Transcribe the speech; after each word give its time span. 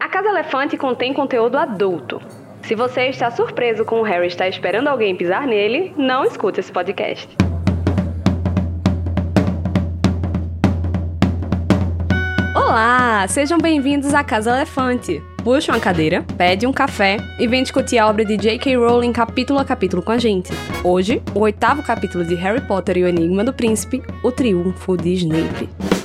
A 0.00 0.08
Casa 0.08 0.28
Elefante 0.28 0.76
contém 0.76 1.12
conteúdo 1.12 1.58
adulto. 1.58 2.22
Se 2.62 2.76
você 2.76 3.08
está 3.08 3.32
surpreso 3.32 3.84
com 3.84 4.00
o 4.00 4.04
Harry 4.04 4.28
estar 4.28 4.48
esperando 4.48 4.86
alguém 4.86 5.16
pisar 5.16 5.44
nele, 5.44 5.92
não 5.96 6.24
escute 6.24 6.60
esse 6.60 6.70
podcast. 6.70 7.28
Olá, 12.54 13.26
sejam 13.26 13.58
bem-vindos 13.58 14.14
à 14.14 14.22
Casa 14.22 14.52
Elefante. 14.52 15.20
Puxa 15.42 15.72
uma 15.72 15.80
cadeira, 15.80 16.24
pede 16.36 16.64
um 16.64 16.72
café 16.72 17.16
e 17.36 17.48
vem 17.48 17.64
discutir 17.64 17.98
a 17.98 18.06
obra 18.06 18.24
de 18.24 18.36
J.K. 18.36 18.76
Rowling 18.76 19.12
capítulo 19.12 19.58
a 19.58 19.64
capítulo 19.64 20.00
com 20.00 20.12
a 20.12 20.18
gente. 20.18 20.52
Hoje, 20.84 21.20
o 21.34 21.40
oitavo 21.40 21.82
capítulo 21.82 22.24
de 22.24 22.36
Harry 22.36 22.60
Potter 22.60 22.98
e 22.98 23.02
o 23.02 23.08
Enigma 23.08 23.42
do 23.42 23.52
Príncipe, 23.52 24.00
o 24.22 24.30
Triunfo 24.30 24.96
de 24.96 25.14
Snape. 25.14 25.97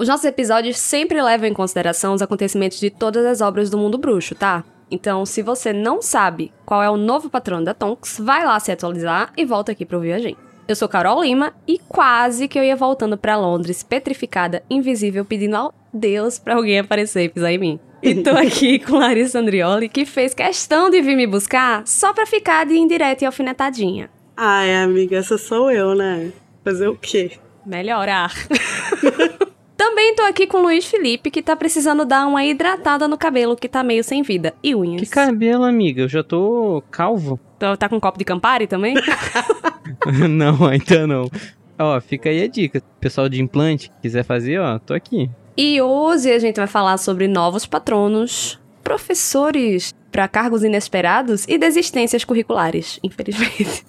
Os 0.00 0.08
nossos 0.08 0.24
episódios 0.24 0.78
sempre 0.78 1.20
levam 1.20 1.46
em 1.46 1.52
consideração 1.52 2.14
os 2.14 2.22
acontecimentos 2.22 2.80
de 2.80 2.88
todas 2.88 3.26
as 3.26 3.42
obras 3.42 3.68
do 3.68 3.76
mundo 3.76 3.98
bruxo, 3.98 4.34
tá? 4.34 4.64
Então, 4.90 5.26
se 5.26 5.42
você 5.42 5.74
não 5.74 6.00
sabe 6.00 6.50
qual 6.64 6.82
é 6.82 6.88
o 6.88 6.96
novo 6.96 7.28
patrono 7.28 7.66
da 7.66 7.74
Tonks, 7.74 8.18
vai 8.18 8.42
lá 8.46 8.58
se 8.58 8.72
atualizar 8.72 9.30
e 9.36 9.44
volta 9.44 9.72
aqui 9.72 9.84
para 9.84 9.98
ouvir 9.98 10.14
a 10.14 10.18
gente. 10.18 10.38
Eu 10.66 10.74
sou 10.74 10.88
Carol 10.88 11.22
Lima 11.22 11.52
e 11.68 11.78
quase 11.78 12.48
que 12.48 12.58
eu 12.58 12.64
ia 12.64 12.74
voltando 12.74 13.18
para 13.18 13.36
Londres, 13.36 13.82
petrificada, 13.82 14.62
invisível, 14.70 15.22
pedindo 15.22 15.56
ao 15.56 15.74
Deus 15.92 16.38
para 16.38 16.54
alguém 16.54 16.78
aparecer 16.78 17.24
e 17.24 17.28
pisar 17.28 17.52
em 17.52 17.58
mim. 17.58 17.80
E 18.02 18.14
tô 18.22 18.30
aqui 18.40 18.78
com 18.78 18.96
Larissa 18.96 19.38
Andrioli, 19.38 19.86
que 19.86 20.06
fez 20.06 20.32
questão 20.32 20.88
de 20.88 21.02
vir 21.02 21.14
me 21.14 21.26
buscar 21.26 21.86
só 21.86 22.14
pra 22.14 22.24
ficar 22.24 22.64
de 22.64 22.74
indireta 22.74 23.24
e 23.24 23.26
alfinetadinha. 23.26 24.08
Ai, 24.34 24.76
amiga, 24.76 25.18
essa 25.18 25.36
sou 25.36 25.70
eu, 25.70 25.94
né? 25.94 26.32
Fazer 26.64 26.88
o 26.88 26.96
quê? 26.96 27.32
Melhorar. 27.66 28.32
Também 29.80 30.14
tô 30.14 30.24
aqui 30.24 30.46
com 30.46 30.58
o 30.58 30.62
Luiz 30.64 30.84
Felipe, 30.84 31.30
que 31.30 31.40
tá 31.40 31.56
precisando 31.56 32.04
dar 32.04 32.26
uma 32.26 32.44
hidratada 32.44 33.08
no 33.08 33.16
cabelo, 33.16 33.56
que 33.56 33.66
tá 33.66 33.82
meio 33.82 34.04
sem 34.04 34.22
vida. 34.22 34.52
E 34.62 34.74
unhas. 34.74 35.00
Que 35.00 35.06
cabelo, 35.08 35.64
amiga? 35.64 36.02
Eu 36.02 36.08
já 36.08 36.22
tô 36.22 36.82
calvo. 36.90 37.40
Tá, 37.58 37.74
tá 37.78 37.88
com 37.88 37.96
um 37.96 38.00
copo 38.00 38.18
de 38.18 38.24
Campari 38.26 38.66
também? 38.66 38.94
não, 40.28 40.66
ainda 40.66 41.06
não. 41.06 41.30
Ó, 41.78 41.98
fica 41.98 42.28
aí 42.28 42.42
a 42.42 42.46
dica. 42.46 42.82
Pessoal 43.00 43.26
de 43.26 43.40
implante, 43.40 43.90
quiser 44.02 44.22
fazer, 44.22 44.60
ó, 44.60 44.78
tô 44.78 44.92
aqui. 44.92 45.30
E 45.56 45.80
hoje 45.80 46.30
a 46.30 46.38
gente 46.38 46.56
vai 46.56 46.66
falar 46.66 46.98
sobre 46.98 47.26
novos 47.26 47.64
patronos, 47.64 48.60
professores 48.84 49.94
para 50.12 50.28
cargos 50.28 50.62
inesperados 50.62 51.46
e 51.48 51.56
desistências 51.56 52.22
curriculares, 52.22 53.00
infelizmente. 53.02 53.82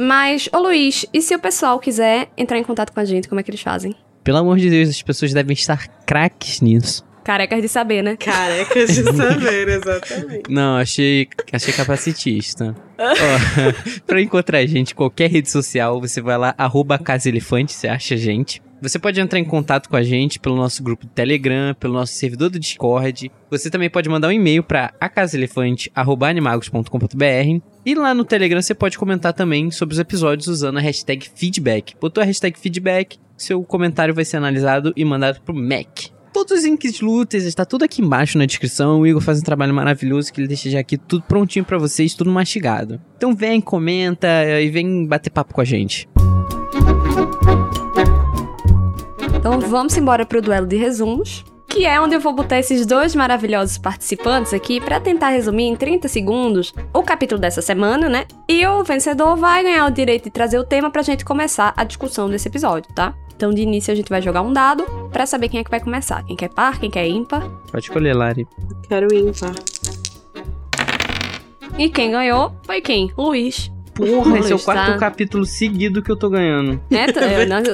Mas, 0.00 0.48
ô 0.54 0.58
Luiz, 0.58 1.04
e 1.12 1.20
se 1.20 1.34
o 1.34 1.40
pessoal 1.40 1.76
quiser 1.80 2.28
entrar 2.36 2.56
em 2.56 2.62
contato 2.62 2.92
com 2.92 3.00
a 3.00 3.04
gente, 3.04 3.28
como 3.28 3.40
é 3.40 3.42
que 3.42 3.50
eles 3.50 3.60
fazem? 3.60 3.96
Pelo 4.22 4.38
amor 4.38 4.56
de 4.56 4.70
Deus, 4.70 4.88
as 4.88 5.02
pessoas 5.02 5.32
devem 5.32 5.54
estar 5.54 5.88
craques 6.06 6.60
nisso. 6.60 7.04
Carecas 7.24 7.60
de 7.60 7.68
saber, 7.68 8.04
né? 8.04 8.16
Carecas 8.16 8.94
de 8.94 9.02
saber, 9.02 9.66
exatamente. 9.68 10.44
Não, 10.48 10.76
achei, 10.76 11.26
achei 11.52 11.74
capacitista. 11.74 12.76
Ó, 12.96 13.14
pra 14.06 14.22
encontrar 14.22 14.58
a 14.58 14.66
gente 14.66 14.92
em 14.92 14.94
qualquer 14.94 15.28
rede 15.28 15.50
social, 15.50 16.00
você 16.00 16.20
vai 16.20 16.38
lá, 16.38 16.54
arroba 16.56 16.96
Casa 16.96 17.28
Elefante, 17.28 17.72
você 17.72 17.88
acha 17.88 18.14
a 18.14 18.18
gente. 18.18 18.62
Você 18.80 19.00
pode 19.00 19.20
entrar 19.20 19.40
em 19.40 19.44
contato 19.44 19.88
com 19.88 19.96
a 19.96 20.02
gente 20.04 20.38
pelo 20.38 20.54
nosso 20.54 20.80
grupo 20.84 21.04
do 21.04 21.12
Telegram, 21.12 21.74
pelo 21.74 21.94
nosso 21.94 22.12
servidor 22.12 22.50
do 22.50 22.60
Discord. 22.60 23.32
Você 23.50 23.68
também 23.68 23.90
pode 23.90 24.08
mandar 24.08 24.28
um 24.28 24.32
e-mail 24.32 24.62
para 24.62 24.94
acasaelefante.animagos.com.br. 25.00 27.60
E 27.88 27.94
lá 27.94 28.12
no 28.12 28.22
Telegram 28.22 28.60
você 28.60 28.74
pode 28.74 28.98
comentar 28.98 29.32
também 29.32 29.70
sobre 29.70 29.94
os 29.94 29.98
episódios 29.98 30.46
usando 30.46 30.76
a 30.76 30.80
hashtag 30.82 31.26
feedback. 31.34 31.94
Botou 31.98 32.22
a 32.22 32.26
hashtag 32.26 32.58
feedback, 32.58 33.16
seu 33.34 33.62
comentário 33.62 34.14
vai 34.14 34.26
ser 34.26 34.36
analisado 34.36 34.92
e 34.94 35.02
mandado 35.06 35.40
pro 35.40 35.54
Mac. 35.54 36.10
Todos 36.30 36.58
os 36.58 36.64
links 36.66 37.00
lutas 37.00 37.44
está 37.44 37.64
tudo 37.64 37.86
aqui 37.86 38.02
embaixo 38.02 38.36
na 38.36 38.44
descrição. 38.44 39.00
O 39.00 39.06
Igor 39.06 39.22
faz 39.22 39.38
um 39.38 39.42
trabalho 39.42 39.72
maravilhoso 39.72 40.30
que 40.30 40.38
ele 40.38 40.48
deixa 40.48 40.68
já 40.68 40.80
aqui 40.80 40.98
tudo 40.98 41.22
prontinho 41.22 41.64
para 41.64 41.78
vocês, 41.78 42.12
tudo 42.12 42.30
mastigado. 42.30 43.00
Então 43.16 43.34
vem, 43.34 43.58
comenta 43.58 44.28
e 44.60 44.68
vem 44.68 45.06
bater 45.06 45.30
papo 45.30 45.54
com 45.54 45.62
a 45.62 45.64
gente. 45.64 46.06
Então 49.34 49.60
vamos 49.60 49.96
embora 49.96 50.26
pro 50.26 50.42
duelo 50.42 50.66
de 50.66 50.76
resumos, 50.76 51.42
que 51.78 51.86
é 51.86 52.00
onde 52.00 52.12
eu 52.16 52.18
vou 52.20 52.32
botar 52.32 52.58
esses 52.58 52.84
dois 52.84 53.14
maravilhosos 53.14 53.78
participantes 53.78 54.52
aqui 54.52 54.80
para 54.80 54.98
tentar 54.98 55.28
resumir 55.28 55.62
em 55.66 55.76
30 55.76 56.08
segundos 56.08 56.74
o 56.92 57.04
capítulo 57.04 57.40
dessa 57.40 57.62
semana, 57.62 58.08
né? 58.08 58.26
E 58.48 58.66
o 58.66 58.82
vencedor 58.82 59.36
vai 59.36 59.62
ganhar 59.62 59.86
o 59.86 59.90
direito 59.90 60.24
de 60.24 60.30
trazer 60.30 60.58
o 60.58 60.64
tema 60.64 60.90
pra 60.90 61.02
gente 61.02 61.24
começar 61.24 61.72
a 61.76 61.84
discussão 61.84 62.28
desse 62.28 62.48
episódio, 62.48 62.92
tá? 62.92 63.14
Então, 63.36 63.54
de 63.54 63.62
início, 63.62 63.92
a 63.92 63.94
gente 63.94 64.08
vai 64.08 64.20
jogar 64.20 64.42
um 64.42 64.52
dado 64.52 64.82
para 65.12 65.24
saber 65.24 65.48
quem 65.48 65.60
é 65.60 65.62
que 65.64 65.70
vai 65.70 65.78
começar. 65.78 66.24
Quem 66.24 66.34
quer 66.34 66.48
par, 66.48 66.80
quem 66.80 66.90
quer 66.90 67.06
ímpar. 67.06 67.48
Pode 67.70 67.84
escolher, 67.84 68.12
Lari. 68.12 68.44
Quero 68.88 69.14
ímpar. 69.14 69.52
E 71.78 71.88
quem 71.88 72.10
ganhou 72.10 72.56
foi 72.64 72.80
quem? 72.80 73.12
Luiz. 73.16 73.70
Porra, 73.94 74.40
esse 74.40 74.48
é 74.50 74.54
o 74.54 74.56
Luiz, 74.56 74.64
quarto 74.64 74.92
tá? 74.94 74.98
capítulo 74.98 75.44
seguido 75.46 76.02
que 76.02 76.10
eu 76.10 76.16
tô 76.16 76.28
ganhando. 76.28 76.80
É, 76.90 77.06
tu, 77.12 77.20
eu- 77.20 77.46
não, 77.46 77.62
tu, 77.62 77.70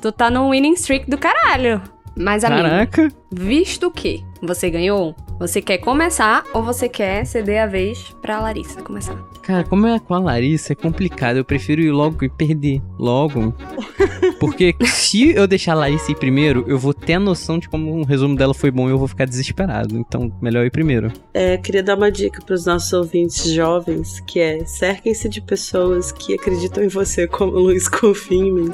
tu 0.00 0.10
tá 0.10 0.30
num 0.30 0.48
winning 0.52 0.72
streak 0.72 1.10
do 1.10 1.18
caralho. 1.18 1.82
Mas, 2.16 2.44
amigo, 2.44 2.62
Caraca. 2.62 3.08
visto 3.30 3.90
que 3.90 4.24
você 4.42 4.68
ganhou, 4.70 5.14
você 5.42 5.60
quer 5.60 5.78
começar 5.78 6.44
ou 6.54 6.62
você 6.62 6.88
quer 6.88 7.26
ceder 7.26 7.64
a 7.64 7.66
vez 7.66 8.14
pra 8.22 8.40
Larissa 8.40 8.80
começar? 8.80 9.16
Cara, 9.42 9.64
como 9.64 9.88
é 9.88 9.98
com 9.98 10.14
a 10.14 10.20
Larissa, 10.20 10.72
é 10.72 10.76
complicado. 10.76 11.36
Eu 11.36 11.44
prefiro 11.44 11.80
ir 11.80 11.90
logo 11.90 12.24
e 12.24 12.28
perder. 12.28 12.80
Logo. 12.96 13.52
Porque 14.38 14.72
se 14.84 15.32
eu 15.32 15.48
deixar 15.48 15.72
a 15.72 15.76
Larissa 15.76 16.12
ir 16.12 16.14
primeiro, 16.14 16.64
eu 16.68 16.78
vou 16.78 16.94
ter 16.94 17.14
a 17.14 17.20
noção 17.20 17.58
de 17.58 17.68
como 17.68 17.92
o 17.92 18.04
resumo 18.04 18.36
dela 18.36 18.54
foi 18.54 18.70
bom 18.70 18.88
e 18.88 18.92
eu 18.92 18.98
vou 18.98 19.08
ficar 19.08 19.24
desesperado. 19.24 19.98
Então, 19.98 20.32
melhor 20.40 20.64
ir 20.64 20.70
primeiro. 20.70 21.12
É, 21.34 21.56
queria 21.56 21.82
dar 21.82 21.96
uma 21.96 22.10
dica 22.10 22.40
para 22.40 22.54
os 22.54 22.64
nossos 22.64 22.92
ouvintes 22.92 23.52
jovens, 23.52 24.20
que 24.20 24.38
é 24.38 24.64
cerquem-se 24.64 25.28
de 25.28 25.40
pessoas 25.40 26.12
que 26.12 26.34
acreditam 26.34 26.84
em 26.84 26.88
você, 26.88 27.26
como 27.26 27.50
o 27.50 27.58
Luiz 27.58 27.88
confia 27.88 28.38
em 28.38 28.52
mim. 28.52 28.70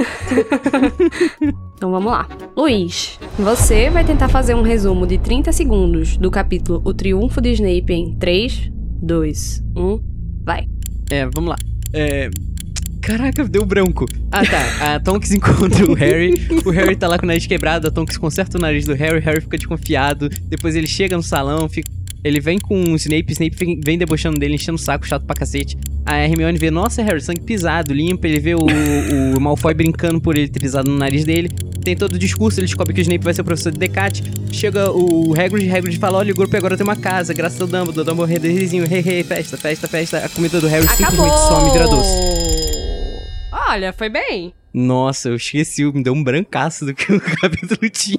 Então 1.79 1.93
vamos 1.93 2.11
lá. 2.11 2.29
Luiz, 2.57 3.21
você 3.39 3.89
vai 3.89 4.05
tentar 4.05 4.29
fazer 4.29 4.53
um 4.55 4.63
resumo 4.63 5.07
de 5.07 5.17
30 5.17 5.53
segundos 5.53 6.17
do 6.17 6.29
capítulo 6.29 6.58
O 6.69 6.95
Triunfo 6.95 7.41
de 7.41 7.53
Snape 7.53 7.93
em 7.93 8.15
3, 8.17 8.71
2, 9.03 9.65
1, 9.77 10.01
vai. 10.45 10.69
É, 11.11 11.27
vamos 11.27 11.51
lá. 11.51 11.57
É. 11.93 12.31
Caraca, 13.01 13.49
deu 13.49 13.65
branco. 13.65 14.05
Ah, 14.31 14.43
tá. 14.45 14.95
A 14.95 15.01
Tonks 15.01 15.33
encontra 15.33 15.87
o 15.87 15.95
Harry. 15.95 16.35
O 16.67 16.71
Harry 16.71 16.95
tá 16.95 17.09
lá 17.09 17.19
com 17.19 17.25
o 17.25 17.27
nariz 17.27 17.47
quebrado. 17.47 17.89
A 17.89 17.91
Tonks 17.91 18.19
conserta 18.19 18.59
o 18.59 18.61
nariz 18.61 18.85
do 18.85 18.93
Harry. 18.93 19.19
O 19.19 19.23
Harry 19.23 19.41
fica 19.41 19.57
desconfiado. 19.57 20.29
Depois 20.29 20.77
ele 20.77 20.87
chega 20.87 21.17
no 21.17 21.23
salão. 21.23 21.69
Fica... 21.69 21.91
Ele 22.25 22.41
vem 22.41 22.59
com 22.59 22.75
o 22.93 22.97
Snape. 22.97 23.33
Snape 23.33 23.57
vem- 23.57 23.81
vem 23.85 23.97
debochando 23.99 24.39
dele, 24.39 24.55
enchendo 24.55 24.77
o 24.77 24.81
saco, 24.81 25.07
chato 25.07 25.25
pra 25.25 25.35
cacete. 25.37 25.77
A 26.05 26.17
Hermione 26.19 26.59
vê, 26.59 26.71
nossa, 26.71 27.03
Harry, 27.03 27.21
sangue 27.21 27.41
pisado, 27.43 27.93
limpa. 27.95 28.27
Ele 28.27 28.41
vê 28.41 28.55
o, 28.55 28.59
o 29.37 29.41
Malfoy 29.41 29.73
brincando 29.75 30.21
por 30.21 30.37
ele 30.37 30.49
ter 30.49 30.59
pisado 30.61 30.91
no 30.91 30.97
nariz 30.99 31.25
dele. 31.25 31.49
Tem 31.83 31.97
todo 31.97 32.15
o 32.15 32.19
discurso, 32.19 32.59
ele 32.61 32.67
descobre 32.67 32.93
que 32.93 33.01
o 33.01 33.03
Snape 33.03 33.23
vai 33.25 33.33
ser 33.33 33.41
o 33.43 33.45
professor 33.45 33.71
de 33.73 33.79
Decate. 33.79 34.23
Chega 34.53 34.91
o 34.91 35.33
Hagrid, 35.33 35.71
Hagrid 35.71 35.97
fala, 35.99 36.19
olha, 36.19 36.33
o 36.33 36.37
grupo 36.37 36.55
agora 36.57 36.77
tem 36.77 36.85
uma 36.85 36.97
casa, 36.97 37.33
graças 37.33 37.61
ao 37.61 37.67
Dumbledore. 37.67 38.07
Dumbledore 38.07 38.33
redezinho, 38.33 38.85
hey, 38.85 39.03
hey, 39.07 39.23
festa, 39.23 39.57
festa, 39.57 39.87
festa. 39.89 40.19
A 40.19 40.29
comida 40.29 40.61
do 40.61 40.67
Harry 40.67 40.87
simplesmente 40.89 41.39
some 41.49 41.69
e 41.69 41.73
vira 41.73 41.87
doce. 41.89 42.11
Olha, 43.53 43.93
foi 43.93 44.09
bem. 44.09 44.53
Nossa, 44.73 45.29
eu 45.29 45.37
esqueci, 45.37 45.85
me 45.85 46.03
deu 46.03 46.13
um 46.13 46.23
brancaço 46.23 46.85
do 46.85 46.95
que 46.95 47.13
o 47.13 47.21
capítulo 47.41 47.89
tinha. 47.91 48.19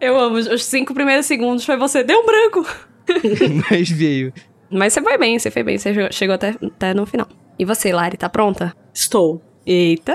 Eu 0.00 0.18
amo. 0.18 0.36
Os 0.36 0.64
cinco 0.64 0.92
primeiros 0.94 1.26
segundos 1.26 1.64
foi 1.64 1.76
você. 1.76 2.04
Deu 2.04 2.20
um 2.20 2.26
branco. 2.26 2.66
Mas 3.70 3.90
veio. 3.90 4.32
Mas 4.70 4.92
você 4.92 5.02
foi 5.02 5.16
bem, 5.18 5.38
você 5.38 5.50
foi 5.50 5.62
bem. 5.62 5.78
Você 5.78 6.10
chegou- 6.10 6.34
até, 6.34 6.54
até 6.62 6.94
no 6.94 7.06
final. 7.06 7.28
E 7.58 7.64
você, 7.64 7.92
Lari, 7.92 8.16
tá 8.16 8.28
pronta? 8.28 8.74
Estou. 8.92 9.40
Eita. 9.66 10.14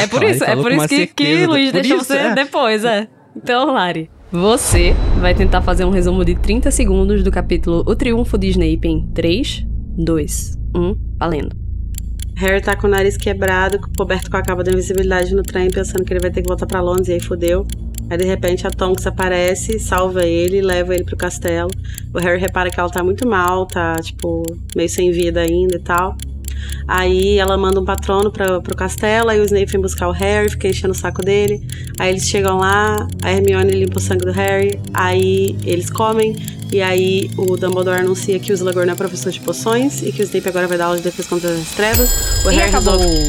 É 0.00 0.06
por 0.06 0.22
isso, 0.24 0.42
é 0.44 0.56
por 0.56 0.72
isso 0.72 0.88
que, 0.88 1.06
que. 1.06 1.46
Luiz 1.46 1.70
Por 1.70 1.80
deixou 1.80 1.96
isso, 1.98 2.06
você 2.06 2.16
é. 2.18 2.34
depois, 2.34 2.84
é. 2.84 3.06
Então, 3.36 3.72
Lari, 3.72 4.10
você 4.30 4.94
vai 5.20 5.34
tentar 5.34 5.62
fazer 5.62 5.84
um 5.84 5.90
resumo 5.90 6.24
de 6.24 6.34
30 6.34 6.70
segundos 6.70 7.22
do 7.22 7.30
capítulo 7.30 7.84
O 7.86 7.94
Triunfo 7.94 8.36
de 8.38 8.48
Snape 8.48 8.88
em 8.88 9.06
3, 9.12 9.64
2, 9.96 10.58
1, 10.74 10.96
valendo. 11.18 11.56
Harry 12.36 12.60
tá 12.60 12.74
com 12.74 12.86
o 12.86 12.90
nariz 12.90 13.16
quebrado, 13.16 13.78
coberto 13.96 14.30
com 14.30 14.36
a 14.36 14.42
capa 14.42 14.64
da 14.64 14.72
invisibilidade 14.72 15.34
no 15.34 15.42
trem, 15.42 15.70
pensando 15.70 16.04
que 16.04 16.12
ele 16.12 16.20
vai 16.20 16.30
ter 16.30 16.42
que 16.42 16.48
voltar 16.48 16.66
pra 16.66 16.80
Londres, 16.80 17.08
e 17.08 17.12
aí 17.12 17.20
fodeu. 17.20 17.66
Aí 18.10 18.18
de 18.18 18.24
repente 18.24 18.66
a 18.66 18.70
Tonks 18.70 19.06
aparece, 19.06 19.78
salva 19.78 20.24
ele, 20.26 20.60
leva 20.60 20.94
ele 20.94 21.04
pro 21.04 21.16
castelo. 21.16 21.70
O 22.12 22.18
Harry 22.18 22.38
repara 22.38 22.70
que 22.70 22.78
ela 22.78 22.90
tá 22.90 23.02
muito 23.02 23.26
mal, 23.26 23.66
tá 23.66 23.96
tipo 24.02 24.42
meio 24.76 24.88
sem 24.88 25.10
vida 25.10 25.40
ainda 25.40 25.76
e 25.76 25.80
tal. 25.80 26.16
Aí 26.86 27.38
ela 27.38 27.56
manda 27.56 27.80
um 27.80 27.84
patrono 27.84 28.30
pra, 28.30 28.60
pro 28.60 28.76
castelo, 28.76 29.30
aí 29.30 29.40
o 29.40 29.44
Snape 29.44 29.72
vem 29.72 29.80
buscar 29.80 30.08
o 30.08 30.12
Harry, 30.12 30.50
fica 30.50 30.68
enchendo 30.68 30.92
o 30.92 30.96
saco 30.96 31.22
dele. 31.22 31.60
Aí 31.98 32.10
eles 32.10 32.28
chegam 32.28 32.58
lá, 32.58 33.08
a 33.22 33.32
Hermione 33.32 33.72
limpa 33.72 33.98
o 33.98 34.00
sangue 34.00 34.24
do 34.24 34.32
Harry, 34.32 34.80
aí 34.92 35.56
eles 35.64 35.90
comem, 35.90 36.36
e 36.72 36.80
aí 36.80 37.30
o 37.36 37.56
Dumbledore 37.56 38.00
anuncia 38.00 38.38
que 38.38 38.52
o 38.52 38.54
Slughorn 38.54 38.90
é 38.90 38.94
professor 38.94 39.32
de 39.32 39.40
poções 39.40 40.02
e 40.02 40.12
que 40.12 40.22
o 40.22 40.24
Snape 40.24 40.48
agora 40.48 40.68
vai 40.68 40.78
dar 40.78 40.86
aula 40.86 40.98
de 40.98 41.02
defesa 41.04 41.28
contra 41.28 41.50
as 41.52 41.70
trevas. 41.72 42.10
O 42.44 42.50
E 42.50 42.54
Harry 42.54 42.68
acabou. 42.68 42.98
resolve... 42.98 43.22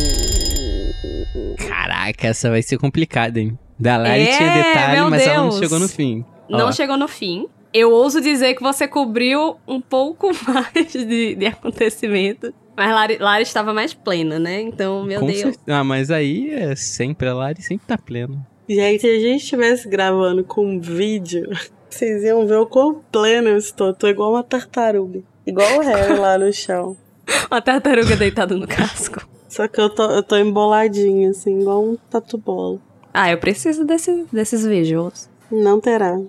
Caraca, 1.57 2.27
essa 2.27 2.49
vai 2.49 2.61
ser 2.61 2.77
complicada, 2.77 3.39
hein? 3.39 3.57
Da 3.79 3.97
Lari 3.97 4.23
É, 4.23 4.37
tinha 4.37 4.53
detalhe, 4.53 5.09
mas 5.09 5.27
ela 5.27 5.37
não 5.37 5.49
Deus. 5.49 5.59
chegou 5.59 5.79
no 5.79 5.87
fim. 5.89 6.25
Não 6.49 6.67
Ó, 6.67 6.71
chegou 6.71 6.97
no 6.97 7.07
fim. 7.07 7.47
Eu 7.73 7.91
ouso 7.91 8.21
dizer 8.21 8.53
que 8.53 8.61
você 8.61 8.87
cobriu 8.87 9.57
um 9.67 9.81
pouco 9.81 10.29
mais 10.47 10.91
de, 10.91 11.35
de 11.35 11.45
acontecimento. 11.47 12.53
Mas 12.77 12.89
Lari, 12.91 13.17
Lari 13.17 13.43
estava 13.43 13.73
mais 13.73 13.93
plena, 13.93 14.39
né? 14.39 14.61
Então, 14.61 15.03
meu 15.03 15.19
com 15.19 15.27
Deus. 15.27 15.39
cer- 15.39 15.55
Ah, 15.67 15.83
mas 15.83 16.09
aí 16.11 16.51
é 16.53 16.75
sempre, 16.75 17.27
a 17.27 17.33
Lari 17.33 17.61
sempre 17.61 17.85
tá 17.87 17.97
plena. 17.97 18.45
Gente, 18.69 19.01
se 19.01 19.07
a 19.07 19.19
gente 19.19 19.41
estivesse 19.43 19.87
gravando 19.89 20.43
com 20.43 20.65
um 20.65 20.79
vídeo, 20.79 21.49
vocês 21.89 22.23
iam 22.23 22.45
ver 22.47 22.57
o 22.57 22.65
quão 22.65 23.01
pleno 23.11 23.49
eu 23.49 23.57
estou. 23.57 23.93
Tô 23.93 24.07
igual 24.07 24.31
uma 24.33 24.43
tartaruga. 24.43 25.21
Igual 25.45 25.77
o 25.79 25.81
Harry 25.81 26.17
lá 26.17 26.37
no 26.37 26.51
chão. 26.53 26.95
Uma 27.51 27.61
tartaruga 27.61 28.15
deitada 28.15 28.55
no 28.55 28.67
casco. 28.67 29.25
Só 29.49 29.67
que 29.67 29.79
eu 29.79 29.89
tô, 29.89 30.09
eu 30.11 30.23
tô 30.23 30.35
emboladinha, 30.37 31.29
assim, 31.29 31.59
igual 31.61 31.83
um 31.83 31.95
tatu-bola. 32.09 32.79
Ah, 33.13 33.29
eu 33.29 33.37
preciso 33.37 33.85
desse, 33.85 34.25
desses 34.31 34.65
visuals. 34.65 35.29
Não 35.51 35.79
terá. 35.79 36.19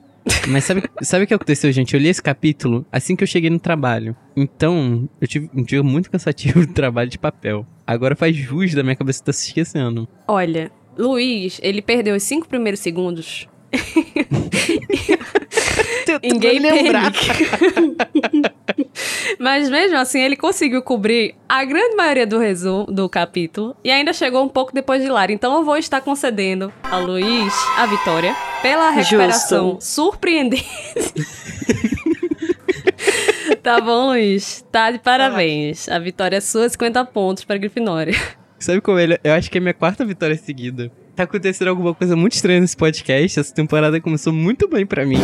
Mas 0.48 0.64
sabe, 0.64 0.82
sabe 1.02 1.24
o 1.24 1.26
que 1.26 1.34
aconteceu, 1.34 1.70
gente? 1.72 1.94
Eu 1.94 2.00
li 2.00 2.08
esse 2.08 2.22
capítulo 2.22 2.84
assim 2.90 3.14
que 3.16 3.22
eu 3.22 3.28
cheguei 3.28 3.50
no 3.50 3.58
trabalho. 3.58 4.16
Então, 4.36 5.08
eu 5.20 5.26
tive 5.26 5.50
um 5.54 5.62
dia 5.62 5.82
muito 5.82 6.10
cansativo 6.10 6.60
de 6.66 6.72
trabalho 6.72 7.10
de 7.10 7.18
papel. 7.18 7.66
Agora 7.86 8.16
faz 8.16 8.36
jus 8.36 8.74
da 8.74 8.82
minha 8.82 8.96
cabeça 8.96 9.24
tá 9.24 9.32
se 9.32 9.48
esquecendo. 9.48 10.08
Olha, 10.26 10.70
Luiz, 10.96 11.58
ele 11.62 11.82
perdeu 11.82 12.14
os 12.16 12.22
cinco 12.22 12.48
primeiros 12.48 12.80
segundos 12.80 13.48
em 16.22 16.38
gameplay. 16.38 16.90
Mas 19.38 19.68
mesmo 19.68 19.96
assim, 19.96 20.20
ele 20.20 20.36
conseguiu 20.36 20.82
cobrir 20.82 21.34
a 21.48 21.64
grande 21.64 21.96
maioria 21.96 22.26
do 22.26 22.38
resumo 22.38 22.86
do 22.86 23.08
capítulo 23.08 23.76
e 23.82 23.90
ainda 23.90 24.12
chegou 24.12 24.44
um 24.44 24.48
pouco 24.48 24.72
depois 24.72 25.02
de 25.02 25.08
Lara. 25.08 25.32
Então 25.32 25.54
eu 25.56 25.64
vou 25.64 25.76
estar 25.76 26.00
concedendo 26.00 26.72
a 26.82 26.98
Luiz 26.98 27.52
a 27.76 27.86
vitória 27.86 28.34
pela 28.62 28.90
recuperação 28.90 29.72
Justo. 29.72 29.84
surpreendente. 29.84 30.64
tá 33.62 33.80
bom, 33.80 34.08
Luiz? 34.08 34.64
Tá 34.70 34.90
de 34.90 34.98
parabéns. 34.98 35.88
A 35.88 35.98
vitória 35.98 36.36
é 36.36 36.40
sua, 36.40 36.68
50 36.68 37.04
pontos 37.06 37.44
para 37.44 37.58
Grifinória. 37.58 38.14
Sabe 38.58 38.80
como 38.80 38.98
ele? 38.98 39.18
Eu 39.22 39.34
acho 39.34 39.50
que 39.50 39.58
é 39.58 39.60
minha 39.60 39.74
quarta 39.74 40.04
vitória 40.04 40.36
seguida. 40.36 40.90
Tá 41.14 41.24
acontecendo 41.24 41.68
alguma 41.68 41.94
coisa 41.94 42.16
muito 42.16 42.32
estranha 42.32 42.60
nesse 42.60 42.76
podcast. 42.76 43.38
Essa 43.38 43.54
temporada 43.54 44.00
começou 44.00 44.32
muito 44.32 44.68
bem 44.68 44.86
pra 44.86 45.04
mim. 45.04 45.18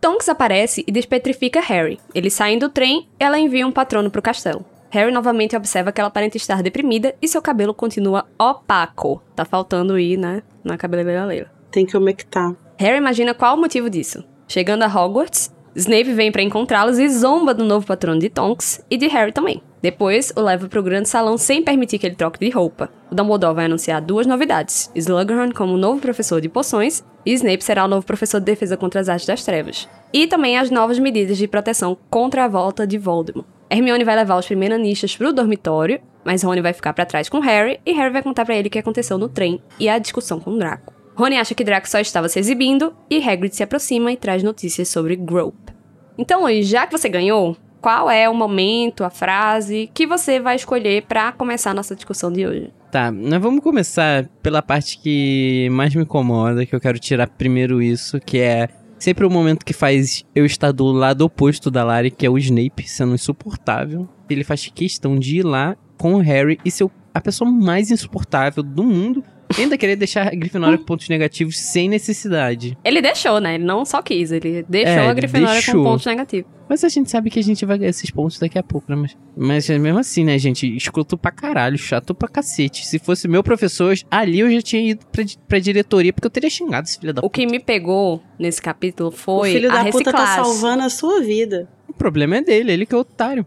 Tonks 0.00 0.28
aparece 0.28 0.82
e 0.86 0.92
despetrifica 0.92 1.60
Harry. 1.60 2.00
Eles 2.14 2.32
saem 2.32 2.58
do 2.58 2.68
trem 2.68 3.08
e 3.18 3.24
ela 3.24 3.38
envia 3.38 3.66
um 3.66 3.72
patrono 3.72 4.10
pro 4.10 4.22
castelo. 4.22 4.64
Harry 4.90 5.12
novamente 5.12 5.56
observa 5.56 5.92
que 5.92 6.00
ela 6.00 6.08
aparenta 6.08 6.36
estar 6.36 6.62
deprimida 6.62 7.14
e 7.22 7.28
seu 7.28 7.40
cabelo 7.40 7.72
continua 7.72 8.26
opaco. 8.38 9.22
Tá 9.36 9.44
faltando 9.44 9.98
ir, 9.98 10.16
né, 10.16 10.42
na 10.64 10.76
cabeleireira 10.76 11.24
Leila. 11.24 11.50
Tem 11.70 11.86
que 11.86 11.96
umectar. 11.96 12.56
Harry 12.78 12.96
imagina 12.96 13.34
qual 13.34 13.56
o 13.56 13.60
motivo 13.60 13.88
disso. 13.88 14.24
Chegando 14.48 14.82
a 14.82 14.88
Hogwarts, 14.88 15.54
Snape 15.74 16.12
vem 16.12 16.32
pra 16.32 16.42
encontrá-los 16.42 16.98
e 16.98 17.08
zomba 17.08 17.54
do 17.54 17.64
novo 17.64 17.86
patrono 17.86 18.18
de 18.18 18.28
Tonks 18.28 18.84
e 18.90 18.96
de 18.96 19.06
Harry 19.06 19.32
também. 19.32 19.62
Depois, 19.80 20.32
o 20.36 20.40
leva 20.40 20.68
pro 20.68 20.82
grande 20.82 21.08
salão 21.08 21.38
sem 21.38 21.62
permitir 21.62 21.98
que 21.98 22.06
ele 22.06 22.16
troque 22.16 22.38
de 22.38 22.50
roupa. 22.50 22.90
O 23.10 23.14
Dumbledore 23.14 23.54
vai 23.54 23.64
anunciar 23.64 24.00
duas 24.02 24.26
novidades. 24.26 24.90
Slughorn 24.94 25.54
como 25.54 25.76
novo 25.76 26.00
professor 26.00 26.40
de 26.40 26.48
poções 26.48 27.02
e 27.24 27.32
Snape 27.32 27.64
será 27.64 27.84
o 27.84 27.88
novo 27.88 28.04
professor 28.04 28.40
de 28.40 28.46
defesa 28.46 28.76
contra 28.76 29.00
as 29.00 29.08
artes 29.08 29.26
das 29.26 29.44
trevas. 29.44 29.88
E 30.12 30.26
também 30.26 30.58
as 30.58 30.70
novas 30.70 30.98
medidas 30.98 31.38
de 31.38 31.48
proteção 31.48 31.96
contra 32.10 32.44
a 32.44 32.48
volta 32.48 32.86
de 32.86 32.98
Voldemort. 32.98 33.46
Hermione 33.70 34.04
vai 34.04 34.16
levar 34.16 34.36
os 34.36 34.46
primeiranistas 34.46 35.16
pro 35.16 35.32
dormitório, 35.32 36.00
mas 36.24 36.42
Rony 36.42 36.60
vai 36.60 36.72
ficar 36.72 36.92
pra 36.92 37.06
trás 37.06 37.28
com 37.28 37.38
Harry 37.38 37.80
e 37.86 37.92
Harry 37.92 38.12
vai 38.12 38.22
contar 38.22 38.44
pra 38.44 38.56
ele 38.56 38.68
o 38.68 38.70
que 38.70 38.78
aconteceu 38.78 39.16
no 39.16 39.28
trem 39.28 39.62
e 39.78 39.88
a 39.88 39.98
discussão 39.98 40.40
com 40.40 40.58
Draco. 40.58 40.99
Rony 41.14 41.36
acha 41.36 41.54
que 41.54 41.64
Draco 41.64 41.88
só 41.88 41.98
estava 41.98 42.28
se 42.28 42.38
exibindo 42.38 42.94
e 43.10 43.22
Hagrid 43.22 43.54
se 43.54 43.62
aproxima 43.62 44.12
e 44.12 44.16
traz 44.16 44.42
notícias 44.42 44.88
sobre 44.88 45.16
Grope. 45.16 45.72
Então, 46.16 46.42
Luiz, 46.42 46.66
já 46.66 46.86
que 46.86 46.96
você 46.96 47.08
ganhou, 47.08 47.56
qual 47.80 48.10
é 48.10 48.28
o 48.28 48.34
momento, 48.34 49.04
a 49.04 49.10
frase 49.10 49.90
que 49.94 50.06
você 50.06 50.38
vai 50.38 50.56
escolher 50.56 51.02
pra 51.02 51.32
começar 51.32 51.70
a 51.70 51.74
nossa 51.74 51.94
discussão 51.94 52.30
de 52.30 52.46
hoje? 52.46 52.72
Tá, 52.90 53.10
nós 53.10 53.40
vamos 53.40 53.62
começar 53.62 54.28
pela 54.42 54.60
parte 54.60 54.98
que 54.98 55.68
mais 55.70 55.94
me 55.94 56.02
incomoda, 56.02 56.66
que 56.66 56.74
eu 56.74 56.80
quero 56.80 56.98
tirar 56.98 57.28
primeiro 57.28 57.80
isso, 57.80 58.20
que 58.20 58.38
é 58.38 58.68
sempre 58.98 59.24
o 59.24 59.30
momento 59.30 59.64
que 59.64 59.72
faz 59.72 60.24
eu 60.34 60.44
estar 60.44 60.72
do 60.72 60.86
lado 60.86 61.22
oposto 61.22 61.70
da 61.70 61.82
Lari, 61.82 62.10
que 62.10 62.26
é 62.26 62.30
o 62.30 62.36
Snape 62.36 62.88
sendo 62.88 63.14
insuportável. 63.14 64.08
Ele 64.28 64.44
faz 64.44 64.66
questão 64.66 65.18
de 65.18 65.38
ir 65.38 65.42
lá 65.42 65.76
com 65.96 66.14
o 66.14 66.18
Harry 66.18 66.58
e 66.64 66.70
ser 66.70 66.88
a 67.14 67.20
pessoa 67.20 67.50
mais 67.50 67.90
insuportável 67.90 68.62
do 68.62 68.84
mundo. 68.84 69.24
Ainda 69.58 69.76
querer 69.76 69.96
deixar 69.96 70.26
a 70.28 70.30
Grifinória 70.30 70.78
com 70.78 70.84
pontos 70.84 71.08
negativos 71.08 71.58
sem 71.58 71.88
necessidade. 71.88 72.76
Ele 72.84 73.00
deixou, 73.02 73.40
né? 73.40 73.56
Ele 73.56 73.64
não 73.64 73.84
só 73.84 74.00
quis, 74.02 74.30
ele 74.30 74.64
deixou 74.68 74.92
É, 75.02 75.08
a 75.08 75.14
Grifinória 75.14 75.54
deixou. 75.54 75.74
com 75.76 75.82
pontos 75.82 76.06
negativos. 76.06 76.50
Mas 76.68 76.84
a 76.84 76.88
gente 76.88 77.10
sabe 77.10 77.30
que 77.30 77.38
a 77.40 77.42
gente 77.42 77.66
vai 77.66 77.76
ganhar 77.76 77.90
esses 77.90 78.10
pontos 78.12 78.38
daqui 78.38 78.56
a 78.56 78.62
pouco, 78.62 78.86
né? 78.88 78.94
Mas, 78.96 79.16
mas 79.36 79.70
é 79.70 79.76
mesmo 79.76 79.98
assim, 79.98 80.24
né, 80.24 80.38
gente? 80.38 80.72
Escroto 80.76 81.18
pra 81.18 81.32
caralho, 81.32 81.76
chato 81.76 82.14
pra 82.14 82.28
cacete. 82.28 82.86
Se 82.86 83.00
fosse 83.00 83.26
meu 83.26 83.42
professor, 83.42 83.92
ali 84.08 84.38
eu 84.38 84.50
já 84.52 84.62
tinha 84.62 84.90
ido 84.92 85.04
pra, 85.10 85.24
pra 85.48 85.58
diretoria, 85.58 86.12
porque 86.12 86.26
eu 86.26 86.30
teria 86.30 86.48
xingado 86.48 86.86
esse 86.86 87.00
filho 87.00 87.12
da 87.12 87.22
O 87.24 87.28
que 87.28 87.44
me 87.44 87.58
pegou 87.58 88.22
nesse 88.38 88.62
capítulo 88.62 89.10
foi 89.10 89.50
o 89.50 89.52
filho 89.52 89.70
a 89.72 89.82
da 89.82 89.90
puta 89.90 90.12
tá 90.12 90.36
salvando 90.36 90.84
a 90.84 90.88
sua 90.88 91.20
vida. 91.20 91.68
O 92.00 92.02
problema 92.02 92.38
é 92.38 92.40
dele, 92.40 92.72
ele 92.72 92.86
que 92.86 92.94
é 92.94 92.96
otário. 92.96 93.44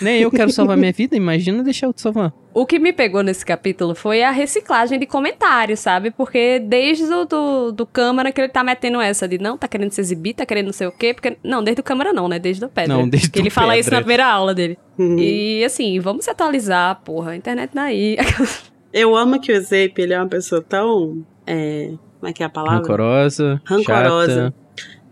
Nem 0.00 0.22
eu 0.22 0.30
quero 0.30 0.50
salvar 0.50 0.74
minha 0.74 0.90
vida, 0.90 1.14
imagina 1.14 1.62
deixar 1.62 1.86
eu 1.86 1.92
te 1.92 2.00
salvar. 2.00 2.32
O 2.54 2.64
que 2.64 2.78
me 2.78 2.94
pegou 2.94 3.22
nesse 3.22 3.44
capítulo 3.44 3.94
foi 3.94 4.22
a 4.22 4.30
reciclagem 4.30 4.98
de 4.98 5.04
comentários, 5.04 5.80
sabe? 5.80 6.10
Porque 6.10 6.58
desde 6.60 7.04
o 7.04 7.26
do, 7.26 7.72
do 7.72 7.84
Câmara 7.84 8.32
que 8.32 8.40
ele 8.40 8.48
tá 8.48 8.64
metendo 8.64 9.02
essa 9.02 9.28
de 9.28 9.36
não, 9.36 9.58
tá 9.58 9.68
querendo 9.68 9.90
se 9.90 10.00
exibir, 10.00 10.32
tá 10.32 10.46
querendo 10.46 10.66
não 10.66 10.72
sei 10.72 10.86
o 10.86 10.92
quê. 10.92 11.12
Porque, 11.12 11.36
não, 11.44 11.62
desde 11.62 11.82
o 11.82 11.84
Câmara 11.84 12.10
não, 12.10 12.26
né? 12.26 12.38
Desde 12.38 12.64
o 12.64 12.70
Pedra. 12.70 12.96
Não, 12.96 13.06
desde 13.06 13.28
que 13.28 13.38
ele 13.38 13.50
fala 13.50 13.76
isso 13.76 13.90
na 13.90 13.98
primeira 13.98 14.26
aula 14.26 14.54
dele. 14.54 14.78
Uhum. 14.98 15.18
E 15.18 15.62
assim, 15.62 16.00
vamos 16.00 16.24
se 16.24 16.30
atualizar, 16.30 17.02
porra. 17.04 17.32
A 17.32 17.36
internet 17.36 17.70
daí. 17.74 18.16
Eu 18.94 19.14
amo 19.14 19.38
que 19.38 19.52
o 19.52 19.56
Snape, 19.56 20.00
ele 20.00 20.14
é 20.14 20.18
uma 20.18 20.28
pessoa 20.28 20.62
tão... 20.62 21.22
É, 21.46 21.92
como 22.18 22.30
é 22.30 22.32
que 22.32 22.42
é 22.42 22.46
a 22.46 22.48
palavra? 22.48 22.78
Rancorosa, 22.78 23.60
Rancorosa. 23.66 24.44
chata. 24.44 24.54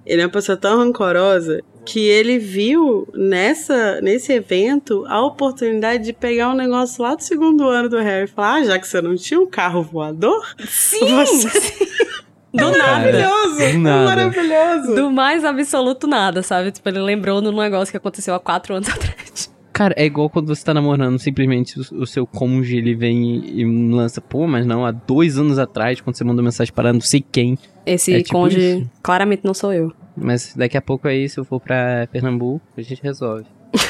Ele 0.06 0.22
é 0.22 0.25
uma 0.26 0.31
pessoa 0.32 0.56
tão 0.56 0.78
rancorosa 0.78 1.60
que 1.84 2.00
ele 2.06 2.38
viu 2.38 3.08
nessa, 3.14 4.00
nesse 4.00 4.32
evento 4.32 5.04
a 5.08 5.20
oportunidade 5.25 6.04
de 6.04 6.12
pegar 6.12 6.50
um 6.50 6.54
negócio 6.56 7.02
lá 7.02 7.14
do 7.14 7.23
segundo 7.23 7.68
ano 7.68 7.88
do 7.88 7.99
Harry 7.99 8.25
e 8.25 8.28
falar: 8.28 8.54
ah, 8.54 8.64
já 8.64 8.78
que 8.78 8.87
você 8.87 9.00
não 9.00 9.14
tinha 9.16 9.40
um 9.40 9.47
carro 9.47 9.82
voador, 9.82 10.44
Sim! 10.66 11.16
Você- 11.25 11.88
Do 12.54 12.71
nada. 12.71 12.78
maravilhoso! 12.82 13.73
do 13.73 13.78
nada. 13.78 14.04
Maravilhoso! 14.04 14.94
Do 14.94 15.11
mais 15.11 15.42
absoluto 15.42 16.06
nada, 16.06 16.42
sabe? 16.42 16.71
Tipo, 16.71 16.87
ele 16.90 17.00
lembrou 17.00 17.40
num 17.40 17.50
negócio 17.56 17.90
que 17.90 17.97
aconteceu 17.97 18.35
há 18.35 18.38
quatro 18.40 18.75
anos 18.75 18.88
atrás. 18.92 19.50
Cara, 19.73 19.94
é 19.97 20.04
igual 20.04 20.28
quando 20.28 20.54
você 20.54 20.62
tá 20.62 20.75
namorando, 20.75 21.18
simplesmente 21.18 21.80
o, 21.80 22.02
o 22.02 22.06
seu 22.06 22.26
cônjuge 22.26 22.76
ele 22.76 22.94
vem 22.94 23.37
e, 23.38 23.62
e 23.62 23.90
lança, 23.90 24.21
pô, 24.21 24.47
mas 24.47 24.66
não, 24.66 24.85
há 24.85 24.90
dois 24.90 25.38
anos 25.38 25.59
atrás, 25.59 26.02
quando 26.02 26.14
você 26.14 26.25
mandou 26.25 26.44
mensagem 26.44 26.75
para 26.75 26.92
não 26.92 27.00
sei 27.00 27.25
quem. 27.32 27.56
Esse 27.85 28.15
É 28.15 28.23
tipo 28.23 28.33
conge 28.35 28.79
isso. 28.81 28.91
claramente 29.03 29.45
não 29.45 29.55
sou 29.55 29.73
eu. 29.73 29.93
Mas 30.17 30.55
daqui 30.55 30.77
a 30.77 30.83
pouco 30.83 31.09
aí, 31.09 31.29
se 31.29 31.39
eu 31.39 31.45
for 31.45 31.61
pra 31.61 32.07
Pernambuco, 32.12 32.65
a 32.77 32.83
gente 32.83 33.03
resolve. 33.03 33.45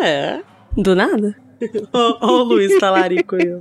É. 0.00 0.40
Do 0.76 0.94
nada? 0.94 1.34
Ó, 1.92 2.26
o 2.26 2.42
Luiz 2.42 2.78
Talarico 2.78 3.36
aí. 3.36 3.54
ó. 3.54 3.60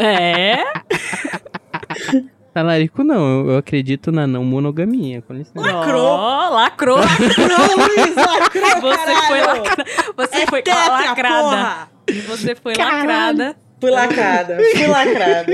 É? 0.00 0.64
Talarico 2.54 3.04
não, 3.04 3.40
eu, 3.40 3.50
eu 3.50 3.56
acredito 3.58 4.10
na 4.10 4.26
não 4.26 4.42
monogamia, 4.44 5.20
com 5.20 5.34
licença. 5.34 5.60
Lacrou. 5.60 6.02
Ó, 6.06 6.48
lacrou. 6.50 6.96
Não, 6.98 7.76
Luiz, 7.76 8.14
lacrou, 8.16 8.80
Você 8.80 9.26
foi 9.26 9.42
caralho. 9.42 9.62
lacrada. 9.62 9.84
Você 10.16 10.40
É 10.40 10.46
foi 10.46 10.62
tetra, 10.62 10.88
lacrada. 10.88 11.42
porra. 11.42 11.88
Você 12.28 12.54
foi 12.54 12.74
Caralho. 12.74 12.96
lacrada. 13.08 13.56
Fui 13.78 13.90
lacrada, 13.90 14.58
fui 14.72 14.86
lacrada. 14.86 15.52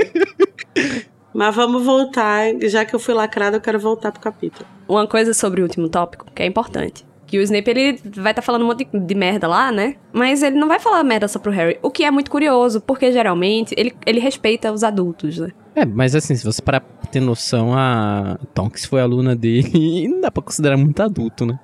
Mas 1.33 1.55
vamos 1.55 1.83
voltar, 1.83 2.45
já 2.63 2.85
que 2.85 2.93
eu 2.93 2.99
fui 2.99 3.13
lacrada, 3.13 3.57
eu 3.57 3.61
quero 3.61 3.79
voltar 3.79 4.11
pro 4.11 4.21
capítulo. 4.21 4.65
Uma 4.87 5.07
coisa 5.07 5.33
sobre 5.33 5.61
o 5.61 5.63
último 5.63 5.89
tópico, 5.89 6.25
que 6.33 6.43
é 6.43 6.45
importante. 6.45 7.05
Que 7.25 7.39
o 7.39 7.41
Snape, 7.41 7.71
ele 7.71 7.99
vai 8.17 8.31
estar 8.31 8.43
falando 8.43 8.61
um 8.61 8.67
monte 8.67 8.85
de, 8.85 8.99
de 8.99 9.15
merda 9.15 9.47
lá, 9.47 9.71
né? 9.71 9.95
Mas 10.11 10.43
ele 10.43 10.55
não 10.55 10.67
vai 10.67 10.79
falar 10.79 11.03
merda 11.03 11.27
só 11.27 11.39
pro 11.39 11.51
Harry. 11.51 11.79
O 11.81 11.89
que 11.89 12.03
é 12.03 12.11
muito 12.11 12.29
curioso, 12.29 12.79
porque 12.79 13.11
geralmente 13.11 13.73
ele, 13.75 13.93
ele 14.05 14.19
respeita 14.19 14.71
os 14.71 14.83
adultos, 14.83 15.39
né? 15.39 15.51
É, 15.75 15.85
mas 15.85 16.13
assim, 16.13 16.35
se 16.35 16.43
você 16.43 16.61
parar 16.61 16.81
pra 16.81 17.09
ter 17.09 17.19
noção, 17.19 17.73
a 17.73 18.37
Tonks 18.53 18.85
foi 18.85 19.01
aluna 19.01 19.35
dele 19.35 19.71
e 19.73 20.07
não 20.07 20.21
dá 20.21 20.29
pra 20.29 20.43
considerar 20.43 20.77
muito 20.77 21.01
adulto, 21.01 21.45
né? 21.45 21.59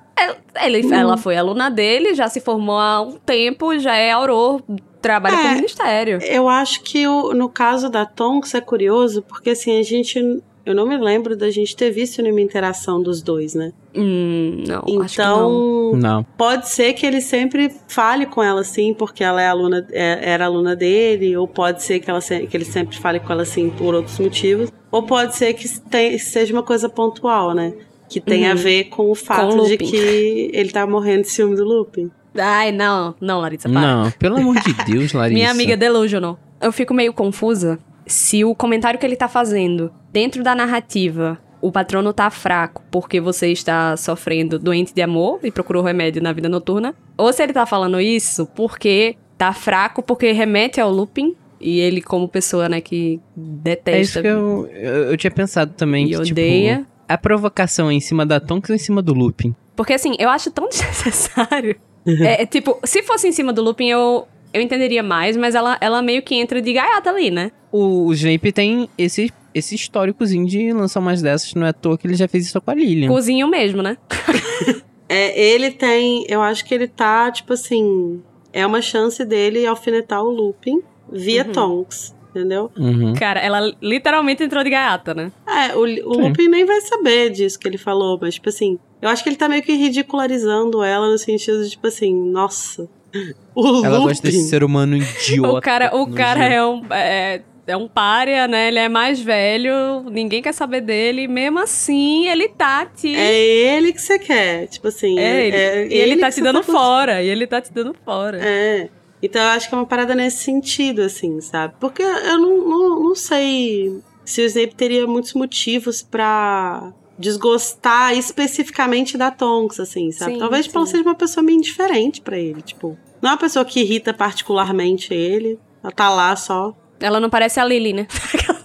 Ele, 0.66 0.92
Ela 0.92 1.16
foi 1.16 1.36
aluna 1.36 1.70
dele, 1.70 2.14
já 2.14 2.28
se 2.28 2.40
formou 2.40 2.76
há 2.78 3.00
um 3.02 3.12
tempo, 3.12 3.78
já 3.78 3.94
é 3.96 4.10
auror, 4.10 4.60
trabalha 5.00 5.34
É. 5.34 5.42
com 5.42 5.48
o 5.48 5.54
ministério. 5.56 6.18
Eu 6.22 6.48
acho 6.48 6.82
que 6.82 7.06
o- 7.06 7.32
no 7.34 7.48
caso 7.48 7.88
da 7.88 8.04
Tonks 8.04 8.54
é 8.54 8.60
curioso, 8.60 9.22
porque 9.22 9.50
assim, 9.50 9.78
a 9.78 9.82
gente. 9.82 10.18
Eu 10.66 10.74
não 10.74 10.86
me 10.86 10.96
lembro 10.98 11.34
da 11.34 11.50
gente 11.50 11.74
ter 11.74 11.90
visto 11.90 12.20
nenhuma 12.22 12.42
interação 12.42 13.02
dos 13.02 13.22
dois, 13.22 13.54
né? 13.54 13.72
Hum, 13.96 14.62
não, 14.68 15.02
acho 15.02 15.14
que 15.16 15.22
não. 15.22 15.88
Então, 15.88 15.96
Não. 15.96 16.22
pode 16.36 16.68
ser 16.68 16.92
que 16.92 17.04
ele 17.06 17.20
sempre 17.22 17.72
fale 17.88 18.26
com 18.26 18.42
ela 18.42 18.60
assim, 18.60 18.92
porque 18.92 19.24
ela 19.24 19.40
é 19.40 19.48
aluna, 19.48 19.84
é- 19.90 20.20
era 20.22 20.44
aluna 20.44 20.76
dele, 20.76 21.34
ou 21.34 21.48
pode 21.48 21.82
ser 21.82 21.98
que, 21.98 22.10
ela, 22.10 22.20
se- 22.20 22.46
que 22.46 22.56
ele 22.56 22.66
sempre 22.66 22.96
fale 22.98 23.18
com 23.18 23.32
ela 23.32 23.42
assim 23.42 23.70
por 23.70 23.94
outros 23.94 24.18
motivos, 24.18 24.70
ou 24.92 25.02
pode 25.02 25.34
ser 25.34 25.54
que 25.54 25.66
tem- 25.88 26.18
seja 26.18 26.52
uma 26.52 26.62
coisa 26.62 26.90
pontual, 26.90 27.54
né? 27.54 27.72
Que 28.10 28.20
tem 28.20 28.46
a 28.46 28.50
Uhum. 28.50 28.56
ver 28.56 28.84
com 28.84 29.10
o 29.10 29.14
fato 29.14 29.56
o 29.56 29.66
de 29.66 29.76
que 29.78 30.50
ele 30.52 30.70
tá 30.70 30.86
morrendo 30.86 31.22
de 31.22 31.30
ciúme 31.30 31.56
do 31.56 31.64
Lupin. 31.64 32.10
Ai, 32.36 32.70
não, 32.72 33.14
não, 33.20 33.40
Larissa, 33.40 33.68
para. 33.68 33.80
Não, 33.80 34.10
pelo 34.12 34.36
amor 34.36 34.56
de 34.60 34.72
Deus, 34.84 35.12
Larissa. 35.14 35.34
Minha 35.34 35.50
amiga 35.50 35.76
delusional. 35.76 36.38
Eu 36.60 36.72
fico 36.72 36.92
meio 36.92 37.12
confusa 37.12 37.78
se 38.06 38.44
o 38.44 38.54
comentário 38.54 38.98
que 39.00 39.06
ele 39.06 39.16
tá 39.16 39.28
fazendo 39.28 39.90
dentro 40.12 40.42
da 40.42 40.54
narrativa, 40.54 41.38
o 41.62 41.70
patrono 41.70 42.12
tá 42.12 42.28
fraco 42.30 42.82
porque 42.90 43.20
você 43.20 43.48
está 43.52 43.96
sofrendo 43.96 44.58
doente 44.58 44.92
de 44.92 45.00
amor 45.02 45.38
e 45.44 45.50
procurou 45.50 45.82
remédio 45.82 46.20
na 46.22 46.32
vida 46.32 46.48
noturna, 46.48 46.94
ou 47.16 47.32
se 47.32 47.42
ele 47.42 47.52
tá 47.52 47.64
falando 47.64 48.00
isso 48.00 48.46
porque 48.56 49.14
tá 49.38 49.52
fraco 49.52 50.02
porque 50.02 50.32
remete 50.32 50.80
ao 50.80 50.90
Lupin 50.90 51.34
e 51.60 51.78
ele 51.80 52.00
como 52.02 52.26
pessoa, 52.28 52.68
né, 52.68 52.80
que 52.80 53.20
detesta 53.36 53.90
É 53.98 54.00
isso 54.00 54.20
que 54.22 54.26
eu, 54.26 54.66
eu, 54.72 54.94
eu 55.10 55.16
tinha 55.16 55.30
pensado 55.30 55.72
também. 55.76 56.06
e 56.06 56.08
que, 56.16 56.22
tipo, 56.22 56.32
odeia. 56.40 56.86
A 57.12 57.18
provocação 57.18 57.90
é 57.90 57.94
em 57.94 58.00
cima 58.00 58.24
da 58.24 58.38
Tonks 58.40 58.70
ou 58.70 58.76
em 58.76 58.78
cima 58.78 59.02
do 59.02 59.12
Lupin? 59.12 59.54
Porque 59.76 59.92
assim, 59.92 60.14
eu 60.18 60.28
acho 60.28 60.50
tão 60.50 60.68
desnecessário. 60.70 61.76
é, 62.06 62.42
é, 62.42 62.46
tipo, 62.46 62.78
se 62.84 63.02
fosse 63.02 63.28
em 63.28 63.32
cima 63.32 63.52
do 63.52 63.62
Lupin, 63.62 63.88
eu, 63.88 64.26
eu 64.52 64.60
entenderia 64.60 65.02
mais, 65.02 65.36
mas 65.36 65.54
ela, 65.54 65.76
ela 65.80 66.02
meio 66.02 66.22
que 66.22 66.34
entra 66.34 66.60
de 66.62 66.72
gaiata 66.72 67.10
ali, 67.10 67.30
né? 67.30 67.50
O, 67.72 68.06
o 68.06 68.12
Snape 68.12 68.52
tem 68.52 68.88
esse, 68.96 69.32
esse 69.54 69.74
históricozinho 69.74 70.46
de 70.46 70.72
lançar 70.72 71.00
umas 71.00 71.20
dessas, 71.22 71.54
não 71.54 71.66
é 71.66 71.70
à 71.70 71.72
toa 71.72 71.96
que 71.98 72.06
ele 72.06 72.14
já 72.14 72.26
fez 72.28 72.46
isso 72.46 72.60
com 72.60 72.70
a 72.70 72.74
Lilian. 72.74 73.08
Cozinho 73.08 73.48
mesmo, 73.48 73.82
né? 73.82 73.96
É, 75.12 75.36
ele 75.36 75.72
tem. 75.72 76.24
Eu 76.28 76.40
acho 76.40 76.64
que 76.64 76.72
ele 76.72 76.86
tá, 76.86 77.32
tipo 77.32 77.52
assim. 77.52 78.22
É 78.52 78.64
uma 78.64 78.80
chance 78.80 79.24
dele 79.24 79.66
alfinetar 79.66 80.22
o 80.22 80.30
Lupin 80.30 80.80
via 81.10 81.44
Uhum. 81.44 81.52
Tonks, 81.52 82.14
entendeu? 82.30 82.70
Uhum. 82.76 83.14
Cara, 83.14 83.40
ela 83.40 83.72
literalmente 83.82 84.42
entrou 84.42 84.64
de 84.64 84.70
gaiata, 84.70 85.14
né? 85.14 85.30
É, 85.46 85.76
o, 85.76 85.80
o. 85.80 86.20
Lupin 86.28 86.48
nem 86.48 86.64
vai 86.64 86.80
saber 86.80 87.30
disso 87.30 87.58
que 87.58 87.68
ele 87.68 87.78
falou, 87.78 88.18
mas, 88.20 88.34
tipo 88.34 88.48
assim, 88.48 88.78
eu 89.02 89.08
acho 89.08 89.22
que 89.22 89.28
ele 89.28 89.36
tá 89.36 89.48
meio 89.48 89.62
que 89.62 89.72
ridicularizando 89.72 90.82
ela 90.82 91.10
no 91.10 91.18
sentido 91.18 91.62
de, 91.62 91.70
tipo 91.70 91.86
assim, 91.86 92.14
nossa. 92.14 92.88
O 93.54 93.84
Ela 93.84 93.98
Lupin. 93.98 94.08
gosta 94.08 94.28
desse 94.28 94.48
ser 94.48 94.62
humano 94.62 94.96
idiota. 94.96 95.58
o 95.58 95.60
cara, 95.60 95.96
o 95.96 96.06
cara 96.12 96.44
é 96.44 96.64
um. 96.64 96.82
É, 96.90 97.42
é 97.66 97.76
um 97.76 97.88
párea, 97.88 98.46
né? 98.48 98.68
Ele 98.68 98.78
é 98.78 98.88
mais 98.88 99.20
velho, 99.20 100.04
ninguém 100.10 100.40
quer 100.42 100.52
saber 100.52 100.80
dele. 100.80 101.26
Mesmo 101.28 101.58
assim, 101.58 102.28
ele 102.28 102.48
tá 102.48 102.86
te. 102.86 103.14
É 103.14 103.34
ele 103.34 103.92
que 103.92 104.00
você 104.00 104.18
quer, 104.18 104.66
tipo 104.68 104.88
assim. 104.88 105.18
É, 105.18 105.46
ele, 105.46 105.56
é 105.56 105.86
e 105.88 105.94
ele 105.94 106.16
tá 106.18 106.28
que 106.28 106.36
te 106.36 106.40
dando 106.42 106.60
tá 106.60 106.72
fora. 106.72 107.22
E 107.22 107.28
ele 107.28 107.46
tá 107.46 107.60
te 107.60 107.72
dando 107.72 107.94
fora. 108.04 108.38
É. 108.42 108.88
Então 109.22 109.40
eu 109.42 109.48
acho 109.48 109.68
que 109.68 109.74
é 109.74 109.78
uma 109.78 109.86
parada 109.86 110.14
nesse 110.14 110.44
sentido, 110.44 111.02
assim, 111.02 111.40
sabe? 111.40 111.74
Porque 111.78 112.02
eu 112.02 112.38
não, 112.38 112.68
não, 112.68 113.00
não 113.04 113.14
sei 113.14 114.00
se 114.24 114.40
o 114.40 114.46
Snape 114.46 114.74
teria 114.74 115.06
muitos 115.06 115.34
motivos 115.34 116.02
pra 116.02 116.92
desgostar 117.18 118.16
especificamente 118.16 119.18
da 119.18 119.30
Tonks, 119.30 119.78
assim, 119.78 120.10
sabe? 120.10 120.34
Sim, 120.34 120.38
Talvez 120.38 120.66
tipo, 120.66 120.78
ela 120.78 120.86
sim. 120.86 120.92
seja 120.92 121.04
uma 121.04 121.14
pessoa 121.14 121.44
meio 121.44 121.58
indiferente 121.58 122.20
pra 122.22 122.38
ele, 122.38 122.62
tipo. 122.62 122.96
Não 123.20 123.30
é 123.30 123.32
uma 123.34 123.38
pessoa 123.38 123.64
que 123.64 123.80
irrita 123.80 124.14
particularmente 124.14 125.12
ele. 125.12 125.58
Ela 125.82 125.92
tá 125.92 126.08
lá 126.08 126.34
só. 126.34 126.74
Ela 126.98 127.20
não 127.20 127.28
parece 127.28 127.60
a 127.60 127.64
Lily, 127.64 127.92
né? 127.92 128.06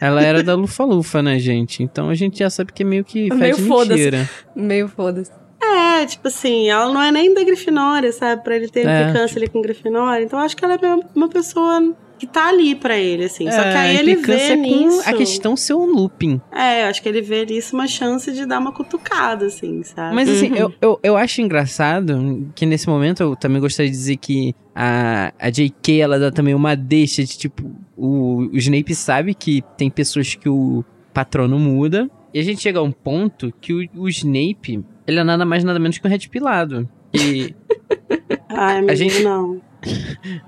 Ela 0.00 0.20
era 0.20 0.42
da 0.42 0.56
Lufa-Lufa, 0.56 1.22
né, 1.22 1.38
gente? 1.38 1.80
Então 1.80 2.08
a 2.10 2.14
gente 2.16 2.40
já 2.40 2.50
sabe 2.50 2.72
que 2.72 2.82
é 2.82 2.86
meio 2.86 3.04
que 3.04 3.28
faz 3.28 3.40
Meio 3.40 3.56
foda-se. 3.68 4.00
mentira. 4.00 4.30
Meio 4.56 4.88
foda-se. 4.88 5.30
É, 5.72 6.06
tipo 6.06 6.28
assim, 6.28 6.68
ela 6.68 6.92
não 6.92 7.00
é 7.02 7.10
nem 7.10 7.32
da 7.34 7.42
Grifinória, 7.44 8.12
sabe? 8.12 8.42
Pra 8.42 8.56
ele 8.56 8.68
ter 8.68 8.86
É, 8.86 9.02
implicância 9.02 9.38
ali 9.38 9.48
com 9.48 9.60
Grifinória. 9.62 10.24
Então 10.24 10.38
acho 10.38 10.56
que 10.56 10.64
ela 10.64 10.74
é 10.74 10.94
uma- 11.14 11.28
pessoa 11.28 11.94
que 12.18 12.26
tá 12.26 12.48
ali 12.50 12.74
pra 12.76 12.96
ele, 12.96 13.24
assim. 13.24 13.50
Só 13.50 13.62
que 13.62 13.68
É, 13.68 13.76
aí 13.76 13.96
a 13.96 14.00
ele 14.00 14.14
vê 14.16 14.54
nisso. 14.54 15.02
a 15.04 15.12
questão 15.12 15.56
ser 15.56 15.74
um 15.74 15.86
looping. 15.86 16.40
É, 16.52 16.84
eu 16.84 16.86
acho 16.86 17.02
que 17.02 17.08
ele 17.08 17.20
vê 17.20 17.44
nisso 17.44 17.74
uma 17.74 17.88
chance 17.88 18.30
de 18.32 18.46
dar 18.46 18.60
uma 18.60 18.70
cutucada, 18.72 19.46
assim, 19.46 19.82
sabe? 19.82 20.14
Mas 20.14 20.28
assim, 20.28 20.50
Uhum. 20.50 20.56
eu, 20.56 20.74
eu, 20.80 21.00
eu 21.02 21.16
acho 21.16 21.40
engraçado 21.40 22.48
que 22.54 22.64
nesse 22.64 22.88
momento 22.88 23.22
eu 23.22 23.34
também 23.34 23.60
gostaria 23.60 23.90
de 23.90 23.96
dizer 23.96 24.16
que 24.18 24.54
a, 24.74 25.32
a 25.38 25.50
JK 25.50 26.00
ela 26.00 26.18
dá 26.18 26.30
também 26.30 26.54
uma 26.54 26.76
deixa 26.76 27.24
de 27.24 27.36
tipo, 27.36 27.70
o, 27.96 28.48
o 28.52 28.56
Snape 28.56 28.94
sabe 28.94 29.34
que 29.34 29.62
tem 29.76 29.90
pessoas 29.90 30.34
que 30.34 30.48
o 30.48 30.84
patrono 31.12 31.58
muda. 31.58 32.08
E 32.32 32.38
a 32.38 32.42
gente 32.42 32.62
chega 32.62 32.78
a 32.78 32.82
um 32.82 32.92
ponto 32.92 33.52
que 33.60 33.72
o, 33.74 33.86
o 33.96 34.08
Snape, 34.08 34.82
ele 35.06 35.18
é 35.20 35.24
nada 35.24 35.44
mais 35.44 35.64
nada 35.64 35.78
menos 35.78 35.98
que 35.98 36.06
um 36.06 36.10
red 36.10 36.28
pilado. 36.30 36.88
E 37.14 37.54
Ai, 38.48 38.78
amigo, 38.78 38.94
gente- 38.96 39.22
não. 39.22 39.60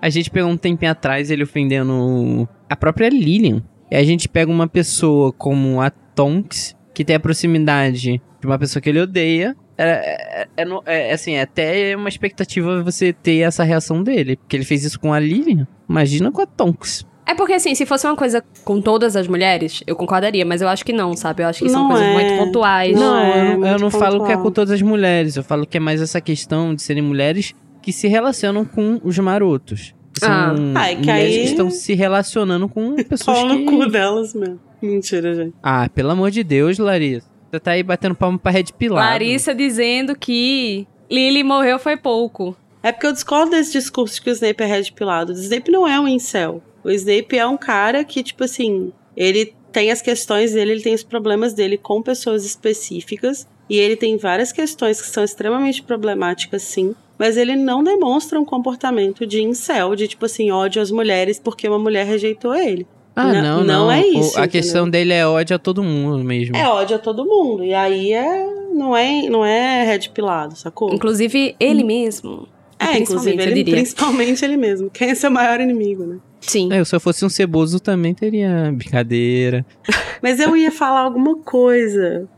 a 0.01 0.09
gente 0.09 0.31
pegou 0.31 0.51
um 0.51 0.57
tempinho 0.57 0.91
atrás 0.91 1.31
ele 1.31 1.43
ofendendo 1.43 2.49
a 2.69 2.77
própria 2.77 3.09
Lilian. 3.09 3.63
E 3.91 3.97
a 3.97 4.03
gente 4.03 4.29
pega 4.29 4.51
uma 4.51 4.67
pessoa 4.67 5.33
como 5.33 5.81
a 5.81 5.91
Tonks, 5.91 6.75
que 6.95 7.05
tem 7.05 7.17
a 7.17 7.21
proximidade 7.21 8.21
de 8.41 8.47
uma 8.47 8.59
pessoa 8.59 8.81
que 8.83 8.89
ele 8.89 9.01
odeia. 9.01 9.57
É, 9.77 10.43
é- 10.43 10.49
é 10.59 10.65
no- 10.65 10.83
é- 10.87 11.13
assim, 11.13 11.33
é 11.33 11.43
até 11.43 11.97
uma 11.97 12.09
expectativa 12.09 12.83
você 12.83 13.13
ter 13.13 13.39
essa 13.41 13.65
reação 13.65 14.03
dele. 14.03 14.37
Porque 14.37 14.57
ele 14.57 14.65
fez 14.65 14.85
isso 14.85 14.99
com 15.01 15.13
a 15.13 15.19
Lilian. 15.21 15.67
Imagina 15.89 16.31
com 16.31 16.41
a 16.41 16.47
Tonks. 16.47 17.05
É 17.27 17.35
porque, 17.35 17.55
assim, 17.55 17.75
se 17.75 17.87
fosse 17.87 18.07
uma 18.07 18.17
coisa 18.17 18.45
com 18.65 18.81
todas 18.81 19.17
as 19.17 19.27
mulheres, 19.27 19.83
eu 19.87 19.97
concordaria, 19.97 20.45
mas 20.45 20.61
eu 20.61 20.69
acho 20.69 20.85
que 20.85 20.93
não, 20.93 21.17
sabe? 21.17 21.43
Eu 21.43 21.49
acho 21.49 21.63
que 21.65 21.71
são 21.71 21.85
Não 21.85 21.91
coisas 21.91 22.07
é. 22.07 22.13
muito 22.13 22.39
pontuais. 22.45 22.95
Não, 22.95 23.01
Não, 23.01 23.17
é 23.19 23.53
eu 23.55 23.59
não, 23.59 23.67
eu 23.69 23.79
não 23.79 23.91
falo 23.91 24.25
que 24.27 24.33
é 24.33 24.37
com 24.37 24.51
todas 24.51 24.71
as 24.73 24.83
mulheres. 24.83 25.37
Eu 25.37 25.43
falo 25.43 25.67
que 25.67 25.77
é 25.79 25.81
mais 25.81 26.03
essa 26.03 26.21
questão 26.21 26.75
de 26.75 26.83
serem 26.83 27.03
mulheres 27.03 27.55
que 27.83 27.93
se 27.93 28.09
relacionam 28.09 28.65
com 28.65 29.01
os 29.03 29.19
marotos. 29.19 29.95
São 30.19 30.31
Ah. 30.31 30.55
Ah, 30.77 30.91
é 30.91 30.95
que 30.97 31.01
mulheres 31.01 31.35
aí- 31.35 31.41
que 31.41 31.47
estão 31.49 31.71
se 31.71 31.95
relacionando 31.95 32.69
com 32.69 32.95
pessoas 33.05 33.39
Pau 33.39 33.49
que... 33.49 33.55
no 33.57 33.65
cu 33.71 33.87
delas 33.91 34.35
mesmo. 34.35 34.61
Mentira, 34.83 35.35
gente. 35.35 35.55
Ah, 35.63 35.89
pelo 35.89 36.11
amor 36.11 36.31
de 36.31 36.45
Deus, 36.45 36.79
Larissa. 36.79 37.27
Você 37.51 37.59
tá 37.61 37.71
aí 37.71 37.83
batendo 37.83 38.15
palma 38.15 38.39
pra 38.39 38.53
Red 38.53 38.65
Pilar. 38.79 39.03
Larissa 39.13 39.55
dizendo 39.55 40.15
que 40.15 40.87
Lily 41.11 41.43
morreu 41.43 41.79
foi 41.79 41.97
pouco. 41.97 42.55
É 42.83 42.93
porque 42.93 43.07
eu 43.07 43.13
discordo 43.13 43.53
desse 43.53 43.73
discurso 43.73 44.17
de 44.17 44.21
que 44.23 44.29
o 44.31 44.33
Snape 44.35 44.63
é 44.63 44.67
red 44.67 44.93
pilado. 44.95 45.33
O 45.33 45.35
Snape 45.37 45.71
não 45.71 45.89
é 45.89 45.99
um 45.99 46.07
incel. 46.07 46.63
O 46.85 46.91
Snape 46.91 47.37
é 47.39 47.47
um 47.47 47.57
cara 47.57 48.05
que, 48.05 48.23
tipo 48.23 48.45
assim, 48.45 48.93
ele 49.17 49.55
tem 49.73 49.91
as 49.91 50.03
questões 50.03 50.53
dele, 50.53 50.73
ele 50.73 50.83
tem 50.83 50.95
os 50.95 51.03
problemas 51.03 51.53
dele 51.55 51.77
com 51.79 52.03
pessoas 52.03 52.45
específicas. 52.45 53.47
E 53.69 53.79
ele 53.79 53.97
tem 53.97 54.19
várias 54.19 54.53
questões 54.53 55.01
que 55.01 55.09
são 55.09 55.25
extremamente 55.25 55.83
problemáticas, 55.83 56.63
sim. 56.63 56.95
Mas 57.19 57.37
ele 57.39 57.57
não 57.57 57.83
demonstra 57.83 58.39
um 58.39 58.45
comportamento 58.45 59.25
de 59.27 59.43
incel, 59.43 59.95
de 59.97 60.07
tipo 60.07 60.27
assim, 60.27 60.51
ódio 60.51 60.83
às 60.83 60.91
mulheres 60.91 61.41
porque 61.43 61.67
uma 61.67 61.79
mulher 61.79 62.05
rejeitou 62.05 62.55
ele. 62.55 62.87
Ah, 63.17 63.33
Não- 63.33 63.43
não, 63.43 63.57
não 63.59 63.65
não. 63.65 63.93
é 63.93 64.01
O- 64.01 64.05
isso, 64.05 64.37
a 64.39 64.43
entendeu? 64.45 64.49
questão 64.51 64.91
dele 64.91 65.13
é 65.15 65.27
ódio 65.27 65.57
a 65.57 65.59
todo 65.59 65.83
mundo 65.83 66.23
mesmo. 66.25 66.55
É 66.57 66.69
ódio 66.69 66.97
a 66.97 66.99
todo 66.99 67.25
mundo. 67.25 67.65
E 67.65 67.73
aí 67.73 68.13
é. 68.13 68.53
Não 68.75 68.95
é, 68.97 69.23
não 69.29 69.45
é 69.45 69.85
red 69.85 70.09
pilado, 70.13 70.57
sacou? 70.57 70.93
Inclusive, 70.93 71.55
ele 71.61 71.85
mesmo. 71.85 72.49
É, 72.93 72.99
inclusive 72.99 73.43
ele, 73.43 73.55
diria. 73.55 73.75
principalmente 73.75 74.45
ele 74.45 74.57
mesmo. 74.57 74.91
Quem 74.91 75.11
é 75.11 75.15
seu 75.15 75.31
maior 75.31 75.61
inimigo, 75.61 76.05
né? 76.05 76.19
Sim. 76.41 76.73
É, 76.73 76.85
se 76.85 76.95
eu 76.95 77.01
fosse 77.01 77.25
um 77.25 77.29
ceboso 77.29 77.81
também 77.81 78.15
teria 78.15 78.71
brincadeira. 78.75 79.65
Mas 80.23 80.41
eu 80.41 80.57
ia 80.57 80.71
falar 80.71 81.01
alguma 81.01 81.39
coisa 81.39 82.29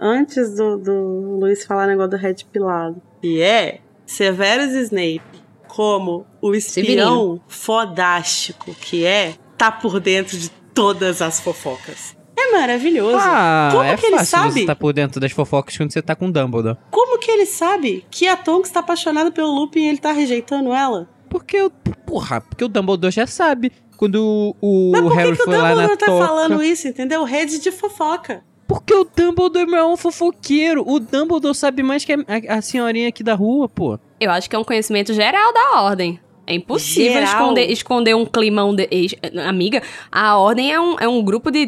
antes 0.00 0.54
do, 0.54 0.78
do 0.78 1.38
Luiz 1.40 1.64
falar 1.64 1.86
negócio 1.86 2.10
do 2.10 2.16
Red 2.16 2.36
Pilado. 2.52 3.02
E 3.22 3.40
é 3.40 3.80
Severus 4.06 4.72
Snape, 4.72 5.22
como 5.66 6.24
o 6.40 6.54
espião 6.54 7.40
fodástico 7.48 8.74
que 8.74 9.04
é, 9.04 9.34
tá 9.56 9.70
por 9.72 10.00
dentro 10.00 10.36
de 10.38 10.50
todas 10.72 11.20
as 11.20 11.40
fofocas. 11.40 12.16
É 12.40 12.52
maravilhoso. 12.52 13.18
Ah, 13.20 13.68
Como 13.72 13.82
é 13.82 13.96
que 13.96 14.06
ele 14.06 14.24
sabe? 14.24 14.52
você 14.52 14.66
tá 14.66 14.76
por 14.76 14.92
dentro 14.92 15.20
das 15.20 15.32
fofocas 15.32 15.76
quando 15.76 15.92
você 15.92 16.00
tá 16.00 16.14
com 16.14 16.26
o 16.28 16.32
Dumbledore. 16.32 16.76
Como 16.90 17.18
que 17.18 17.30
ele 17.30 17.46
sabe 17.46 18.04
que 18.10 18.28
a 18.28 18.36
Tonks 18.36 18.70
tá 18.70 18.80
apaixonada 18.80 19.30
pelo 19.32 19.50
Lupin 19.52 19.80
e 19.80 19.88
ele 19.88 19.98
tá 19.98 20.12
rejeitando 20.12 20.72
ela? 20.72 21.08
Porque 21.28 21.60
o. 21.60 21.70
Porra, 22.06 22.40
porque 22.40 22.64
o 22.64 22.68
Dumbledore 22.68 23.12
já 23.12 23.26
sabe. 23.26 23.72
Quando 23.96 24.54
o, 24.60 24.90
Mas 24.92 25.00
por 25.02 25.12
Harry 25.16 25.30
que, 25.36 25.42
que 25.42 25.48
o 25.48 25.52
Dumbledore 25.52 25.96
tá 25.96 26.06
toca. 26.06 26.26
falando 26.26 26.62
isso, 26.62 26.86
entendeu? 26.86 27.24
Rede 27.24 27.58
de 27.58 27.72
fofoca. 27.72 28.44
Porque 28.68 28.94
o 28.94 29.04
Dumbledore 29.04 29.74
é 29.74 29.84
um 29.84 29.96
fofoqueiro. 29.96 30.84
O 30.86 31.00
Dumbledore 31.00 31.54
sabe 31.54 31.82
mais 31.82 32.04
que 32.04 32.12
a, 32.12 32.16
a- 32.18 32.58
a 32.58 32.62
senhorinha 32.62 33.08
aqui 33.08 33.24
da 33.24 33.34
rua, 33.34 33.68
pô. 33.68 33.98
Eu 34.20 34.30
acho 34.30 34.48
que 34.48 34.54
é 34.54 34.58
um 34.58 34.64
conhecimento 34.64 35.12
geral 35.12 35.52
da 35.52 35.80
ordem. 35.82 36.20
É 36.46 36.54
impossível 36.54 37.22
esconder, 37.22 37.70
esconder 37.70 38.14
um 38.14 38.24
climão 38.24 38.74
de. 38.74 38.88
ex- 38.90 39.14
Amiga, 39.46 39.82
a 40.10 40.38
ordem 40.38 40.72
é 40.72 40.80
um, 40.80 40.96
é 40.98 41.06
um 41.08 41.22
grupo 41.22 41.50
de 41.50 41.66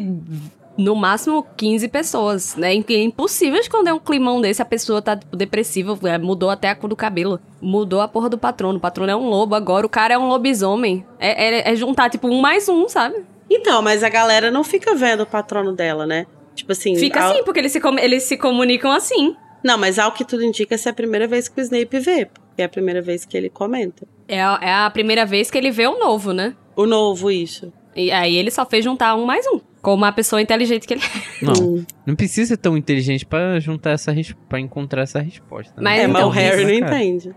no 0.77 0.95
máximo 0.95 1.45
15 1.57 1.87
pessoas, 1.89 2.55
né? 2.55 2.73
É 2.73 3.03
impossível 3.03 3.59
esconder 3.59 3.93
um 3.93 3.99
climão 3.99 4.41
desse, 4.41 4.61
a 4.61 4.65
pessoa 4.65 5.01
tá 5.01 5.15
tipo, 5.15 5.35
depressiva, 5.35 5.97
é, 6.07 6.17
mudou 6.17 6.49
até 6.49 6.69
a 6.69 6.75
cor 6.75 6.89
do 6.89 6.95
cabelo, 6.95 7.39
mudou 7.61 8.01
a 8.01 8.07
porra 8.07 8.29
do 8.29 8.37
patrono, 8.37 8.77
o 8.77 8.81
patrono 8.81 9.11
é 9.11 9.15
um 9.15 9.27
lobo 9.29 9.55
agora, 9.55 9.85
o 9.85 9.89
cara 9.89 10.13
é 10.13 10.17
um 10.17 10.27
lobisomem. 10.27 11.05
É, 11.19 11.59
é, 11.59 11.71
é 11.71 11.75
juntar, 11.75 12.09
tipo, 12.09 12.27
um 12.27 12.41
mais 12.41 12.67
um, 12.69 12.87
sabe? 12.87 13.23
Então, 13.49 13.81
mas 13.81 14.03
a 14.03 14.09
galera 14.09 14.49
não 14.49 14.63
fica 14.63 14.95
vendo 14.95 15.23
o 15.23 15.25
patrono 15.25 15.73
dela, 15.73 16.05
né? 16.05 16.25
Tipo 16.55 16.71
assim. 16.71 16.95
Fica 16.95 17.21
ao... 17.21 17.31
assim, 17.31 17.43
porque 17.43 17.59
eles 17.59 17.71
se, 17.71 17.81
eles 18.01 18.23
se 18.23 18.37
comunicam 18.37 18.91
assim. 18.91 19.35
Não, 19.63 19.77
mas 19.77 19.99
ao 19.99 20.11
que 20.11 20.25
tudo 20.25 20.43
indica, 20.43 20.75
essa 20.75 20.89
é 20.89 20.91
a 20.91 20.95
primeira 20.95 21.27
vez 21.27 21.47
que 21.47 21.59
o 21.59 21.63
Snape 21.63 21.99
vê, 21.99 22.25
porque 22.25 22.61
é 22.61 22.65
a 22.65 22.69
primeira 22.69 23.01
vez 23.01 23.25
que 23.25 23.37
ele 23.37 23.49
comenta. 23.49 24.07
É 24.27 24.41
a, 24.41 24.59
é 24.61 24.73
a 24.73 24.89
primeira 24.89 25.25
vez 25.25 25.51
que 25.51 25.57
ele 25.57 25.69
vê 25.69 25.85
o 25.87 25.99
novo, 25.99 26.33
né? 26.33 26.55
O 26.75 26.85
novo, 26.85 27.29
isso. 27.29 27.71
E 27.95 28.11
aí 28.11 28.35
ele 28.35 28.51
só 28.51 28.65
fez 28.65 28.83
juntar 28.83 29.15
um 29.15 29.25
mais 29.25 29.45
um. 29.47 29.59
Como 29.81 29.97
uma 29.97 30.11
pessoa 30.11 30.41
inteligente 30.41 30.87
que 30.87 30.93
ele 30.93 31.01
é. 31.01 31.45
Não, 31.45 31.53
hum. 31.53 31.85
não 32.05 32.15
precisa 32.15 32.49
ser 32.49 32.57
tão 32.57 32.77
inteligente 32.77 33.25
para 33.25 33.59
juntar 33.59 33.91
essa 33.91 34.13
para 34.47 34.59
encontrar 34.59 35.01
essa 35.01 35.19
resposta. 35.19 35.73
Né? 35.75 35.83
Mas, 35.83 35.99
é, 35.99 36.03
então, 36.03 36.13
mas 36.13 36.23
o 36.25 36.29
Harry 36.29 36.63
não 36.63 36.87
entende. 36.87 37.35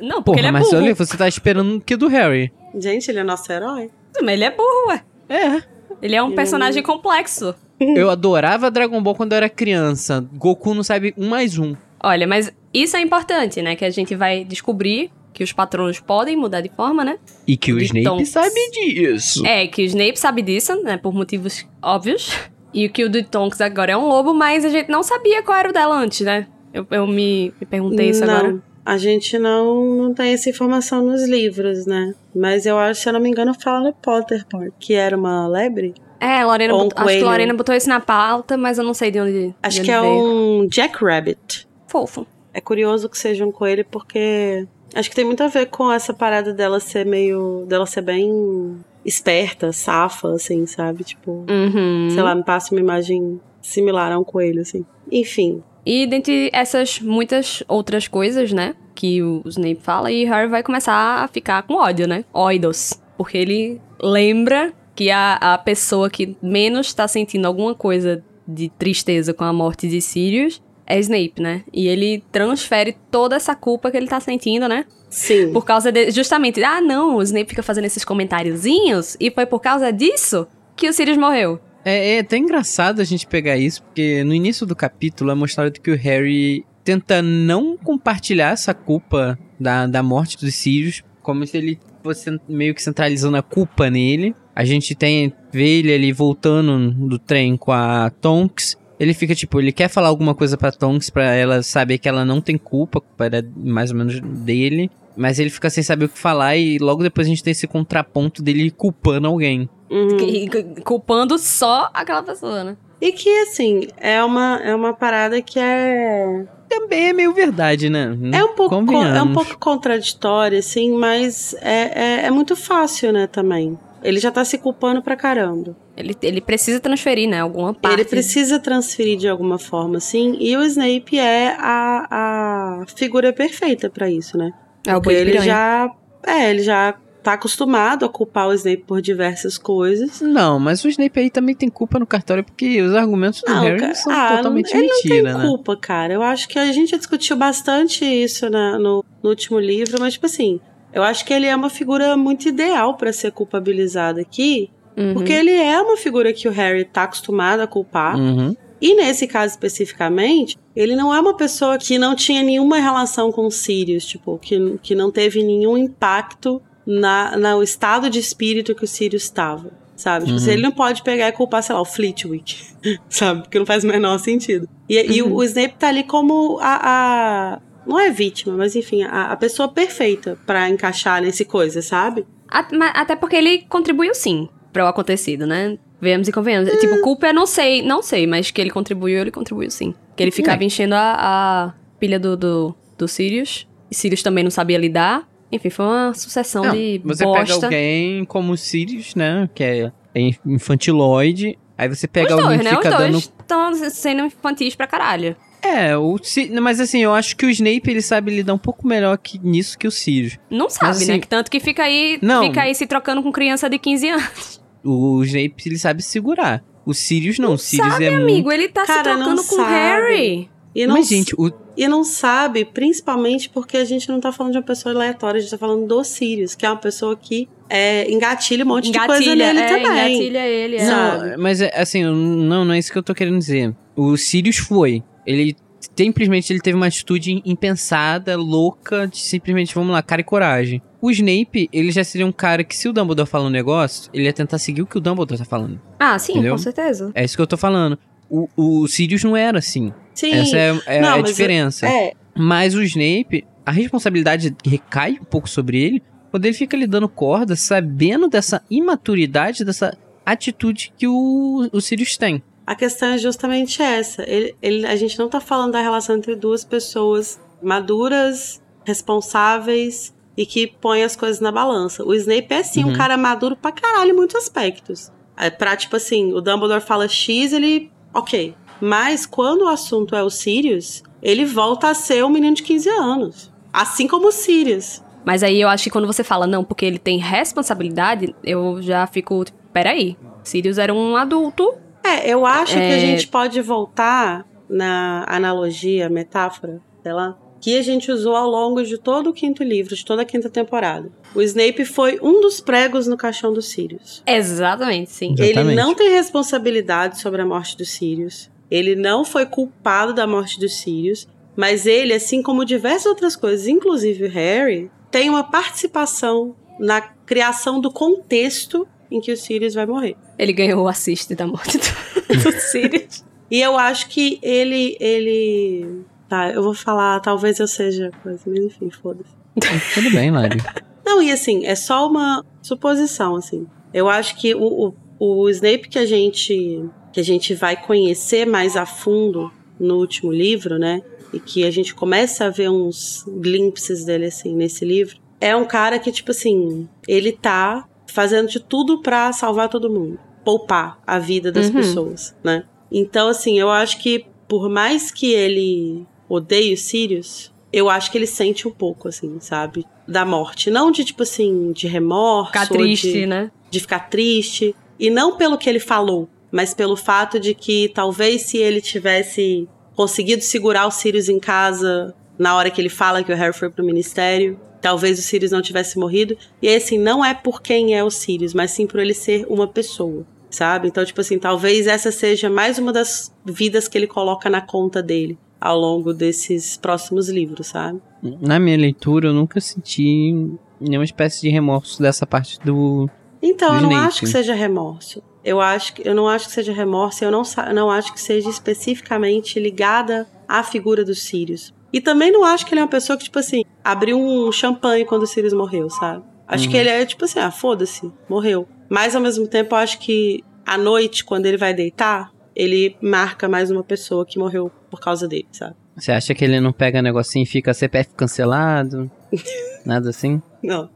Não, 0.00 0.22
porque 0.22 0.24
Porra, 0.24 0.38
ele 0.38 0.46
é 0.46 0.50
mas 0.52 0.70
burro. 0.70 0.82
olha, 0.82 0.94
você 0.94 1.16
tá 1.16 1.28
esperando 1.28 1.76
o 1.76 1.80
que 1.80 1.96
do 1.96 2.08
Harry? 2.08 2.52
Gente, 2.74 3.10
ele 3.10 3.18
é 3.18 3.24
nosso 3.24 3.50
herói. 3.52 3.90
Mas 4.22 4.34
ele 4.34 4.44
é 4.44 4.50
burro, 4.50 4.88
ué. 4.88 5.04
É. 5.28 5.62
Ele 6.02 6.16
é 6.16 6.22
um 6.22 6.28
ele 6.28 6.36
personagem 6.36 6.80
é... 6.80 6.82
complexo. 6.82 7.54
Eu 7.80 8.10
adorava 8.10 8.70
Dragon 8.70 9.02
Ball 9.02 9.14
quando 9.14 9.32
eu 9.32 9.36
era 9.36 9.48
criança. 9.48 10.28
Goku 10.34 10.74
não 10.74 10.82
sabe 10.82 11.14
um 11.16 11.28
mais 11.30 11.58
um. 11.58 11.74
Olha, 12.02 12.26
mas 12.26 12.52
isso 12.74 12.94
é 12.94 13.00
importante, 13.00 13.62
né? 13.62 13.74
Que 13.74 13.86
a 13.86 13.90
gente 13.90 14.14
vai 14.14 14.44
descobrir 14.44 15.10
que 15.32 15.44
os 15.44 15.52
patronos 15.52 16.00
podem 16.00 16.36
mudar 16.36 16.60
de 16.60 16.68
forma, 16.70 17.04
né? 17.04 17.18
E 17.46 17.56
que 17.56 17.72
o, 17.72 17.76
o 17.76 17.80
Snape 17.80 18.04
Tonks. 18.04 18.28
sabe 18.28 18.70
disso. 18.70 19.46
É, 19.46 19.66
que 19.66 19.82
o 19.82 19.84
Snape 19.84 20.18
sabe 20.18 20.42
disso, 20.42 20.74
né? 20.82 20.96
Por 20.96 21.12
motivos 21.12 21.66
óbvios. 21.82 22.30
E 22.72 22.88
que 22.88 23.04
o 23.04 23.10
do 23.10 23.22
Tonks 23.22 23.60
agora 23.60 23.92
é 23.92 23.96
um 23.96 24.06
lobo, 24.06 24.32
mas 24.32 24.64
a 24.64 24.68
gente 24.68 24.88
não 24.88 25.02
sabia 25.02 25.42
qual 25.42 25.58
era 25.58 25.70
o 25.70 25.72
dela 25.72 25.96
antes, 25.96 26.20
né? 26.20 26.46
Eu, 26.72 26.86
eu 26.90 27.06
me, 27.06 27.52
me 27.60 27.66
perguntei 27.66 28.10
isso 28.10 28.24
não, 28.24 28.34
agora. 28.34 28.62
A 28.84 28.96
gente 28.96 29.38
não, 29.38 29.84
não 29.96 30.14
tem 30.14 30.32
essa 30.32 30.48
informação 30.48 31.04
nos 31.04 31.26
livros, 31.28 31.84
né? 31.86 32.14
Mas 32.34 32.66
eu 32.66 32.78
acho, 32.78 33.02
se 33.02 33.08
eu 33.08 33.12
não 33.12 33.20
me 33.20 33.28
engano, 33.28 33.52
fala 33.54 33.88
no 33.88 33.92
Pottermore, 33.92 34.72
que 34.78 34.94
era 34.94 35.16
uma 35.16 35.48
lebre. 35.48 35.94
É, 36.20 36.44
Lorena 36.44 36.74
um 36.74 36.88
acho 36.94 37.08
que 37.16 37.22
Lorena 37.22 37.54
botou 37.54 37.74
isso 37.74 37.88
na 37.88 37.98
pauta, 37.98 38.56
mas 38.56 38.78
eu 38.78 38.84
não 38.84 38.94
sei 38.94 39.10
de 39.10 39.20
onde. 39.20 39.54
Acho 39.62 39.76
de 39.76 39.80
onde 39.80 39.90
que 39.90 39.92
é 39.92 40.00
veio. 40.00 40.12
um 40.12 40.68
Jackrabbit. 40.70 41.66
Fofo. 41.88 42.26
É 42.52 42.60
curioso 42.60 43.08
que 43.08 43.18
seja 43.18 43.46
um 43.46 43.50
coelho 43.50 43.86
porque 43.90 44.66
acho 44.94 45.08
que 45.08 45.16
tem 45.16 45.24
muito 45.24 45.42
a 45.42 45.48
ver 45.48 45.66
com 45.66 45.90
essa 45.90 46.12
parada 46.12 46.52
dela 46.52 46.80
ser 46.80 47.06
meio. 47.06 47.64
dela 47.66 47.86
ser 47.86 48.02
bem 48.02 48.78
esperta, 49.04 49.72
safa, 49.72 50.32
assim, 50.34 50.66
sabe? 50.66 51.04
Tipo, 51.04 51.44
uhum. 51.48 52.10
sei 52.10 52.22
lá, 52.22 52.34
me 52.34 52.44
passa 52.44 52.74
uma 52.74 52.80
imagem 52.80 53.40
similar 53.62 54.12
a 54.12 54.18
um 54.18 54.24
coelho, 54.24 54.60
assim. 54.60 54.84
Enfim. 55.10 55.62
E 55.84 56.06
dentre 56.06 56.50
essas 56.52 57.00
muitas 57.00 57.62
outras 57.66 58.06
coisas, 58.06 58.52
né? 58.52 58.74
Que 58.94 59.22
o 59.22 59.42
Snape 59.46 59.80
fala, 59.82 60.12
e 60.12 60.24
Harry 60.24 60.48
vai 60.48 60.62
começar 60.62 61.24
a 61.24 61.28
ficar 61.28 61.62
com 61.62 61.74
ódio, 61.74 62.06
né? 62.06 62.24
Oidos. 62.32 63.00
Porque 63.16 63.38
ele 63.38 63.80
lembra 64.02 64.72
que 64.94 65.10
a, 65.10 65.36
a 65.36 65.58
pessoa 65.58 66.10
que 66.10 66.36
menos 66.42 66.88
está 66.88 67.08
sentindo 67.08 67.46
alguma 67.46 67.74
coisa 67.74 68.22
de 68.46 68.68
tristeza 68.68 69.32
com 69.32 69.44
a 69.44 69.52
morte 69.52 69.88
de 69.88 70.00
Sirius 70.00 70.60
é 70.90 70.98
Snape, 70.98 71.40
né? 71.40 71.62
E 71.72 71.86
ele 71.86 72.22
transfere 72.32 72.96
toda 73.10 73.36
essa 73.36 73.54
culpa 73.54 73.90
que 73.90 73.96
ele 73.96 74.08
tá 74.08 74.18
sentindo, 74.18 74.68
né? 74.68 74.84
Sim. 75.08 75.52
Por 75.52 75.64
causa 75.64 75.92
de. 75.92 76.10
Justamente, 76.10 76.62
ah, 76.64 76.80
não, 76.80 77.16
o 77.16 77.22
Snape 77.22 77.50
fica 77.50 77.62
fazendo 77.62 77.84
esses 77.84 78.04
comentáriozinhos 78.04 79.16
e 79.20 79.30
foi 79.30 79.46
por 79.46 79.60
causa 79.60 79.92
disso 79.92 80.46
que 80.74 80.88
o 80.88 80.92
Sirius 80.92 81.16
morreu. 81.16 81.60
É, 81.84 82.16
é 82.16 82.18
até 82.18 82.36
engraçado 82.36 83.00
a 83.00 83.04
gente 83.04 83.26
pegar 83.26 83.56
isso, 83.56 83.82
porque 83.84 84.24
no 84.24 84.34
início 84.34 84.66
do 84.66 84.74
capítulo 84.74 85.30
é 85.30 85.34
mostrado 85.34 85.72
que 85.80 85.90
o 85.90 85.96
Harry 85.96 86.64
tenta 86.82 87.22
não 87.22 87.76
compartilhar 87.76 88.52
essa 88.52 88.74
culpa 88.74 89.38
da, 89.58 89.86
da 89.86 90.02
morte 90.02 90.36
dos 90.36 90.54
Sirius, 90.54 91.02
como 91.22 91.46
se 91.46 91.56
ele 91.56 91.78
fosse 92.02 92.38
meio 92.48 92.74
que 92.74 92.82
centralizando 92.82 93.36
a 93.36 93.42
culpa 93.42 93.88
nele. 93.88 94.34
A 94.54 94.64
gente 94.64 94.94
tem 94.94 95.32
vê 95.52 95.78
ele 95.78 95.94
ali 95.94 96.12
voltando 96.12 96.92
do 97.08 97.18
trem 97.18 97.56
com 97.56 97.72
a 97.72 98.10
Tonks. 98.10 98.76
Ele 99.00 99.14
fica 99.14 99.34
tipo, 99.34 99.58
ele 99.58 99.72
quer 99.72 99.88
falar 99.88 100.08
alguma 100.08 100.34
coisa 100.34 100.58
pra 100.58 100.70
Tonks 100.70 101.08
pra 101.08 101.34
ela 101.34 101.62
saber 101.62 101.96
que 101.96 102.06
ela 102.06 102.22
não 102.22 102.38
tem 102.38 102.58
culpa, 102.58 102.98
a 102.98 103.00
culpa 103.00 103.24
era 103.24 103.44
mais 103.56 103.90
ou 103.90 103.96
menos 103.96 104.20
dele. 104.20 104.90
Mas 105.16 105.38
ele 105.38 105.50
fica 105.50 105.70
sem 105.70 105.82
saber 105.82 106.04
o 106.04 106.08
que 106.08 106.18
falar 106.18 106.56
e 106.56 106.78
logo 106.78 107.02
depois 107.02 107.26
a 107.26 107.30
gente 107.30 107.42
tem 107.42 107.50
esse 107.50 107.66
contraponto 107.66 108.42
dele 108.42 108.70
culpando 108.70 109.26
alguém. 109.26 109.68
Uhum. 109.90 110.82
Culpando 110.84 111.38
só 111.38 111.90
aquela 111.92 112.22
pessoa, 112.22 112.62
né? 112.62 112.76
E 113.00 113.12
que, 113.12 113.28
assim, 113.40 113.88
é 113.96 114.22
uma, 114.22 114.60
é 114.62 114.74
uma 114.74 114.92
parada 114.92 115.40
que 115.40 115.58
é. 115.58 116.44
Também 116.68 117.08
é 117.08 117.12
meio 117.12 117.32
verdade, 117.32 117.88
né? 117.88 118.16
É 118.32 118.44
um 118.44 118.54
pouco, 118.54 118.74
é 118.74 119.22
um 119.22 119.32
pouco 119.32 119.58
contraditório, 119.58 120.58
assim, 120.58 120.92
mas 120.92 121.54
é, 121.60 122.20
é, 122.20 122.26
é 122.26 122.30
muito 122.30 122.54
fácil, 122.54 123.12
né, 123.12 123.26
também. 123.26 123.76
Ele 124.02 124.20
já 124.20 124.30
tá 124.30 124.44
se 124.44 124.56
culpando 124.58 125.02
pra 125.02 125.16
caramba. 125.16 125.74
Ele, 126.00 126.16
ele 126.22 126.40
precisa 126.40 126.80
transferir, 126.80 127.28
né? 127.28 127.40
Alguma 127.40 127.72
parte. 127.72 128.00
Ele 128.00 128.04
precisa 128.04 128.58
transferir 128.58 129.18
de 129.18 129.28
alguma 129.28 129.58
forma, 129.58 130.00
sim. 130.00 130.36
E 130.40 130.56
o 130.56 130.62
Snape 130.64 131.18
é 131.18 131.56
a, 131.58 132.06
a 132.10 132.84
figura 132.94 133.32
perfeita 133.32 133.88
para 133.88 134.10
isso, 134.10 134.36
né? 134.36 134.52
É 134.86 134.96
o 134.96 135.00
Porque 135.00 135.16
ele 135.16 135.40
já. 135.40 135.90
É, 136.26 136.50
ele 136.50 136.62
já 136.62 136.94
tá 137.22 137.34
acostumado 137.34 138.04
a 138.04 138.08
culpar 138.08 138.48
o 138.48 138.54
Snape 138.54 138.84
por 138.86 139.00
diversas 139.00 139.58
coisas. 139.58 140.20
Não, 140.20 140.58
mas 140.58 140.84
o 140.84 140.88
Snape 140.88 141.20
aí 141.20 141.30
também 141.30 141.54
tem 141.54 141.68
culpa 141.68 141.98
no 141.98 142.06
cartório, 142.06 142.42
porque 142.42 142.80
os 142.82 142.94
argumentos 142.94 143.42
do 143.42 143.52
não, 143.52 143.62
Harry 143.62 143.94
são 143.94 144.12
ah, 144.12 144.36
totalmente 144.36 144.74
ele 144.74 144.86
mentira, 144.86 145.14
ele 145.14 145.22
não 145.22 145.32
tem 145.32 145.40
né? 145.40 145.46
culpa, 145.48 145.76
cara. 145.76 146.14
Eu 146.14 146.22
acho 146.22 146.48
que 146.48 146.58
a 146.58 146.72
gente 146.72 146.90
já 146.90 146.96
discutiu 146.96 147.36
bastante 147.36 148.04
isso 148.04 148.48
na, 148.48 148.78
no, 148.78 149.04
no 149.22 149.30
último 149.30 149.58
livro, 149.58 149.98
mas, 150.00 150.14
tipo 150.14 150.26
assim, 150.26 150.60
eu 150.92 151.02
acho 151.02 151.24
que 151.24 151.32
ele 151.32 151.46
é 151.46 151.54
uma 151.54 151.70
figura 151.70 152.16
muito 152.16 152.48
ideal 152.48 152.96
para 152.96 153.12
ser 153.12 153.32
culpabilizado 153.32 154.20
aqui, 154.20 154.70
uhum. 154.96 155.14
porque 155.14 155.32
ele 155.32 155.52
é 155.52 155.80
uma 155.80 155.96
figura 155.96 156.32
que 156.32 156.48
o 156.48 156.50
Harry 156.50 156.84
tá 156.84 157.04
acostumado 157.04 157.60
a 157.60 157.66
culpar. 157.66 158.16
Uhum. 158.16 158.54
E 158.80 158.94
nesse 158.94 159.26
caso 159.26 159.52
especificamente, 159.52 160.56
ele 160.74 160.96
não 160.96 161.14
é 161.14 161.20
uma 161.20 161.36
pessoa 161.36 161.76
que 161.76 161.98
não 161.98 162.16
tinha 162.16 162.42
nenhuma 162.42 162.78
relação 162.78 163.30
com 163.30 163.50
Sirius, 163.50 164.06
tipo, 164.06 164.38
que, 164.38 164.78
que 164.82 164.94
não 164.94 165.10
teve 165.10 165.42
nenhum 165.42 165.76
impacto 165.76 166.62
na, 166.86 167.36
no 167.36 167.62
estado 167.62 168.08
de 168.08 168.18
espírito 168.18 168.74
que 168.74 168.84
o 168.84 168.88
Sirius 168.88 169.24
estava. 169.24 169.70
Sabe? 169.94 170.24
Tipo, 170.24 170.38
uhum. 170.38 170.48
ele 170.48 170.62
não 170.62 170.72
pode 170.72 171.02
pegar 171.02 171.28
e 171.28 171.32
culpar, 171.32 171.62
sei 171.62 171.74
lá, 171.74 171.82
o 171.82 171.84
Fleetwick, 171.84 172.56
sabe? 173.10 173.42
Porque 173.42 173.58
não 173.58 173.66
faz 173.66 173.84
o 173.84 173.86
menor 173.86 174.18
sentido. 174.18 174.66
E, 174.88 174.98
uhum. 174.98 175.12
e 175.12 175.22
o, 175.22 175.34
o, 175.34 175.44
Snape 175.44 175.74
tá 175.78 175.88
ali 175.88 176.04
como 176.04 176.58
a, 176.58 176.80
a 176.82 177.60
não 177.86 178.00
é 178.00 178.10
vítima, 178.10 178.56
mas 178.56 178.74
enfim, 178.74 179.02
a, 179.02 179.32
a 179.32 179.36
pessoa 179.36 179.68
perfeita 179.68 180.38
para 180.46 180.70
encaixar 180.70 181.20
nesse 181.20 181.44
coisa, 181.44 181.82
sabe? 181.82 182.26
Até 182.48 183.14
porque 183.14 183.36
ele 183.36 183.66
contribuiu 183.68 184.14
sim 184.14 184.48
para 184.72 184.84
o 184.84 184.88
acontecido, 184.88 185.46
né? 185.46 185.78
Vemos 186.00 186.28
e 186.28 186.32
convenhamos. 186.32 186.70
Tipo, 186.80 186.94
hum. 186.94 187.02
culpa 187.02 187.28
eu 187.28 187.34
não 187.34 187.46
sei, 187.46 187.82
não 187.82 188.02
sei, 188.02 188.26
mas 188.26 188.50
que 188.50 188.60
ele 188.60 188.70
contribuiu, 188.70 189.20
ele 189.20 189.30
contribuiu 189.30 189.70
sim. 189.70 189.94
Que 190.16 190.22
ele 190.22 190.30
ficava 190.30 190.62
é. 190.62 190.66
enchendo 190.66 190.94
a, 190.94 191.16
a, 191.18 191.74
pilha 191.98 192.18
do, 192.18 192.36
do, 192.36 192.74
do 192.96 193.08
Sirius. 193.08 193.68
E 193.90 193.94
Sirius 193.94 194.22
também 194.22 194.42
não 194.42 194.50
sabia 194.50 194.78
lidar. 194.78 195.28
Enfim, 195.52 195.68
foi 195.68 195.84
uma 195.84 196.14
sucessão 196.14 196.64
não, 196.64 196.72
de 196.72 197.00
você 197.04 197.24
bosta. 197.24 197.44
pega 197.44 197.66
alguém 197.66 198.24
como 198.24 198.56
Sirius, 198.56 199.14
né? 199.14 199.48
Que 199.54 199.64
é, 199.64 199.92
é 200.14 200.30
infantiloide. 200.46 201.58
Aí 201.76 201.88
você 201.88 202.06
pega 202.06 202.36
Os 202.36 202.42
alguém 202.42 202.58
dois, 202.58 202.68
que 202.68 202.74
né? 202.74 202.76
fica 202.76 202.88
Os 202.90 202.98
dando... 202.98 203.18
estão 203.18 203.90
sendo 203.90 204.24
infantis 204.24 204.74
pra 204.74 204.86
caralho. 204.86 205.36
É, 205.62 205.96
o, 205.96 206.16
mas 206.60 206.80
assim, 206.80 207.00
eu 207.00 207.12
acho 207.12 207.36
que 207.36 207.44
o 207.44 207.50
Snape 207.50 207.90
ele 207.90 208.00
sabe 208.00 208.34
lidar 208.34 208.54
um 208.54 208.58
pouco 208.58 208.86
melhor 208.86 209.18
que, 209.18 209.38
nisso 209.38 209.78
que 209.78 209.86
o 209.86 209.90
Sirius. 209.90 210.38
Não 210.50 210.70
sabe, 210.70 210.86
mas, 210.86 211.02
assim, 211.02 211.12
né? 211.12 211.18
Que 211.18 211.28
tanto 211.28 211.50
que 211.50 211.60
fica 211.60 211.82
aí, 211.82 212.18
não, 212.22 212.42
fica 212.44 212.62
aí 212.62 212.74
se 212.74 212.86
trocando 212.86 213.22
com 213.22 213.30
criança 213.30 213.68
de 213.68 213.78
15 213.78 214.08
anos. 214.08 214.59
O 214.84 215.22
Snape 215.24 215.54
ele 215.66 215.78
sabe 215.78 216.02
segurar. 216.02 216.62
O 216.84 216.94
Sirius 216.94 217.38
não. 217.38 217.48
não 217.48 217.54
o 217.54 217.58
Sirius 217.58 217.92
sabe, 217.92 218.04
é 218.04 218.14
amigo, 218.14 218.48
muito... 218.48 218.52
ele 218.52 218.68
tá 218.68 218.86
Cara, 218.86 219.10
se 219.10 219.16
trocando 219.16 219.44
com 219.44 219.56
o 219.56 219.64
Harry. 219.64 220.50
E 220.74 220.86
não, 220.86 220.94
mas, 220.94 221.08
gente, 221.08 221.34
o... 221.36 221.50
e 221.76 221.88
não 221.88 222.04
sabe, 222.04 222.64
principalmente 222.64 223.48
porque 223.48 223.76
a 223.76 223.84
gente 223.84 224.08
não 224.08 224.20
tá 224.20 224.30
falando 224.30 224.52
de 224.52 224.58
uma 224.58 224.64
pessoa 224.64 224.94
aleatória, 224.94 225.38
a 225.38 225.40
gente 225.40 225.50
tá 225.50 225.58
falando 225.58 225.86
do 225.86 226.04
Sirius, 226.04 226.54
que 226.54 226.64
é 226.64 226.70
uma 226.70 226.76
pessoa 226.76 227.16
que 227.16 227.48
é, 227.68 228.10
engatilha 228.10 228.64
um 228.64 228.68
monte 228.68 228.88
engatilha, 228.88 229.18
de 229.18 229.24
coisa 229.24 229.34
nele 229.34 229.58
é, 229.58 229.66
também. 229.66 230.14
Engatilha 230.14 230.46
ele, 230.46 230.76
é. 230.76 230.86
Não, 230.86 231.38
mas 231.38 231.60
é, 231.60 231.72
assim, 231.74 232.04
não, 232.04 232.64
não 232.64 232.72
é 232.72 232.78
isso 232.78 232.92
que 232.92 232.98
eu 232.98 233.02
tô 233.02 233.14
querendo 233.14 233.38
dizer. 233.38 233.74
O 233.96 234.16
Sirius 234.16 234.58
foi. 234.58 235.02
Ele 235.26 235.56
simplesmente 235.96 236.52
ele 236.52 236.60
teve 236.60 236.76
uma 236.76 236.86
atitude 236.86 237.42
impensada, 237.44 238.36
louca, 238.36 239.06
de 239.06 239.18
simplesmente, 239.18 239.74
vamos 239.74 239.92
lá, 239.92 240.02
cara 240.02 240.20
e 240.20 240.24
coragem. 240.24 240.82
O 241.00 241.10
Snape, 241.10 241.68
ele 241.72 241.90
já 241.90 242.04
seria 242.04 242.26
um 242.26 242.32
cara 242.32 242.62
que 242.62 242.76
se 242.76 242.88
o 242.88 242.92
Dumbledore 242.92 243.28
fala 243.28 243.46
um 243.46 243.50
negócio, 243.50 244.10
ele 244.12 244.24
ia 244.24 244.32
tentar 244.32 244.58
seguir 244.58 244.82
o 244.82 244.86
que 244.86 244.98
o 244.98 245.00
Dumbledore 245.00 245.38
tá 245.38 245.44
falando. 245.44 245.80
Ah, 245.98 246.18
sim, 246.18 246.32
entendeu? 246.32 246.52
com 246.52 246.58
certeza. 246.58 247.10
É 247.14 247.24
isso 247.24 247.36
que 247.36 247.42
eu 247.42 247.46
tô 247.46 247.56
falando. 247.56 247.98
O, 248.28 248.48
o 248.56 248.86
Sirius 248.86 249.24
não 249.24 249.36
era 249.36 249.58
assim. 249.58 249.92
Sim. 250.14 250.32
Essa 250.32 250.56
é, 250.56 250.80
é 250.86 251.00
não, 251.00 251.14
a 251.14 251.22
diferença. 251.22 251.86
É. 251.88 252.12
Mas 252.36 252.74
o 252.74 252.82
Snape, 252.82 253.44
a 253.64 253.72
responsabilidade 253.72 254.54
recai 254.64 255.18
um 255.20 255.24
pouco 255.24 255.48
sobre 255.48 255.82
ele 255.82 256.02
quando 256.30 256.44
ele 256.44 256.54
fica 256.54 256.76
lhe 256.76 256.86
dando 256.86 257.08
corda, 257.08 257.56
sabendo 257.56 258.28
dessa 258.28 258.62
imaturidade, 258.70 259.64
dessa 259.64 259.96
atitude 260.24 260.92
que 260.96 261.08
o, 261.08 261.68
o 261.72 261.80
Sirius 261.80 262.16
tem. 262.16 262.42
A 262.70 262.74
questão 262.76 263.08
é 263.08 263.18
justamente 263.18 263.82
essa. 263.82 264.22
Ele, 264.30 264.54
ele, 264.62 264.86
a 264.86 264.94
gente 264.94 265.18
não 265.18 265.28
tá 265.28 265.40
falando 265.40 265.72
da 265.72 265.80
relação 265.80 266.14
entre 266.14 266.36
duas 266.36 266.64
pessoas 266.64 267.40
maduras, 267.60 268.62
responsáveis 268.84 270.14
e 270.36 270.46
que 270.46 270.68
põem 270.68 271.02
as 271.02 271.16
coisas 271.16 271.40
na 271.40 271.50
balança. 271.50 272.04
O 272.04 272.14
Snape 272.14 272.46
é 272.54 272.62
sim 272.62 272.84
uhum. 272.84 272.90
um 272.90 272.92
cara 272.92 273.16
maduro 273.16 273.56
pra 273.56 273.72
caralho 273.72 274.12
em 274.12 274.14
muitos 274.14 274.36
aspectos. 274.36 275.10
É 275.36 275.50
pra, 275.50 275.76
tipo 275.76 275.96
assim, 275.96 276.32
o 276.32 276.40
Dumbledore 276.40 276.80
fala 276.80 277.08
X, 277.08 277.52
ele. 277.52 277.90
Ok. 278.14 278.54
Mas 278.80 279.26
quando 279.26 279.62
o 279.62 279.68
assunto 279.68 280.14
é 280.14 280.22
o 280.22 280.30
Sirius, 280.30 281.02
ele 281.20 281.44
volta 281.44 281.88
a 281.88 281.94
ser 281.94 282.24
um 282.24 282.30
menino 282.30 282.54
de 282.54 282.62
15 282.62 282.88
anos. 282.88 283.52
Assim 283.72 284.06
como 284.06 284.28
o 284.28 284.32
Sirius. 284.32 285.02
Mas 285.24 285.42
aí 285.42 285.60
eu 285.60 285.68
acho 285.68 285.82
que 285.82 285.90
quando 285.90 286.06
você 286.06 286.22
fala 286.22 286.46
não, 286.46 286.62
porque 286.62 286.86
ele 286.86 287.00
tem 287.00 287.18
responsabilidade, 287.18 288.32
eu 288.44 288.80
já 288.80 289.08
fico, 289.08 289.44
tipo, 289.44 289.58
peraí. 289.72 290.16
Sirius 290.44 290.78
era 290.78 290.94
um 290.94 291.16
adulto. 291.16 291.74
É, 292.02 292.28
eu 292.28 292.46
acho 292.46 292.76
é... 292.76 292.76
que 292.76 292.92
a 292.92 292.96
é. 292.96 293.00
gente 293.00 293.28
pode 293.28 293.60
voltar 293.60 294.46
na 294.68 295.24
analogia, 295.28 296.08
metáfora, 296.08 296.80
sei 297.02 297.12
lá, 297.12 297.36
que 297.60 297.76
a 297.76 297.82
gente 297.82 298.10
usou 298.10 298.34
ao 298.34 298.48
longo 298.48 298.82
de 298.82 298.96
todo 298.96 299.30
o 299.30 299.32
quinto 299.32 299.62
livro, 299.62 299.94
de 299.94 300.04
toda 300.04 300.22
a 300.22 300.24
quinta 300.24 300.48
temporada. 300.48 301.10
O 301.34 301.42
Snape 301.42 301.84
foi 301.84 302.18
um 302.22 302.40
dos 302.40 302.60
pregos 302.60 303.06
no 303.06 303.16
caixão 303.16 303.52
dos 303.52 303.68
Sirius. 303.68 304.22
Exatamente, 304.26 305.10
sim. 305.10 305.34
Exatamente. 305.38 305.58
Ele 305.58 305.74
não 305.74 305.94
tem 305.94 306.10
responsabilidade 306.10 307.20
sobre 307.20 307.42
a 307.42 307.46
morte 307.46 307.76
dos 307.76 307.90
Sirius. 307.90 308.50
Ele 308.70 308.96
não 308.96 309.24
foi 309.24 309.44
culpado 309.44 310.14
da 310.14 310.26
morte 310.26 310.58
dos 310.58 310.74
Sirius. 310.74 311.28
Mas 311.56 311.84
ele, 311.84 312.14
assim 312.14 312.42
como 312.42 312.64
diversas 312.64 313.06
outras 313.06 313.36
coisas, 313.36 313.66
inclusive 313.66 314.24
o 314.24 314.30
Harry, 314.30 314.90
tem 315.10 315.28
uma 315.28 315.44
participação 315.44 316.54
na 316.78 317.00
criação 317.00 317.80
do 317.80 317.92
contexto 317.92 318.88
em 319.10 319.20
que 319.20 319.32
o 319.32 319.36
Sirius 319.36 319.74
vai 319.74 319.86
morrer. 319.86 320.16
Ele 320.38 320.52
ganhou 320.52 320.84
o 320.84 320.88
assist 320.88 321.34
da 321.34 321.46
morte 321.46 321.78
do, 321.78 322.36
do 322.42 322.52
Sirius. 322.52 323.24
e 323.50 323.60
eu 323.60 323.76
acho 323.76 324.08
que 324.08 324.38
ele, 324.42 324.96
ele 325.00 326.04
Tá, 326.30 326.48
eu 326.48 326.62
vou 326.62 326.74
falar, 326.74 327.18
talvez 327.18 327.58
eu 327.58 327.66
seja 327.66 328.12
coisa, 328.22 328.40
mas 328.46 328.64
enfim, 328.64 328.88
foda-se. 328.88 329.34
Tudo 329.94 330.12
bem, 330.12 330.30
Lari. 330.30 330.58
Não, 331.04 331.20
e 331.20 331.32
assim, 331.32 331.66
é 331.66 331.74
só 331.74 332.06
uma 332.06 332.46
suposição, 332.62 333.34
assim. 333.34 333.66
Eu 333.92 334.08
acho 334.08 334.36
que 334.36 334.54
o, 334.54 334.94
o, 335.18 335.42
o 335.42 335.50
Snape 335.50 335.88
que 335.88 335.98
a 335.98 336.06
gente 336.06 336.84
que 337.12 337.18
a 337.18 337.24
gente 337.24 337.52
vai 337.52 337.76
conhecer 337.76 338.46
mais 338.46 338.76
a 338.76 338.86
fundo 338.86 339.50
no 339.80 339.96
último 339.96 340.30
livro, 340.30 340.78
né? 340.78 341.02
E 341.34 341.40
que 341.40 341.64
a 341.64 341.70
gente 341.72 341.92
começa 341.92 342.44
a 342.44 342.50
ver 342.50 342.70
uns 342.70 343.24
glimpses 343.26 344.04
dele 344.04 344.26
assim 344.26 344.54
nesse 344.54 344.84
livro. 344.84 345.16
É 345.40 345.56
um 345.56 345.64
cara 345.64 345.98
que 345.98 346.12
tipo 346.12 346.30
assim, 346.30 346.88
ele 347.08 347.32
tá 347.32 347.88
fazendo 348.10 348.48
de 348.48 348.60
tudo 348.60 349.00
para 349.00 349.32
salvar 349.32 349.68
todo 349.68 349.90
mundo, 349.90 350.18
poupar 350.44 350.98
a 351.06 351.18
vida 351.18 351.50
das 351.50 351.66
uhum. 351.66 351.72
pessoas, 351.72 352.36
né? 352.42 352.64
Então 352.90 353.28
assim, 353.28 353.58
eu 353.58 353.70
acho 353.70 353.98
que 353.98 354.26
por 354.48 354.68
mais 354.68 355.10
que 355.10 355.32
ele 355.32 356.04
odeio 356.28 356.76
Sirius, 356.76 357.52
eu 357.72 357.88
acho 357.88 358.10
que 358.10 358.18
ele 358.18 358.26
sente 358.26 358.66
um 358.66 358.70
pouco, 358.70 359.08
assim, 359.08 359.38
sabe? 359.40 359.86
Da 360.06 360.24
morte. 360.24 360.70
Não 360.70 360.90
de, 360.90 361.04
tipo 361.04 361.22
assim, 361.22 361.72
de 361.72 361.86
remorso. 361.86 362.52
Ficar 362.52 362.68
triste, 362.68 363.12
de, 363.12 363.26
né? 363.26 363.50
De 363.70 363.80
ficar 363.80 364.10
triste. 364.10 364.74
E 364.98 365.08
não 365.08 365.36
pelo 365.36 365.56
que 365.56 365.68
ele 365.68 365.78
falou, 365.78 366.28
mas 366.50 366.74
pelo 366.74 366.96
fato 366.96 367.38
de 367.38 367.54
que 367.54 367.90
talvez 367.94 368.42
se 368.42 368.58
ele 368.58 368.80
tivesse 368.80 369.68
conseguido 369.94 370.42
segurar 370.42 370.86
o 370.86 370.90
Sirius 370.90 371.28
em 371.28 371.38
casa 371.38 372.14
na 372.38 372.56
hora 372.56 372.70
que 372.70 372.80
ele 372.80 372.88
fala 372.88 373.22
que 373.22 373.32
o 373.32 373.36
Harry 373.36 373.52
foi 373.52 373.70
pro 373.70 373.84
ministério, 373.84 374.58
talvez 374.80 375.18
o 375.18 375.22
Sirius 375.22 375.52
não 375.52 375.62
tivesse 375.62 375.98
morrido. 375.98 376.36
E 376.60 376.68
aí, 376.68 376.76
assim, 376.76 376.98
não 376.98 377.24
é 377.24 377.34
por 377.34 377.62
quem 377.62 377.96
é 377.96 378.02
o 378.02 378.10
Sirius, 378.10 378.54
mas 378.54 378.70
sim 378.70 378.86
por 378.86 379.00
ele 379.00 379.14
ser 379.14 379.46
uma 379.48 379.66
pessoa, 379.66 380.26
sabe? 380.48 380.88
Então, 380.88 381.04
tipo 381.04 381.20
assim, 381.20 381.38
talvez 381.38 381.86
essa 381.86 382.10
seja 382.10 382.48
mais 382.48 382.78
uma 382.78 382.92
das 382.92 383.32
vidas 383.44 383.88
que 383.88 383.96
ele 383.96 384.06
coloca 384.06 384.48
na 384.48 384.60
conta 384.60 385.02
dele 385.02 385.38
ao 385.60 385.78
longo 385.78 386.14
desses 386.14 386.76
próximos 386.76 387.28
livros, 387.28 387.68
sabe? 387.68 388.00
Na 388.40 388.58
minha 388.58 388.76
leitura, 388.76 389.28
eu 389.28 389.34
nunca 389.34 389.60
senti 389.60 390.34
nenhuma 390.80 391.04
espécie 391.04 391.42
de 391.42 391.50
remorso 391.50 392.00
dessa 392.00 392.26
parte 392.26 392.58
do. 392.64 393.08
Então, 393.42 393.68
do 393.70 393.84
eu 393.84 393.90
não 393.90 393.96
acho 393.96 394.20
que 394.20 394.26
seja 394.26 394.54
remorso. 394.54 395.22
Eu 395.44 395.60
acho 395.60 395.94
que 395.94 396.06
eu 396.06 396.14
não 396.14 396.28
acho 396.28 396.46
que 396.48 396.52
seja 396.52 396.72
remorso, 396.72 397.24
eu 397.24 397.30
não, 397.30 397.42
não 397.74 397.90
acho 397.90 398.12
que 398.12 398.20
seja 398.20 398.48
especificamente 398.48 399.58
ligada 399.58 400.26
à 400.46 400.62
figura 400.62 401.04
do 401.04 401.14
Sirius. 401.14 401.72
E 401.92 402.00
também 402.00 402.30
não 402.30 402.44
acho 402.44 402.64
que 402.66 402.74
ele 402.74 402.80
é 402.80 402.84
uma 402.84 402.90
pessoa 402.90 403.16
que, 403.16 403.24
tipo 403.24 403.38
assim, 403.38 403.64
abriu 403.82 404.18
um 404.18 404.50
champanhe 404.52 405.04
quando 405.04 405.22
o 405.22 405.26
Sirius 405.26 405.52
morreu, 405.52 405.90
sabe? 405.90 406.24
Acho 406.46 406.64
uhum. 406.64 406.70
que 406.70 406.76
ele 406.76 406.88
é 406.88 407.06
tipo 407.06 407.24
assim, 407.24 407.38
ah, 407.38 407.50
foda-se, 407.50 408.12
morreu. 408.28 408.66
Mas 408.88 409.14
ao 409.14 409.22
mesmo 409.22 409.46
tempo, 409.46 409.74
eu 409.74 409.78
acho 409.78 409.98
que 409.98 410.42
à 410.66 410.76
noite, 410.76 411.24
quando 411.24 411.46
ele 411.46 411.56
vai 411.56 411.72
deitar, 411.72 412.32
ele 412.54 412.96
marca 413.00 413.48
mais 413.48 413.70
uma 413.70 413.82
pessoa 413.82 414.26
que 414.26 414.38
morreu 414.38 414.70
por 414.90 415.00
causa 415.00 415.26
dele, 415.28 415.48
sabe? 415.52 415.76
Você 415.96 416.12
acha 416.12 416.34
que 416.34 416.44
ele 416.44 416.60
não 416.60 416.72
pega 416.72 417.02
negocinho 417.02 417.42
e 417.42 417.46
fica 417.46 417.74
CPF 417.74 418.14
cancelado? 418.14 419.10
Nada 419.84 420.10
assim? 420.10 420.40
Não. 420.62 420.88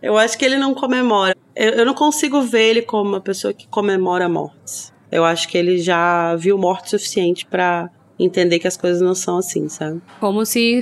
Eu 0.00 0.16
acho 0.16 0.38
que 0.38 0.44
ele 0.44 0.56
não 0.56 0.74
comemora. 0.74 1.36
Eu, 1.54 1.70
eu 1.70 1.86
não 1.86 1.94
consigo 1.94 2.40
ver 2.42 2.70
ele 2.70 2.82
como 2.82 3.10
uma 3.10 3.20
pessoa 3.20 3.52
que 3.52 3.66
comemora 3.68 4.28
mortes. 4.28 4.92
Eu 5.10 5.24
acho 5.24 5.48
que 5.48 5.56
ele 5.56 5.78
já 5.78 6.36
viu 6.36 6.58
morte 6.58 6.86
o 6.86 6.90
suficiente 6.90 7.46
para 7.46 7.90
entender 8.18 8.58
que 8.58 8.66
as 8.66 8.76
coisas 8.76 9.00
não 9.00 9.14
são 9.14 9.38
assim, 9.38 9.68
sabe? 9.68 10.00
Como 10.20 10.44
se 10.44 10.80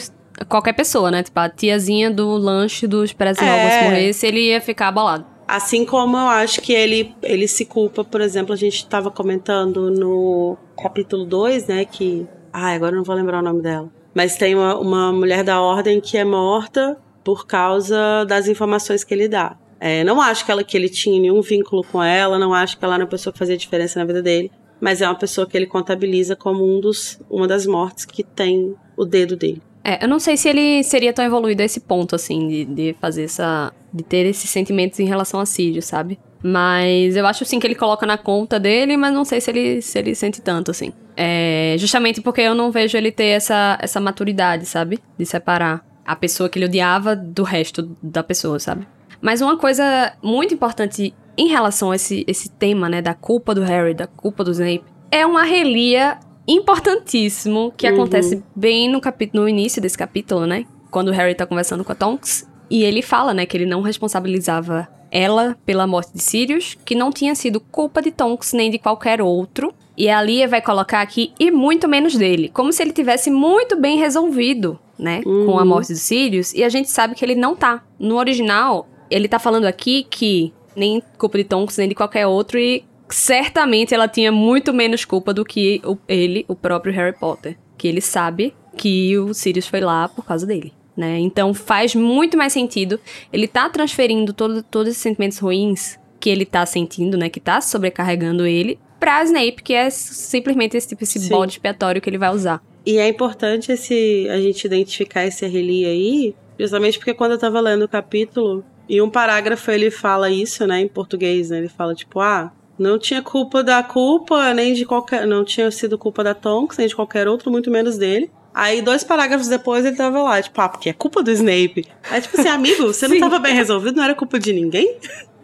qualquer 0.48 0.72
pessoa, 0.72 1.10
né? 1.10 1.22
Tipo, 1.22 1.40
a 1.40 1.48
tiazinha 1.48 2.10
do 2.10 2.36
lanche 2.36 2.86
dos 2.86 3.12
Presidentes 3.12 3.74
é. 3.74 3.84
morresse, 3.84 4.26
ele 4.26 4.40
ia 4.40 4.60
ficar 4.60 4.88
abalado. 4.88 5.24
Assim 5.48 5.84
como 5.84 6.16
eu 6.16 6.26
acho 6.26 6.60
que 6.60 6.72
ele, 6.72 7.14
ele 7.22 7.46
se 7.46 7.64
culpa, 7.64 8.02
por 8.02 8.20
exemplo, 8.20 8.52
a 8.52 8.56
gente 8.56 8.76
estava 8.76 9.10
comentando 9.10 9.90
no 9.90 10.56
capítulo 10.82 11.24
2, 11.24 11.68
né, 11.68 11.84
que... 11.84 12.26
Ai, 12.52 12.74
agora 12.74 12.92
eu 12.92 12.96
não 12.96 13.04
vou 13.04 13.14
lembrar 13.14 13.38
o 13.38 13.42
nome 13.42 13.62
dela. 13.62 13.88
Mas 14.12 14.36
tem 14.36 14.54
uma, 14.54 14.76
uma 14.76 15.12
mulher 15.12 15.44
da 15.44 15.60
ordem 15.60 16.00
que 16.00 16.16
é 16.16 16.24
morta 16.24 16.98
por 17.22 17.46
causa 17.46 18.24
das 18.24 18.48
informações 18.48 19.04
que 19.04 19.14
ele 19.14 19.28
dá. 19.28 19.56
É, 19.78 20.02
não 20.04 20.20
acho 20.20 20.44
que, 20.44 20.50
ela, 20.50 20.64
que 20.64 20.76
ele 20.76 20.88
tinha 20.88 21.20
nenhum 21.20 21.42
vínculo 21.42 21.84
com 21.84 22.02
ela, 22.02 22.38
não 22.38 22.54
acho 22.54 22.78
que 22.78 22.84
ela 22.84 22.94
era 22.94 23.04
uma 23.04 23.10
pessoa 23.10 23.32
que 23.32 23.38
fazia 23.38 23.56
diferença 23.56 23.98
na 23.98 24.06
vida 24.06 24.22
dele, 24.22 24.50
mas 24.80 25.00
é 25.00 25.08
uma 25.08 25.18
pessoa 25.18 25.46
que 25.46 25.56
ele 25.56 25.66
contabiliza 25.66 26.36
como 26.36 26.64
um 26.64 26.80
dos, 26.80 27.20
uma 27.30 27.46
das 27.46 27.66
mortes 27.66 28.04
que 28.04 28.22
tem 28.22 28.74
o 28.96 29.04
dedo 29.04 29.36
dele. 29.36 29.62
É, 29.82 30.04
eu 30.04 30.08
não 30.08 30.18
sei 30.18 30.36
se 30.36 30.48
ele 30.48 30.82
seria 30.82 31.12
tão 31.12 31.24
evoluído 31.24 31.62
a 31.62 31.64
esse 31.64 31.78
ponto, 31.78 32.16
assim, 32.16 32.48
de, 32.48 32.64
de 32.64 32.96
fazer 33.00 33.22
essa. 33.24 33.72
de 33.94 34.02
ter 34.02 34.26
esses 34.26 34.50
sentimentos 34.50 34.98
em 34.98 35.06
relação 35.06 35.38
a 35.38 35.46
Sirius, 35.46 35.84
sabe? 35.84 36.18
Mas 36.42 37.16
eu 37.16 37.24
acho 37.26 37.44
sim 37.44 37.60
que 37.60 37.66
ele 37.66 37.74
coloca 37.76 38.04
na 38.04 38.18
conta 38.18 38.58
dele, 38.58 38.96
mas 38.96 39.14
não 39.14 39.24
sei 39.24 39.40
se 39.40 39.50
ele, 39.50 39.80
se 39.80 39.98
ele 39.98 40.14
sente 40.14 40.40
tanto, 40.40 40.72
assim. 40.72 40.92
É, 41.16 41.76
justamente 41.78 42.20
porque 42.20 42.40
eu 42.40 42.54
não 42.54 42.72
vejo 42.72 42.96
ele 42.96 43.12
ter 43.12 43.26
essa, 43.26 43.78
essa 43.80 44.00
maturidade, 44.00 44.66
sabe? 44.66 44.98
De 45.16 45.24
separar 45.24 45.84
a 46.04 46.14
pessoa 46.16 46.48
que 46.48 46.58
ele 46.58 46.66
odiava 46.66 47.14
do 47.16 47.42
resto 47.42 47.96
da 48.02 48.22
pessoa, 48.22 48.58
sabe? 48.58 48.86
Mas 49.20 49.40
uma 49.40 49.56
coisa 49.56 50.12
muito 50.22 50.54
importante 50.54 51.14
em 51.36 51.48
relação 51.48 51.90
a 51.90 51.96
esse, 51.96 52.24
esse 52.26 52.48
tema, 52.48 52.88
né, 52.88 53.02
da 53.02 53.14
culpa 53.14 53.54
do 53.54 53.62
Harry, 53.62 53.94
da 53.94 54.06
culpa 54.06 54.42
do 54.42 54.52
Snape, 54.52 54.84
é 55.10 55.26
uma 55.26 55.42
relia 55.42 56.18
importantíssimo 56.48 57.72
que 57.76 57.86
uhum. 57.86 57.94
acontece 57.94 58.42
bem 58.54 58.88
no 58.88 59.00
capítulo, 59.00 59.42
no 59.42 59.48
início 59.48 59.82
desse 59.82 59.98
capítulo, 59.98 60.46
né? 60.46 60.64
Quando 60.90 61.08
o 61.08 61.12
Harry 61.12 61.34
tá 61.34 61.44
conversando 61.44 61.84
com 61.84 61.92
a 61.92 61.94
Tonks. 61.94 62.48
E 62.70 62.82
ele 62.82 63.02
fala, 63.02 63.32
né, 63.34 63.46
que 63.46 63.56
ele 63.56 63.66
não 63.66 63.80
responsabilizava 63.80 64.88
ela 65.10 65.56
pela 65.64 65.86
morte 65.86 66.12
de 66.12 66.22
Sirius, 66.22 66.76
que 66.84 66.94
não 66.94 67.10
tinha 67.10 67.34
sido 67.34 67.60
culpa 67.60 68.02
de 68.02 68.10
Tonks 68.10 68.52
nem 68.52 68.70
de 68.70 68.78
qualquer 68.78 69.20
outro. 69.20 69.72
E 69.96 70.08
a 70.08 70.20
Lia 70.22 70.48
vai 70.48 70.60
colocar 70.60 71.00
aqui, 71.00 71.32
e 71.38 71.50
muito 71.50 71.88
menos 71.88 72.14
dele. 72.16 72.50
Como 72.52 72.72
se 72.72 72.82
ele 72.82 72.92
tivesse 72.92 73.30
muito 73.30 73.80
bem 73.80 73.98
resolvido, 73.98 74.78
né, 74.98 75.22
uhum. 75.24 75.46
com 75.46 75.58
a 75.58 75.62
uhum. 75.62 75.68
morte 75.68 75.92
de 75.92 75.98
Sirius. 75.98 76.52
E 76.54 76.64
a 76.64 76.68
gente 76.68 76.90
sabe 76.90 77.14
que 77.14 77.24
ele 77.24 77.34
não 77.34 77.54
tá. 77.54 77.82
No 77.98 78.16
original, 78.16 78.88
ele 79.10 79.28
tá 79.28 79.38
falando 79.38 79.66
aqui 79.66 80.06
que 80.08 80.52
nem 80.74 81.02
culpa 81.18 81.38
de 81.38 81.44
Tonks 81.44 81.76
nem 81.78 81.88
de 81.88 81.94
qualquer 81.94 82.26
outro. 82.26 82.58
E 82.58 82.84
certamente 83.08 83.94
ela 83.94 84.08
tinha 84.08 84.30
muito 84.30 84.72
menos 84.72 85.04
culpa 85.04 85.32
do 85.32 85.44
que 85.44 85.80
o, 85.84 85.96
ele, 86.08 86.44
o 86.48 86.54
próprio 86.54 86.92
Harry 86.92 87.16
Potter. 87.16 87.56
Que 87.76 87.88
ele 87.88 88.00
sabe 88.00 88.54
que 88.76 89.16
o 89.18 89.32
Sirius 89.32 89.66
foi 89.66 89.80
lá 89.80 90.08
por 90.08 90.24
causa 90.24 90.46
dele. 90.46 90.72
Né? 90.96 91.18
Então 91.18 91.52
faz 91.52 91.94
muito 91.94 92.36
mais 92.36 92.52
sentido. 92.52 92.98
Ele 93.32 93.46
tá 93.46 93.68
transferindo 93.68 94.32
todo, 94.32 94.62
todos 94.62 94.88
esses 94.88 95.02
sentimentos 95.02 95.38
ruins 95.38 95.98
que 96.18 96.30
ele 96.30 96.46
tá 96.46 96.64
sentindo, 96.64 97.18
né? 97.18 97.28
Que 97.28 97.38
tá 97.38 97.60
sobrecarregando 97.60 98.46
ele, 98.46 98.78
pra 98.98 99.22
Snape, 99.22 99.62
que 99.62 99.74
é 99.74 99.90
simplesmente 99.90 100.76
esse 100.76 100.88
tipo, 100.88 101.04
esse 101.04 101.20
Sim. 101.20 101.28
bode 101.28 101.52
expiatório 101.52 102.00
que 102.00 102.08
ele 102.08 102.18
vai 102.18 102.30
usar. 102.30 102.62
E 102.84 102.98
é 102.98 103.08
importante 103.08 103.72
esse, 103.72 104.28
a 104.30 104.40
gente 104.40 104.64
identificar 104.64 105.24
esse 105.26 105.46
reli 105.46 105.84
aí, 105.84 106.34
justamente 106.58 106.98
porque 106.98 107.14
quando 107.14 107.32
eu 107.32 107.38
tava 107.38 107.60
lendo 107.60 107.84
o 107.84 107.88
capítulo, 107.88 108.64
em 108.88 109.00
um 109.00 109.10
parágrafo 109.10 109.70
ele 109.70 109.90
fala 109.90 110.30
isso, 110.30 110.66
né, 110.66 110.80
em 110.80 110.88
português, 110.88 111.50
né? 111.50 111.58
Ele 111.58 111.68
fala, 111.68 111.94
tipo, 111.94 112.20
ah, 112.20 112.52
não 112.78 112.98
tinha 112.98 113.22
culpa 113.22 113.62
da 113.62 113.82
culpa, 113.82 114.52
nem 114.52 114.74
de 114.74 114.84
qualquer. 114.84 115.26
Não 115.26 115.44
tinha 115.44 115.70
sido 115.70 115.96
culpa 115.96 116.22
da 116.22 116.34
Tonks, 116.34 116.76
nem 116.76 116.86
de 116.86 116.94
qualquer 116.94 117.26
outro, 117.26 117.50
muito 117.50 117.70
menos 117.70 117.96
dele. 117.96 118.30
Aí, 118.52 118.80
dois 118.80 119.04
parágrafos 119.04 119.48
depois, 119.48 119.84
ele 119.84 119.96
tava 119.96 120.22
lá, 120.22 120.40
tipo, 120.40 120.58
ah, 120.60 120.68
porque 120.68 120.88
é 120.88 120.92
culpa 120.92 121.22
do 121.22 121.30
Snape. 121.30 121.86
Aí, 122.10 122.20
tipo 122.20 122.38
assim, 122.38 122.48
amigo, 122.48 122.86
você 122.86 123.06
não 123.08 123.18
tava 123.20 123.38
bem 123.38 123.54
resolvido, 123.54 123.96
não 123.96 124.04
era 124.04 124.14
culpa 124.14 124.38
de 124.38 124.52
ninguém? 124.52 124.96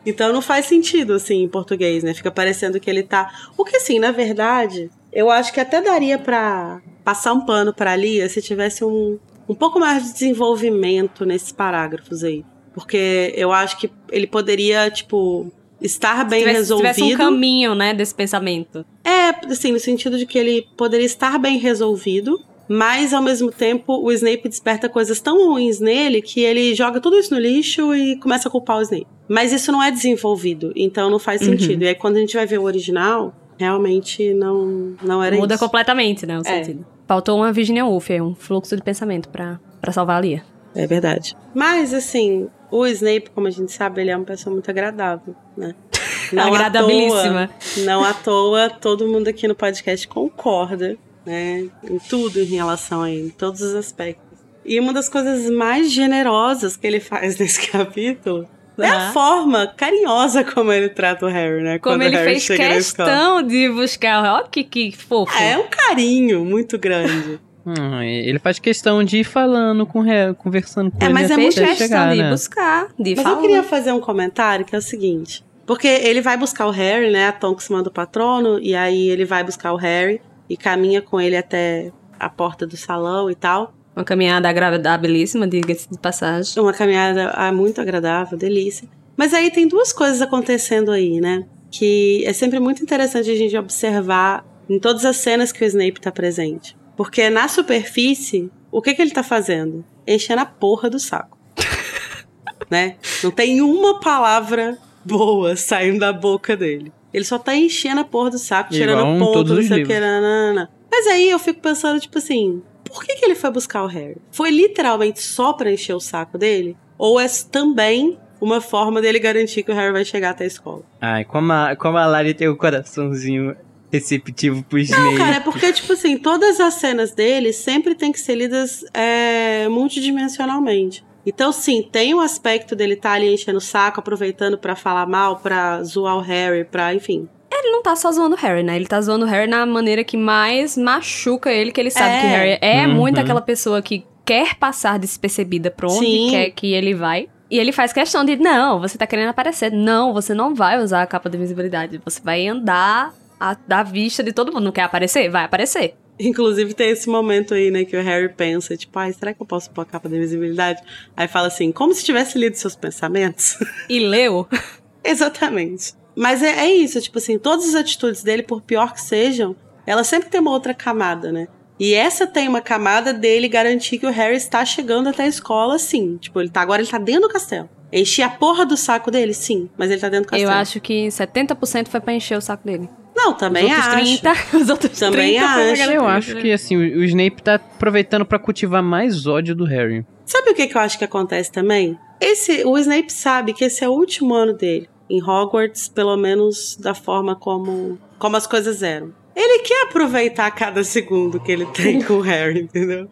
Então 0.04 0.32
não 0.32 0.42
faz 0.42 0.66
sentido, 0.66 1.14
assim, 1.14 1.42
em 1.42 1.48
português, 1.48 2.02
né? 2.02 2.12
Fica 2.14 2.30
parecendo 2.30 2.80
que 2.80 2.90
ele 2.90 3.02
tá. 3.02 3.30
O 3.56 3.64
que, 3.64 3.76
assim, 3.76 3.98
na 3.98 4.10
verdade, 4.10 4.90
eu 5.12 5.30
acho 5.30 5.52
que 5.52 5.60
até 5.60 5.80
daria 5.80 6.18
pra 6.18 6.80
passar 7.04 7.32
um 7.32 7.44
pano 7.44 7.72
pra 7.72 7.94
Lia 7.94 8.28
se 8.28 8.42
tivesse 8.42 8.84
um, 8.84 9.18
um 9.48 9.54
pouco 9.54 9.78
mais 9.78 10.04
de 10.04 10.12
desenvolvimento 10.12 11.24
nesses 11.24 11.52
parágrafos 11.52 12.24
aí. 12.24 12.44
Porque 12.74 13.32
eu 13.36 13.52
acho 13.52 13.78
que 13.78 13.90
ele 14.10 14.26
poderia, 14.26 14.90
tipo, 14.90 15.50
estar 15.80 16.24
bem 16.24 16.40
se 16.40 16.44
tivesse, 16.46 16.58
resolvido. 16.60 16.88
Se 16.88 16.94
tivesse 17.02 17.14
um 17.14 17.18
caminho, 17.18 17.74
né, 17.74 17.92
desse 17.94 18.14
pensamento. 18.14 18.84
É, 19.04 19.30
assim, 19.50 19.72
no 19.72 19.80
sentido 19.80 20.16
de 20.16 20.24
que 20.26 20.38
ele 20.38 20.66
poderia 20.76 21.04
estar 21.06 21.38
bem 21.38 21.58
resolvido, 21.58 22.38
mas 22.68 23.12
ao 23.12 23.20
mesmo 23.22 23.50
tempo 23.50 23.92
o 24.02 24.10
Snape 24.12 24.48
desperta 24.48 24.88
coisas 24.88 25.20
tão 25.20 25.48
ruins 25.50 25.80
nele 25.80 26.22
que 26.22 26.40
ele 26.40 26.74
joga 26.74 27.00
tudo 27.00 27.18
isso 27.18 27.34
no 27.34 27.40
lixo 27.40 27.94
e 27.94 28.16
começa 28.18 28.48
a 28.48 28.50
culpar 28.50 28.78
o 28.78 28.82
Snape. 28.82 29.06
Mas 29.28 29.52
isso 29.52 29.70
não 29.72 29.82
é 29.82 29.90
desenvolvido, 29.90 30.72
então 30.74 31.10
não 31.10 31.18
faz 31.18 31.42
Uhum. 31.42 31.48
sentido. 31.58 31.82
E 31.82 31.88
aí 31.88 31.94
quando 31.94 32.16
a 32.16 32.20
gente 32.20 32.34
vai 32.36 32.46
ver 32.46 32.58
o 32.58 32.62
original, 32.62 33.34
realmente 33.58 34.32
não, 34.34 34.94
não 35.02 35.22
era 35.22 35.36
Muda 35.36 35.54
isso. 35.56 35.64
completamente, 35.64 36.24
né, 36.24 36.38
o 36.38 36.40
É. 36.40 36.44
sentido. 36.44 36.86
Faltou 37.06 37.36
uma 37.36 37.52
Virginia 37.52 37.84
Woolf, 37.84 38.08
um 38.10 38.34
fluxo 38.34 38.74
de 38.76 38.82
pensamento 38.82 39.28
pra 39.28 39.58
salvar 39.90 40.16
a 40.18 40.20
Lia. 40.20 40.42
É 40.74 40.86
verdade. 40.86 41.34
Mas, 41.54 41.92
assim, 41.92 42.48
o 42.72 42.86
Snape, 42.86 43.30
como 43.34 43.46
a 43.46 43.50
gente 43.50 43.70
sabe, 43.70 44.00
ele 44.00 44.10
é 44.10 44.16
uma 44.16 44.24
pessoa 44.24 44.52
muito 44.52 44.68
agradável, 44.70 45.34
né? 45.56 45.74
à 46.36 46.46
Agradabilíssima. 46.46 47.48
toa- 47.48 47.84
não 47.84 48.02
à 48.04 48.14
toa, 48.14 48.70
todo 48.70 49.06
mundo 49.06 49.28
aqui 49.28 49.46
no 49.46 49.54
podcast 49.54 50.08
concorda, 50.08 50.96
né? 51.26 51.66
Em 51.84 51.98
tudo 52.08 52.40
em 52.40 52.44
relação 52.56 53.02
a 53.02 53.10
ele, 53.10 53.26
em 53.26 53.30
todos 53.30 53.60
os 53.60 53.74
aspectos. 53.74 54.38
E 54.64 54.78
uma 54.80 54.92
das 54.92 55.08
coisas 55.08 55.50
mais 55.50 55.90
generosas 55.92 56.76
que 56.76 56.86
ele 56.86 57.00
faz 57.00 57.36
nesse 57.38 57.68
capítulo 57.70 58.48
é 58.78 58.86
a 58.86 59.08
Ah. 59.08 59.12
forma 59.12 59.66
carinhosa 59.66 60.42
como 60.44 60.72
ele 60.72 60.88
trata 60.88 61.26
o 61.26 61.28
Harry, 61.28 61.62
né? 61.62 61.78
Como 61.78 61.94
Quando 61.96 62.02
ele 62.02 62.16
o 62.16 62.24
fez 62.24 62.46
questão 62.48 63.42
de 63.42 63.68
buscar. 63.68 64.40
Ó, 64.40 64.48
que, 64.48 64.64
que 64.64 64.92
fofo. 64.96 65.30
Ah, 65.36 65.42
é 65.42 65.58
um 65.58 65.66
carinho 65.68 66.44
muito 66.44 66.78
grande. 66.78 67.38
Hum, 67.64 68.02
ele 68.02 68.38
faz 68.38 68.58
questão 68.58 69.04
de 69.04 69.18
ir 69.18 69.24
falando 69.24 69.86
com 69.86 70.00
o 70.00 70.02
Harry, 70.02 70.34
conversando 70.34 70.90
com 70.90 70.98
É, 71.00 71.04
ele 71.06 71.14
mas 71.14 71.30
é 71.30 71.34
até 71.34 71.42
muito 71.42 71.54
questão 71.54 71.76
chegar, 71.76 72.12
de 72.12 72.22
né? 72.22 72.30
buscar, 72.30 72.88
de 72.98 73.14
Mas 73.14 73.22
falar. 73.22 73.36
eu 73.36 73.40
queria 73.40 73.62
fazer 73.62 73.92
um 73.92 74.00
comentário 74.00 74.64
que 74.64 74.74
é 74.74 74.78
o 74.78 74.82
seguinte. 74.82 75.44
Porque 75.64 75.86
ele 75.86 76.20
vai 76.20 76.36
buscar 76.36 76.66
o 76.66 76.70
Harry, 76.70 77.10
né? 77.12 77.28
A 77.28 77.32
Tonks 77.32 77.68
manda 77.68 77.88
o 77.88 77.92
patrono, 77.92 78.58
e 78.58 78.74
aí 78.74 79.08
ele 79.08 79.24
vai 79.24 79.44
buscar 79.44 79.72
o 79.72 79.76
Harry 79.76 80.20
e 80.50 80.56
caminha 80.56 81.00
com 81.00 81.20
ele 81.20 81.36
até 81.36 81.92
a 82.18 82.28
porta 82.28 82.66
do 82.66 82.76
salão 82.76 83.30
e 83.30 83.34
tal. 83.34 83.72
Uma 83.94 84.04
caminhada 84.04 84.48
agradabilíssima, 84.48 85.46
diga-se 85.46 85.88
de 85.88 85.98
passagem. 85.98 86.60
Uma 86.60 86.72
caminhada 86.72 87.30
ah, 87.34 87.52
muito 87.52 87.80
agradável, 87.80 88.36
delícia. 88.36 88.88
Mas 89.16 89.32
aí 89.34 89.50
tem 89.50 89.68
duas 89.68 89.92
coisas 89.92 90.20
acontecendo 90.20 90.90
aí, 90.90 91.20
né? 91.20 91.44
Que 91.70 92.24
é 92.26 92.32
sempre 92.32 92.58
muito 92.58 92.82
interessante 92.82 93.30
a 93.30 93.36
gente 93.36 93.56
observar 93.56 94.44
em 94.68 94.78
todas 94.80 95.04
as 95.04 95.16
cenas 95.18 95.52
que 95.52 95.62
o 95.62 95.66
Snape 95.66 96.00
tá 96.00 96.10
presente. 96.10 96.76
Porque 97.02 97.28
na 97.28 97.48
superfície, 97.48 98.48
o 98.70 98.80
que, 98.80 98.94
que 98.94 99.02
ele 99.02 99.10
tá 99.10 99.24
fazendo? 99.24 99.84
Enchendo 100.06 100.40
a 100.40 100.46
porra 100.46 100.88
do 100.88 101.00
saco. 101.00 101.36
né? 102.70 102.94
Não 103.24 103.32
tem 103.32 103.60
uma 103.60 103.98
palavra 103.98 104.78
boa 105.04 105.56
saindo 105.56 105.98
da 105.98 106.12
boca 106.12 106.56
dele. 106.56 106.92
Ele 107.12 107.24
só 107.24 107.40
tá 107.40 107.56
enchendo 107.56 108.02
a 108.02 108.04
porra 108.04 108.30
do 108.30 108.38
saco, 108.38 108.70
tirando 108.70 109.04
em 109.04 109.18
ponto, 109.18 109.52
não 109.52 109.62
sei 109.64 109.82
o 109.82 109.86
que. 109.86 109.98
nanana. 109.98 110.70
Mas 110.88 111.08
aí 111.08 111.28
eu 111.28 111.40
fico 111.40 111.60
pensando, 111.60 111.98
tipo 111.98 112.18
assim, 112.18 112.62
por 112.84 113.02
que, 113.02 113.16
que 113.16 113.24
ele 113.24 113.34
foi 113.34 113.50
buscar 113.50 113.82
o 113.82 113.88
Harry? 113.88 114.18
Foi 114.30 114.52
literalmente 114.52 115.20
só 115.20 115.52
pra 115.54 115.72
encher 115.72 115.94
o 115.94 116.00
saco 116.00 116.38
dele? 116.38 116.76
Ou 116.96 117.18
é 117.18 117.26
também 117.50 118.16
uma 118.40 118.60
forma 118.60 119.02
dele 119.02 119.18
garantir 119.18 119.64
que 119.64 119.72
o 119.72 119.74
Harry 119.74 119.92
vai 119.92 120.04
chegar 120.04 120.30
até 120.30 120.44
a 120.44 120.46
escola? 120.46 120.82
Ai, 121.00 121.24
como 121.24 121.52
a, 121.52 121.74
como 121.74 121.98
a 121.98 122.06
Lari 122.06 122.32
tem 122.32 122.46
o 122.46 122.56
coraçãozinho 122.56 123.56
receptivo 123.92 124.62
pro 124.64 124.78
Snape. 124.78 125.02
Não, 125.02 125.16
cara, 125.18 125.36
é 125.36 125.40
porque, 125.40 125.70
tipo 125.72 125.92
assim, 125.92 126.16
todas 126.16 126.58
as 126.58 126.74
cenas 126.74 127.12
dele 127.12 127.52
sempre 127.52 127.94
tem 127.94 128.10
que 128.10 128.18
ser 128.18 128.34
lidas 128.34 128.82
é, 128.94 129.68
multidimensionalmente. 129.68 131.04
Então, 131.24 131.52
sim, 131.52 131.86
tem 131.92 132.14
o 132.14 132.20
aspecto 132.20 132.74
dele 132.74 132.94
estar 132.94 133.12
ali 133.12 133.32
enchendo 133.32 133.58
o 133.58 133.60
saco, 133.60 134.00
aproveitando 134.00 134.58
pra 134.58 134.74
falar 134.74 135.06
mal, 135.06 135.36
pra 135.36 135.82
zoar 135.84 136.16
o 136.16 136.20
Harry, 136.20 136.64
pra, 136.64 136.92
enfim. 136.94 137.28
Ele 137.52 137.70
não 137.70 137.82
tá 137.82 137.94
só 137.94 138.10
zoando 138.10 138.34
o 138.34 138.38
Harry, 138.38 138.62
né? 138.64 138.74
Ele 138.74 138.86
tá 138.86 139.00
zoando 139.00 139.24
o 139.24 139.28
Harry 139.28 139.48
na 139.48 139.64
maneira 139.64 140.02
que 140.02 140.16
mais 140.16 140.76
machuca 140.76 141.52
ele, 141.52 141.70
que 141.70 141.80
ele 141.80 141.90
sabe 141.90 142.08
É. 142.16 142.20
que 142.20 142.26
o 142.26 142.30
Harry 142.30 142.58
é 142.60 142.86
Uhum. 142.88 142.94
muito 142.94 143.20
aquela 143.20 143.40
pessoa 143.42 143.80
que 143.82 144.04
quer 144.24 144.56
passar 144.56 144.98
despercebida 144.98 145.70
pra 145.70 145.86
onde 145.86 145.98
Sim. 146.06 146.28
quer 146.30 146.50
que 146.50 146.72
ele 146.72 146.94
vai. 146.94 147.28
E 147.50 147.58
ele 147.58 147.70
faz 147.70 147.92
questão 147.92 148.24
de, 148.24 148.34
não, 148.36 148.80
você 148.80 148.96
tá 148.96 149.06
querendo 149.06 149.28
aparecer. 149.28 149.70
Não, 149.70 150.12
você 150.14 150.32
não 150.34 150.54
vai 150.54 150.82
usar 150.82 151.02
a 151.02 151.06
capa 151.06 151.28
de 151.28 151.36
invisibilidade. 151.36 152.00
Você 152.04 152.20
vai 152.24 152.48
andar 152.48 153.12
a, 153.42 153.56
da 153.66 153.82
vista 153.82 154.22
de 154.22 154.32
todo 154.32 154.52
mundo. 154.52 154.64
Não 154.64 154.72
quer 154.72 154.82
aparecer? 154.82 155.28
Vai 155.28 155.44
aparecer. 155.44 155.94
Inclusive 156.20 156.74
tem 156.74 156.90
esse 156.90 157.08
momento 157.08 157.54
aí, 157.54 157.70
né, 157.70 157.84
que 157.84 157.96
o 157.96 158.02
Harry 158.02 158.28
pensa, 158.28 158.76
tipo, 158.76 158.96
ai, 158.98 159.12
será 159.12 159.34
que 159.34 159.42
eu 159.42 159.46
posso 159.46 159.70
pôr 159.70 159.80
a 159.80 159.84
capa 159.84 160.08
da 160.08 160.16
invisibilidade? 160.16 160.80
Aí 161.16 161.26
fala 161.26 161.48
assim, 161.48 161.72
como 161.72 161.92
se 161.92 162.04
tivesse 162.04 162.38
lido 162.38 162.54
seus 162.54 162.76
pensamentos. 162.76 163.58
E 163.88 163.98
leu. 163.98 164.46
Exatamente. 165.02 165.94
Mas 166.14 166.42
é, 166.42 166.66
é 166.66 166.74
isso, 166.74 167.00
tipo 167.00 167.18
assim, 167.18 167.38
todas 167.38 167.70
as 167.70 167.74
atitudes 167.74 168.22
dele, 168.22 168.42
por 168.42 168.60
pior 168.60 168.92
que 168.92 169.00
sejam, 169.00 169.56
ela 169.86 170.04
sempre 170.04 170.28
tem 170.28 170.40
uma 170.40 170.50
outra 170.52 170.74
camada, 170.74 171.32
né? 171.32 171.48
E 171.80 171.94
essa 171.94 172.26
tem 172.26 172.46
uma 172.46 172.60
camada 172.60 173.12
dele 173.12 173.48
garantir 173.48 173.98
que 173.98 174.06
o 174.06 174.10
Harry 174.10 174.36
está 174.36 174.64
chegando 174.64 175.08
até 175.08 175.24
a 175.24 175.26
escola, 175.26 175.78
sim. 175.78 176.18
Tipo, 176.18 176.40
ele 176.40 176.50
tá 176.50 176.60
agora 176.60 176.82
ele 176.82 176.90
tá 176.90 176.98
dentro 176.98 177.22
do 177.22 177.28
castelo. 177.28 177.68
Enchi 177.92 178.22
a 178.22 178.28
porra 178.28 178.64
do 178.64 178.76
saco 178.76 179.10
dele, 179.10 179.34
sim, 179.34 179.68
mas 179.76 179.90
ele 179.90 180.00
tá 180.00 180.08
dentro 180.08 180.26
do 180.26 180.30
castelo. 180.30 180.50
Eu 180.50 180.56
acho 180.56 180.80
que 180.80 181.08
70% 181.08 181.88
foi 181.88 182.00
pra 182.00 182.14
encher 182.14 182.38
o 182.38 182.40
saco 182.40 182.64
dele. 182.64 182.88
Não, 183.14 183.34
também 183.34 183.64
os 183.66 183.70
outros 183.70 183.86
acho. 183.94 184.20
30, 184.22 184.32
os 184.56 184.68
outros 184.70 184.98
Também 184.98 185.30
30 185.38 185.46
foi 185.46 185.62
pra 185.62 185.72
acho. 185.72 185.78
galera 185.80 185.94
Eu 185.98 186.06
acho 186.08 186.36
que, 186.36 186.50
assim, 186.52 186.76
o, 186.76 187.04
Snape 187.04 187.42
tá 187.42 187.54
aproveitando 187.56 188.24
pra 188.24 188.38
cultivar 188.38 188.82
mais 188.82 189.26
ódio 189.26 189.54
do 189.54 189.64
Harry. 189.64 190.04
Sabe 190.24 190.50
o 190.50 190.54
que, 190.54 190.66
que 190.66 190.76
eu 190.76 190.80
acho 190.80 190.98
que 190.98 191.04
acontece 191.04 191.52
também? 191.52 191.98
Esse, 192.20 192.64
o 192.64 192.78
Snape 192.78 193.12
sabe 193.12 193.52
que 193.52 193.64
esse 193.64 193.84
é 193.84 193.88
o 193.88 193.92
último 193.92 194.32
ano 194.34 194.54
dele 194.54 194.88
em 195.10 195.22
Hogwarts, 195.22 195.88
pelo 195.88 196.16
menos 196.16 196.76
da 196.76 196.94
forma 196.94 197.36
como, 197.36 197.98
como 198.18 198.36
as 198.36 198.46
coisas 198.46 198.82
eram. 198.82 199.12
Ele 199.36 199.58
quer 199.62 199.84
aproveitar 199.84 200.50
cada 200.52 200.82
segundo 200.84 201.38
que 201.40 201.50
ele 201.52 201.66
tem 201.66 202.00
com 202.02 202.14
o 202.14 202.20
Harry, 202.20 202.60
entendeu? 202.62 203.08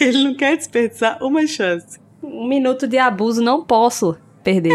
Ele 0.00 0.22
não 0.24 0.34
quer 0.36 0.56
desperdiçar 0.56 1.18
uma 1.22 1.46
chance. 1.46 1.98
Um 2.22 2.46
minuto 2.46 2.86
de 2.86 2.98
abuso 2.98 3.42
não 3.42 3.64
posso 3.64 4.16
perder. 4.44 4.72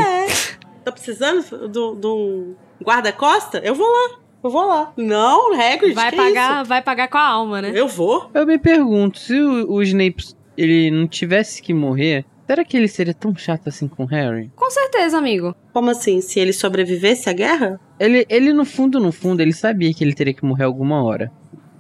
Tá 0.84 0.92
precisando 0.92 1.68
do- 1.70 1.96
de 1.96 2.08
um 2.08 2.56
guarda-costa? 2.84 3.60
Eu 3.64 3.76
vou 3.76 3.88
lá. 3.88 4.20
Eu 4.44 4.50
vou 4.50 4.66
lá. 4.66 4.94
Não, 4.96 5.54
Hagrid, 5.54 5.94
vai 5.94 6.12
que 6.12 6.16
pagar, 6.18 6.64
vai 6.64 6.82
pagar 6.82 7.08
com 7.08 7.18
a 7.18 7.28
alma, 7.28 7.62
né? 7.62 7.72
Eu 7.76 7.88
vou. 7.88 8.30
Eu 8.34 8.46
me 8.46 8.58
pergunto, 8.58 9.20
se 9.20 9.34
o, 9.40 9.72
o 9.72 9.82
Snape 9.84 10.24
ele 10.58 10.90
não 10.92 11.08
tivesse 11.08 11.62
que 11.62 11.74
morrer, 11.74 12.26
será 12.48 12.64
que 12.64 12.76
ele 12.78 12.88
seria 12.88 13.14
tão 13.14 13.36
chato 13.36 13.68
assim 13.68 13.88
com 13.88 14.04
o 14.04 14.08
Harry? 14.08 14.52
Com 14.56 14.70
certeza, 14.70 15.18
amigo. 15.18 15.56
Como 15.74 15.90
assim? 15.90 16.22
Se 16.22 16.40
ele 16.40 16.54
sobrevivesse 16.54 17.30
à 17.30 17.34
guerra? 17.34 17.80
Ele, 18.00 18.26
ele 18.30 18.54
no 18.54 18.64
fundo, 18.66 19.00
no 19.00 19.12
fundo, 19.12 19.42
ele 19.42 19.54
sabia 19.54 19.94
que 19.94 20.04
ele 20.04 20.14
teria 20.14 20.34
que 20.34 20.46
morrer 20.46 20.64
alguma 20.64 21.04
hora. 21.04 21.32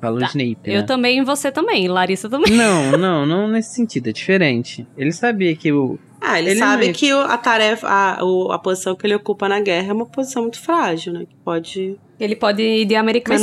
Fala 0.01 0.15
o 0.15 0.19
Tá. 0.19 0.27
Snape, 0.27 0.59
Eu 0.65 0.81
né? 0.81 0.83
também 0.83 1.19
e 1.19 1.23
você 1.23 1.51
também, 1.51 1.87
Larissa 1.89 2.29
também. 2.29 2.53
Não, 2.53 2.91
não, 2.97 3.25
não 3.25 3.47
nesse 3.49 3.73
sentido, 3.75 4.07
é 4.09 4.13
diferente. 4.13 4.87
Ele 4.97 5.11
sabia 5.11 5.53
que 5.55 5.71
o. 5.73 5.99
Ah, 6.21 6.37
ele, 6.39 6.51
Ele 6.51 6.59
sabe 6.59 6.87
é- 6.89 6.93
que 6.93 7.11
a 7.11 7.37
tarefa, 7.37 7.87
a, 7.87 8.23
o- 8.23 8.51
a 8.51 8.59
posição 8.59 8.95
que 8.95 9.05
ele 9.07 9.15
ocupa 9.15 9.47
na 9.47 9.59
guerra 9.61 9.89
é 9.89 9.93
uma 9.93 10.05
posição 10.05 10.43
muito 10.43 10.59
frágil, 10.59 11.13
né? 11.13 11.19
Que 11.21 11.35
pode. 11.43 11.97
Ele 12.19 12.35
pode 12.35 12.61
ir 12.61 12.85
de 12.85 12.95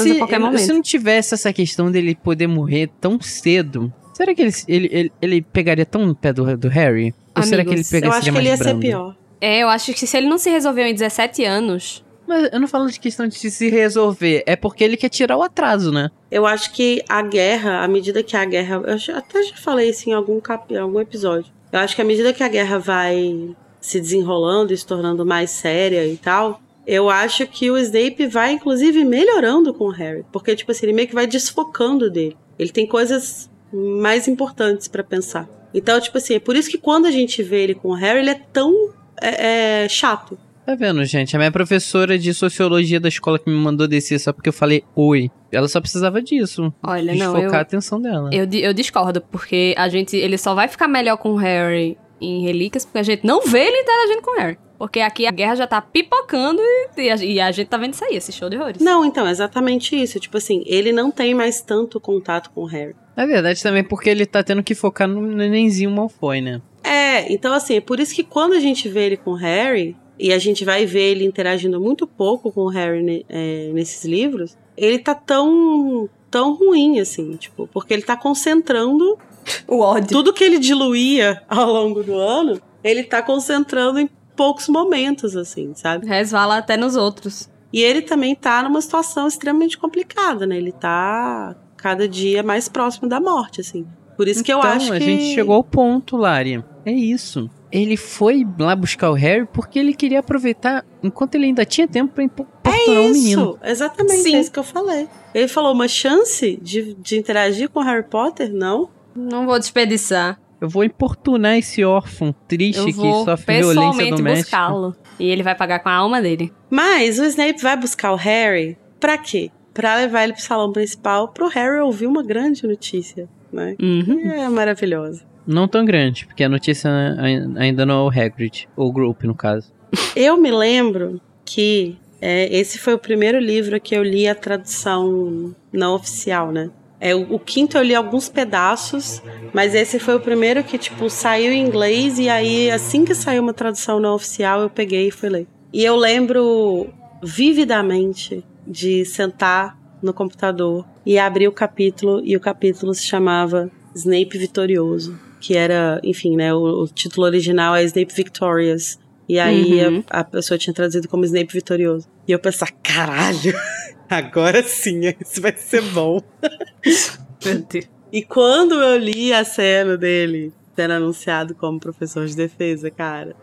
se, 0.03 0.11
a 0.13 0.19
qualquer 0.19 0.39
momento. 0.39 0.61
se 0.61 0.73
não 0.73 0.83
tivesse 0.83 1.35
essa 1.35 1.53
questão 1.53 1.91
dele 1.91 2.15
poder 2.15 2.47
morrer 2.47 2.91
tão 3.01 3.19
cedo, 3.21 3.91
será 4.13 4.35
que 4.35 4.43
ele, 4.43 4.53
ele, 4.69 4.89
ele, 4.93 5.13
ele 5.23 5.43
pegaria 5.43 5.87
tão 5.87 6.05
no 6.05 6.15
pé 6.15 6.33
do, 6.33 6.57
do 6.59 6.69
Harry? 6.69 7.15
Ou 7.35 7.43
será 7.43 7.65
que 7.65 7.71
ele 7.71 7.85
pegaria 7.85 8.09
Eu 8.09 8.13
acho 8.19 8.31
que 8.33 8.39
ele 8.39 8.49
ia 8.49 8.57
ser 8.57 8.65
brando? 8.65 8.81
pior. 8.81 9.17
É, 9.41 9.59
eu 9.63 9.69
acho 9.69 9.93
que 9.95 10.07
se 10.07 10.17
ele 10.17 10.29
não 10.29 10.39
se 10.39 10.51
resolveu 10.51 10.87
em 10.87 10.93
17 10.95 11.45
anos, 11.45 12.05
Mas 12.27 12.51
eu 12.53 12.59
não 12.61 12.67
falo 12.67 12.91
de 12.91 12.99
questão 12.99 13.27
de 13.29 13.35
se 13.39 13.71
resolver, 13.71 14.43
é 14.47 14.57
porque 14.57 14.83
ele 14.83 14.97
quer 14.97 15.09
tirar 15.09 15.37
o 15.37 15.43
atraso, 15.43 15.93
né? 15.93 16.11
Eu 16.31 16.45
acho 16.47 16.73
que 16.73 17.03
a 17.09 17.23
guerra, 17.23 17.83
à 17.85 17.89
medida 17.89 18.23
que 18.23 18.37
a 18.37 18.45
guerra. 18.45 18.83
Eu 18.85 19.17
até 19.17 19.43
já 19.43 19.57
falei 19.57 19.91
isso 19.91 20.09
em 20.11 20.13
algum, 20.13 20.41
cap, 20.41 20.73
em 20.73 20.79
algum 20.79 21.01
episódio. 21.01 21.53
Eu 21.77 21.83
acho 21.83 21.95
que 21.95 22.03
à 22.03 22.05
medida 22.05 22.33
que 22.33 22.43
a 22.43 22.49
guerra 22.49 22.79
vai 22.79 23.55
se 23.81 24.01
desenrolando 24.01 24.73
e 24.73 24.77
se 24.77 24.87
tornando 24.87 25.27
mais 25.27 25.51
séria 25.51 26.07
e 26.07 26.17
tal, 26.17 26.61
eu 26.87 27.11
acho 27.11 27.47
que 27.47 27.71
o 27.71 27.77
Snape 27.77 28.27
vai, 28.27 28.53
inclusive, 28.53 29.05
melhorando 29.05 29.75
com 29.75 29.85
o 29.85 29.91
Harry. 29.91 30.25
Porque, 30.33 30.57
tipo 30.57 30.73
assim, 30.73 30.87
ele 30.87 30.93
meio 30.95 31.09
que 31.09 31.15
vai 31.15 31.27
desfocando 31.27 32.11
dele. 32.11 32.37
Ele 32.59 32.71
tem 32.71 32.87
coisas 32.87 33.51
mais 33.71 34.27
importantes 34.27 34.89
pra 34.89 35.05
pensar. 35.05 35.49
Então, 35.75 36.01
tipo 36.01 36.17
assim, 36.17 36.37
é 36.37 36.41
por 36.41 36.57
isso 36.57 36.71
que 36.71 36.79
quando 36.79 37.05
a 37.05 37.11
gente 37.11 37.43
vê 37.43 37.65
ele 37.65 37.75
com 37.75 37.89
o 37.89 37.95
Harry, 37.95 38.21
ele 38.21 38.31
é 38.31 38.41
tão 38.53 38.95
é, 39.21 39.85
é, 39.85 39.89
chato. 39.89 40.39
Tá 40.67 40.75
vendo, 40.75 41.05
gente? 41.05 41.37
A 41.37 41.39
minha 41.39 41.53
professora 41.53 42.19
de 42.19 42.35
sociologia 42.35 42.99
da 42.99 43.09
escola 43.09 43.39
que 43.39 43.49
me 43.49 43.55
mandou 43.55 43.87
descer 43.87 44.19
só 44.19 44.33
porque 44.33 44.49
eu 44.49 44.53
falei 44.53 44.83
oi. 44.97 45.31
Ela 45.53 45.69
só 45.69 45.81
precisava 45.81 46.21
disso. 46.21 46.75
olha, 46.83 47.15
não, 47.15 47.35
desfocar 47.35 47.55
a 47.55 47.59
eu, 47.59 47.63
atenção 47.63 48.03
dela. 48.03 48.31
eu, 48.33 48.49
eu 48.53 48.75
discordo, 48.75 49.21
porque 49.21 49.77
a 49.79 49.89
gente, 49.89 50.17
ele 50.17 50.37
só 50.37 50.57
vai 50.57 50.67
ficar 50.67 50.89
melhor 50.89 51.19
com 51.19 51.35
o 51.35 51.37
Harry 51.37 51.97
em 52.21 52.43
Relíquias, 52.43 52.85
porque 52.85 52.99
a 52.99 53.05
gente 53.05 53.25
não 53.25 53.43
vê 53.43 53.61
ele 53.61 53.79
interagindo 53.79 54.23
com 54.23 54.33
o 54.33 54.41
Harry. 54.41 54.59
Porque 54.77 54.99
aqui 54.99 55.25
a 55.25 55.31
guerra 55.31 55.55
já 55.55 55.67
tá 55.69 55.81
pipocando 55.81 56.61
e 56.97 57.11
a, 57.11 57.15
e 57.15 57.41
a 57.41 57.51
gente 57.53 57.69
tá 57.69 57.77
vendo 57.79 57.95
isso 57.95 58.05
aí, 58.05 58.17
esse 58.17 58.33
show 58.33 58.51
de 58.51 58.57
horrores. 58.57 58.83
Não, 58.83 59.05
então, 59.05 59.27
exatamente 59.29 59.95
isso. 59.95 60.19
Tipo 60.19 60.37
assim, 60.37 60.65
ele 60.67 60.93
não 60.93 61.13
tem 61.13 61.33
mais 61.33 61.61
tanto 61.61 62.01
contato 62.01 62.51
com 62.51 62.63
o 62.63 62.67
Harry. 62.67 62.95
Na 63.17 63.25
verdade, 63.25 63.63
também 63.63 63.85
porque 63.85 64.11
ele 64.11 64.27
tá 64.27 64.43
tendo 64.43 64.65
que 64.65 64.75
focar 64.75 65.07
no 65.07 65.23
nenenzinho 65.23 65.93
Malfoy, 65.93 66.41
né? 66.41 66.61
É, 66.83 67.33
então 67.33 67.55
assim, 67.55 67.77
é 67.77 67.81
por 67.81 68.01
isso 68.01 68.15
que 68.15 68.25
quando 68.25 68.53
a 68.53 68.61
gente 68.61 68.89
vê 68.89 69.07
ele 69.07 69.17
com 69.17 69.31
o 69.31 69.37
Harry, 69.37 69.97
e 70.19 70.33
a 70.33 70.39
gente 70.39 70.65
vai 70.65 70.87
ver 70.87 71.13
ele 71.13 71.25
interagindo 71.25 71.81
muito 71.81 72.07
pouco 72.07 72.51
com 72.51 72.63
o 72.63 72.69
Harry 72.69 73.25
é, 73.29 73.71
nesses 73.73 74.05
livros, 74.05 74.57
ele 74.77 74.99
tá 74.99 75.15
tão 75.15 76.09
tão 76.31 76.55
ruim 76.55 77.01
assim, 77.01 77.37
tipo, 77.37 77.69
porque 77.73 77.95
ele 77.95 78.03
tá 78.03 78.17
concentrando 78.17 79.19
o 79.67 79.81
ódio. 79.81 80.09
Tudo 80.09 80.33
que 80.33 80.45
ele 80.45 80.59
diluía 80.59 81.43
ao 81.49 81.73
longo 81.73 82.03
do 82.03 82.15
ano, 82.15 82.61
ele 82.83 83.05
tá 83.05 83.23
concentrando 83.23 83.99
em 83.99 84.09
poucos 84.35 84.69
momentos 84.69 85.37
assim, 85.37 85.73
sabe? 85.75 86.07
Resvala 86.07 86.59
até 86.59 86.77
nos 86.77 86.97
outros. 86.97 87.49
E 87.73 87.83
ele 87.83 88.03
também 88.03 88.35
tá 88.35 88.63
numa 88.63 88.81
situação 88.81 89.27
extremamente 89.27 89.77
complicada, 89.77 90.47
né? 90.47 90.57
Ele 90.57 90.73
tá 90.73 91.57
cada 91.77 92.09
dia 92.09 92.43
mais 92.43 92.69
próximo 92.69 93.09
da 93.09 93.21
morte, 93.21 93.61
assim. 93.61 93.87
Por 94.17 94.27
isso 94.29 94.43
que 94.43 94.53
eu 94.53 94.59
então, 94.59 94.71
acho 94.71 94.87
que. 94.87 94.97
a 94.97 95.01
gente 95.01 95.35
chegou 95.35 95.55
ao 95.57 95.65
ponto, 95.65 96.17
Lari. 96.17 96.65
É 96.85 96.93
isso. 96.93 97.51
Ele 97.71 97.97
foi 97.97 98.47
lá 98.59 98.75
buscar 98.77 99.11
o 99.11 99.15
Harry 99.15 99.47
porque 99.53 99.79
ele 99.79 99.95
queria 99.95 100.21
aproveitar 100.21 100.85
enquanto 101.03 101.35
ele 101.35 101.47
ainda 101.47 101.65
tinha 101.65 101.89
tempo 101.89 102.15
pra 102.15 102.23
importunar 102.25 102.57
é 102.89 103.01
o 103.01 103.13
menino. 103.13 103.59
Exatamente, 103.63 104.23
Sim. 104.23 104.37
é 104.37 104.41
isso 104.41 104.53
que 104.53 104.59
eu 104.59 104.65
falei. 104.65 105.09
Ele 105.35 105.49
falou 105.49 105.73
uma 105.73 105.89
chance 105.89 106.59
de, 106.63 106.95
de 106.95 107.19
interagir 107.19 107.69
com 107.69 107.81
o 107.81 107.83
Harry 107.83 108.05
Potter? 108.05 108.53
Não. 108.53 108.89
Não 109.15 109.47
vou 109.47 109.59
desperdiçar. 109.59 110.39
Eu 110.61 110.69
vou 110.69 110.85
importunar 110.85 111.57
esse 111.59 111.85
órfão 111.85 112.35
triste 112.49 112.79
Eu 112.79 112.87
que 112.87 112.93
sofre 112.93 113.59
violência 113.59 113.75
pessoalmente 113.75 114.11
doméstica. 114.11 114.57
buscá-lo. 114.59 114.97
E 115.19 115.29
ele 115.29 115.43
vai 115.43 115.55
pagar 115.55 115.81
com 115.81 115.89
a 115.89 115.95
alma 115.95 116.21
dele. 116.23 116.53
Mas 116.71 117.19
o 117.19 117.25
Snape 117.25 117.61
vai 117.61 117.77
buscar 117.77 118.13
o 118.13 118.17
Harry 118.17 118.79
pra 118.99 119.19
quê? 119.19 119.51
Pra 119.75 119.97
levar 119.97 120.25
ele 120.25 120.33
pro 120.33 120.43
salão 120.43 120.73
principal 120.73 121.29
pro 121.29 121.49
Harry 121.49 121.81
ouvir 121.81 122.07
uma 122.07 122.23
grande 122.23 122.67
notícia, 122.67 123.29
né? 123.53 123.77
Uhum. 123.81 124.31
É 124.31 124.49
maravilhosa. 124.49 125.23
Não 125.47 125.69
tão 125.69 125.85
grande, 125.85 126.27
porque 126.27 126.43
a 126.43 126.49
notícia 126.49 126.91
ai- 127.19 127.47
ainda 127.57 127.87
não 127.87 128.01
é 128.01 128.03
o 128.05 128.09
Hagrid, 128.21 128.69
ou 128.77 128.89
o 128.89 128.93
Group, 128.93 129.23
no 129.25 129.35
caso. 129.35 129.73
Eu 130.15 130.37
me 130.37 130.51
lembro 130.51 131.21
que 131.45 131.97
é, 132.21 132.53
esse 132.57 132.79
foi 132.79 132.95
o 132.95 132.99
primeiro 132.99 133.39
livro 133.39 133.81
que 133.81 133.95
eu 133.95 134.03
li 134.03 134.27
a 134.27 134.35
tradução 134.35 135.55
não 135.73 135.95
oficial, 135.95 136.51
né? 136.51 136.71
É, 136.99 137.15
o, 137.15 137.35
o 137.35 137.39
quinto 137.39 137.77
eu 137.77 137.83
li 137.83 137.95
alguns 137.95 138.29
pedaços, 138.29 139.23
mas 139.53 139.75
esse 139.75 139.99
foi 139.99 140.17
o 140.17 140.21
primeiro 140.21 140.65
que, 140.65 140.79
tipo, 140.79 141.09
saiu 141.11 141.53
em 141.53 141.63
inglês 141.65 142.19
e 142.19 142.29
aí, 142.29 142.71
assim 142.71 143.05
que 143.05 143.15
saiu 143.15 143.43
uma 143.43 143.53
tradução 143.53 144.01
não 144.01 144.15
oficial, 144.15 144.63
eu 144.63 144.71
peguei 144.71 145.09
e 145.09 145.11
fui 145.11 145.29
ler. 145.29 145.47
E 145.73 145.85
eu 145.85 145.95
lembro 145.95 146.89
vividamente 147.23 148.43
de 148.67 149.05
sentar 149.05 149.79
no 150.03 150.13
computador 150.13 150.85
e 151.05 151.19
abrir 151.19 151.49
o 151.49 151.53
capítulo, 151.53 152.21
e 152.25 152.35
o 152.37 152.41
capítulo 152.41 152.95
se 152.95 153.05
chamava 153.07 153.71
Snape 153.95 154.39
Vitorioso, 154.39 155.19
que 155.47 155.57
era, 155.57 156.01
enfim, 156.03 156.35
né, 156.35 156.53
o, 156.53 156.83
o 156.83 156.89
título 156.89 157.25
original 157.25 157.77
é 157.77 157.85
Snape 157.85 158.13
Victorious. 158.13 158.99
E 159.29 159.39
aí 159.39 159.87
Uhum. 159.87 160.03
a, 160.11 160.21
a 160.21 160.25
pessoa 160.25 160.59
tinha 160.59 160.75
traduzido 160.75 161.07
como 161.07 161.25
Snape 161.25 161.53
Vitorioso. 161.53 162.09
E 162.27 162.33
eu 162.33 162.39
pensava, 162.41 162.73
caralho, 162.83 163.55
agora 164.11 164.61
sim, 164.65 165.03
isso 165.21 165.41
vai 165.41 165.57
ser 165.57 165.83
bom. 165.83 166.21
E 168.13 168.23
quando 168.23 168.75
eu 168.75 168.97
li 168.99 169.33
a 169.33 169.45
cena 169.45 169.97
dele 169.97 170.53
sendo 170.75 170.95
anunciado 170.95 171.55
como 171.55 171.79
professor 171.79 172.27
de 172.27 172.35
defesa, 172.35 172.91
cara. 172.91 173.37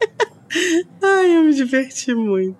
ai, 1.02 1.36
eu 1.36 1.42
me 1.42 1.52
diverti 1.52 2.14
muito. 2.14 2.56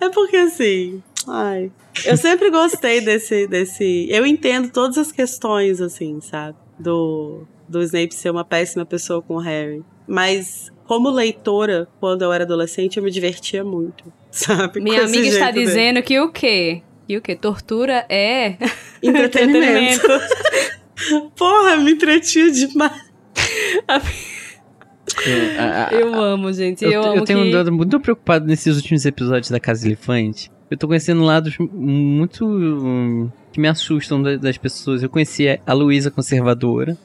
É 0.00 0.08
porque 0.08 0.36
assim. 0.36 1.02
Ai. 1.28 1.70
Eu 2.06 2.16
sempre 2.16 2.50
gostei 2.50 3.00
desse. 3.00 3.46
desse 3.46 4.06
eu 4.10 4.24
entendo 4.24 4.70
todas 4.70 4.96
as 4.98 5.10
questões, 5.12 5.80
assim, 5.80 6.20
sabe? 6.20 6.56
Do, 6.78 7.46
do 7.70 7.82
Snape 7.82 8.14
ser 8.14 8.30
uma 8.30 8.44
péssima 8.44 8.84
pessoa 8.84 9.22
com 9.22 9.34
o 9.34 9.38
Harry. 9.38 9.82
Mas, 10.06 10.70
como 10.86 11.08
leitora, 11.10 11.86
quando 12.00 12.22
eu 12.22 12.32
era 12.32 12.44
adolescente, 12.44 12.96
eu 12.96 13.02
me 13.02 13.10
divertia 13.10 13.62
muito. 13.64 14.12
Sabe? 14.30 14.80
Minha 14.80 15.04
amiga 15.04 15.26
está 15.26 15.50
dele. 15.50 15.66
dizendo 15.66 16.02
que 16.02 16.18
o 16.20 16.30
quê? 16.30 16.82
Que 17.06 17.16
o 17.16 17.22
quê? 17.22 17.34
Tortura 17.36 18.04
é 18.08 18.56
Entretenimento. 19.02 20.06
Porra, 21.36 21.76
me 21.78 21.92
entretinha 21.92 22.50
demais. 22.52 22.92
Eu, 25.26 25.60
a- 25.60 25.86
a- 25.88 25.92
Eu 25.92 26.14
amo, 26.14 26.52
gente. 26.52 26.84
Eu, 26.84 26.92
eu, 26.92 27.02
amo 27.02 27.16
eu 27.18 27.24
tenho 27.24 27.42
que... 27.42 27.48
andado 27.48 27.72
muito 27.72 27.98
preocupado 28.00 28.46
nesses 28.46 28.76
últimos 28.76 29.04
episódios 29.04 29.50
da 29.50 29.58
Casa 29.58 29.86
Elefante. 29.86 30.50
Eu 30.70 30.76
tô 30.76 30.86
conhecendo 30.86 31.22
lados 31.24 31.56
muito 31.58 32.46
hum, 32.46 33.28
que 33.52 33.60
me 33.60 33.68
assustam 33.68 34.22
da- 34.22 34.36
das 34.36 34.56
pessoas. 34.56 35.02
Eu 35.02 35.08
conheci 35.08 35.46
a 35.66 35.72
Luísa 35.74 36.10
conservadora, 36.10 36.96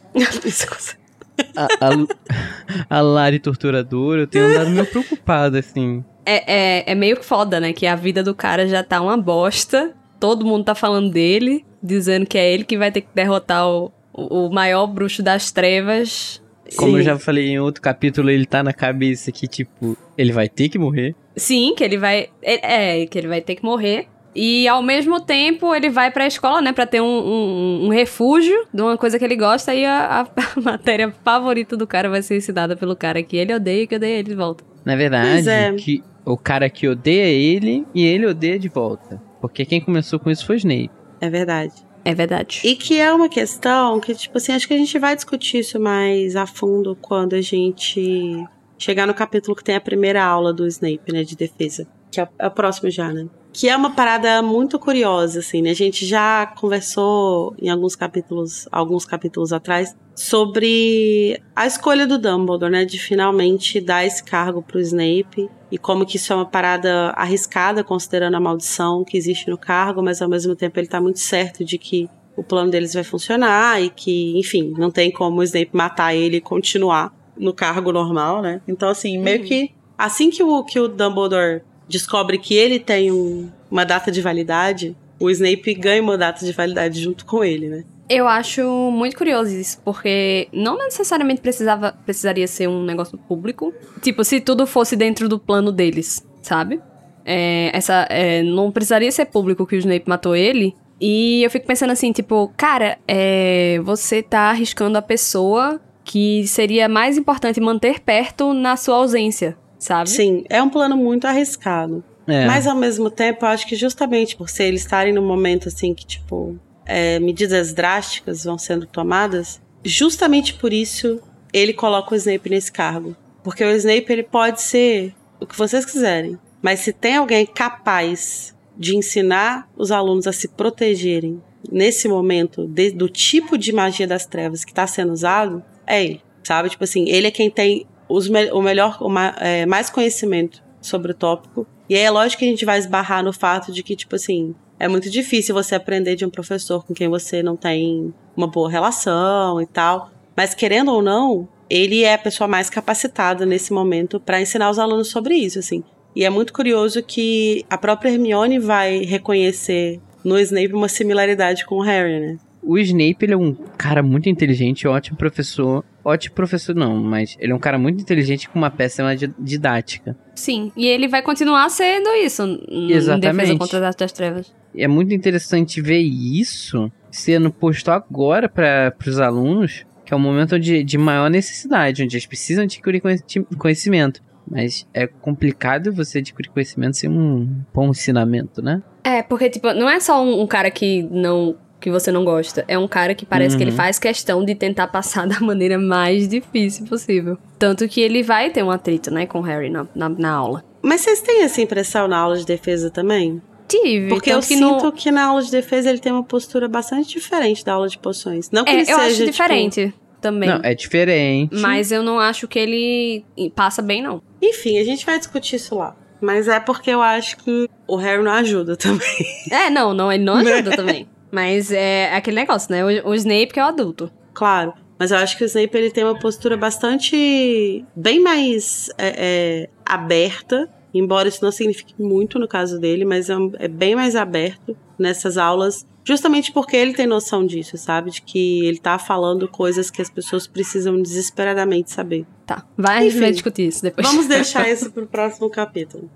a, 1.55 1.67
a, 1.85 1.89
Lu- 1.89 2.07
a 2.89 3.01
Lari 3.01 3.39
torturadora. 3.39 4.21
Eu 4.21 4.27
tenho 4.27 4.45
andado 4.45 4.69
meio 4.69 4.85
preocupado, 4.85 5.57
assim. 5.57 6.03
É, 6.25 6.53
é, 6.79 6.91
é 6.91 6.95
meio 6.95 7.21
foda, 7.23 7.59
né? 7.59 7.73
Que 7.73 7.85
a 7.87 7.95
vida 7.95 8.23
do 8.23 8.33
cara 8.33 8.67
já 8.67 8.83
tá 8.83 9.01
uma 9.01 9.17
bosta. 9.17 9.93
Todo 10.19 10.45
mundo 10.45 10.63
tá 10.63 10.73
falando 10.73 11.11
dele, 11.11 11.65
dizendo 11.83 12.25
que 12.25 12.37
é 12.37 12.51
ele 12.53 12.63
que 12.63 12.77
vai 12.77 12.91
ter 12.91 13.01
que 13.01 13.09
derrotar 13.13 13.67
o, 13.67 13.91
o 14.13 14.47
o 14.47 14.53
maior 14.53 14.87
bruxo 14.87 15.21
das 15.21 15.51
trevas. 15.51 16.41
Como 16.77 16.93
Sim. 16.93 16.97
eu 16.97 17.03
já 17.03 17.19
falei 17.19 17.47
em 17.49 17.59
outro 17.59 17.79
capítulo, 17.81 18.29
ele 18.29 18.45
tá 18.45 18.63
na 18.63 18.73
cabeça 18.73 19.31
que, 19.31 19.47
tipo, 19.47 19.95
ele 20.17 20.31
vai 20.31 20.49
ter 20.49 20.67
que 20.69 20.79
morrer. 20.79 21.13
Sim, 21.35 21.75
que 21.77 21.83
ele 21.83 21.97
vai. 21.97 22.29
É, 22.41 23.01
é, 23.01 23.05
que 23.05 23.17
ele 23.19 23.27
vai 23.27 23.39
ter 23.41 23.55
que 23.55 23.63
morrer. 23.63 24.07
E 24.35 24.67
ao 24.67 24.81
mesmo 24.81 25.21
tempo 25.21 25.73
ele 25.73 25.89
vai 25.89 26.11
pra 26.11 26.27
escola, 26.27 26.61
né? 26.61 26.73
Pra 26.73 26.85
ter 26.85 27.01
um, 27.01 27.05
um, 27.05 27.85
um 27.85 27.89
refúgio 27.89 28.67
de 28.73 28.81
uma 28.81 28.97
coisa 28.97 29.17
que 29.17 29.23
ele 29.23 29.35
gosta. 29.37 29.73
E 29.73 29.85
a, 29.85 30.21
a 30.21 30.27
matéria 30.61 31.13
favorita 31.23 31.77
do 31.77 31.87
cara 31.87 32.09
vai 32.09 32.21
ser 32.21 32.37
ensinada 32.37 32.75
pelo 32.75 32.95
cara 32.95 33.23
que 33.23 33.37
ele 33.37 33.53
odeia 33.53 33.83
e 33.83 33.87
que 33.87 33.95
odeia 33.95 34.19
ele 34.19 34.29
de 34.29 34.35
volta. 34.35 34.63
Na 34.83 34.95
verdade, 34.95 35.31
Pois 35.31 35.47
é. 35.47 35.73
que 35.73 36.03
o 36.25 36.37
cara 36.37 36.69
que 36.69 36.87
odeia 36.87 37.27
ele 37.27 37.85
e 37.95 38.05
ele 38.05 38.25
odeia 38.25 38.59
de 38.59 38.67
volta. 38.67 39.21
Porque 39.39 39.63
quem 39.65 39.79
começou 39.79 40.19
com 40.19 40.29
isso 40.29 40.45
foi 40.45 40.57
Snape. 40.57 40.91
É 41.21 41.29
verdade. 41.29 41.73
É 42.03 42.13
verdade. 42.13 42.61
E 42.63 42.75
que 42.75 42.99
é 42.99 43.11
uma 43.11 43.27
questão 43.29 43.99
que, 43.99 44.13
tipo 44.13 44.37
assim, 44.37 44.51
acho 44.51 44.67
que 44.67 44.73
a 44.73 44.77
gente 44.77 44.99
vai 44.99 45.15
discutir 45.15 45.59
isso 45.59 45.79
mais 45.79 46.35
a 46.35 46.45
fundo 46.45 46.95
quando 47.01 47.33
a 47.33 47.41
gente 47.41 48.45
chegar 48.77 49.07
no 49.07 49.13
capítulo 49.13 49.55
que 49.55 49.63
tem 49.63 49.75
a 49.75 49.81
primeira 49.81 50.23
aula 50.23 50.53
do 50.53 50.67
Snape, 50.67 51.11
né, 51.11 51.23
de 51.23 51.35
defesa. 51.35 51.87
Que 52.11 52.21
é, 52.21 52.27
é 52.37 52.47
o 52.47 52.51
próximo 52.51 52.91
já, 52.91 53.11
né? 53.11 53.25
Que 53.57 53.69
é 53.69 53.77
uma 53.77 53.91
parada 53.91 54.41
muito 54.41 54.77
curiosa, 54.77 55.39
assim, 55.39 55.61
né? 55.61 55.69
A 55.69 55.73
gente 55.73 56.05
já 56.05 56.45
conversou 56.45 57.55
em 57.57 57.69
alguns 57.69 57.95
capítulos, 57.95 58.67
alguns 58.69 59.05
capítulos 59.05 59.53
atrás, 59.53 59.95
sobre 60.13 61.41
a 61.55 61.65
escolha 61.65 62.05
do 62.05 62.17
Dumbledore, 62.17 62.69
né? 62.69 62.83
De 62.83 62.99
finalmente 62.99 63.79
dar 63.79 64.05
esse 64.05 64.21
cargo 64.21 64.61
pro 64.61 64.77
Snape. 64.81 65.49
E 65.71 65.77
como 65.77 66.05
que 66.05 66.17
isso 66.17 66.33
é 66.33 66.35
uma 66.35 66.45
parada 66.45 67.11
arriscada, 67.11 67.81
considerando 67.81 68.35
a 68.35 68.41
maldição 68.41 69.05
que 69.05 69.15
existe 69.15 69.49
no 69.49 69.57
cargo, 69.57 70.03
mas 70.03 70.21
ao 70.21 70.27
mesmo 70.27 70.53
tempo 70.53 70.77
ele 70.77 70.87
tá 70.87 70.99
muito 70.99 71.19
certo 71.19 71.63
de 71.63 71.77
que 71.77 72.09
o 72.35 72.43
plano 72.43 72.69
deles 72.69 72.93
vai 72.93 73.05
funcionar 73.05 73.81
e 73.81 73.89
que, 73.89 74.37
enfim, 74.37 74.73
não 74.77 74.91
tem 74.91 75.09
como 75.09 75.39
o 75.39 75.43
Snape 75.43 75.69
matar 75.71 76.13
ele 76.13 76.37
e 76.37 76.41
continuar 76.41 77.13
no 77.37 77.53
cargo 77.53 77.93
normal, 77.93 78.41
né? 78.41 78.59
Então, 78.67 78.89
assim, 78.89 79.17
meio 79.17 79.43
que 79.45 79.71
assim 79.97 80.29
que 80.29 80.43
o, 80.43 80.61
que 80.65 80.77
o 80.77 80.89
Dumbledore 80.89 81.61
descobre 81.87 82.37
que 82.37 82.53
ele 82.55 82.79
tem 82.79 83.11
um- 83.11 83.49
uma 83.69 83.85
data 83.85 84.11
de 84.11 84.21
validade, 84.21 84.95
o 85.19 85.29
Snape 85.29 85.73
ganha 85.75 86.01
uma 86.01 86.17
data 86.17 86.45
de 86.45 86.51
validade 86.51 87.01
junto 87.01 87.25
com 87.25 87.43
ele, 87.43 87.67
né? 87.69 87.83
Eu 88.07 88.27
acho 88.27 88.61
muito 88.91 89.17
curioso 89.17 89.49
isso, 89.51 89.81
porque 89.83 90.47
não 90.53 90.77
necessariamente 90.77 91.41
precisava, 91.41 91.91
precisaria 92.05 92.47
ser 92.47 92.67
um 92.67 92.83
negócio 92.83 93.17
público. 93.17 93.73
Tipo, 94.01 94.23
se 94.23 94.39
tudo 94.39 94.67
fosse 94.67 94.95
dentro 94.95 95.27
do 95.27 95.39
plano 95.39 95.71
deles, 95.71 96.23
sabe? 96.41 96.79
É, 97.25 97.71
essa, 97.73 98.05
é, 98.09 98.43
não 98.43 98.71
precisaria 98.71 99.11
ser 99.11 99.25
público 99.25 99.65
que 99.65 99.75
o 99.75 99.79
Snape 99.79 100.07
matou 100.07 100.35
ele. 100.35 100.75
E 101.01 101.43
eu 101.43 101.49
fico 101.49 101.65
pensando 101.65 101.89
assim, 101.91 102.11
tipo, 102.11 102.53
cara, 102.55 102.99
é, 103.07 103.79
você 103.83 104.21
tá 104.21 104.51
arriscando 104.51 104.97
a 104.97 105.01
pessoa 105.01 105.81
que 106.03 106.45
seria 106.47 106.87
mais 106.87 107.17
importante 107.17 107.59
manter 107.59 107.99
perto 107.99 108.53
na 108.53 108.77
sua 108.77 108.97
ausência, 108.97 109.57
sabe? 109.79 110.09
Sim, 110.09 110.43
é 110.49 110.61
um 110.61 110.69
plano 110.69 110.95
muito 110.97 111.25
arriscado. 111.25 112.03
É. 112.27 112.45
Mas 112.47 112.65
ao 112.65 112.75
mesmo 112.75 113.09
tempo, 113.09 113.45
eu 113.45 113.49
acho 113.49 113.67
que 113.67 113.75
justamente 113.75 114.35
por 114.35 114.49
ser 114.49 114.65
eles 114.65 114.81
estarem 114.81 115.13
num 115.13 115.25
momento 115.25 115.67
assim 115.67 115.93
que, 115.93 116.05
tipo, 116.05 116.57
é, 116.85 117.19
medidas 117.19 117.71
drásticas 117.73 118.43
vão 118.43 118.57
sendo 118.57 118.85
tomadas, 118.87 119.61
justamente 119.83 120.55
por 120.55 120.73
isso 120.73 121.21
ele 121.53 121.71
coloca 121.73 122.13
o 122.13 122.17
Snape 122.17 122.49
nesse 122.49 122.71
cargo. 122.71 123.15
Porque 123.43 123.63
o 123.63 123.69
Snape 123.75 124.11
ele 124.11 124.23
pode 124.23 124.61
ser 124.61 125.13
o 125.39 125.45
que 125.45 125.55
vocês 125.57 125.85
quiserem. 125.85 126.37
Mas 126.61 126.79
se 126.79 126.91
tem 126.91 127.17
alguém 127.17 127.45
capaz 127.45 128.55
de 128.75 128.95
ensinar 128.95 129.69
os 129.77 129.91
alunos 129.91 130.25
a 130.25 130.33
se 130.33 130.47
protegerem 130.47 131.41
nesse 131.71 132.07
momento 132.07 132.67
de- 132.67 132.91
do 132.91 133.07
tipo 133.07 133.57
de 133.57 133.71
magia 133.71 134.07
das 134.07 134.25
trevas 134.25 134.65
que 134.65 134.71
está 134.71 134.85
sendo 134.87 135.13
usado, 135.13 135.63
é 135.85 136.03
ele. 136.03 136.21
Sabe? 136.43 136.69
Tipo 136.69 136.83
assim, 136.83 137.07
ele 137.07 137.27
é 137.27 137.31
quem 137.31 137.49
tem 137.49 137.85
os 138.09 138.27
me- 138.29 138.51
o 138.51 138.61
melhor, 138.61 138.97
o 139.01 139.09
ma- 139.09 139.35
é, 139.39 139.65
mais 139.65 139.89
conhecimento 139.89 140.63
sobre 140.81 141.11
o 141.11 141.15
tópico. 141.15 141.65
E 141.89 141.95
aí 141.95 142.01
é 142.01 142.09
lógico 142.09 142.39
que 142.39 142.45
a 142.45 142.49
gente 142.49 142.65
vai 142.65 142.77
esbarrar 142.79 143.23
no 143.23 143.31
fato 143.33 143.71
de 143.71 143.83
que, 143.83 143.95
tipo 143.95 144.15
assim, 144.15 144.53
é 144.79 144.87
muito 144.87 145.09
difícil 145.09 145.53
você 145.55 145.75
aprender 145.75 146.15
de 146.15 146.25
um 146.25 146.29
professor 146.29 146.85
com 146.85 146.93
quem 146.93 147.07
você 147.07 147.41
não 147.43 147.55
tem 147.55 148.13
uma 148.35 148.47
boa 148.47 148.69
relação 148.69 149.61
e 149.61 149.65
tal. 149.65 150.11
Mas 150.35 150.53
querendo 150.53 150.91
ou 150.91 151.01
não, 151.01 151.47
ele 151.69 152.03
é 152.03 152.13
a 152.13 152.17
pessoa 152.17 152.47
mais 152.47 152.69
capacitada 152.69 153.45
nesse 153.45 153.71
momento 153.71 154.19
para 154.19 154.41
ensinar 154.41 154.69
os 154.69 154.77
alunos 154.79 155.09
sobre 155.09 155.35
isso, 155.35 155.59
assim. 155.59 155.83
E 156.15 156.23
é 156.23 156.29
muito 156.29 156.53
curioso 156.53 157.01
que 157.03 157.65
a 157.69 157.77
própria 157.77 158.09
Hermione 158.09 158.57
vai 158.59 158.99
reconhecer 158.99 159.99
no 160.23 160.39
Snape 160.39 160.73
uma 160.73 160.87
similaridade 160.89 161.65
com 161.65 161.75
o 161.75 161.81
Harry, 161.81 162.19
né? 162.19 162.37
O 162.65 162.77
Snape, 162.79 163.17
ele 163.21 163.33
é 163.33 163.37
um 163.37 163.53
cara 163.77 164.01
muito 164.01 164.27
inteligente, 164.29 164.87
ótimo 164.87 165.17
professor. 165.17 165.83
Ótimo 166.03 166.35
professor 166.35 166.75
não, 166.75 166.95
mas 167.03 167.35
ele 167.39 167.51
é 167.51 167.55
um 167.55 167.59
cara 167.59 167.77
muito 167.77 168.01
inteligente 168.01 168.47
com 168.49 168.57
uma 168.59 168.69
péssima 168.69 169.15
di- 169.15 169.33
didática. 169.39 170.15
Sim, 170.35 170.71
e 170.75 170.85
ele 170.87 171.07
vai 171.07 171.21
continuar 171.21 171.69
sendo 171.69 172.09
isso 172.09 172.43
n- 172.43 172.59
em 172.67 172.91
Exatamente. 172.91 173.37
defesa 173.37 173.57
contra 173.57 173.77
as 173.79 173.83
artes 173.85 173.99
das 173.99 174.11
trevas. 174.11 174.53
E 174.73 174.83
é 174.83 174.87
muito 174.87 175.13
interessante 175.13 175.81
ver 175.81 175.99
isso 175.99 176.91
sendo 177.11 177.51
posto 177.51 177.89
agora 177.91 178.49
para 178.49 178.93
os 179.07 179.19
alunos, 179.19 179.85
que 180.05 180.13
é 180.13 180.17
um 180.17 180.19
momento 180.19 180.59
de, 180.59 180.83
de 180.83 180.97
maior 180.97 181.29
necessidade, 181.29 182.03
onde 182.03 182.15
eles 182.15 182.25
precisam 182.25 182.63
adquirir 182.65 182.99
conheci- 183.01 183.45
conhecimento. 183.57 184.21
Mas 184.47 184.85
é 184.93 185.07
complicado 185.07 185.91
você 185.91 186.19
adquirir 186.19 186.49
conhecimento 186.49 186.97
sem 186.97 187.09
um 187.09 187.61
bom 187.73 187.89
ensinamento, 187.89 188.61
né? 188.61 188.83
É, 189.03 189.23
porque, 189.23 189.49
tipo, 189.49 189.73
não 189.73 189.89
é 189.89 189.99
só 189.99 190.23
um, 190.23 190.41
um 190.41 190.45
cara 190.47 190.69
que 190.69 191.01
não. 191.09 191.55
Que 191.85 191.91
você 191.91 192.11
não 192.11 192.25
gosta. 192.25 192.65
É 192.67 192.79
um 192.79 192.87
cara 192.87 193.13
que 193.13 193.27
parece 193.27 193.55
que 193.55 193.61
ele 193.61 193.69
Uhum. 193.69 193.77
faz 193.77 193.99
questão 193.99 194.43
de 194.43 194.55
tentar 194.55 194.87
passar 194.87 195.27
da 195.29 195.39
maneira 195.39 195.77
mais 195.77 196.27
difícil 196.27 196.85
possível. 196.87 197.37
Tanto 197.59 197.87
que 197.87 198.01
ele 198.01 198.23
vai 198.23 198.49
ter 198.49 198.63
um 198.63 198.71
atrito, 198.71 199.11
né, 199.11 199.27
com 199.27 199.37
o 199.39 199.41
Harry 199.43 199.69
na, 199.69 199.85
na, 199.93 200.09
na 200.09 200.31
aula. 200.31 200.65
Mas 200.81 201.01
vocês 201.01 201.21
têm 201.21 201.43
essa 201.43 201.61
impressão 201.61 202.07
na 202.07 202.17
aula 202.17 202.37
de 202.37 202.45
defesa 202.45 202.89
também? 202.89 203.39
Tive. 203.67 204.09
Porque 204.09 204.31
eu 204.31 204.39
que 204.39 204.45
sinto 204.45 204.85
no... 204.85 204.91
que 204.91 205.11
na 205.11 205.25
aula 205.25 205.43
de 205.43 205.51
defesa 205.51 205.89
ele 205.89 205.99
tem 205.99 206.11
uma 206.11 206.23
postura 206.23 206.67
bastante 206.67 207.09
diferente 207.09 207.63
da 207.63 207.73
aula 207.73 207.87
de 207.87 207.97
poções. 207.99 208.49
Não 208.51 208.63
que 208.65 208.71
ele 208.71 208.79
É, 208.79 208.81
eu 208.81 208.85
seja 208.85 209.01
acho 209.01 209.15
tipo, 209.17 209.31
diferente 209.31 209.93
também. 210.19 210.49
Não, 210.49 210.59
é 210.63 210.73
diferente. 210.73 211.55
Mas 211.55 211.91
eu 211.91 212.01
não 212.01 212.19
acho 212.19 212.47
que 212.47 212.57
ele 212.57 213.23
passa 213.55 213.81
bem, 213.83 214.01
não. 214.01 214.21
Enfim, 214.41 214.79
a 214.79 214.83
gente 214.83 215.05
vai 215.05 215.19
discutir 215.19 215.57
isso 215.57 215.75
lá. 215.75 215.95
Mas 216.21 216.47
é 216.47 216.59
porque 216.59 216.89
eu 216.89 217.01
acho 217.01 217.37
que 217.37 217.69
o 217.87 217.95
Harry 217.97 218.23
não 218.23 218.31
ajuda 218.31 218.75
também. 218.75 219.25
É, 219.51 219.69
não, 219.69 219.93
não, 219.93 220.11
ele 220.11 220.23
não 220.23 220.37
Né? 220.41 220.53
ajuda 220.53 220.75
também. 220.75 221.07
Mas 221.35 221.69
é 221.69 222.15
aquele 222.15 222.37
negócio, 222.37 222.71
né? 222.71 223.01
O, 223.03 223.09
o 223.09 223.13
Snape 223.13 223.47
que 223.47 223.59
é 223.59 223.63
o 223.63 223.67
adulto. 223.67 224.09
Claro. 224.33 224.73
Mas 224.97 225.11
eu 225.11 225.17
acho 225.17 225.37
que 225.37 225.43
o 225.43 225.45
Snape 225.45 225.77
ele 225.77 225.91
tem 225.91 226.05
uma 226.05 226.17
postura 226.17 226.55
bastante. 226.55 227.83
bem 227.93 228.21
mais 228.21 228.89
é, 228.97 229.13
é, 229.17 229.69
aberta. 229.85 230.69
Embora 230.93 231.27
isso 231.27 231.43
não 231.43 231.51
signifique 231.51 231.93
muito 232.01 232.39
no 232.39 232.47
caso 232.47 232.79
dele, 232.79 233.03
mas 233.03 233.29
é, 233.29 233.35
um- 233.35 233.51
é 233.59 233.67
bem 233.67 233.95
mais 233.97 234.15
aberto 234.15 234.77
nessas 234.97 235.37
aulas. 235.37 235.85
Justamente 236.07 236.51
porque 236.51 236.75
ele 236.77 236.93
tem 236.93 237.07
noção 237.07 237.43
disso, 237.45 237.77
sabe? 237.77 238.11
De 238.11 238.21
que 238.21 238.63
ele 238.65 238.77
tá 238.77 238.99
falando 238.99 239.47
coisas 239.47 239.89
que 239.89 240.01
as 240.01 240.09
pessoas 240.09 240.45
precisam 240.45 241.01
desesperadamente 241.01 241.91
saber. 241.91 242.25
Tá. 242.45 242.63
Vai, 242.77 243.07
Enfim. 243.07 243.19
vai 243.21 243.31
discutir 243.31 243.67
isso 243.67 243.81
depois. 243.81 244.05
Vamos 244.07 244.27
deixar 244.27 244.69
isso 244.69 244.91
pro 244.91 245.07
próximo 245.07 245.49
capítulo. 245.49 246.07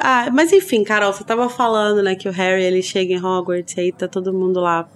Ah, 0.00 0.28
mas 0.32 0.52
enfim, 0.52 0.84
Carol, 0.84 1.12
você 1.12 1.24
tava 1.24 1.48
falando, 1.48 2.02
né, 2.02 2.14
que 2.14 2.28
o 2.28 2.32
Harry 2.32 2.62
ele 2.62 2.82
chega 2.82 3.14
em 3.14 3.24
Hogwarts 3.24 3.76
e 3.76 3.80
aí 3.80 3.92
tá 3.92 4.06
todo 4.06 4.32
mundo 4.32 4.60
lá 4.60 4.88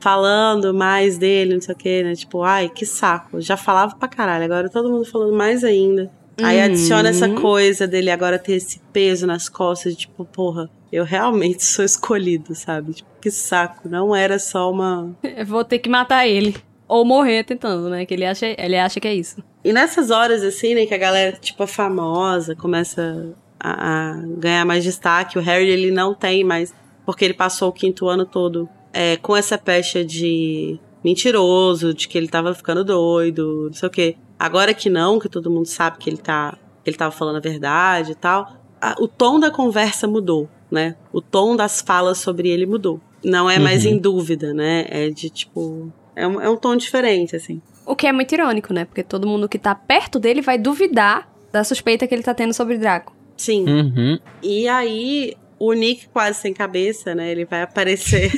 falando 0.00 0.72
mais 0.74 1.18
dele, 1.18 1.54
não 1.54 1.60
sei 1.60 1.74
o 1.74 1.78
que, 1.78 2.02
né? 2.02 2.14
Tipo, 2.14 2.42
ai, 2.42 2.68
que 2.68 2.84
saco. 2.86 3.40
Já 3.40 3.56
falava 3.56 3.94
pra 3.94 4.08
caralho, 4.08 4.44
agora 4.44 4.68
todo 4.70 4.90
mundo 4.90 5.04
falando 5.04 5.32
mais 5.34 5.62
ainda. 5.62 6.10
Aí 6.42 6.58
Uhum. 6.58 6.64
adiciona 6.64 7.08
essa 7.10 7.28
coisa 7.28 7.86
dele 7.86 8.10
agora 8.10 8.38
ter 8.38 8.54
esse 8.54 8.80
peso 8.92 9.26
nas 9.26 9.48
costas, 9.48 9.92
de, 9.92 10.00
tipo, 10.00 10.24
porra, 10.24 10.68
eu 10.92 11.04
realmente 11.04 11.64
sou 11.64 11.84
escolhido, 11.84 12.54
sabe? 12.54 12.92
Tipo, 12.94 13.08
que 13.20 13.30
saco. 13.30 13.88
Não 13.88 14.14
era 14.14 14.38
só 14.38 14.70
uma. 14.70 15.16
Eu 15.22 15.46
vou 15.46 15.64
ter 15.64 15.78
que 15.78 15.88
matar 15.88 16.26
ele. 16.28 16.54
Ou 16.86 17.04
morrer 17.04 17.42
tentando, 17.44 17.88
né? 17.88 18.04
Que 18.04 18.12
ele 18.12 18.26
acha, 18.26 18.46
ele 18.58 18.76
acha 18.76 19.00
que 19.00 19.08
é 19.08 19.14
isso. 19.14 19.42
E 19.64 19.72
nessas 19.72 20.10
horas, 20.10 20.42
assim, 20.42 20.74
né, 20.74 20.84
que 20.84 20.92
a 20.94 20.98
galera, 20.98 21.36
tipo, 21.40 21.62
é 21.62 21.66
famosa, 21.66 22.54
começa 22.54 23.34
a, 23.58 24.10
a 24.10 24.16
ganhar 24.38 24.64
mais 24.66 24.84
destaque, 24.84 25.38
o 25.38 25.40
Harry, 25.40 25.70
ele 25.70 25.90
não 25.90 26.12
tem 26.14 26.44
mais, 26.44 26.74
porque 27.06 27.24
ele 27.24 27.32
passou 27.32 27.68
o 27.68 27.72
quinto 27.72 28.08
ano 28.08 28.26
todo 28.26 28.68
é, 28.92 29.16
com 29.16 29.34
essa 29.36 29.56
pecha 29.56 30.04
de 30.04 30.78
mentiroso, 31.02 31.94
de 31.94 32.08
que 32.08 32.18
ele 32.18 32.28
tava 32.28 32.52
ficando 32.54 32.84
doido, 32.84 33.66
não 33.66 33.72
sei 33.72 33.86
o 33.88 33.90
quê. 33.92 34.16
Agora 34.38 34.74
que 34.74 34.90
não, 34.90 35.18
que 35.18 35.28
todo 35.28 35.50
mundo 35.50 35.66
sabe 35.66 35.98
que 35.98 36.10
ele 36.10 36.16
tá, 36.16 36.56
que 36.82 36.90
ele 36.90 36.96
tava 36.96 37.12
falando 37.12 37.36
a 37.36 37.40
verdade 37.40 38.12
e 38.12 38.14
tal, 38.16 38.52
a- 38.80 38.96
o 38.98 39.06
tom 39.06 39.38
da 39.38 39.50
conversa 39.50 40.06
mudou, 40.08 40.48
né? 40.72 40.96
O 41.12 41.20
tom 41.20 41.54
das 41.54 41.80
falas 41.80 42.18
sobre 42.18 42.48
ele 42.48 42.66
mudou. 42.66 43.00
Não 43.22 43.48
é 43.48 43.58
mais 43.58 43.84
Uhum. 43.84 43.92
em 43.92 43.98
dúvida, 43.98 44.52
né? 44.54 44.86
É 44.88 45.10
de, 45.10 45.30
tipo... 45.30 45.92
É 46.16 46.26
um, 46.26 46.40
é 46.40 46.48
um 46.50 46.56
tom 46.56 46.74
diferente, 46.76 47.36
assim. 47.36 47.60
O 47.86 47.94
que 47.94 48.06
é 48.06 48.12
muito 48.12 48.32
irônico, 48.34 48.72
né? 48.72 48.84
Porque 48.84 49.02
todo 49.02 49.26
mundo 49.26 49.48
que 49.48 49.58
tá 49.58 49.74
perto 49.74 50.18
dele 50.18 50.40
vai 50.40 50.58
duvidar 50.58 51.30
da 51.52 51.62
suspeita 51.62 52.06
que 52.06 52.14
ele 52.14 52.22
tá 52.22 52.34
tendo 52.34 52.52
sobre 52.54 52.78
Draco. 52.78 53.14
Sim. 53.36 53.64
Uhum. 53.68 54.18
E 54.42 54.66
aí, 54.68 55.34
o 55.58 55.72
Nick 55.72 56.08
quase 56.08 56.40
sem 56.40 56.52
cabeça, 56.52 57.14
né? 57.14 57.30
Ele 57.30 57.44
vai 57.44 57.62
aparecer. 57.62 58.30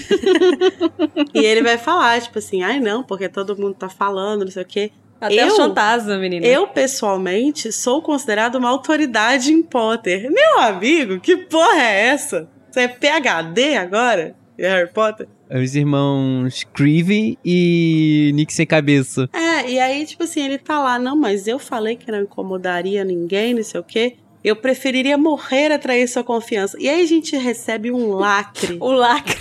e 1.35 1.39
ele 1.39 1.63
vai 1.63 1.79
falar, 1.79 2.21
tipo 2.21 2.39
assim, 2.39 2.63
ai 2.63 2.81
não, 2.81 3.03
porque 3.03 3.29
todo 3.29 3.57
mundo 3.57 3.75
tá 3.75 3.89
falando, 3.89 4.45
não 4.45 4.51
sei 4.51 4.63
o 4.63 4.67
quê. 4.67 4.91
Até 5.27 5.43
Eu- 5.43 5.49
o 5.53 5.57
fantasma, 5.57 6.17
menina. 6.19 6.47
Eu, 6.47 6.67
pessoalmente, 6.69 7.71
sou 7.73 8.01
considerado 8.03 8.57
uma 8.57 8.69
autoridade 8.69 9.53
em 9.53 9.63
Potter. 9.63 10.31
Meu 10.31 10.61
amigo, 10.61 11.21
que 11.21 11.37
porra 11.37 11.81
é 11.83 12.07
essa? 12.09 12.49
Você 12.71 12.81
é 12.81 12.89
PHD 12.89 13.77
agora? 13.77 14.35
Em 14.59 14.63
Harry 14.63 14.91
Potter? 14.93 15.27
Os 15.51 15.75
irmãos 15.77 16.65
Creevy 16.75 17.39
e 17.45 18.33
Nick 18.35 18.53
sem 18.53 18.67
cabeça. 18.67 19.29
É, 19.33 19.71
e 19.71 19.79
aí, 19.79 20.05
tipo 20.07 20.25
assim, 20.25 20.45
ele 20.45 20.59
tá 20.59 20.81
lá, 20.81 20.99
não, 20.99 21.15
mas 21.17 21.47
eu 21.47 21.59
falei 21.59 21.97
que 21.97 22.11
não 22.11 22.23
incomodaria 22.23 23.05
ninguém, 23.05 23.55
não 23.55 23.63
sei 23.63 23.81
o 23.81 23.85
quê. 23.85 24.17
Eu 24.43 24.57
preferiria 24.57 25.17
morrer 25.17 25.73
a 25.73 25.79
trair 25.79 26.07
sua 26.09 26.23
confiança. 26.25 26.77
E 26.81 26.89
aí 26.89 27.03
a 27.03 27.07
gente 27.07 27.37
recebe 27.37 27.91
um 27.91 28.09
lacre 28.13 28.77
O 28.81 28.91
lacre. 28.93 29.39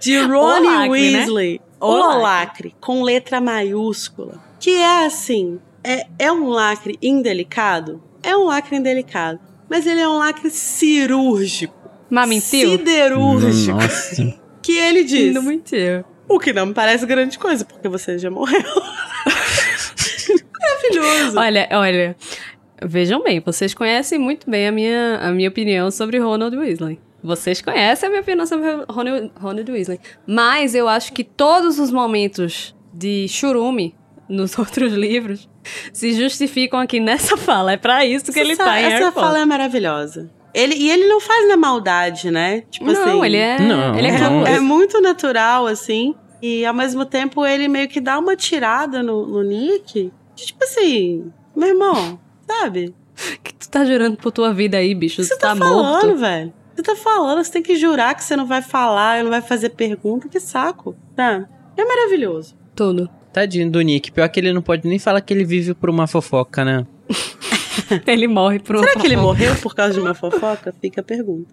de 0.00 0.18
Ronnie 0.20 0.68
né? 0.70 0.88
Weasley. 0.88 1.60
O 1.80 1.86
O 1.86 1.96
lacre. 1.96 2.22
lacre, 2.22 2.74
com 2.80 3.02
letra 3.02 3.40
maiúscula. 3.40 4.38
Que 4.60 4.76
é 4.76 5.06
assim, 5.06 5.58
é, 5.82 6.06
é 6.18 6.30
um 6.30 6.48
lacre 6.48 6.98
indelicado? 7.00 8.02
É 8.22 8.36
um 8.36 8.44
lacre 8.44 8.76
indelicado. 8.76 9.40
Mas 9.70 9.86
ele 9.86 10.00
é 10.00 10.08
um 10.08 10.18
lacre 10.18 10.50
cirúrgico. 10.50 11.74
Mas 12.10 12.28
mentiu? 12.28 12.72
Siderúrgico. 12.72 13.78
Nossa. 13.78 14.38
Que 14.60 14.76
ele 14.76 15.04
diz. 15.04 15.34
Não 15.34 15.42
mentiu. 15.42 16.04
O 16.28 16.38
que 16.38 16.52
não 16.52 16.66
me 16.66 16.74
parece 16.74 17.06
grande 17.06 17.38
coisa, 17.38 17.64
porque 17.64 17.88
você 17.88 18.18
já 18.18 18.30
morreu. 18.30 18.62
Maravilhoso. 20.60 21.38
Olha, 21.38 21.68
olha. 21.72 22.16
Vejam 22.82 23.22
bem, 23.22 23.40
vocês 23.40 23.72
conhecem 23.72 24.18
muito 24.18 24.48
bem 24.50 24.68
a 24.68 24.72
minha, 24.72 25.16
a 25.22 25.30
minha 25.30 25.48
opinião 25.48 25.90
sobre 25.90 26.18
Ronald 26.18 26.56
Weasley. 26.56 27.00
Vocês 27.22 27.62
conhecem 27.62 28.06
a 28.06 28.10
minha 28.10 28.22
opinião 28.22 28.46
sobre 28.46 28.68
Ronald, 28.88 29.32
Ronald 29.36 29.70
Weasley. 29.70 30.00
Mas 30.26 30.74
eu 30.74 30.88
acho 30.88 31.12
que 31.12 31.24
todos 31.24 31.78
os 31.78 31.90
momentos 31.90 32.74
de 32.92 33.26
churume 33.28 33.94
nos 34.30 34.56
outros 34.58 34.92
livros 34.92 35.48
se 35.92 36.12
justificam 36.14 36.78
aqui 36.80 37.00
nessa 37.00 37.36
fala. 37.36 37.72
É 37.72 37.76
pra 37.76 38.04
isso 38.06 38.32
que 38.32 38.38
ele 38.38 38.52
essa, 38.52 38.64
tá 38.64 38.80
em 38.80 38.84
Essa 38.84 39.04
Harry 39.04 39.14
fala 39.14 39.40
é 39.40 39.44
maravilhosa. 39.44 40.30
Ele, 40.52 40.74
e 40.74 40.90
ele 40.90 41.06
não 41.06 41.20
faz 41.20 41.48
na 41.48 41.56
maldade, 41.56 42.30
né? 42.30 42.62
Tipo 42.70 42.86
Não, 42.90 43.00
assim. 43.20 43.24
ele 43.24 43.36
é, 43.36 43.60
Não, 43.60 43.96
ele 43.96 44.08
é 44.08 44.16
clueless. 44.16 44.52
é 44.56 44.60
muito 44.60 45.00
natural, 45.00 45.66
assim. 45.66 46.14
E 46.42 46.64
ao 46.64 46.74
mesmo 46.74 47.04
tempo 47.04 47.44
ele 47.46 47.68
meio 47.68 47.88
que 47.88 48.00
dá 48.00 48.18
uma 48.18 48.34
tirada 48.34 49.02
no, 49.02 49.26
no 49.26 49.42
Nick. 49.42 50.10
de, 50.34 50.46
Tipo 50.46 50.64
assim, 50.64 51.30
meu 51.54 51.68
irmão, 51.68 52.18
sabe? 52.48 52.94
O 53.36 53.40
que 53.42 53.54
tu 53.54 53.68
tá 53.68 53.84
jurando 53.84 54.16
por 54.16 54.32
tua 54.32 54.52
vida 54.52 54.78
aí, 54.78 54.94
bicho? 54.94 55.20
O 55.20 55.24
que 55.24 55.28
você 55.28 55.38
tá, 55.38 55.50
tá, 55.50 55.56
falando, 55.56 56.06
morto. 56.06 56.16
velho? 56.16 56.52
Você 56.74 56.82
tá 56.82 56.96
falando, 56.96 57.44
você 57.44 57.52
tem 57.52 57.62
que 57.62 57.76
jurar 57.76 58.14
que 58.14 58.24
você 58.24 58.34
não 58.34 58.46
vai 58.46 58.62
falar, 58.62 59.22
não 59.22 59.30
vai 59.30 59.42
fazer 59.42 59.70
pergunta, 59.70 60.28
que 60.28 60.40
saco, 60.40 60.96
tá? 61.14 61.46
É 61.76 61.84
maravilhoso. 61.84 62.56
Tudo. 62.74 63.08
Tadinho 63.32 63.70
do 63.70 63.80
Nick. 63.80 64.12
Pior 64.12 64.28
que 64.28 64.40
ele 64.40 64.52
não 64.52 64.62
pode 64.62 64.86
nem 64.88 64.98
falar 64.98 65.20
que 65.20 65.32
ele 65.32 65.44
vive 65.44 65.74
por 65.74 65.90
uma 65.90 66.06
fofoca, 66.06 66.64
né? 66.64 66.86
Ele 68.06 68.26
morre 68.26 68.58
por 68.58 68.76
um 68.76 68.80
Será 68.80 69.00
que 69.00 69.06
ele 69.06 69.16
morreu 69.16 69.54
por 69.56 69.74
causa 69.74 69.94
de 69.94 70.00
uma 70.00 70.14
fofoca? 70.14 70.74
Fica 70.80 71.00
a 71.00 71.04
pergunta. 71.04 71.48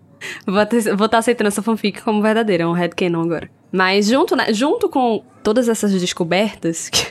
Vou 0.46 1.06
estar 1.06 1.18
aceitando 1.20 1.48
essa 1.48 1.62
fanfic 1.62 2.02
como 2.02 2.22
verdadeira, 2.22 2.64
é 2.64 2.68
um 2.68 2.74
headcanon 2.74 3.22
agora. 3.22 3.50
Mas 3.72 4.08
junto, 4.08 4.36
né, 4.36 4.54
junto 4.54 4.90
com 4.90 5.24
todas 5.44 5.70
essas 5.70 5.92
descobertas, 6.00 6.90
que, 6.90 7.06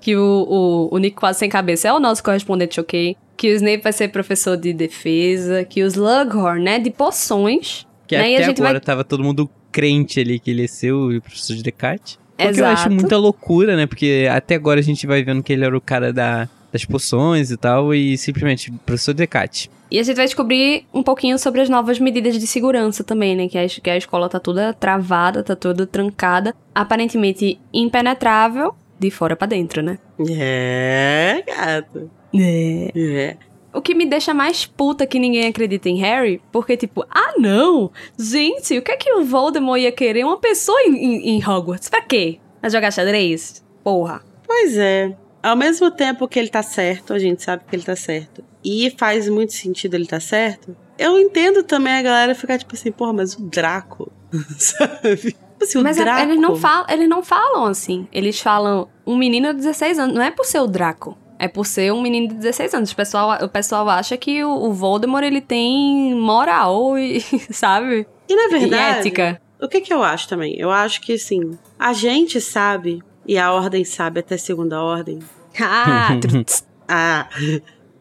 que 0.00 0.16
o, 0.16 0.88
o, 0.90 0.94
o 0.94 0.98
Nick 0.98 1.16
quase 1.16 1.40
sem 1.40 1.48
cabeça 1.48 1.88
é 1.88 1.92
o 1.92 2.00
nosso 2.00 2.22
correspondente 2.22 2.80
ok, 2.80 3.16
que 3.36 3.52
o 3.52 3.54
Snape 3.54 3.82
vai 3.82 3.92
ser 3.92 4.08
professor 4.08 4.56
de 4.56 4.72
defesa, 4.72 5.64
que 5.64 5.82
os 5.82 5.94
Slughorn, 5.94 6.62
né, 6.62 6.78
de 6.78 6.90
poções, 6.90 7.86
Que 8.06 8.16
né, 8.16 8.30
e 8.30 8.34
até 8.34 8.44
a 8.44 8.48
gente 8.48 8.60
agora 8.60 8.74
vai... 8.74 8.80
tava 8.80 9.04
todo 9.04 9.22
mundo 9.22 9.48
crente 9.70 10.18
ali 10.20 10.38
que 10.38 10.50
ele 10.50 10.62
ia 10.62 10.68
ser 10.68 10.92
o 10.92 11.20
professor 11.20 11.54
de 11.54 11.62
Descartes. 11.62 12.18
O 12.38 12.42
que 12.42 12.44
eu 12.44 12.50
Exato. 12.50 12.72
acho 12.72 12.90
muita 12.90 13.16
loucura, 13.16 13.76
né? 13.76 13.86
Porque 13.86 14.28
até 14.30 14.54
agora 14.54 14.78
a 14.78 14.82
gente 14.82 15.06
vai 15.06 15.24
vendo 15.24 15.42
que 15.42 15.52
ele 15.52 15.64
era 15.64 15.76
o 15.76 15.80
cara 15.80 16.12
da, 16.12 16.48
das 16.72 16.84
poções 16.84 17.50
e 17.50 17.56
tal, 17.56 17.92
e 17.92 18.16
simplesmente, 18.16 18.70
professor 18.86 19.12
Decate. 19.12 19.68
E 19.90 19.98
a 19.98 20.02
gente 20.02 20.16
vai 20.16 20.26
descobrir 20.26 20.84
um 20.92 21.02
pouquinho 21.02 21.38
sobre 21.38 21.62
as 21.62 21.68
novas 21.68 21.98
medidas 21.98 22.38
de 22.38 22.46
segurança 22.46 23.02
também, 23.02 23.34
né? 23.34 23.48
Que 23.48 23.58
a, 23.58 23.66
que 23.66 23.90
a 23.90 23.96
escola 23.96 24.28
tá 24.28 24.38
toda 24.38 24.72
travada, 24.72 25.42
tá 25.42 25.56
toda 25.56 25.86
trancada, 25.86 26.54
aparentemente 26.74 27.58
impenetrável, 27.72 28.74
de 28.98 29.10
fora 29.10 29.34
para 29.34 29.48
dentro, 29.48 29.82
né? 29.82 29.98
É, 30.28 31.42
gato. 31.46 32.10
É. 32.34 32.90
É. 32.94 33.36
O 33.78 33.80
que 33.80 33.94
me 33.94 34.04
deixa 34.04 34.34
mais 34.34 34.66
puta 34.66 35.06
que 35.06 35.20
ninguém 35.20 35.46
acredita 35.46 35.88
em 35.88 35.98
Harry, 36.00 36.42
porque, 36.50 36.76
tipo, 36.76 37.06
ah, 37.08 37.34
não! 37.38 37.92
Gente, 38.18 38.76
o 38.76 38.82
que 38.82 38.90
é 38.90 38.96
que 38.96 39.12
o 39.12 39.24
Voldemort 39.24 39.80
ia 39.80 39.92
querer 39.92 40.24
uma 40.24 40.36
pessoa 40.36 40.82
em, 40.82 40.96
em, 40.96 41.28
em 41.28 41.48
Hogwarts? 41.48 41.88
Pra 41.88 42.02
quê? 42.02 42.40
Pra 42.60 42.68
jogar 42.68 42.90
xadrez? 42.90 43.64
Porra. 43.84 44.20
Pois 44.44 44.76
é. 44.76 45.16
Ao 45.40 45.54
mesmo 45.54 45.92
tempo 45.92 46.26
que 46.26 46.40
ele 46.40 46.48
tá 46.48 46.60
certo, 46.60 47.14
a 47.14 47.20
gente 47.20 47.40
sabe 47.40 47.62
que 47.70 47.76
ele 47.76 47.84
tá 47.84 47.94
certo, 47.94 48.42
e 48.64 48.92
faz 48.98 49.28
muito 49.28 49.52
sentido 49.52 49.94
ele 49.94 50.06
tá 50.06 50.18
certo, 50.18 50.76
eu 50.98 51.16
entendo 51.16 51.62
também 51.62 51.92
a 51.92 52.02
galera 52.02 52.34
ficar 52.34 52.58
tipo 52.58 52.74
assim, 52.74 52.90
porra, 52.90 53.12
mas 53.12 53.34
o 53.34 53.42
Draco, 53.42 54.10
sabe? 54.58 55.36
Tipo 55.36 55.48
Assim, 55.62 55.82
Mas 55.82 55.96
Draco. 55.96 56.20
eles, 56.22 56.40
não 56.40 56.56
falam, 56.56 56.86
eles 56.88 57.08
não 57.08 57.22
falam 57.22 57.64
assim. 57.64 58.06
Eles 58.12 58.40
falam 58.40 58.88
um 59.04 59.16
menino 59.16 59.48
de 59.48 59.54
16 59.58 59.98
anos. 59.98 60.14
Não 60.14 60.22
é 60.22 60.30
por 60.30 60.44
ser 60.44 60.60
o 60.60 60.68
Draco. 60.68 61.18
É 61.38 61.46
por 61.46 61.64
ser 61.66 61.92
um 61.92 62.00
menino 62.02 62.28
de 62.28 62.34
16 62.34 62.74
anos. 62.74 62.90
O 62.92 62.96
pessoal, 62.96 63.44
o 63.44 63.48
pessoal 63.48 63.88
acha 63.88 64.16
que 64.16 64.42
o, 64.42 64.50
o 64.50 64.72
Voldemort, 64.72 65.22
ele 65.24 65.40
tem 65.40 66.14
moral 66.14 66.98
e, 66.98 67.20
sabe? 67.50 68.06
E 68.28 68.34
na 68.34 68.44
E 68.44 68.48
verdade, 68.60 68.98
ética. 68.98 69.40
o 69.60 69.68
que 69.68 69.80
que 69.80 69.92
eu 69.94 70.02
acho 70.02 70.28
também? 70.28 70.56
Eu 70.58 70.70
acho 70.70 71.00
que 71.00 71.12
assim, 71.14 71.56
a 71.78 71.92
gente 71.92 72.40
sabe, 72.40 73.00
e 73.26 73.38
a 73.38 73.52
ordem 73.52 73.84
sabe 73.84 74.20
até 74.20 74.36
segunda 74.36 74.82
ordem, 74.82 75.20
Ah, 75.60 76.10
ah, 76.88 77.28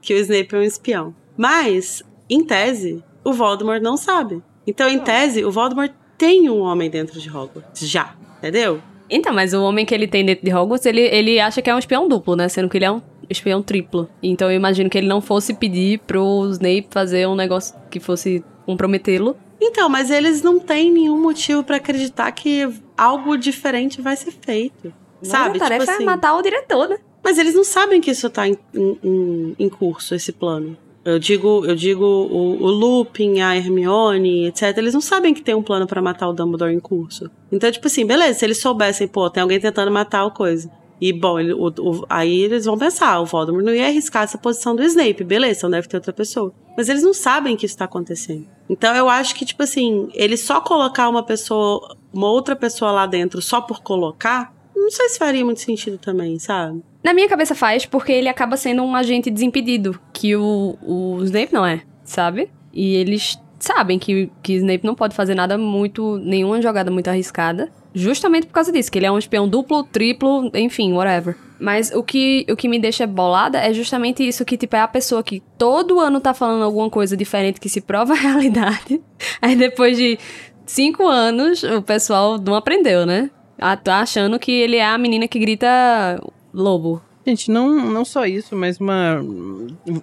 que 0.01 0.13
o 0.13 0.17
Snape 0.17 0.55
é 0.55 0.57
um 0.59 0.63
espião. 0.63 1.15
Mas, 1.35 2.03
em 2.29 2.43
tese, 2.43 3.03
o 3.23 3.33
Voldemort 3.33 3.81
não 3.81 3.97
sabe. 3.97 4.41
Então, 4.65 4.87
em 4.89 4.99
tese, 4.99 5.45
o 5.45 5.51
Voldemort 5.51 5.91
tem 6.17 6.49
um 6.49 6.59
homem 6.61 6.89
dentro 6.89 7.19
de 7.19 7.29
Hogwarts. 7.29 7.87
Já. 7.87 8.15
Entendeu? 8.39 8.81
Então, 9.09 9.33
mas 9.33 9.53
o 9.53 9.61
homem 9.63 9.85
que 9.85 9.93
ele 9.95 10.07
tem 10.07 10.25
dentro 10.25 10.43
de 10.45 10.53
Hogwarts, 10.53 10.85
ele, 10.85 11.01
ele 11.01 11.39
acha 11.39 11.61
que 11.61 11.69
é 11.69 11.75
um 11.75 11.79
espião 11.79 12.07
duplo, 12.07 12.35
né? 12.35 12.49
Sendo 12.49 12.67
que 12.69 12.77
ele 12.77 12.85
é 12.85 12.91
um 12.91 13.01
espião 13.29 13.61
triplo. 13.61 14.09
Então 14.21 14.49
eu 14.49 14.55
imagino 14.55 14.89
que 14.89 14.97
ele 14.97 15.07
não 15.07 15.21
fosse 15.21 15.53
pedir 15.53 15.99
pro 15.99 16.47
Snape 16.51 16.87
fazer 16.91 17.27
um 17.27 17.35
negócio 17.35 17.75
que 17.89 17.99
fosse 17.99 18.43
comprometê-lo. 18.65 19.35
Então, 19.59 19.89
mas 19.89 20.11
eles 20.11 20.41
não 20.43 20.59
têm 20.59 20.91
nenhum 20.91 21.19
motivo 21.19 21.63
pra 21.63 21.77
acreditar 21.77 22.31
que 22.31 22.69
algo 22.97 23.35
diferente 23.37 24.01
vai 24.01 24.15
ser 24.15 24.31
feito. 24.31 24.93
Sabe? 25.23 25.53
Mas 25.57 25.61
a 25.61 25.65
tarefa 25.65 25.79
tipo 25.85 25.91
assim, 25.95 26.03
é 26.03 26.05
matar 26.05 26.35
o 26.35 26.41
diretor, 26.43 26.89
né? 26.89 26.97
Mas 27.23 27.37
eles 27.39 27.55
não 27.55 27.63
sabem 27.63 27.99
que 27.99 28.11
isso 28.11 28.29
tá 28.29 28.47
em, 28.47 28.55
em- 28.75 29.55
em- 29.57 29.69
curso, 29.69 30.13
esse 30.13 30.31
plano. 30.31 30.77
Eu 31.03 31.17
digo, 31.17 31.65
eu 31.65 31.73
digo 31.75 32.05
o, 32.05 32.61
o 32.63 32.67
Lupin, 32.67 33.39
a 33.41 33.55
Hermione, 33.55 34.45
etc. 34.47 34.77
Eles 34.77 34.93
não 34.93 35.01
sabem 35.01 35.33
que 35.33 35.41
tem 35.41 35.55
um 35.55 35.63
plano 35.63 35.87
pra 35.87 36.01
matar 36.01 36.27
o 36.29 36.33
Dumbledore 36.33 36.73
em 36.73 36.79
curso. 36.79 37.29
Então, 37.51 37.71
tipo 37.71 37.87
assim, 37.87 38.05
beleza, 38.05 38.39
se 38.39 38.45
eles 38.45 38.59
soubessem, 38.59 39.07
pô, 39.07 39.29
tem 39.29 39.41
alguém 39.41 39.59
tentando 39.59 39.89
matar 39.89 40.25
o 40.25 40.31
coisa. 40.31 40.69
E, 40.99 41.13
bom, 41.13 41.39
ele- 41.39 41.53
o- 41.53 41.67
o- 41.79 42.05
aí 42.09 42.41
eles 42.43 42.65
vão 42.65 42.77
pensar, 42.77 43.19
o 43.19 43.25
Voldemort 43.25 43.63
não 43.63 43.73
ia 43.73 43.85
arriscar 43.87 44.23
essa 44.23 44.37
posição 44.37 44.75
do 44.75 44.83
Snape, 44.83 45.23
beleza, 45.23 45.59
então 45.59 45.69
deve 45.69 45.87
ter 45.87 45.97
outra 45.97 46.11
pessoa. 46.13 46.51
Mas 46.75 46.89
eles 46.89 47.03
não 47.03 47.13
sabem 47.13 47.55
que 47.55 47.65
isso 47.65 47.77
tá 47.77 47.85
acontecendo. 47.85 48.47
Então 48.69 48.95
eu 48.95 49.07
acho 49.07 49.35
que, 49.35 49.45
tipo 49.45 49.61
assim, 49.61 50.09
ele 50.13 50.35
só 50.37 50.59
colocar 50.59 51.07
uma 51.09 51.21
pessoa, 51.23 51.95
uma 52.11 52.29
outra 52.31 52.55
pessoa 52.55 52.91
lá 52.91 53.05
dentro 53.05 53.41
só 53.41 53.61
por 53.61 53.81
colocar, 53.81 54.53
não 54.75 54.89
sei 54.89 55.09
se 55.09 55.19
faria 55.19 55.45
muito 55.45 55.61
sentido 55.61 55.97
também, 55.97 56.39
sabe? 56.39 56.81
Na 57.03 57.13
minha 57.13 57.27
cabeça 57.29 57.53
faz, 57.55 57.85
porque 57.85 58.11
ele 58.11 58.27
acaba 58.27 58.57
sendo 58.57 58.81
um 58.83 58.95
agente 58.95 59.29
desimpedido, 59.29 59.99
que 60.11 60.35
o, 60.35 60.77
o 60.81 61.23
Snape 61.23 61.53
não 61.53 61.65
é, 61.65 61.83
sabe? 62.03 62.49
E 62.73 62.95
eles 62.95 63.39
sabem 63.59 63.97
que, 63.97 64.29
que 64.43 64.53
Snape 64.53 64.85
não 64.85 64.93
pode 64.95 65.15
fazer 65.15 65.33
nada 65.35 65.57
muito, 65.57 66.17
nenhuma 66.17 66.61
jogada 66.61 66.91
muito 66.91 67.07
arriscada, 67.07 67.71
justamente 67.97 68.47
por 68.47 68.53
causa 68.53 68.71
disso, 68.71 68.91
que 68.91 68.99
ele 68.99 69.05
é 69.05 69.11
um 69.11 69.17
espião 69.17 69.47
duplo, 69.47 69.83
triplo, 69.83 70.51
enfim, 70.53 70.93
whatever. 70.93 71.35
Mas 71.59 71.91
o 71.91 72.03
que, 72.03 72.45
o 72.49 72.55
que 72.55 72.67
me 72.67 72.79
deixa 72.79 73.07
bolada 73.07 73.57
é 73.59 73.73
justamente 73.73 74.25
isso, 74.25 74.45
que 74.45 74.57
tipo, 74.57 74.75
é 74.75 74.81
a 74.81 74.87
pessoa 74.87 75.23
que 75.23 75.41
todo 75.57 75.99
ano 75.99 76.19
tá 76.19 76.33
falando 76.33 76.63
alguma 76.63 76.89
coisa 76.89 77.17
diferente 77.17 77.59
que 77.59 77.69
se 77.69 77.81
prova 77.81 78.13
a 78.13 78.15
realidade, 78.17 79.01
aí 79.41 79.55
depois 79.55 79.97
de 79.97 80.19
cinco 80.65 81.07
anos 81.07 81.63
o 81.63 81.81
pessoal 81.81 82.37
não 82.37 82.55
aprendeu, 82.55 83.05
né? 83.05 83.31
Ah, 83.57 83.75
Tá 83.75 84.01
achando 84.01 84.37
que 84.37 84.51
ele 84.51 84.75
é 84.75 84.85
a 84.85 84.97
menina 84.97 85.27
que 85.27 85.39
grita 85.39 86.21
lobo. 86.53 87.01
Gente, 87.25 87.51
não, 87.51 87.91
não 87.91 88.05
só 88.05 88.25
isso, 88.25 88.55
mas 88.55 88.79
uma, 88.79 89.21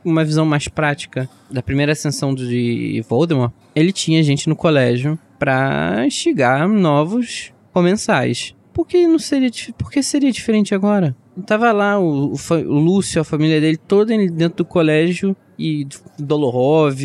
uma 0.04 0.24
visão 0.24 0.44
mais 0.44 0.68
prática 0.68 1.26
da 1.50 1.62
primeira 1.62 1.92
ascensão 1.92 2.34
de 2.34 3.02
Voldemort. 3.08 3.50
Ele 3.74 3.92
tinha 3.92 4.22
gente 4.22 4.46
no 4.46 4.54
colégio 4.54 5.18
pra 5.38 6.04
instigar 6.04 6.68
novos 6.68 7.53
comensais. 7.74 8.54
Por 8.72 8.86
que 8.86 9.06
não 9.06 9.18
seria, 9.18 9.50
por 9.76 9.90
que 9.90 10.02
seria 10.02 10.32
diferente 10.32 10.74
agora? 10.74 11.14
Tava 11.46 11.72
lá 11.72 11.98
o, 11.98 12.32
o, 12.32 12.54
o 12.54 12.78
Lúcio, 12.78 13.20
a 13.20 13.24
família 13.24 13.60
dele, 13.60 13.76
toda 13.76 14.16
dentro 14.16 14.58
do 14.58 14.64
colégio, 14.64 15.36
e 15.58 15.86
Dolorov, 16.18 17.02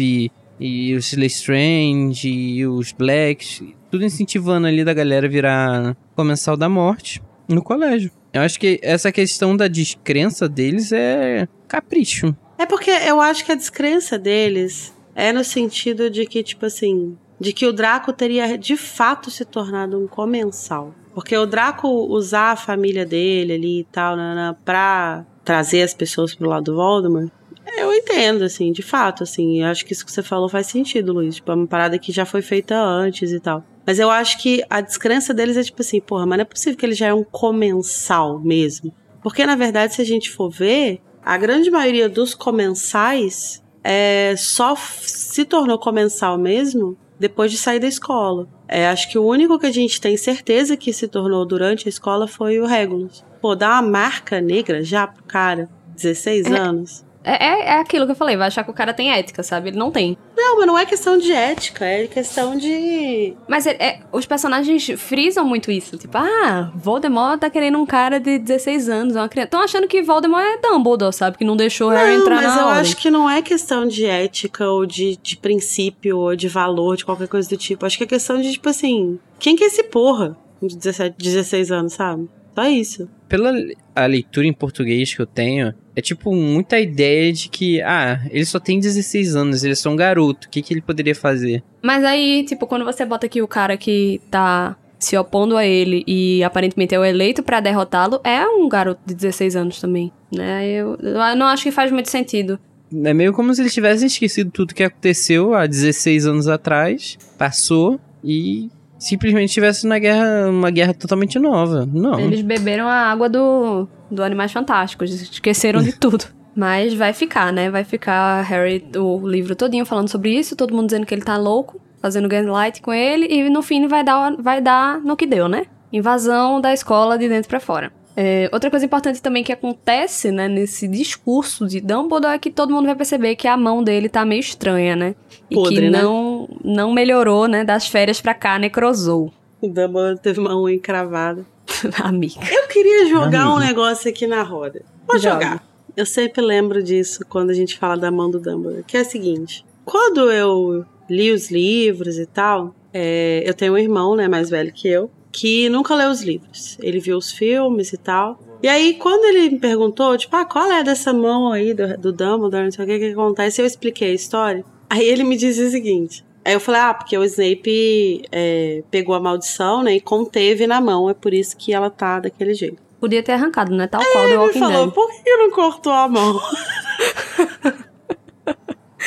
e 0.59 0.93
os 0.95 1.13
Lestrange, 1.13 2.30
e 2.30 2.65
os 2.65 2.91
Blacks, 2.91 3.63
tudo 3.89 4.05
incentivando 4.05 4.67
ali 4.67 4.84
da 4.84 4.93
galera 4.93 5.28
virar 5.28 5.97
comensal 6.15 6.55
da 6.55 6.70
morte 6.70 7.22
no 7.47 7.63
colégio. 7.63 8.11
Eu 8.32 8.41
acho 8.41 8.59
que 8.59 8.80
essa 8.84 9.11
questão 9.11 9.57
da 9.57 9.67
descrença 9.67 10.47
deles 10.47 10.91
é 10.91 11.47
capricho. 11.67 12.36
É 12.57 12.65
porque 12.65 12.91
eu 12.91 13.20
acho 13.20 13.43
que 13.43 13.51
a 13.51 13.55
descrença 13.55 14.20
deles 14.20 14.93
é 15.15 15.34
no 15.34 15.43
sentido 15.43 16.09
de 16.09 16.26
que, 16.26 16.43
tipo 16.43 16.65
assim, 16.65 17.17
de 17.40 17.54
que 17.54 17.66
o 17.66 17.74
Draco 17.74 18.12
teria 18.12 18.58
de 18.58 18.76
fato 18.76 19.32
se 19.32 19.46
tornado 19.46 19.98
um 19.98 20.08
comensal. 20.08 20.94
Porque 21.14 21.36
o 21.38 21.46
Draco 21.46 21.88
usar 21.88 22.52
a 22.52 22.56
família 22.56 23.06
dele 23.06 23.54
ali 23.54 23.80
e 23.80 23.84
tal, 23.86 24.16
nanã, 24.16 24.56
pra 24.66 25.26
trazer 25.44 25.82
as 25.82 25.94
pessoas 25.94 26.36
pro 26.36 26.48
lado 26.48 26.66
do 26.66 26.76
Voldemort, 26.76 27.32
eu 27.78 27.94
entendo, 27.94 28.44
assim, 28.44 28.72
de 28.72 28.82
fato, 28.82 29.24
assim. 29.24 29.62
Eu 29.62 29.68
acho 29.68 29.86
que 29.86 29.94
isso 29.94 30.06
que 30.06 30.12
você 30.12 30.24
falou 30.24 30.50
faz 30.50 30.68
sentido, 30.68 31.14
Luiz. 31.14 31.36
Tipo, 31.36 31.52
é 31.52 31.56
uma 31.56 31.68
parada 31.68 31.98
que 31.98 32.12
já 32.12 32.26
foi 32.26 32.42
feita 32.42 32.76
antes 32.76 33.32
e 33.32 33.40
tal. 33.40 33.64
Mas 33.86 34.00
eu 34.00 34.10
acho 34.10 34.38
que 34.40 34.64
a 34.70 34.82
descrença 34.82 35.34
deles 35.34 35.58
é 35.58 35.64
tipo 35.64 35.82
assim, 35.82 36.00
porra, 36.00 36.26
mas 36.26 36.38
não 36.38 36.44
é 36.44 36.46
possível 36.46 36.78
que 36.78 36.86
ele 36.86 36.94
já 36.94 37.08
é 37.08 37.14
um 37.14 37.24
comensal 37.24 38.40
mesmo. 38.40 38.94
Porque, 39.22 39.46
na 39.46 39.56
verdade, 39.56 39.96
se 39.96 40.02
a 40.02 40.06
gente 40.06 40.30
for 40.30 40.50
ver, 40.50 41.02
a 41.24 41.38
grande 41.38 41.72
maioria 41.72 42.08
dos 42.08 42.34
comensais 42.34 43.64
é, 43.84 44.36
só 44.38 44.76
se 44.76 45.46
tornou 45.46 45.78
comensal 45.80 46.38
mesmo 46.38 46.98
depois 47.20 47.51
de 47.51 47.57
sair 47.57 47.80
da 47.80 47.88
escola. 47.88 48.47
É, 48.67 48.88
acho 48.88 49.11
que 49.11 49.17
o 49.17 49.26
único 49.26 49.59
que 49.59 49.65
a 49.65 49.72
gente 49.72 49.99
tem 49.99 50.15
certeza 50.15 50.78
que 50.78 50.93
se 50.93 51.07
tornou 51.07 51.45
durante 51.45 51.88
a 51.88 51.89
escola 51.89 52.28
foi 52.28 52.59
o 52.59 52.65
Regulus. 52.65 53.26
Pô, 53.41 53.55
dá 53.55 53.74
uma 53.74 53.82
marca 53.82 54.39
negra 54.39 54.84
já 54.84 55.05
pro 55.05 55.24
cara, 55.24 55.70
16 55.95 56.47
anos. 56.47 57.05
É, 57.30 57.46
é, 57.46 57.66
é 57.76 57.80
aquilo 57.80 58.06
que 58.06 58.12
eu 58.12 58.16
falei, 58.16 58.36
vai 58.36 58.48
achar 58.48 58.64
que 58.64 58.72
o 58.72 58.74
cara 58.74 58.94
tem 58.94 59.12
ética, 59.12 59.44
sabe? 59.44 59.70
Ele 59.70 59.78
não 59.78 59.92
tem. 59.92 60.18
Não, 60.36 60.58
mas 60.58 60.68
não 60.68 60.78
é 60.78 60.86
questão 60.86 61.18
de 61.18 61.32
ética, 61.32 61.86
é 61.86 62.08
questão 62.08 62.58
de. 62.58 63.34
Mas 63.48 63.68
é- 63.68 63.78
é- 63.80 64.00
os 64.12 64.26
personagens 64.26 64.90
frisam 64.98 65.46
muito 65.46 65.70
isso. 65.72 65.98
Tipo, 65.98 66.18
ah, 66.18 66.72
Voldemort 66.76 67.40
tá 67.40 67.50
querendo 67.50 67.78
um 67.78 67.86
cara 67.86 68.20
de 68.20 68.40
16 68.40 68.90
anos, 68.90 69.16
uma 69.16 69.30
criança. 69.30 69.48
Estão 69.48 69.62
achando 69.62 69.88
que 69.88 70.02
Voldemort 70.02 70.44
é 70.44 70.58
Dumbledore, 70.58 71.14
sabe? 71.14 71.38
Que 71.38 71.44
não 71.46 71.56
deixou 71.56 71.90
Harry 71.90 72.14
Não, 72.16 72.22
entrar 72.22 72.36
mas 72.38 72.56
na 72.56 72.62
eu 72.62 72.66
ordem. 72.68 72.82
acho 72.82 72.98
que 72.98 73.12
não 73.12 73.30
é 73.30 73.42
questão 73.42 73.88
de 73.88 74.06
ética 74.06 74.68
ou 74.68 74.86
de, 74.86 75.18
de 75.22 75.38
princípio 75.38 76.18
ou 76.18 76.36
de 76.36 76.48
valor, 76.48 76.96
de 76.98 77.06
qualquer 77.06 77.28
coisa 77.28 77.48
do 77.50 77.58
tipo. 77.58 77.86
Acho 77.86 77.98
que 77.98 78.04
é 78.04 78.08
questão 78.08 78.42
de, 78.42 78.52
tipo 78.54 78.70
assim, 78.70 79.20
quem 79.38 79.56
que 79.56 79.64
é 79.64 79.68
esse 79.68 79.84
porra 79.84 80.36
de 80.62 80.76
17, 80.76 81.16
16 81.18 81.72
anos, 81.72 81.94
sabe? 81.94 82.28
Só 82.56 82.66
isso. 82.66 83.10
Pela 83.28 83.54
a 83.96 84.06
leitura 84.06 84.48
em 84.48 84.54
português 84.54 85.14
que 85.14 85.22
eu 85.22 85.26
tenho, 85.26 85.74
é 86.00 86.02
tipo 86.02 86.34
muita 86.34 86.80
ideia 86.80 87.32
de 87.32 87.50
que, 87.50 87.82
ah, 87.82 88.20
ele 88.32 88.45
só 88.45 88.60
tem 88.60 88.80
16 88.80 89.36
anos, 89.36 89.64
ele 89.64 89.74
é 89.74 89.76
só 89.76 89.89
um 89.89 89.95
garoto, 89.95 90.47
o 90.47 90.50
que, 90.50 90.62
que 90.62 90.74
ele 90.74 90.82
poderia 90.82 91.14
fazer? 91.14 91.62
Mas 91.82 92.04
aí, 92.04 92.43
tipo, 92.45 92.66
quando 92.66 92.86
você 92.86 93.06
bota 93.06 93.26
aqui 93.26 93.41
o 93.41 93.47
cara 93.47 93.78
que 93.78 94.22
tá 94.32 94.76
se 94.97 95.18
opondo 95.18 95.56
a 95.56 95.66
ele 95.66 96.04
e 96.06 96.43
aparentemente 96.43 96.93
é 96.93 97.00
o 97.00 97.06
eleito 97.06 97.43
pra 97.43 97.60
derrotá-lo, 97.60 98.20
é 98.24 98.45
um 98.45 98.68
garoto 98.68 99.02
de 99.06 99.14
16 99.14 99.56
anos 99.56 99.80
também, 99.80 100.12
né? 100.34 100.68
Eu, 100.68 100.97
eu 101.02 101.36
não 101.36 101.47
acho 101.47 101.64
que 101.64 101.72
faz 101.72 101.91
muito 101.91 102.10
sentido. 102.10 102.60
É 102.91 103.14
meio 103.14 103.34
como 103.34 103.54
se 103.54 103.62
eles 103.62 103.74
tivessem 103.74 104.08
esquecido 104.08 104.52
tudo 104.52 104.74
que 104.74 104.84
aconteceu 104.84 105.54
há 105.54 105.68
16 105.68 106.26
anos 106.26 106.47
atrás, 106.47 107.18
passou 107.38 108.00
e 108.24 108.70
simplesmente 109.00 109.47
estivesse 109.47 109.88
na 109.88 109.97
guerra, 109.97 110.50
uma 110.50 110.70
guerra 110.70 110.93
totalmente 110.93 111.39
nova. 111.39 111.88
Não. 111.91 112.20
Eles 112.20 112.41
beberam 112.41 112.88
a 112.88 112.93
água 112.93 113.30
do, 113.30 113.88
do 114.12 114.22
Animais 114.22 114.52
Fantásticos, 114.52 115.10
esqueceram 115.10 115.82
de 115.82 115.93
tudo. 115.93 116.26
Mas 116.56 116.93
vai 116.93 117.14
ficar, 117.14 117.54
né? 117.54 117.70
Vai 117.70 117.86
ficar 117.86 118.41
Harry, 118.41 118.86
o 118.97 119.26
livro 119.26 119.56
todinho 119.56 119.86
falando 119.86 120.10
sobre 120.10 120.38
isso, 120.38 120.58
todo 120.58 120.76
mundo 120.76 120.88
dizendo 120.88 121.06
que 121.06 121.16
ele 121.16 121.22
tá 121.22 121.38
louco, 121.38 121.80
fazendo 122.02 122.28
gaslight 122.28 122.82
com 122.82 122.91
ele, 122.91 123.28
e 123.28 123.50
no 123.50 123.62
fim 123.62 123.88
vai 123.88 124.04
dar, 124.04 124.36
vai 124.38 124.60
dar 124.60 125.00
no 125.00 125.16
que 125.16 125.26
deu, 125.26 125.47
né? 125.47 125.64
Invasão 125.93 126.60
da 126.60 126.74
escola 126.74 127.18
de 127.18 127.30
dentro 127.30 127.50
pra 127.50 127.60
fora. 127.62 127.93
É, 128.22 128.49
outra 128.51 128.70
coisa 128.70 128.86
importante 128.86 129.22
também 129.22 129.45
que 129.45 129.53
acontece, 129.53 130.30
né, 130.30 130.49
nesse 130.49 130.89
discurso 130.89 131.65
de 131.65 131.80
Dumbledore 131.80 132.34
é 132.34 132.38
que 132.38 132.51
todo 132.51 132.74
mundo 132.74 132.86
vai 132.86 132.95
perceber 132.95 133.38
que 133.38 133.47
a 133.47 133.55
mão 133.55 133.82
dele 133.82 134.09
tá 134.09 134.26
meio 134.26 134.41
estranha, 134.41 134.93
né? 134.93 135.15
E 135.49 135.55
Podre, 135.55 135.76
que 135.76 135.89
né? 135.89 136.01
não, 136.01 136.49
não 136.61 136.91
melhorou, 136.91 137.47
né, 137.47 137.63
das 137.63 137.88
férias 137.88 138.20
pra 138.20 138.34
cá, 138.34 138.59
necrosou. 138.59 139.32
O 139.61 139.70
Dumbledore 139.70 140.20
teve 140.20 140.38
uma 140.38 140.53
unha 140.53 140.76
encravada. 140.76 141.45
Amiga. 142.03 142.41
Eu 142.51 142.67
queria 142.67 143.05
jogar 143.05 143.43
Amigo. 143.43 143.55
um 143.55 143.59
negócio 143.59 144.09
aqui 144.09 144.28
na 144.28 144.43
roda. 144.43 144.82
Vou 145.07 145.17
Joga. 145.17 145.34
jogar. 145.36 145.70
Eu 145.95 146.05
sempre 146.05 146.41
lembro 146.41 146.84
disso 146.84 147.26
quando 147.30 147.51
a 147.51 147.53
gente 147.53 147.78
fala 147.78 147.95
da 147.95 148.11
mão 148.11 148.30
do 148.30 148.41
Dumbledore, 148.41 148.84
que 148.84 148.97
é 148.97 149.01
o 149.01 149.05
seguinte: 149.05 149.63
quando 149.86 150.30
eu 150.30 150.86
li 151.09 151.32
os 151.32 151.49
livros 151.49 152.17
e 152.17 152.26
tal, 152.26 152.76
é, 152.93 153.43
eu 153.45 153.53
tenho 153.53 153.74
um 153.74 153.78
irmão, 153.78 154.13
né, 154.13 154.28
mais 154.28 154.49
velho 154.49 154.74
que 154.74 154.89
eu, 154.89 155.09
que 155.32 155.70
nunca 155.70 155.96
leu 155.96 156.10
os 156.10 156.22
livros. 156.22 156.78
Ele 156.82 157.00
viu 157.00 157.18
os 157.18 157.32
filmes 157.32 157.94
e 157.94 157.98
tal. 157.98 158.40
E 158.62 158.68
aí, 158.68 158.96
quando 158.96 159.24
ele 159.26 159.52
me 159.52 159.60
perguntou, 159.60 160.18
tipo, 160.18 160.36
ah, 160.36 160.44
qual 160.46 160.70
é 160.72 160.84
dessa 160.84 161.14
mão 161.14 161.52
aí 161.52 161.74
do, 161.74 161.98
do 161.98 162.12
Dumbledore, 162.12 162.64
não 162.66 162.72
sei 162.72 162.84
o 162.84 162.88
que, 162.88 163.00
que 163.00 163.12
acontece, 163.12 163.62
eu 163.62 163.66
expliquei 163.66 164.12
a 164.12 164.16
história. 164.16 164.66
Aí 164.90 165.06
ele 165.08 165.24
me 165.24 165.38
disse 165.38 165.62
o 165.64 165.70
seguinte. 165.70 166.26
Aí 166.44 166.54
eu 166.54 166.60
falei, 166.60 166.82
ah, 166.82 166.94
porque 166.94 167.18
o 167.18 167.24
Snape 167.24 168.24
é, 168.32 168.84
pegou 168.90 169.16
a 169.16 169.20
maldição, 169.20 169.84
né, 169.84 169.96
e 169.96 170.02
conteve 170.02 170.66
na 170.68 170.82
mão, 170.82 171.10
é 171.10 171.14
por 171.14 171.34
isso 171.34 171.56
que 171.56 171.74
ela 171.74 171.90
tá 171.90 172.20
daquele 172.20 172.54
jeito. 172.54 172.82
Podia 173.00 173.24
ter 173.24 173.32
arrancado, 173.34 173.74
né? 173.74 173.88
Tal 173.88 174.02
qual 174.04 174.24
do 174.26 174.30
Ele 174.30 174.38
me 174.38 174.44
Walking 174.44 174.60
falou, 174.60 174.86
Dead. 174.86 174.94
por 174.94 175.24
que 175.24 175.38
não 175.38 175.52
cortou 175.52 175.94
a 175.94 176.08
mão? 176.10 176.38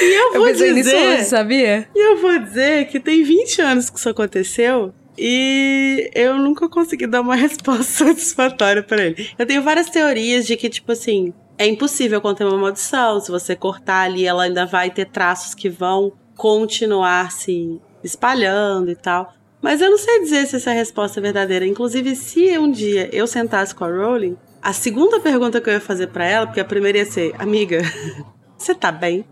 e 0.01 0.05
eu 0.05 0.33
Eu 0.35 0.41
vou 0.41 0.47
nisso 0.47 0.75
dizer, 0.75 0.97
hoje, 1.19 1.25
sabia? 1.25 1.89
e 1.95 1.99
eu 2.13 2.17
vou 2.17 2.39
dizer 2.39 2.89
que 2.89 2.99
tem 2.99 3.23
20 3.23 3.61
anos 3.61 3.91
que 3.91 3.99
isso 3.99 4.09
aconteceu 4.09 4.95
e 5.17 6.11
eu 6.15 6.39
nunca 6.39 6.69
consegui 6.69 7.07
dar 7.07 7.21
uma 7.21 7.35
resposta 7.37 7.85
satisfatória 8.07 8.83
pra 8.83 9.03
ele. 9.03 9.31
Eu 9.39 9.47
tenho 9.47 9.63
várias 9.63 9.89
teorias 9.91 10.47
de 10.47 10.57
que, 10.57 10.69
tipo 10.69 10.93
assim, 10.93 11.33
é 11.59 11.67
impossível 11.67 12.21
conter 12.21 12.47
uma 12.47 12.59
maldição. 12.59 13.21
Se 13.21 13.31
você 13.31 13.55
cortar 13.55 14.03
ali, 14.03 14.27
ela 14.27 14.45
ainda 14.45 14.67
vai 14.67 14.91
ter 14.91 15.07
traços 15.07 15.55
que 15.55 15.69
vão 15.69 16.13
continuar 16.37 17.31
se 17.31 17.81
espalhando 18.03 18.91
e 18.91 18.97
tal. 18.97 19.33
Mas 19.61 19.81
eu 19.81 19.91
não 19.91 19.99
sei 19.99 20.21
dizer 20.21 20.47
se 20.47 20.57
essa 20.57 20.73
é 20.73 20.75
resposta 20.75 21.21
é 21.21 21.23
verdadeira. 21.23 21.65
Inclusive, 21.65 22.17
se 22.17 22.59
um 22.59 22.71
dia 22.71 23.09
eu 23.13 23.27
sentasse 23.27 23.75
com 23.75 23.85
a 23.85 23.89
Rowling, 23.89 24.37
a 24.61 24.73
segunda 24.73 25.21
pergunta 25.21 25.61
que 25.61 25.69
eu 25.71 25.75
ia 25.75 25.81
fazer 25.81 26.09
pra 26.09 26.25
ela, 26.25 26.47
porque 26.47 26.61
a 26.61 26.65
primeira 26.65 26.99
ia 26.99 27.07
ser, 27.07 27.33
amiga, 27.39 27.81
você 28.59 28.75
tá 28.75 28.91
bem? 28.91 29.25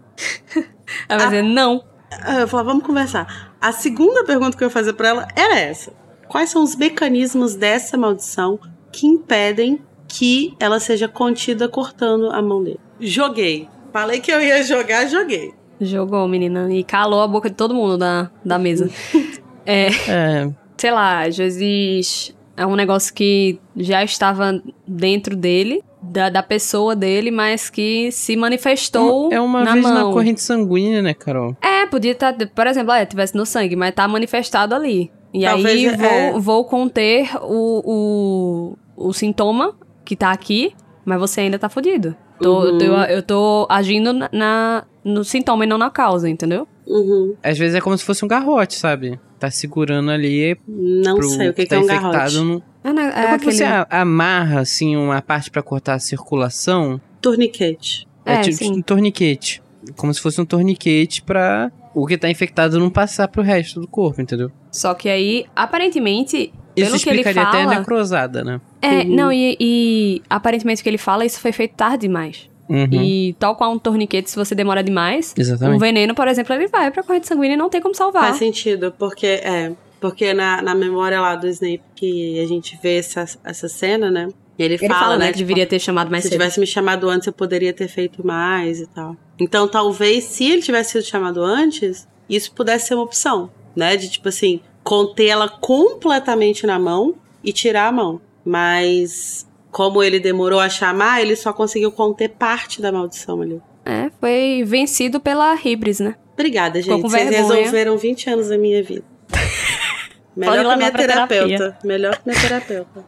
Ela 1.09 1.19
vai 1.19 1.29
dizer, 1.31 1.43
não. 1.43 1.85
Ah, 2.11 2.41
Eu 2.41 2.49
falava, 2.49 2.71
vamos 2.71 2.85
conversar. 2.85 3.50
A 3.61 3.73
segunda 3.73 4.25
pergunta 4.25 4.57
que 4.57 4.65
eu 4.65 4.69
ia 4.69 4.73
fazer 4.73 4.95
pra 4.95 5.09
ela 5.09 5.29
era 5.37 5.59
essa: 5.59 5.93
Quais 6.29 6.51
são 6.51 6.63
os 6.63 6.77
mecanismos 6.77 7.55
dessa 7.55 7.97
maldição 7.97 8.59
que 8.93 9.07
impedem 9.07 9.81
que 10.09 10.55
ela 10.59 10.81
seja 10.81 11.07
contida 11.09 11.69
cortando 11.69 12.31
a 12.31 12.41
mão 12.41 12.63
dele? 12.63 12.81
Joguei. 12.99 13.69
Falei 13.93 14.21
que 14.21 14.31
eu 14.31 14.41
ia 14.41 14.63
jogar, 14.63 15.07
joguei. 15.07 15.53
Jogou, 15.81 16.27
menina. 16.29 16.73
E 16.73 16.85
calou 16.85 17.21
a 17.21 17.29
boca 17.29 17.51
de 17.51 17.57
todo 17.57 17.75
mundo 17.75 17.99
da, 17.99 18.31
da 18.45 18.59
mesa. 18.59 18.89
é, 19.67 19.89
É, 20.09 20.51
sei 20.77 20.91
lá, 20.91 21.27
às 21.27 21.37
vezes 21.37 22.35
é 22.61 22.67
um 22.67 22.77
negócio 22.77 23.13
que 23.15 23.59
já 23.77 24.05
estava 24.05 24.63
dentro 24.87 25.35
dele, 25.37 25.83
da, 26.03 26.29
da 26.29 26.43
pessoa 26.43 26.95
dele, 26.95 27.31
mas 27.31 27.71
que 27.71 28.11
se 28.13 28.37
manifestou 28.37 29.33
é 29.33 29.41
uma 29.41 29.65
na 29.65 29.73
vez 29.73 29.85
mão. 29.85 29.95
na 30.09 30.13
corrente 30.13 30.41
sanguínea, 30.41 31.03
né, 31.03 31.15
Carol? 31.15 31.57
É, 31.63 31.87
podia 31.87 32.13
estar, 32.13 32.35
por 32.55 32.67
exemplo, 32.67 32.93
é, 32.93 33.05
tivesse 33.07 33.37
no 33.37 33.45
sangue, 33.47 33.77
mas 33.77 33.95
tá 33.95 34.07
manifestado 34.07 34.75
ali. 34.75 35.11
E 35.33 35.45
Talvez, 35.45 35.89
aí 35.93 35.97
vou, 35.97 36.07
é. 36.11 36.33
vou 36.39 36.65
conter 36.65 37.31
o, 37.43 38.75
o, 38.97 39.09
o 39.09 39.13
sintoma 39.13 39.75
que 40.05 40.17
tá 40.17 40.31
aqui, 40.33 40.73
mas 41.05 41.19
você 41.21 41.43
ainda 41.43 41.59
tá 41.59 41.69
fudido. 41.69 42.15
Tô, 42.41 42.63
Uhum. 42.65 42.79
eu, 42.81 42.95
eu 42.95 43.23
tô 43.23 43.67
agindo 43.71 44.13
na, 44.13 44.29
na- 44.33 44.85
no 45.05 45.23
sintoma 45.25 45.65
e 45.65 45.69
não 45.69 45.77
na 45.79 45.91
causa, 45.91 46.29
entendeu? 46.29 46.67
Uhum. 46.87 47.35
Às 47.43 47.59
vezes 47.59 47.75
é 47.77 47.81
como 47.81 47.97
se 47.97 48.05
fosse 48.05 48.25
um 48.25 48.29
garrote, 48.29 48.75
sabe? 48.75 49.21
Tá 49.41 49.51
segurando 49.51 50.11
ali 50.11 50.57
Não 50.69 51.17
pro 51.17 51.29
sei 51.29 51.49
o 51.49 51.55
que, 51.55 51.63
que 51.63 51.69
tá 51.69 51.77
é 51.77 51.79
um 51.79 51.83
infectado. 51.85 52.13
garrote. 52.13 52.37
No... 52.39 52.63
É, 52.85 52.93
né, 52.93 53.03
É, 53.03 53.09
é 53.09 53.23
quando 53.29 53.35
aquele... 53.35 53.53
você 53.57 53.65
amarra, 53.91 54.61
assim, 54.61 54.97
uma 54.97 55.21
parte 55.23 55.51
pra 55.51 55.63
cortar 55.63 55.95
a 55.95 55.99
circulação, 55.99 57.01
Torniquete. 57.23 58.07
é, 58.25 58.35
É, 58.35 58.41
tipo 58.43 58.57
sim. 58.59 58.73
um 58.73 58.83
torniquete. 58.83 59.63
Como 59.97 60.13
se 60.13 60.21
fosse 60.21 60.39
um 60.41 60.45
torniquete 60.45 61.23
pra 61.23 61.73
o 61.95 62.07
que 62.07 62.19
tá 62.19 62.29
infectado 62.31 62.79
não 62.79 62.91
passar 62.91 63.27
pro 63.29 63.43
resto 63.43 63.81
do 63.81 63.89
corpo, 63.89 64.21
entendeu? 64.21 64.53
Só 64.71 64.93
que 64.95 65.09
aí, 65.09 65.47
aparentemente, 65.57 66.53
Isso 66.77 66.91
pelo 66.91 67.01
que 67.03 67.09
ele 67.09 67.21
explicaria 67.21 67.43
até 67.49 67.63
a 67.63 67.65
fala... 67.65 67.79
necrosada, 67.79 68.45
né? 68.45 68.61
É, 68.83 68.99
Uhum. 68.99 69.15
não, 69.17 69.33
e, 69.33 69.57
e 69.59 70.23
aparentemente 70.29 70.81
o 70.81 70.85
que 70.85 70.91
ele 70.91 70.99
fala, 70.99 71.25
isso 71.25 71.41
foi 71.41 71.51
feito 71.53 71.75
tarde 71.77 72.03
demais. 72.07 72.50
Uhum. 72.71 73.03
E 73.03 73.35
tal 73.37 73.57
qual 73.57 73.73
um 73.73 73.79
torniquete, 73.79 74.31
se 74.31 74.37
você 74.37 74.55
demora 74.55 74.81
demais, 74.81 75.35
um 75.37 75.41
Exatamente. 75.41 75.81
veneno, 75.81 76.15
por 76.15 76.29
exemplo, 76.29 76.55
ele 76.55 76.69
vai 76.69 76.89
pra 76.93 77.03
corrente 77.03 77.27
sanguínea 77.27 77.55
e 77.55 77.57
não 77.57 77.69
tem 77.69 77.81
como 77.81 77.95
salvar. 77.97 78.23
Faz 78.23 78.37
sentido, 78.37 78.95
porque 78.97 79.27
é. 79.27 79.73
Porque 80.01 80.33
na, 80.33 80.63
na 80.63 80.75
memória 80.75 81.21
lá 81.21 81.35
do 81.35 81.47
Snape 81.49 81.83
que 81.95 82.41
a 82.41 82.47
gente 82.47 82.79
vê 82.83 82.97
essa, 82.97 83.27
essa 83.45 83.69
cena, 83.69 84.11
né? 84.11 84.29
Ele, 84.59 84.75
Ele 84.75 84.89
fala, 84.89 85.17
né, 85.19 85.27
que 85.27 85.33
tipo, 85.33 85.49
deveria 85.49 85.67
ter 85.67 85.79
chamado 85.79 86.11
mais 86.11 86.23
se 86.23 86.29
cedo. 86.29 86.39
tivesse 86.39 86.61
me 86.61 86.67
chamado 86.67 87.09
antes, 87.09 87.27
eu 87.27 87.33
poderia 87.33 87.73
ter 87.73 87.89
feito 87.89 88.25
mais 88.27 88.81
e 88.81 88.87
tal. 88.87 89.17
Então, 89.39 89.67
talvez, 89.67 90.25
se 90.25 90.45
ele 90.45 90.63
tivesse 90.63 90.93
sido 90.93 91.05
chamado 91.05 91.43
antes, 91.43 92.07
isso 92.29 92.53
pudesse 92.53 92.89
ser 92.89 92.95
uma 92.95 93.03
opção, 93.03 93.51
né? 93.75 93.97
De, 93.97 94.09
tipo 94.11 94.29
assim, 94.29 94.61
conter 94.85 95.27
ela 95.29 95.49
completamente 95.49 96.67
na 96.67 96.79
mão 96.79 97.15
e 97.43 97.53
tirar 97.53 97.89
a 97.89 97.93
mão. 97.93 98.21
Mas, 98.45 99.47
como 99.71 100.03
ele 100.03 100.19
demorou 100.19 100.61
a 100.61 100.69
chamar, 100.69 101.21
ele 101.21 101.37
só 101.37 101.53
conseguiu 101.53 101.93
conter 101.93 102.31
parte 102.31 102.81
da 102.83 102.91
maldição 102.91 103.41
ali. 103.41 103.61
É, 103.85 104.11
foi 104.21 104.63
vencido 104.67 105.21
pela 105.21 105.55
Hibris, 105.55 106.01
né? 106.01 106.17
Obrigada, 106.35 106.81
gente. 106.81 107.01
com 107.01 107.09
Vocês 107.09 107.29
vergonha. 107.29 107.55
resolveram 107.57 107.99
20 107.99 108.31
anos 108.31 108.49
da 108.49 108.59
minha 108.59 108.83
vida. 108.83 109.05
Melhor 110.37 110.73
que 110.73 110.77
minha 110.77 110.91
terapeuta. 110.93 111.47
terapia. 111.49 111.79
Melhor 111.85 112.17
que 112.17 112.23
minha 112.27 112.41
terapeuta. 112.41 113.05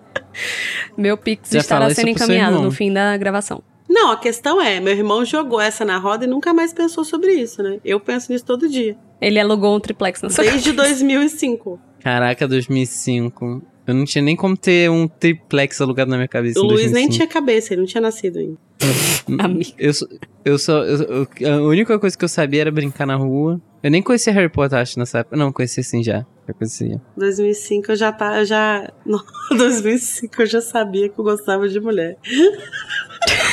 Meu 0.97 1.17
Pix 1.17 1.51
Já 1.51 1.61
estará 1.61 1.91
sendo 1.95 2.09
encaminhado 2.11 2.61
no 2.61 2.71
fim 2.71 2.93
da 2.93 3.17
gravação. 3.17 3.63
Não, 3.89 4.11
a 4.11 4.17
questão 4.17 4.61
é, 4.61 4.81
meu 4.81 4.95
irmão 4.95 5.25
jogou 5.25 5.61
essa 5.61 5.85
na 5.85 5.99
roda 5.99 6.25
e 6.25 6.29
nunca 6.29 6.55
mais 6.55 6.73
pensou 6.73 7.05
sobre 7.05 7.33
isso, 7.35 7.63
né? 7.63 7.79
Eu 7.85 8.01
penso 8.01 8.33
nisso 8.33 8.45
todo 8.45 8.69
dia. 8.69 8.97
Ele 9.21 9.39
alugou 9.39 9.77
um 9.77 9.81
triplex 9.81 10.23
na 10.23 10.31
sua 10.31 10.45
Desde 10.45 10.73
2005. 10.73 11.79
Caraca, 12.01 12.49
2005. 12.49 13.63
Eu 13.87 13.95
não 13.95 14.05
tinha 14.05 14.23
nem 14.23 14.37
como 14.37 14.57
ter 14.57 14.89
um 14.91 15.09
triplex 15.09 15.81
alugado 15.81 16.11
na 16.11 16.17
minha 16.17 16.29
cabeça. 16.29 16.61
O 16.61 16.63
Luiz 16.63 16.93
nem 16.93 17.07
2005. 17.09 17.15
tinha 17.15 17.27
cabeça, 17.27 17.75
ele 17.75 17.81
não 17.81 17.87
tinha 17.89 18.01
nascido 18.01 18.39
ainda. 18.39 18.57
Amiga. 19.45 19.71
Eu, 19.79 19.93
só- 19.95 20.07
eu 20.45 20.59
só. 20.59 20.85
eu- 20.85 21.27
eu- 21.41 21.55
a 21.55 21.63
única 21.63 21.99
coisa 21.99 22.17
que 22.17 22.25
eu 22.25 22.29
sabia 22.29 22.61
era 22.63 22.71
brincar 22.71 23.07
na 23.07 23.17
rua. 23.17 23.61
Eu 23.83 23.91
nem 23.91 24.01
conhecia 24.01 24.33
Harry 24.33 24.49
Potter, 24.49 24.79
acho, 24.79 24.99
nessa 24.99 25.19
época. 25.19 25.37
Não, 25.37 25.53
conhecia 25.53 25.83
sim 25.83 26.03
já. 26.03 26.25
Já 26.47 26.55
conhecia. 26.55 27.01
2005 27.17 27.91
eu 27.93 27.97
já 27.97 28.13
tá, 28.13 28.39
eu 28.39 28.45
já. 28.45 28.89
Não, 29.05 29.21
2005 29.51 30.43
eu 30.43 30.47
já 30.47 30.61
sabia 30.61 31.09
que 31.09 31.19
eu 31.19 31.25
gostava 31.25 31.69
de 31.69 31.81
mulher. 31.81 32.17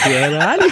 Caralho! 0.04 0.62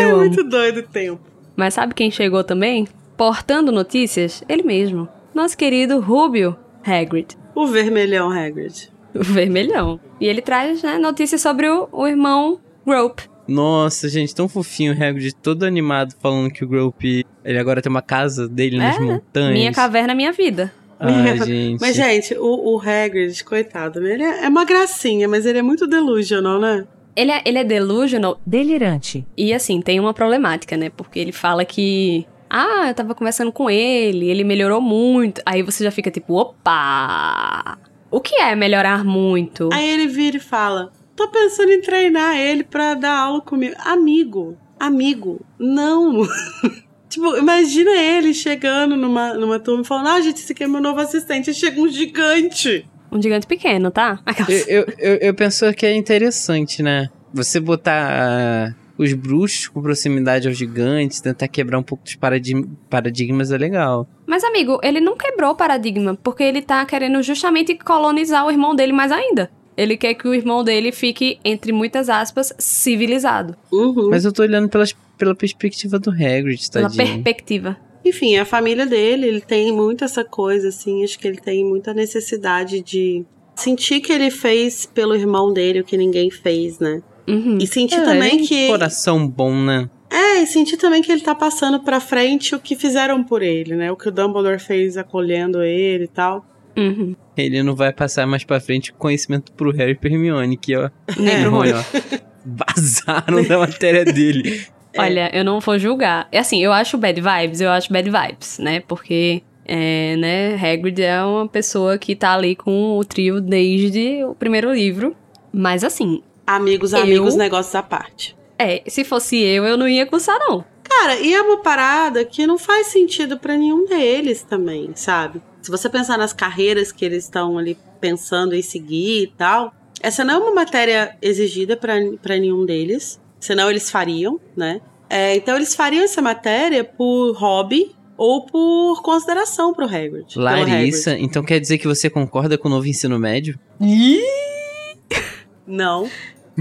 É 0.00 0.14
muito 0.14 0.44
doido 0.44 0.80
o 0.80 0.82
tempo. 0.82 1.20
Mas 1.56 1.74
sabe 1.74 1.92
quem 1.94 2.10
chegou 2.10 2.44
também? 2.44 2.86
Portando 3.16 3.72
notícias? 3.72 4.42
Ele 4.48 4.62
mesmo. 4.62 5.08
Nosso 5.34 5.56
querido 5.56 6.00
Rubio 6.00 6.56
Hagrid. 6.88 7.36
O 7.54 7.66
vermelhão 7.66 8.30
Hagrid. 8.30 8.90
O 9.14 9.22
vermelhão. 9.22 9.98
E 10.20 10.26
ele 10.26 10.40
traz 10.42 10.82
né, 10.82 10.98
notícias 10.98 11.40
sobre 11.40 11.68
o, 11.68 11.88
o 11.92 12.06
irmão 12.06 12.58
Grope. 12.86 13.24
Nossa, 13.46 14.08
gente, 14.08 14.34
tão 14.34 14.46
fofinho 14.48 14.92
o 14.92 15.02
Hagrid, 15.02 15.34
todo 15.36 15.62
animado, 15.64 16.14
falando 16.20 16.50
que 16.50 16.62
o 16.64 16.68
Grope, 16.68 17.24
ele 17.44 17.58
agora 17.58 17.80
tem 17.80 17.88
uma 17.90 18.02
casa 18.02 18.46
dele 18.46 18.76
nas 18.76 18.96
É, 18.96 19.00
montanhas. 19.00 19.52
Minha 19.52 19.72
caverna, 19.72 20.14
minha 20.14 20.32
vida. 20.32 20.72
Ai, 21.00 21.38
gente. 21.38 21.80
Mas, 21.80 21.96
gente, 21.96 22.34
o, 22.36 22.74
o 22.74 22.80
Hagrid, 22.80 23.42
coitado, 23.44 24.00
né? 24.00 24.12
Ele 24.14 24.22
é, 24.24 24.44
é 24.44 24.48
uma 24.48 24.64
gracinha, 24.64 25.26
mas 25.28 25.46
ele 25.46 25.58
é 25.58 25.62
muito 25.62 25.86
delusional, 25.86 26.60
né? 26.60 26.86
Ele 27.16 27.30
é, 27.32 27.42
ele 27.44 27.58
é 27.58 27.64
delusional 27.64 28.40
Delirante. 28.46 29.26
e, 29.36 29.52
assim, 29.54 29.80
tem 29.80 29.98
uma 29.98 30.12
problemática, 30.12 30.76
né? 30.76 30.90
Porque 30.90 31.18
ele 31.18 31.32
fala 31.32 31.64
que... 31.64 32.26
Ah, 32.50 32.88
eu 32.88 32.94
tava 32.94 33.14
conversando 33.14 33.52
com 33.52 33.68
ele, 33.70 34.28
ele 34.28 34.44
melhorou 34.44 34.80
muito. 34.80 35.40
Aí 35.44 35.62
você 35.62 35.84
já 35.84 35.90
fica 35.90 36.10
tipo, 36.10 36.34
opa! 36.34 37.78
O 38.10 38.20
que 38.20 38.36
é 38.36 38.54
melhorar 38.54 39.04
muito? 39.04 39.68
Aí 39.72 39.86
ele 39.88 40.06
vira 40.06 40.36
e 40.38 40.40
fala: 40.40 40.90
tô 41.14 41.28
pensando 41.28 41.70
em 41.70 41.80
treinar 41.80 42.36
ele 42.36 42.64
pra 42.64 42.94
dar 42.94 43.16
aula 43.18 43.40
comigo. 43.40 43.74
Amigo, 43.84 44.56
amigo, 44.80 45.40
não. 45.58 46.22
tipo, 47.08 47.36
imagina 47.36 47.90
ele 47.90 48.32
chegando 48.32 48.96
numa, 48.96 49.34
numa 49.34 49.58
turma 49.58 49.82
e 49.82 49.86
falando: 49.86 50.08
ah, 50.08 50.20
gente, 50.20 50.38
esse 50.38 50.52
aqui 50.52 50.64
é 50.64 50.68
meu 50.68 50.80
novo 50.80 51.00
assistente. 51.00 51.50
Aí 51.50 51.54
chega 51.54 51.80
um 51.80 51.88
gigante. 51.88 52.86
Um 53.12 53.20
gigante 53.20 53.46
pequeno, 53.46 53.90
tá? 53.90 54.20
Aquelas- 54.24 54.66
Eu, 54.68 54.86
eu, 54.86 54.94
eu, 54.98 55.14
eu 55.16 55.34
penso 55.34 55.70
que 55.74 55.84
é 55.86 55.94
interessante, 55.96 56.82
né? 56.82 57.08
Você 57.32 57.60
botar 57.60 58.10
ah, 58.10 58.74
os 58.98 59.12
bruxos 59.12 59.68
com 59.68 59.80
proximidade 59.80 60.48
aos 60.48 60.56
gigantes, 60.56 61.20
tentar 61.20 61.46
quebrar 61.48 61.78
um 61.78 61.82
pouco 61.82 62.02
dos 62.04 62.16
paradig- 62.16 62.66
paradigmas 62.90 63.52
é 63.52 63.56
legal. 63.56 64.08
Mas, 64.26 64.42
amigo, 64.44 64.78
ele 64.82 65.00
não 65.00 65.16
quebrou 65.16 65.52
o 65.52 65.54
paradigma, 65.54 66.18
porque 66.22 66.42
ele 66.42 66.60
tá 66.60 66.84
querendo 66.84 67.22
justamente 67.22 67.74
colonizar 67.78 68.44
o 68.46 68.50
irmão 68.50 68.74
dele 68.74 68.92
mais 68.92 69.12
ainda. 69.12 69.50
Ele 69.76 69.96
quer 69.96 70.14
que 70.14 70.26
o 70.26 70.34
irmão 70.34 70.64
dele 70.64 70.90
fique, 70.90 71.38
entre 71.44 71.70
muitas 71.70 72.08
aspas, 72.08 72.52
civilizado. 72.58 73.54
Uhum. 73.72 74.10
Mas 74.10 74.24
eu 74.24 74.32
tô 74.32 74.42
olhando 74.42 74.68
pelas, 74.68 74.92
pela 75.16 75.34
perspectiva 75.36 75.98
do 76.00 76.10
Hagrid, 76.10 76.68
Pela 76.70 76.88
tadinho. 76.90 77.06
perspectiva. 77.22 77.76
Enfim, 78.04 78.36
a 78.38 78.44
família 78.44 78.86
dele, 78.86 79.26
ele 79.26 79.40
tem 79.40 79.70
muito 79.72 80.02
essa 80.04 80.24
coisa, 80.24 80.68
assim, 80.68 81.04
acho 81.04 81.18
que 81.18 81.28
ele 81.28 81.36
tem 81.40 81.64
muita 81.64 81.94
necessidade 81.94 82.80
de 82.80 83.24
sentir 83.54 84.00
que 84.00 84.12
ele 84.12 84.30
fez 84.30 84.86
pelo 84.86 85.14
irmão 85.14 85.52
dele 85.52 85.80
o 85.80 85.84
que 85.84 85.96
ninguém 85.96 86.30
fez, 86.30 86.78
né? 86.78 87.02
Uhum. 87.28 87.58
E 87.60 87.66
sentir 87.66 87.96
É, 88.00 88.04
também 88.04 88.38
é 88.38 88.42
um 88.42 88.46
que. 88.46 88.66
coração 88.68 89.28
bom, 89.28 89.54
né? 89.54 89.88
É, 90.10 90.40
e 90.42 90.46
sentir 90.46 90.78
também 90.78 91.02
que 91.02 91.12
ele 91.12 91.20
tá 91.20 91.34
passando 91.34 91.80
pra 91.80 92.00
frente 92.00 92.54
o 92.54 92.58
que 92.58 92.74
fizeram 92.74 93.22
por 93.22 93.42
ele, 93.42 93.76
né? 93.76 93.92
O 93.92 93.96
que 93.96 94.08
o 94.08 94.10
Dumbledore 94.10 94.58
fez 94.58 94.96
acolhendo 94.96 95.62
ele 95.62 96.04
e 96.04 96.08
tal. 96.08 96.44
Uhum. 96.76 97.14
Ele 97.36 97.62
não 97.62 97.74
vai 97.76 97.92
passar 97.92 98.26
mais 98.26 98.44
pra 98.44 98.58
frente 98.60 98.92
conhecimento 98.92 99.52
pro 99.52 99.70
Harry 99.72 99.92
e 99.92 99.94
pra 99.94 100.08
Hermione, 100.10 100.56
que 100.56 100.74
ó. 100.76 100.88
Nem 101.18 101.42
pro 101.42 101.50
Rony, 101.50 101.72
Rony. 101.72 101.84
ó. 101.84 102.18
Vazaram 102.46 103.42
da 103.46 103.58
matéria 103.58 104.04
dele. 104.04 104.62
Olha, 104.96 105.30
eu 105.36 105.44
não 105.44 105.60
vou 105.60 105.78
julgar. 105.78 106.26
É 106.32 106.38
assim, 106.38 106.62
eu 106.64 106.72
acho 106.72 106.96
bad 106.96 107.20
vibes, 107.20 107.60
eu 107.60 107.70
acho 107.70 107.92
bad 107.92 108.08
vibes, 108.10 108.58
né? 108.58 108.80
Porque, 108.80 109.42
é, 109.66 110.16
né, 110.16 110.54
Hagrid 110.54 111.02
é 111.02 111.22
uma 111.22 111.46
pessoa 111.46 111.98
que 111.98 112.16
tá 112.16 112.32
ali 112.34 112.56
com 112.56 112.96
o 112.96 113.04
trio 113.04 113.40
desde 113.40 114.24
o 114.24 114.34
primeiro 114.34 114.72
livro. 114.72 115.14
Mas 115.52 115.84
assim, 115.84 116.22
Amigos, 116.56 116.92
Eu- 116.92 117.00
amigos, 117.02 117.34
negócios 117.36 117.74
à 117.74 117.82
parte. 117.82 118.36
é, 118.58 118.82
se 118.88 119.04
fosse 119.04 119.36
eu, 119.36 119.64
eu 119.64 119.76
não 119.76 119.86
ia 119.88 120.06
cursar, 120.06 120.38
não. 120.40 120.64
Cara, 120.82 121.16
e 121.20 121.34
é 121.34 121.42
uma 121.42 121.58
parada 121.58 122.24
que 122.24 122.46
não 122.46 122.56
faz 122.58 122.86
sentido 122.88 123.38
pra 123.38 123.56
nenhum 123.56 123.84
deles 123.86 124.42
também, 124.42 124.90
sabe? 124.94 125.42
Se 125.60 125.70
você 125.70 125.88
pensar 125.88 126.16
nas 126.16 126.32
carreiras 126.32 126.90
que 126.90 127.04
eles 127.04 127.24
estão 127.24 127.58
ali 127.58 127.76
pensando 128.00 128.54
em 128.54 128.62
seguir 128.62 129.22
e 129.24 129.26
tal, 129.26 129.72
essa 130.00 130.24
não 130.24 130.34
é 130.34 130.38
uma 130.38 130.54
matéria 130.54 131.14
exigida 131.20 131.76
pra 131.76 131.94
pra 132.22 132.38
nenhum 132.38 132.64
deles, 132.64 133.20
senão 133.38 133.68
eles 133.68 133.90
fariam, 133.90 134.40
né? 134.56 134.80
É, 135.10 135.36
então 135.36 135.56
eles 135.56 135.74
fariam 135.74 136.02
essa 136.04 136.22
matéria 136.22 136.82
por 136.82 137.32
hobby 137.32 137.94
ou 138.16 138.46
por 138.46 139.02
consideração 139.02 139.74
pro 139.74 139.84
Hagrid. 139.84 140.36
Larissa, 140.38 141.10
Hagrid. 141.10 141.26
então 141.26 141.42
quer 141.44 141.60
dizer 141.60 141.76
que 141.78 141.86
você 141.86 142.08
concorda 142.10 142.56
com 142.56 142.68
o 142.68 142.70
novo 142.70 142.86
ensino 142.86 143.18
médio? 143.18 143.58
Não. 145.66 146.08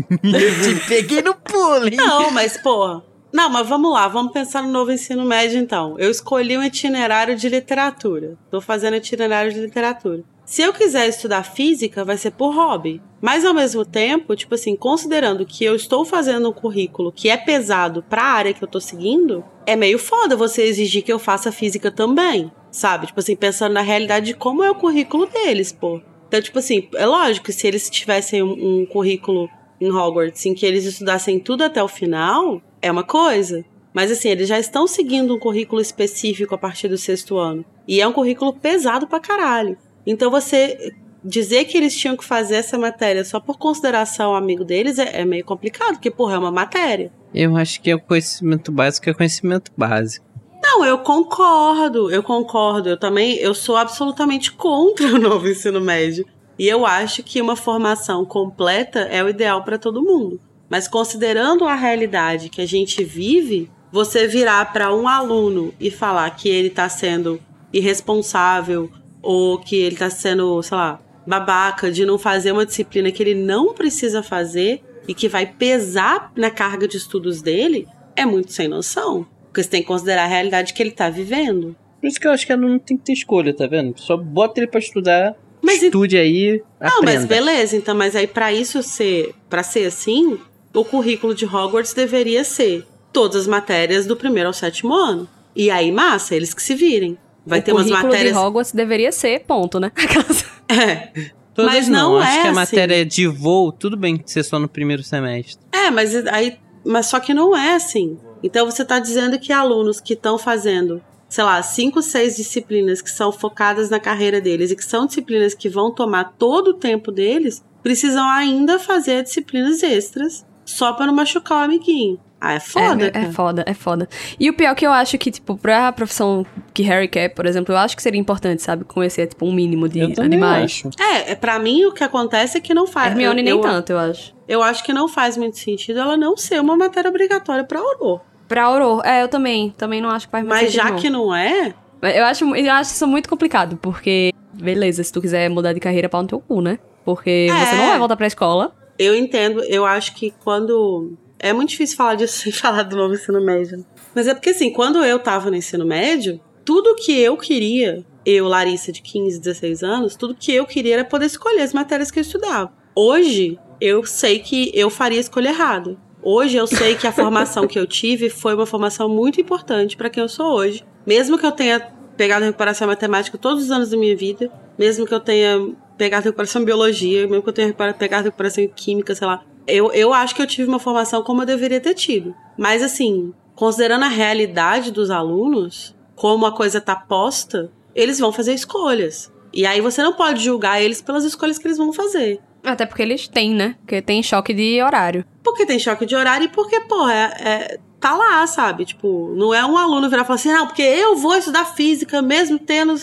Te 0.21 0.87
peguei 0.87 1.21
no 1.21 1.33
pulo, 1.35 1.87
hein? 1.87 1.95
Não, 1.95 2.31
mas 2.31 2.57
porra. 2.57 3.03
Não, 3.33 3.49
mas 3.49 3.67
vamos 3.67 3.91
lá, 3.91 4.07
vamos 4.07 4.31
pensar 4.31 4.63
no 4.63 4.71
novo 4.71 4.91
ensino 4.91 5.25
médio 5.25 5.59
então. 5.59 5.95
Eu 5.99 6.09
escolhi 6.09 6.57
um 6.57 6.63
itinerário 6.63 7.35
de 7.35 7.49
literatura. 7.49 8.37
Tô 8.49 8.61
fazendo 8.61 8.95
itinerário 8.95 9.51
de 9.51 9.59
literatura. 9.59 10.23
Se 10.45 10.61
eu 10.61 10.71
quiser 10.71 11.09
estudar 11.09 11.43
física, 11.43 12.05
vai 12.05 12.15
ser 12.15 12.31
por 12.31 12.55
hobby. 12.55 13.01
Mas 13.21 13.43
ao 13.43 13.53
mesmo 13.53 13.83
tempo, 13.83 14.35
tipo 14.35 14.55
assim, 14.55 14.77
considerando 14.77 15.45
que 15.45 15.65
eu 15.65 15.75
estou 15.75 16.05
fazendo 16.05 16.49
um 16.49 16.53
currículo 16.53 17.11
que 17.11 17.29
é 17.29 17.35
pesado 17.35 18.01
pra 18.01 18.23
área 18.23 18.53
que 18.53 18.63
eu 18.63 18.67
tô 18.67 18.79
seguindo, 18.79 19.43
é 19.65 19.75
meio 19.75 19.99
foda 19.99 20.37
você 20.37 20.61
exigir 20.61 21.03
que 21.03 21.11
eu 21.11 21.19
faça 21.19 21.51
física 21.51 21.91
também. 21.91 22.49
Sabe? 22.71 23.07
Tipo 23.07 23.19
assim, 23.19 23.35
pensando 23.35 23.73
na 23.73 23.81
realidade 23.81 24.27
de 24.27 24.33
como 24.35 24.63
é 24.63 24.71
o 24.71 24.75
currículo 24.75 25.25
deles, 25.25 25.73
pô. 25.73 26.01
Então, 26.27 26.41
tipo 26.41 26.59
assim, 26.59 26.87
é 26.95 27.05
lógico 27.05 27.47
que 27.47 27.53
se 27.53 27.67
eles 27.67 27.89
tivessem 27.89 28.41
um, 28.41 28.81
um 28.81 28.85
currículo 28.85 29.49
em 29.79 29.91
Hogwarts 29.91 30.45
em 30.45 30.53
que 30.53 30.65
eles 30.65 30.85
estudassem 30.85 31.39
tudo 31.39 31.63
até 31.63 31.81
o 31.83 31.87
final, 31.87 32.61
é 32.81 32.91
uma 32.91 33.03
coisa. 33.03 33.63
Mas 33.93 34.11
assim, 34.11 34.29
eles 34.29 34.47
já 34.47 34.59
estão 34.59 34.87
seguindo 34.87 35.33
um 35.33 35.39
currículo 35.39 35.81
específico 35.81 36.53
a 36.53 36.57
partir 36.57 36.87
do 36.87 36.97
sexto 36.97 37.37
ano. 37.37 37.65
E 37.87 37.99
é 37.99 38.07
um 38.07 38.13
currículo 38.13 38.53
pesado 38.53 39.07
pra 39.07 39.19
caralho. 39.19 39.77
Então 40.05 40.29
você 40.29 40.93
dizer 41.23 41.65
que 41.65 41.77
eles 41.77 41.95
tinham 41.95 42.15
que 42.15 42.23
fazer 42.23 42.55
essa 42.55 42.77
matéria 42.77 43.25
só 43.25 43.39
por 43.39 43.57
consideração 43.57 44.27
ao 44.31 44.35
amigo 44.35 44.63
deles 44.63 44.99
é, 44.99 45.21
é 45.21 45.25
meio 45.25 45.43
complicado, 45.43 45.93
porque, 45.93 46.11
porra, 46.11 46.35
é 46.35 46.37
uma 46.37 46.51
matéria. 46.51 47.11
Eu 47.33 47.57
acho 47.57 47.81
que 47.81 47.89
é 47.89 47.95
o 47.95 47.99
conhecimento 47.99 48.71
básico 48.71 49.09
é 49.09 49.13
conhecimento 49.13 49.71
básico. 49.75 50.25
Não, 50.63 50.83
eu 50.83 50.97
concordo, 50.99 52.11
eu 52.11 52.23
concordo. 52.23 52.89
Eu 52.89 52.97
também, 52.97 53.35
eu 53.37 53.53
sou 53.53 53.75
absolutamente 53.75 54.51
contra 54.51 55.07
o 55.07 55.19
novo 55.19 55.47
ensino 55.47 55.79
médio. 55.79 56.25
E 56.57 56.67
eu 56.67 56.85
acho 56.85 57.23
que 57.23 57.41
uma 57.41 57.55
formação 57.55 58.25
completa 58.25 59.01
é 59.01 59.23
o 59.23 59.29
ideal 59.29 59.63
para 59.63 59.77
todo 59.77 60.03
mundo. 60.03 60.39
Mas 60.69 60.87
considerando 60.87 61.65
a 61.65 61.75
realidade 61.75 62.49
que 62.49 62.61
a 62.61 62.65
gente 62.65 63.03
vive, 63.03 63.69
você 63.91 64.27
virar 64.27 64.73
para 64.73 64.93
um 64.93 65.07
aluno 65.07 65.73
e 65.79 65.89
falar 65.89 66.29
que 66.31 66.49
ele 66.49 66.69
tá 66.69 66.89
sendo 66.89 67.39
irresponsável 67.71 68.89
ou 69.21 69.59
que 69.59 69.75
ele 69.75 69.95
tá 69.95 70.09
sendo, 70.09 70.61
sei 70.61 70.77
lá, 70.77 70.99
babaca 71.25 71.91
de 71.91 72.05
não 72.05 72.17
fazer 72.17 72.51
uma 72.51 72.65
disciplina 72.65 73.11
que 73.11 73.21
ele 73.21 73.35
não 73.35 73.73
precisa 73.73 74.23
fazer 74.23 74.81
e 75.07 75.13
que 75.13 75.27
vai 75.27 75.45
pesar 75.45 76.31
na 76.35 76.49
carga 76.51 76.87
de 76.87 76.97
estudos 76.97 77.41
dele, 77.41 77.87
é 78.15 78.25
muito 78.25 78.51
sem 78.51 78.67
noção. 78.67 79.25
Porque 79.45 79.63
você 79.63 79.69
tem 79.69 79.81
que 79.81 79.87
considerar 79.87 80.23
a 80.23 80.27
realidade 80.27 80.73
que 80.73 80.83
ele 80.83 80.91
tá 80.91 81.09
vivendo. 81.09 81.75
Por 81.99 82.07
isso 82.07 82.19
que 82.19 82.27
eu 82.27 82.31
acho 82.31 82.45
que 82.45 82.53
aluno 82.53 82.79
tem 82.79 82.97
que 82.97 83.03
ter 83.03 83.13
escolha, 83.13 83.53
tá 83.53 83.65
vendo? 83.67 83.99
Só 83.99 84.15
bota 84.15 84.59
ele 84.59 84.67
pra 84.67 84.79
estudar, 84.79 85.35
Mas 85.67 85.81
e- 85.83 85.85
estude 85.85 86.17
aí, 86.17 86.63
Não, 86.81 87.01
mas 87.03 87.23
aprenda. 87.23 87.27
beleza, 87.27 87.75
então, 87.75 87.93
mas 87.95 88.15
aí 88.15 88.25
pra 88.25 88.51
isso 88.53 88.81
ser, 88.81 89.33
para 89.49 89.61
ser 89.63 89.85
assim, 89.85 90.39
o 90.73 90.83
currículo 90.85 91.35
de 91.35 91.45
Hogwarts 91.45 91.93
deveria 91.93 92.43
ser 92.43 92.85
todas 93.13 93.41
as 93.41 93.47
matérias 93.47 94.05
do 94.05 94.15
primeiro 94.15 94.47
ao 94.47 94.53
sétimo 94.53 94.93
ano. 94.93 95.27
E 95.55 95.69
aí, 95.71 95.91
massa, 95.91 96.35
eles 96.35 96.53
que 96.53 96.61
se 96.61 96.73
virem. 96.75 97.17
Vai 97.45 97.59
o 97.59 97.61
ter 97.63 97.71
umas 97.71 97.83
currículo 97.87 98.11
matérias. 98.11 98.33
de 98.33 98.39
Hogwarts 98.39 98.71
deveria 98.73 99.11
ser, 99.11 99.41
ponto, 99.41 99.79
né? 99.79 99.91
É. 100.69 101.09
Todas 101.55 101.71
mas 101.73 101.87
não, 101.87 102.11
não 102.13 102.17
acho 102.19 102.29
é 102.29 102.41
que 102.41 102.47
a 102.47 102.51
assim. 102.51 102.53
matéria 102.55 103.05
de 103.05 103.25
voo, 103.25 103.71
tudo 103.71 103.97
bem 103.97 104.21
ser 104.25 104.43
só 104.43 104.59
no 104.59 104.67
primeiro 104.67 105.01
semestre. 105.01 105.57
É, 105.71 105.89
mas 105.89 106.13
aí. 106.27 106.57
Mas 106.85 107.07
só 107.07 107.19
que 107.19 107.33
não 107.33 107.55
é 107.57 107.73
assim. 107.73 108.17
Então 108.43 108.65
você 108.69 108.85
tá 108.85 108.99
dizendo 108.99 109.39
que 109.39 109.51
alunos 109.51 109.99
que 109.99 110.13
estão 110.13 110.37
fazendo, 110.37 111.01
sei 111.29 111.43
lá, 111.43 111.61
cinco, 111.61 112.01
seis 112.01 112.37
disciplinas 112.37 113.01
que 113.01 113.09
são 113.09 113.31
focadas 113.31 113.89
na 113.89 113.99
carreira 113.99 114.39
deles 114.39 114.71
e 114.71 114.75
que 114.75 114.85
são 114.85 115.05
disciplinas 115.05 115.53
que 115.53 115.69
vão 115.69 115.91
tomar 115.91 116.35
todo 116.37 116.69
o 116.69 116.73
tempo 116.73 117.11
deles, 117.11 117.63
precisam 117.83 118.27
ainda 118.29 118.79
fazer 118.79 119.23
disciplinas 119.23 119.83
extras 119.83 120.45
só 120.65 120.93
pra 120.93 121.05
não 121.05 121.13
machucar 121.13 121.59
o 121.59 121.61
amiguinho. 121.63 122.19
Ah, 122.39 122.53
é 122.53 122.59
foda, 122.59 123.11
é, 123.13 123.17
é 123.17 123.31
foda, 123.31 123.63
é 123.65 123.73
foda. 123.73 124.09
E 124.39 124.47
o 124.47 124.53
pior 124.53 124.75
que 124.75 124.85
eu 124.85 124.91
acho 124.91 125.17
que, 125.17 125.31
tipo, 125.31 125.57
pra 125.57 125.91
profissão 125.91 126.45
que 126.71 126.83
Harry 126.83 127.07
quer, 127.07 127.29
por 127.29 127.47
exemplo, 127.47 127.73
eu 127.73 127.77
acho 127.77 127.95
que 127.95 128.03
seria 128.03 128.19
importante, 128.19 128.61
sabe? 128.61 128.83
Conhecer, 128.83 129.25
tipo, 129.25 129.43
um 129.43 129.51
mínimo 129.51 129.89
de 129.89 129.99
eu 129.99 130.13
também 130.13 130.37
animais. 130.37 130.83
acho. 130.85 130.89
É, 131.01 131.31
é 131.31 131.35
para 131.35 131.57
mim 131.57 131.85
o 131.85 131.91
que 131.91 132.03
acontece 132.03 132.57
é 132.57 132.61
que 132.61 132.75
não 132.75 132.85
faz. 132.85 133.11
Hermione 133.11 133.39
eu, 133.39 133.43
nem 133.43 133.53
eu, 133.55 133.61
tanto, 133.61 133.91
eu 133.91 133.97
acho. 133.97 134.35
Eu 134.47 134.61
acho 134.61 134.83
que 134.83 134.93
não 134.93 135.07
faz 135.07 135.35
muito 135.35 135.57
sentido 135.57 135.99
ela 135.99 136.15
não 136.15 136.37
ser 136.37 136.61
uma 136.61 136.77
matéria 136.77 137.09
obrigatória 137.09 137.63
pra 137.63 137.79
Auror. 137.79 138.21
Pra 138.47 138.63
Auror, 138.65 139.01
é, 139.05 139.23
eu 139.23 139.27
também. 139.27 139.71
Também 139.77 140.01
não 140.01 140.09
acho 140.09 140.27
que 140.27 140.31
faz 140.31 140.43
muito 140.45 140.55
Mas 140.55 140.71
já 140.71 140.89
não. 140.89 140.97
que 140.97 141.09
não 141.09 141.35
é, 141.35 141.73
Eu 142.01 142.25
acho, 142.25 142.55
eu 142.55 142.71
acho 142.73 142.91
isso 142.91 143.07
muito 143.07 143.27
complicado, 143.27 143.77
porque, 143.81 144.31
beleza, 144.53 145.03
se 145.03 145.11
tu 145.11 145.19
quiser 145.21 145.49
mudar 145.49 145.73
de 145.73 145.79
carreira, 145.79 146.07
pau 146.07 146.21
no 146.21 146.27
teu 146.27 146.39
cu, 146.39 146.61
né? 146.61 146.79
Porque 147.03 147.47
É. 147.49 147.65
você 147.65 147.75
não 147.75 147.87
vai 147.87 147.99
voltar 147.99 148.15
pra 148.15 148.27
escola. 148.27 148.73
eu 148.99 149.15
entendo, 149.15 149.63
eu 149.65 149.85
acho 149.85 150.15
que 150.15 150.33
quando. 150.43 151.13
É 151.39 151.53
muito 151.53 151.69
difícil 151.69 151.95
falar 151.97 152.15
disso 152.15 152.39
sem 152.43 152.51
falar 152.51 152.83
do 152.83 152.95
novo 152.95 153.13
ensino 153.13 153.39
médio. 153.43 153.85
Mas 154.15 154.27
é 154.27 154.33
porque 154.33 154.49
assim, 154.49 154.71
quando 154.71 155.03
eu 155.03 155.19
tava 155.19 155.49
no 155.51 155.55
ensino 155.55 155.85
médio, 155.85 156.39
tudo 156.65 156.95
que 156.95 157.11
eu 157.19 157.37
queria, 157.37 158.03
eu, 158.25 158.47
Larissa, 158.47 158.91
de 158.91 159.01
15, 159.01 159.39
16 159.39 159.83
anos, 159.83 160.15
tudo 160.15 160.33
que 160.35 160.51
eu 160.53 160.65
queria 160.65 160.95
era 160.95 161.05
poder 161.05 161.27
escolher 161.27 161.61
as 161.61 161.73
matérias 161.73 162.09
que 162.09 162.17
eu 162.19 162.21
estudava. 162.21 162.71
Hoje, 162.95 163.59
eu 163.79 164.03
sei 164.03 164.39
que 164.39 164.71
eu 164.73 164.89
faria 164.89 165.19
a 165.19 165.21
escolha 165.21 165.49
errada. 165.49 165.95
Hoje 166.29 166.57
eu 166.57 166.67
sei 166.67 166.93
que 166.93 167.07
a 167.07 167.11
formação 167.13 167.65
que 167.65 167.79
eu 167.79 167.87
tive 167.87 168.29
foi 168.29 168.53
uma 168.53 168.65
formação 168.65 169.07
muito 169.07 169.39
importante 169.39 169.95
para 169.95 170.09
quem 170.09 170.21
eu 170.21 170.27
sou 170.27 170.55
hoje. 170.55 170.85
Mesmo 171.05 171.37
que 171.37 171.45
eu 171.45 171.53
tenha 171.53 171.79
pegado 172.17 172.43
recuperação 172.43 172.85
matemática 172.85 173.37
todos 173.37 173.63
os 173.63 173.71
anos 173.71 173.91
da 173.91 173.95
minha 173.95 174.13
vida, 174.13 174.51
mesmo 174.77 175.07
que 175.07 175.13
eu 175.13 175.21
tenha 175.21 175.73
pegado 175.97 176.25
recuperação 176.25 176.65
biologia, 176.65 177.25
mesmo 177.25 177.41
que 177.41 177.47
eu 177.47 177.53
tenha 177.53 177.73
pegado 177.93 178.25
recuperação 178.25 178.67
química, 178.75 179.15
sei 179.15 179.25
lá. 179.25 179.41
Eu, 179.65 179.89
eu 179.93 180.13
acho 180.13 180.35
que 180.35 180.41
eu 180.41 180.47
tive 180.47 180.67
uma 180.67 180.79
formação 180.79 181.23
como 181.23 181.43
eu 181.43 181.45
deveria 181.45 181.79
ter 181.79 181.93
tido. 181.93 182.35
Mas 182.57 182.83
assim, 182.83 183.33
considerando 183.55 184.03
a 184.03 184.09
realidade 184.09 184.91
dos 184.91 185.09
alunos, 185.09 185.95
como 186.13 186.45
a 186.45 186.51
coisa 186.51 186.81
tá 186.81 186.93
posta, 186.93 187.71
eles 187.95 188.19
vão 188.19 188.33
fazer 188.33 188.53
escolhas. 188.53 189.31
E 189.53 189.65
aí 189.65 189.79
você 189.79 190.03
não 190.03 190.11
pode 190.11 190.43
julgar 190.43 190.81
eles 190.81 191.01
pelas 191.01 191.23
escolhas 191.23 191.57
que 191.57 191.65
eles 191.65 191.77
vão 191.77 191.93
fazer. 191.93 192.41
Até 192.67 192.85
porque 192.85 193.01
eles 193.01 193.27
têm, 193.29 193.53
né? 193.53 193.75
Porque 193.79 194.01
tem 194.01 194.21
choque 194.21 194.53
de 194.53 194.81
horário. 194.83 195.23
Porque 195.41 195.65
tem 195.65 195.79
choque 195.79 196.05
de 196.05 196.15
horário 196.15 196.45
e 196.45 196.49
porque, 196.49 196.81
porra, 196.81 197.13
é, 197.13 197.23
é- 197.49 197.79
tá 197.97 198.13
lá, 198.13 198.45
sabe? 198.45 198.83
Tipo, 198.83 199.33
não 199.37 199.53
é 199.53 199.65
um 199.65 199.77
aluno 199.77 200.09
virar 200.09 200.23
e 200.23 200.25
falar 200.25 200.35
assim, 200.35 200.51
não, 200.51 200.67
porque 200.67 200.81
eu 200.81 201.15
vou 201.15 201.35
estudar 201.35 201.63
física 201.63 202.21
mesmo 202.21 202.59
tendo. 202.59 202.93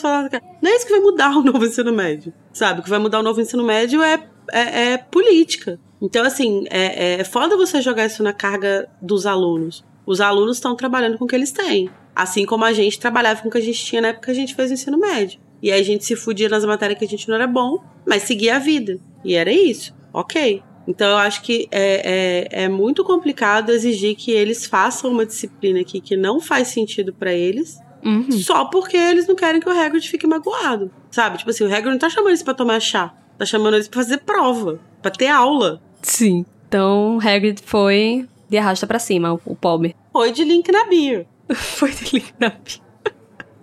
Não 0.61 0.71
é 0.71 0.77
isso 0.77 0.87
que 0.87 0.93
vai 0.93 1.01
mudar 1.01 1.31
o 1.37 1.43
novo 1.43 1.65
ensino 1.65 1.93
médio, 1.93 2.33
sabe? 2.53 2.81
O 2.81 2.83
que 2.83 2.91
vai 2.91 2.99
mudar 2.99 3.21
o 3.21 3.23
novo 3.23 3.41
ensino 3.41 3.65
médio 3.65 4.03
é, 4.03 4.23
é, 4.53 4.93
é 4.93 4.99
política. 4.99 5.81
Então, 6.01 6.23
assim, 6.25 6.65
é, 6.69 7.21
é 7.21 7.25
foda 7.25 7.57
você 7.57 7.81
jogar 7.81 8.05
isso 8.05 8.23
na 8.23 8.35
carga 8.35 8.87
dos 9.01 9.25
alunos. 9.25 9.83
Os 10.07 10.21
alunos 10.21 10.59
estão 10.59 10.77
trabalhando 10.77 11.17
com 11.17 11.25
o 11.25 11.29
que 11.29 11.35
eles 11.35 11.51
têm. 11.51 11.89
Assim 12.15 12.45
como 12.45 12.65
a 12.65 12.73
gente 12.73 12.99
trabalhava 12.99 13.41
com 13.41 13.49
o 13.49 13.51
que 13.51 13.59
a 13.59 13.63
gente 13.63 13.83
tinha 13.83 14.03
na 14.03 14.09
época 14.09 14.27
que 14.27 14.31
a 14.31 14.35
gente 14.35 14.55
fez 14.55 14.71
o 14.71 14.75
ensino 14.75 14.99
médio. 14.99 15.41
E 15.65 15.73
aí 15.73 15.81
a 15.81 15.83
gente 15.85 16.05
se 16.05 16.15
fudia 16.15 16.47
nas 16.47 16.63
matérias 16.63 16.99
que 16.99 17.07
a 17.07 17.09
gente 17.09 17.27
não 17.27 17.37
era 17.37 17.47
bom, 17.47 17.83
mas 18.07 18.25
seguia 18.25 18.57
a 18.57 18.59
vida. 18.59 18.99
E 19.25 19.35
era 19.35 19.51
isso. 19.51 19.95
Ok. 20.13 20.63
Então 20.87 21.09
eu 21.13 21.17
acho 21.17 21.41
que 21.41 21.67
é, 21.71 22.49
é, 22.53 22.65
é 22.65 22.69
muito 22.69 23.03
complicado 23.03 23.71
exigir 23.71 24.15
que 24.15 24.31
eles 24.31 24.67
façam 24.67 25.11
uma 25.11 25.25
disciplina 25.25 25.81
aqui 25.81 26.03
que 26.03 26.19
não 26.19 26.39
faz 26.39 26.69
sentido 26.69 27.15
para 27.15 27.33
eles, 27.33 27.79
Uhum. 28.05 28.31
só 28.31 28.67
porque 28.67 28.95
eles 28.99 29.27
não 29.27 29.35
querem 29.35 29.59
que 29.63 29.67
o 29.67 29.73
Hagrid 29.73 30.07
fique 30.07 30.27
magoado. 30.27 30.91
Sabe? 31.11 31.39
Tipo 31.39 31.49
assim, 31.49 31.65
o 31.65 31.75
Hagrid 31.75 31.93
não 31.93 31.99
tá 31.99 32.11
chamando 32.11 32.29
eles 32.29 32.43
pra 32.43 32.53
tomar 32.53 32.79
chá. 32.79 33.15
Tá 33.39 33.47
chamando 33.47 33.73
eles 33.75 33.89
pra 33.89 34.03
fazer 34.03 34.19
prova. 34.19 34.79
Pra 35.01 35.11
ter 35.11 35.29
aula. 35.29 35.81
Sim. 36.03 36.45
Então, 36.69 37.19
Hagrid 37.23 37.63
foi 37.65 38.29
de 38.51 38.59
arrasta 38.59 38.87
pra 38.87 38.99
cima, 38.99 39.33
o, 39.33 39.41
o 39.47 39.57
pobre. 39.57 39.97
Foi 40.13 40.31
de 40.31 40.45
link 40.45 40.71
na 40.71 40.85
bio. 40.85 41.25
foi 41.55 41.91
de 41.91 42.19
Linapi. 42.39 42.84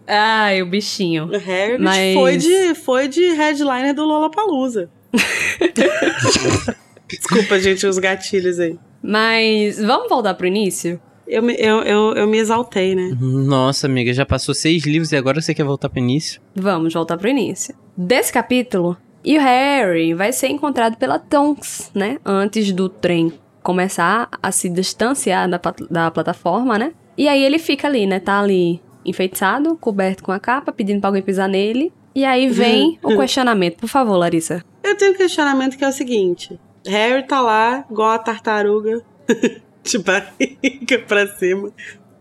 Ai, 0.08 0.62
o 0.62 0.66
bichinho. 0.66 1.26
O 1.26 1.36
Hagrid 1.36 1.80
Mas- 1.80 2.14
foi, 2.16 2.38
de, 2.38 2.76
foi 2.76 3.08
de 3.08 3.22
headliner 3.34 3.94
do 3.94 4.04
Lollapalooza. 4.04 4.90
Desculpa, 7.08 7.60
gente, 7.60 7.86
os 7.86 7.98
gatilhos 8.00 8.60
aí. 8.60 8.78
Mas 9.04 9.80
vamos 9.80 10.08
voltar 10.10 10.34
pro 10.34 10.48
início? 10.48 11.00
Eu 11.28 11.42
me, 11.42 11.56
eu, 11.58 11.82
eu, 11.82 12.14
eu 12.16 12.28
me 12.28 12.38
exaltei, 12.38 12.94
né? 12.96 13.16
Nossa, 13.20 13.88
amiga, 13.88 14.14
já 14.14 14.26
passou 14.26 14.54
seis 14.54 14.84
livros 14.84 15.12
e 15.12 15.16
agora 15.16 15.42
você 15.42 15.54
quer 15.54 15.64
voltar 15.64 15.90
pro 15.90 16.00
início? 16.00 16.42
Vamos 16.56 16.94
voltar 16.94 17.18
pro 17.18 17.30
início. 17.30 17.74
Desse 17.96 18.34
capítulo, 18.34 18.98
e 19.24 19.38
o 19.38 19.42
Harry 19.42 20.14
vai 20.14 20.34
ser 20.34 20.48
encontrado 20.48 20.98
pela 20.98 21.20
Tonks, 21.20 21.92
né? 21.94 22.18
Antes 22.26 22.72
do 22.72 22.90
trem 22.90 23.32
começar 23.62 24.28
a 24.42 24.52
se 24.52 24.70
distanciar 24.70 25.50
da, 25.50 25.60
da 25.90 26.12
plataforma, 26.12 26.78
né? 26.78 26.94
E 27.18 27.28
aí 27.28 27.44
ele 27.44 27.60
fica 27.60 27.88
ali, 27.88 28.06
né? 28.06 28.20
Tá 28.20 28.40
ali 28.40 28.82
enfeitiçado, 29.06 29.76
coberto 29.78 30.24
com 30.24 30.32
a 30.32 30.40
capa, 30.40 30.72
pedindo 30.72 31.00
pra 31.00 31.10
alguém 31.10 31.22
pisar 31.22 31.48
nele. 31.48 31.92
E 32.14 32.26
aí 32.26 32.50
vem 32.50 33.00
o 33.02 33.18
questionamento. 33.18 33.78
Por 33.78 33.88
favor, 33.88 34.18
Larissa. 34.18 34.64
Eu 34.84 34.98
tenho 34.98 35.14
um 35.14 35.16
questionamento 35.16 35.78
que 35.78 35.84
é 35.84 35.88
o 35.88 35.94
seguinte: 35.94 36.60
Harry 36.86 37.26
tá 37.26 37.42
lá, 37.42 37.86
igual 37.90 38.10
a 38.10 38.20
tartaruga, 38.20 39.02
de 39.84 39.98
barriga 40.00 41.00
pra 41.08 41.28
cima. 41.28 41.72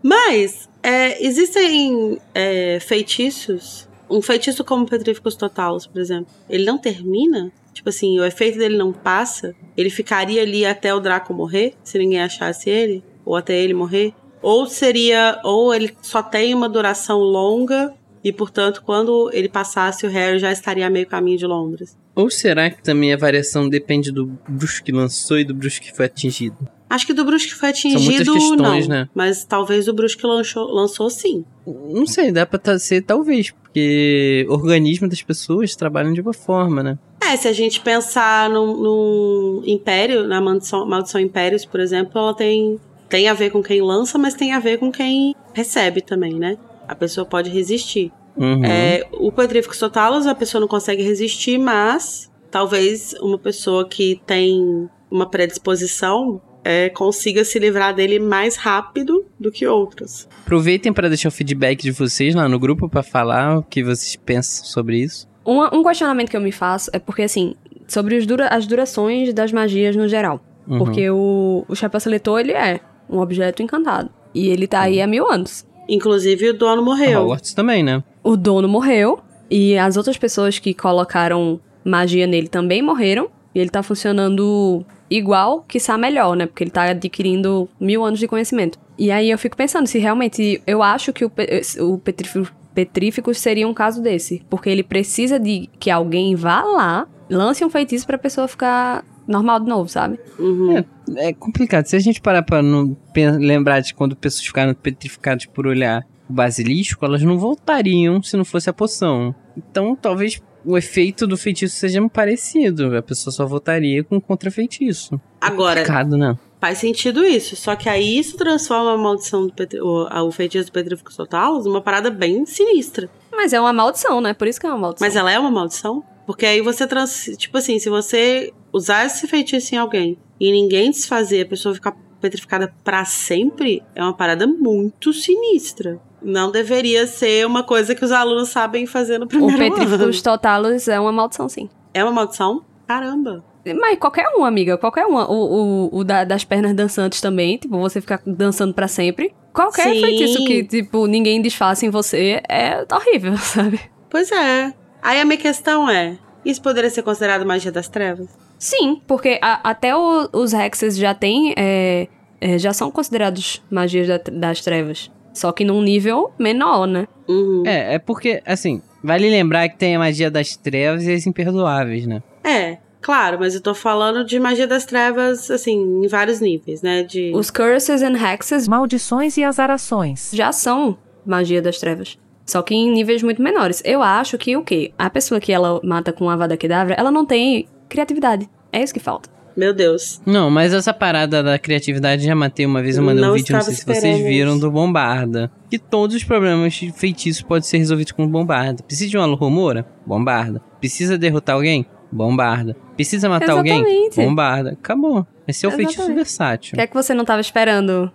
Mas, 0.01 0.69
é, 0.81 1.23
existem 1.23 2.19
é, 2.33 2.79
feitiços. 2.79 3.87
Um 4.09 4.21
feitiço 4.21 4.63
como 4.63 4.85
Petríficos 4.85 5.35
Totalos, 5.35 5.87
por 5.87 6.01
exemplo. 6.01 6.33
Ele 6.49 6.65
não 6.65 6.77
termina? 6.77 7.51
Tipo 7.73 7.89
assim, 7.89 8.19
o 8.19 8.25
efeito 8.25 8.57
dele 8.57 8.77
não 8.77 8.91
passa? 8.91 9.55
Ele 9.77 9.89
ficaria 9.89 10.41
ali 10.41 10.65
até 10.65 10.93
o 10.93 10.99
Draco 10.99 11.33
morrer, 11.33 11.73
se 11.83 11.97
ninguém 11.97 12.21
achasse 12.21 12.69
ele? 12.69 13.03
Ou 13.23 13.35
até 13.35 13.57
ele 13.57 13.73
morrer? 13.73 14.13
Ou 14.41 14.65
seria. 14.67 15.39
Ou 15.43 15.73
ele 15.73 15.95
só 16.01 16.21
tem 16.23 16.53
uma 16.53 16.67
duração 16.69 17.19
longa 17.19 17.93
e, 18.23 18.31
portanto, 18.31 18.83
quando 18.85 19.29
ele 19.33 19.49
passasse, 19.49 20.05
o 20.05 20.09
Harry 20.09 20.39
já 20.39 20.51
estaria 20.51 20.85
a 20.85 20.89
meio 20.89 21.07
caminho 21.07 21.37
de 21.37 21.45
Londres. 21.45 21.97
Ou 22.13 22.29
será 22.29 22.69
que 22.69 22.83
também 22.83 23.13
a 23.13 23.17
variação 23.17 23.69
depende 23.69 24.11
do 24.11 24.27
bruxo 24.47 24.83
que 24.83 24.91
lançou 24.91 25.39
e 25.39 25.43
do 25.45 25.53
bruxo 25.53 25.81
que 25.81 25.95
foi 25.95 26.05
atingido? 26.05 26.57
Acho 26.89 27.07
que 27.07 27.13
do 27.13 27.23
bruxo 27.23 27.47
que 27.47 27.55
foi 27.55 27.69
muitas 27.69 27.85
atingido, 27.85 28.33
questões, 28.33 28.87
não. 28.87 28.95
né? 28.97 29.09
Mas 29.15 29.45
talvez 29.45 29.87
o 29.87 29.93
bruxo 29.93 30.17
que 30.17 30.27
lançou, 30.27 30.69
lançou 30.69 31.09
sim. 31.09 31.45
Não 31.65 32.05
sei, 32.05 32.33
dá 32.33 32.45
pra 32.45 32.59
ta- 32.59 32.77
ser 32.77 33.01
talvez, 33.03 33.49
porque 33.49 34.45
o 34.49 34.53
organismo 34.53 35.07
das 35.07 35.21
pessoas 35.21 35.73
trabalham 35.73 36.11
de 36.11 36.19
uma 36.19 36.33
forma, 36.33 36.83
né? 36.83 36.99
É, 37.23 37.37
se 37.37 37.47
a 37.47 37.53
gente 37.53 37.79
pensar 37.79 38.49
no, 38.49 38.75
no 38.75 39.63
Império, 39.65 40.27
na 40.27 40.41
maldição, 40.41 40.85
maldição 40.85 41.21
Impérios, 41.21 41.63
por 41.63 41.79
exemplo, 41.79 42.11
ela 42.19 42.33
tem, 42.33 42.77
tem 43.11 43.27
a 43.27 43.33
ver 43.35 43.51
com 43.51 43.61
quem 43.61 43.81
lança, 43.81 44.17
mas 44.17 44.33
tem 44.33 44.53
a 44.53 44.59
ver 44.59 44.79
com 44.79 44.91
quem 44.91 45.35
recebe 45.53 46.01
também, 46.01 46.33
né? 46.33 46.57
A 46.87 46.95
pessoa 46.95 47.25
pode 47.25 47.49
resistir. 47.51 48.11
Uhum. 48.35 48.63
É, 48.65 49.05
o 49.11 49.31
Petríficos 49.31 49.77
Totalos, 49.77 50.25
a 50.25 50.33
pessoa 50.33 50.61
não 50.61 50.67
consegue 50.67 51.03
resistir, 51.03 51.57
mas 51.59 52.31
talvez 52.49 53.13
uma 53.21 53.37
pessoa 53.37 53.87
que 53.87 54.19
tem 54.25 54.89
uma 55.11 55.29
predisposição 55.29 56.41
é, 56.63 56.89
consiga 56.89 57.43
se 57.43 57.59
livrar 57.59 57.93
dele 57.93 58.17
mais 58.19 58.55
rápido 58.55 59.25
do 59.39 59.51
que 59.51 59.67
outras. 59.67 60.27
Aproveitem 60.43 60.93
para 60.93 61.09
deixar 61.09 61.27
o 61.29 61.31
feedback 61.31 61.81
de 61.81 61.91
vocês 61.91 62.33
lá 62.33 62.47
no 62.47 62.57
grupo 62.59 62.87
pra 62.87 63.03
falar 63.03 63.57
o 63.57 63.63
que 63.63 63.83
vocês 63.83 64.15
pensam 64.15 64.65
sobre 64.65 64.97
isso. 64.97 65.27
Um, 65.45 65.59
um 65.79 65.83
questionamento 65.83 66.29
que 66.29 66.37
eu 66.37 66.41
me 66.41 66.51
faço 66.51 66.89
é 66.93 66.99
porque, 66.99 67.23
assim, 67.23 67.55
sobre 67.87 68.15
os 68.15 68.25
dura- 68.25 68.47
as 68.47 68.65
durações 68.67 69.33
das 69.33 69.51
magias 69.51 69.95
no 69.95 70.07
geral. 70.07 70.39
Uhum. 70.67 70.77
Porque 70.77 71.09
o, 71.09 71.65
o 71.67 71.75
chapéu 71.75 71.99
seletor, 71.99 72.39
ele 72.39 72.51
é 72.51 72.79
um 73.11 73.19
objeto 73.19 73.61
encantado. 73.61 74.09
E 74.33 74.47
ele 74.47 74.65
tá 74.67 74.81
aí 74.81 75.01
há 75.01 75.07
mil 75.07 75.29
anos. 75.29 75.65
Inclusive 75.89 76.49
o 76.49 76.53
dono 76.57 76.81
A 76.81 76.85
morreu. 76.85 77.21
Hogwarts 77.23 77.53
também, 77.53 77.83
né? 77.83 78.01
O 78.23 78.37
dono 78.37 78.67
morreu. 78.67 79.19
E 79.49 79.77
as 79.77 79.97
outras 79.97 80.17
pessoas 80.17 80.57
que 80.57 80.73
colocaram 80.73 81.59
magia 81.83 82.25
nele 82.25 82.47
também 82.47 82.81
morreram. 82.81 83.29
E 83.53 83.59
ele 83.59 83.69
tá 83.69 83.83
funcionando 83.83 84.85
igual, 85.09 85.65
quiçá 85.67 85.97
melhor, 85.97 86.35
né? 86.37 86.45
Porque 86.45 86.63
ele 86.63 86.71
tá 86.71 86.83
adquirindo 86.83 87.67
mil 87.77 88.03
anos 88.05 88.19
de 88.19 88.27
conhecimento. 88.27 88.79
E 88.97 89.11
aí 89.11 89.29
eu 89.29 89.37
fico 89.37 89.57
pensando 89.57 89.87
se 89.87 89.99
realmente. 89.99 90.61
Eu 90.65 90.81
acho 90.81 91.11
que 91.11 91.25
o, 91.25 91.29
pe- 91.29 91.61
o 91.79 91.97
petrífico, 91.97 92.47
petríficos 92.73 93.37
seria 93.39 93.67
um 93.67 93.73
caso 93.73 94.01
desse. 94.01 94.41
Porque 94.49 94.69
ele 94.69 94.83
precisa 94.83 95.37
de 95.37 95.69
que 95.79 95.89
alguém 95.89 96.33
vá 96.35 96.61
lá, 96.63 97.05
lance 97.29 97.65
um 97.65 97.69
feitiço 97.69 98.07
pra 98.07 98.17
pessoa 98.17 98.47
ficar 98.47 99.03
normal 99.31 99.59
de 99.59 99.67
novo, 99.67 99.89
sabe? 99.89 100.19
Uhum. 100.37 100.77
É, 100.77 100.85
é 101.29 101.33
complicado. 101.33 101.85
Se 101.85 101.95
a 101.95 101.99
gente 101.99 102.21
parar 102.21 102.43
pra 102.43 102.61
não 102.61 102.95
lembrar 103.15 103.79
de 103.79 103.93
quando 103.93 104.15
pessoas 104.15 104.45
ficaram 104.45 104.73
petrificadas 104.73 105.45
por 105.45 105.65
olhar 105.65 106.05
o 106.29 106.33
basilisco, 106.33 107.03
elas 107.05 107.23
não 107.23 107.37
voltariam 107.37 108.21
se 108.21 108.37
não 108.37 108.45
fosse 108.45 108.69
a 108.69 108.73
poção. 108.73 109.33
Então, 109.57 109.95
talvez 109.95 110.41
o 110.65 110.77
efeito 110.77 111.25
do 111.25 111.37
feitiço 111.37 111.75
seja 111.75 112.07
parecido. 112.09 112.95
A 112.95 113.01
pessoa 113.01 113.33
só 113.33 113.45
voltaria 113.45 114.03
com 114.03 114.19
contra-feitiço. 114.19 115.19
Agora, 115.39 115.81
Complicado, 115.81 116.17
né? 116.17 116.37
faz 116.59 116.77
sentido 116.77 117.25
isso. 117.25 117.55
Só 117.55 117.75
que 117.75 117.89
aí 117.89 118.19
isso 118.19 118.37
transforma 118.37 118.93
a 118.93 118.97
maldição 118.97 119.47
do 119.47 119.53
Petri... 119.53 119.81
o, 119.81 120.07
o 120.07 120.31
feitiço 120.31 120.67
do 120.67 120.71
Petrífico 120.71 121.15
Totalos 121.15 121.65
numa 121.65 121.81
parada 121.81 122.11
bem 122.11 122.45
sinistra. 122.45 123.09
Mas 123.31 123.51
é 123.51 123.59
uma 123.59 123.73
maldição, 123.73 124.21
né? 124.21 124.33
Por 124.33 124.47
isso 124.47 124.59
que 124.59 124.67
é 124.67 124.69
uma 124.69 124.77
maldição. 124.77 125.07
Mas 125.07 125.15
ela 125.15 125.31
é 125.31 125.39
uma 125.39 125.49
maldição? 125.49 126.03
Porque 126.31 126.45
aí 126.45 126.61
você 126.61 126.87
trans... 126.87 127.29
Tipo 127.37 127.57
assim, 127.57 127.77
se 127.77 127.89
você 127.89 128.53
usar 128.71 129.05
esse 129.05 129.27
feitiço 129.27 129.75
em 129.75 129.77
alguém 129.77 130.17
e 130.39 130.49
ninguém 130.49 130.89
desfazer, 130.89 131.41
a 131.41 131.45
pessoa 131.45 131.75
ficar 131.75 131.91
petrificada 132.21 132.73
pra 132.85 133.03
sempre, 133.03 133.83
é 133.93 134.01
uma 134.01 134.13
parada 134.15 134.47
muito 134.47 135.11
sinistra. 135.11 135.99
Não 136.21 136.49
deveria 136.49 137.05
ser 137.05 137.45
uma 137.45 137.63
coisa 137.63 137.93
que 137.93 138.05
os 138.05 138.13
alunos 138.13 138.47
sabem 138.47 138.85
fazer 138.85 139.17
no 139.17 139.25
O 139.25 139.27
primeiro 139.27 139.61
ano. 139.61 139.75
Petríficos 139.75 140.21
Totalos 140.21 140.87
é 140.87 140.97
uma 140.99 141.11
maldição, 141.11 141.49
sim. 141.49 141.69
É 141.93 142.01
uma 142.01 142.13
maldição? 142.13 142.63
Caramba. 142.87 143.43
Mas 143.79 143.99
qualquer 143.99 144.25
um, 144.37 144.45
amiga, 144.45 144.77
qualquer 144.77 145.05
um. 145.05 145.15
O, 145.15 145.89
o, 145.89 145.97
o 145.99 146.03
da- 146.05 146.23
das 146.23 146.45
pernas 146.45 146.73
dançantes 146.73 147.19
também, 147.19 147.57
tipo, 147.57 147.77
você 147.77 147.99
ficar 147.99 148.21
dançando 148.25 148.73
pra 148.73 148.87
sempre. 148.87 149.33
Qualquer 149.53 149.93
Sim. 149.93 149.99
feitiço 150.01 150.45
que, 150.45 150.63
tipo, 150.63 151.05
ninguém 151.07 151.41
desfaça 151.41 151.85
em 151.85 151.89
você 151.89 152.41
é 152.47 152.85
horrível, 152.89 153.35
sabe? 153.37 153.79
Pois 154.09 154.31
é. 154.31 154.73
Aí 155.01 155.19
a 155.19 155.25
minha 155.25 155.37
questão 155.37 155.89
é: 155.89 156.17
isso 156.45 156.61
poderia 156.61 156.89
ser 156.89 157.01
considerado 157.03 157.45
magia 157.45 157.71
das 157.71 157.87
trevas? 157.87 158.27
Sim, 158.59 159.01
porque 159.07 159.39
a- 159.41 159.59
até 159.69 159.95
o- 159.95 160.29
os 160.33 160.53
hexes 160.53 160.95
já 160.97 161.13
têm. 161.13 161.53
é, 161.57 162.07
é, 162.39 162.57
já 162.57 162.73
são 162.73 162.89
considerados 162.91 163.61
magias 163.69 164.07
da- 164.07 164.19
das 164.31 164.61
trevas. 164.61 165.11
Só 165.33 165.51
que 165.51 165.63
num 165.63 165.81
nível 165.81 166.31
menor, 166.37 166.85
né? 166.87 167.07
Uhum. 167.27 167.63
É, 167.65 167.95
é 167.95 167.99
porque, 167.99 168.41
assim, 168.45 168.81
vale 169.03 169.29
lembrar 169.29 169.69
que 169.69 169.77
tem 169.77 169.95
a 169.95 169.99
magia 169.99 170.29
das 170.29 170.55
trevas 170.57 171.03
e 171.05 171.13
as 171.13 171.25
imperdoáveis, 171.25 172.05
né? 172.05 172.21
É, 172.43 172.77
claro, 172.99 173.37
mas 173.39 173.55
eu 173.55 173.61
tô 173.61 173.73
falando 173.73 174.25
de 174.25 174.39
magia 174.39 174.67
das 174.67 174.85
trevas, 174.85 175.49
assim, 175.49 176.03
em 176.03 176.07
vários 176.07 176.39
níveis, 176.41 176.81
né? 176.81 177.03
De. 177.03 177.31
Os 177.33 177.49
curses 177.49 178.01
and 178.01 178.17
hexes 178.17 178.67
Maldições 178.67 179.37
e 179.37 179.43
azarações. 179.43 180.31
já 180.33 180.51
são 180.51 180.97
magia 181.25 181.61
das 181.61 181.77
trevas. 181.77 182.17
Só 182.51 182.61
que 182.61 182.75
em 182.75 182.91
níveis 182.91 183.23
muito 183.23 183.41
menores. 183.41 183.81
Eu 183.85 184.03
acho 184.03 184.37
que 184.37 184.57
o 184.57 184.61
quê? 184.61 184.91
A 184.99 185.09
pessoa 185.09 185.39
que 185.39 185.53
ela 185.53 185.79
mata 185.85 186.11
com 186.11 186.29
a 186.29 186.33
Avada 186.33 186.57
Kedavra, 186.57 186.93
ela 186.95 187.09
não 187.09 187.25
tem 187.25 187.65
criatividade. 187.87 188.49
É 188.73 188.83
isso 188.83 188.93
que 188.93 188.99
falta. 188.99 189.29
Meu 189.55 189.73
Deus. 189.73 190.21
Não, 190.25 190.49
mas 190.49 190.73
essa 190.73 190.93
parada 190.93 191.41
da 191.41 191.57
criatividade 191.57 192.25
já 192.25 192.35
matei 192.35 192.65
uma 192.65 192.81
vez, 192.81 192.97
eu 192.97 193.03
mandei 193.03 193.23
um 193.23 193.27
Não 193.27 193.33
vídeo, 193.35 193.53
não 193.53 193.59
estava 193.59 193.73
sei 193.73 193.95
se 193.95 194.01
vocês 194.01 194.21
viram, 194.21 194.59
do 194.59 194.69
Bombarda. 194.69 195.49
Que 195.69 195.79
todos 195.79 196.13
os 196.13 196.25
problemas 196.25 196.73
de 196.73 196.91
feitiço 196.91 197.45
podem 197.45 197.63
ser 197.63 197.77
resolvidos 197.77 198.11
com 198.11 198.27
Bombarda. 198.27 198.83
Precisa 198.83 199.09
de 199.09 199.17
uma 199.17 199.33
rumora? 199.33 199.85
Bombarda. 200.05 200.61
Precisa 200.77 201.17
derrotar 201.17 201.55
alguém? 201.55 201.85
Bombarda. 202.11 202.75
Precisa 202.97 203.29
matar 203.29 203.51
alguém? 203.51 203.79
Exatamente. 203.79 204.15
Bombarda. 204.17 204.71
Acabou. 204.71 205.25
Esse 205.47 205.65
é 205.65 205.69
o 205.69 205.71
feitiço 205.71 205.99
Exatamente. 205.99 206.15
versátil. 206.17 206.71
O 206.73 206.75
que 206.75 206.81
é 206.81 206.87
que 206.87 206.93
você 206.93 207.13
não 207.13 207.23
tava 207.23 207.39
esperando? 207.39 208.11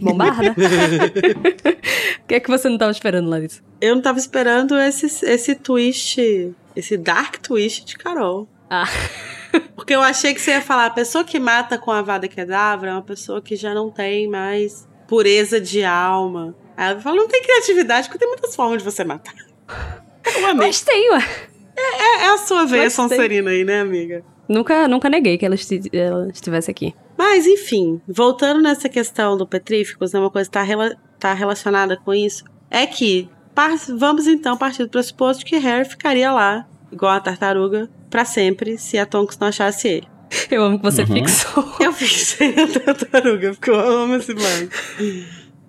Bombarda? 0.00 0.54
O 2.24 2.26
que 2.28 2.34
é 2.34 2.40
que 2.40 2.50
você 2.50 2.68
não 2.68 2.76
tava 2.76 2.90
esperando, 2.92 3.28
Larissa? 3.30 3.62
Eu 3.80 3.94
não 3.94 4.02
tava 4.02 4.18
esperando 4.18 4.76
esse, 4.78 5.06
esse 5.24 5.54
twist, 5.54 6.20
esse 6.76 6.96
dark 6.98 7.36
twist 7.38 7.86
de 7.86 7.96
Carol. 7.96 8.46
Ah. 8.68 8.84
Porque 9.74 9.94
eu 9.94 10.02
achei 10.02 10.34
que 10.34 10.40
você 10.40 10.50
ia 10.50 10.60
falar, 10.60 10.86
a 10.86 10.90
pessoa 10.90 11.24
que 11.24 11.38
mata 11.40 11.78
com 11.78 11.90
a 11.90 12.02
vada 12.02 12.28
kedavra 12.28 12.90
é 12.90 12.92
uma 12.92 13.00
pessoa 13.02 13.40
que 13.40 13.56
já 13.56 13.72
não 13.72 13.90
tem 13.90 14.28
mais 14.28 14.86
pureza 15.06 15.58
de 15.58 15.82
alma. 15.84 16.54
Aí 16.76 16.90
ela 16.90 17.00
fala, 17.00 17.16
não 17.16 17.28
tem 17.28 17.42
criatividade, 17.42 18.08
porque 18.08 18.18
tem 18.18 18.28
muitas 18.28 18.54
formas 18.54 18.78
de 18.78 18.84
você 18.84 19.04
matar. 19.04 19.34
Mas 20.54 20.82
tem, 20.82 21.10
ué. 21.12 21.24
É, 21.76 22.24
é 22.24 22.28
a 22.34 22.38
sua 22.38 22.66
veia 22.66 22.84
Gostei. 22.84 23.08
Sonserina 23.08 23.50
aí, 23.50 23.64
né, 23.64 23.80
amiga? 23.80 24.22
Nunca, 24.46 24.86
nunca 24.86 25.08
neguei 25.08 25.38
que 25.38 25.46
ela, 25.46 25.54
esti- 25.54 25.88
ela 25.92 26.28
estivesse 26.30 26.70
aqui. 26.70 26.94
Mas, 27.18 27.46
enfim, 27.46 28.00
voltando 28.06 28.62
nessa 28.62 28.88
questão 28.88 29.36
do 29.36 29.46
Petríficos, 29.46 30.12
né, 30.12 30.20
uma 30.20 30.30
coisa 30.30 30.48
que 30.48 30.56
está 30.56 30.96
tá 31.18 31.34
relacionada 31.34 31.96
com 31.96 32.14
isso, 32.14 32.44
é 32.70 32.86
que 32.86 33.28
vamos 33.98 34.28
então 34.28 34.56
partir 34.56 34.84
do 34.84 34.88
pressuposto 34.88 35.44
que 35.44 35.56
Harry 35.56 35.84
ficaria 35.88 36.30
lá, 36.30 36.64
igual 36.92 37.10
a 37.12 37.20
tartaruga, 37.20 37.90
pra 38.08 38.24
sempre, 38.24 38.78
se 38.78 38.96
a 38.96 39.04
Tonks 39.04 39.36
não 39.38 39.48
achasse 39.48 39.88
ele. 39.88 40.06
Eu 40.48 40.62
amo 40.62 40.78
que 40.78 40.84
você 40.84 41.02
Uhum. 41.02 41.08
fixou. 41.08 41.64
Eu 41.80 41.92
fixei 41.92 42.54
a 42.56 42.94
tartaruga, 42.94 43.50
porque 43.50 43.70
eu 43.70 43.78
amo 43.80 44.14
esse 44.14 44.32
banco. 44.32 44.72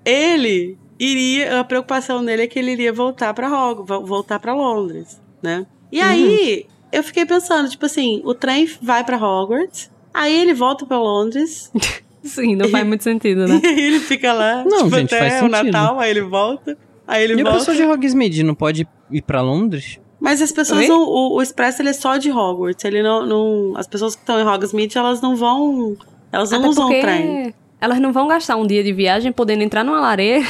Ele 0.05 0.77
iria, 0.99 1.59
a 1.59 1.63
preocupação 1.63 2.23
dele 2.23 2.43
é 2.43 2.47
que 2.47 2.59
ele 2.59 2.71
iria 2.71 2.91
voltar 2.93 3.33
pra 3.33 3.47
Hogwarts, 3.47 3.87
vo- 3.87 4.05
voltar 4.05 4.39
pra 4.39 4.53
Londres, 4.53 5.21
né? 5.41 5.65
E 5.91 5.99
aí, 6.01 6.65
eu 6.91 7.03
fiquei 7.03 7.25
pensando, 7.25 7.69
tipo 7.69 7.85
assim, 7.85 8.21
o 8.25 8.33
trem 8.33 8.69
vai 8.81 9.03
pra 9.03 9.17
Hogwarts, 9.17 9.89
aí 10.13 10.39
ele 10.41 10.53
volta 10.53 10.85
pra 10.85 10.97
Londres, 10.99 11.71
Sim, 12.23 12.55
não 12.55 12.67
faz 12.69 12.85
muito 12.85 13.03
sentido, 13.03 13.47
né? 13.47 13.59
E 13.63 13.67
aí 13.67 13.81
ele 13.81 13.99
fica 13.99 14.33
lá, 14.33 14.63
Não, 14.65 14.83
tipo, 14.85 14.97
gente, 14.97 15.15
até 15.15 15.29
faz 15.29 15.41
o 15.43 15.45
sentido. 15.55 15.71
Natal, 15.71 15.99
aí 15.99 16.09
ele 16.09 16.21
volta. 16.21 16.77
Aí 17.07 17.23
ele 17.23 17.33
E 17.39 17.43
volta. 17.43 17.59
pessoal 17.59 17.77
de 17.77 17.83
Hogsmeade 17.83 18.43
não 18.43 18.53
pode 18.53 18.87
ir 19.09 19.21
pra 19.21 19.41
Londres? 19.41 19.99
Mas 20.19 20.41
as 20.41 20.51
pessoas 20.51 20.85
não. 20.87 21.01
O, 21.01 21.35
o 21.37 21.41
Expresso 21.41 21.81
ele 21.81 21.89
é 21.89 21.93
só 21.93 22.17
de 22.17 22.29
Hogwarts. 22.29 22.83
Ele 22.83 23.01
não. 23.01 23.25
não 23.25 23.73
as 23.77 23.87
pessoas 23.87 24.15
que 24.15 24.21
estão 24.21 24.37
em 24.37 24.43
Hogsmeade, 24.43 24.97
elas 24.97 25.21
não 25.21 25.33
vão. 25.35 25.95
Elas 26.31 26.51
não 26.51 26.59
Até 26.59 26.67
usam 26.67 26.85
o 26.87 26.89
trem. 26.89 27.53
elas 27.79 27.99
não 28.01 28.11
vão 28.11 28.27
gastar 28.27 28.57
um 28.57 28.67
dia 28.67 28.83
de 28.83 28.91
viagem 28.91 29.31
podendo 29.31 29.63
entrar 29.63 29.83
numa 29.85 30.01
lareira. 30.01 30.45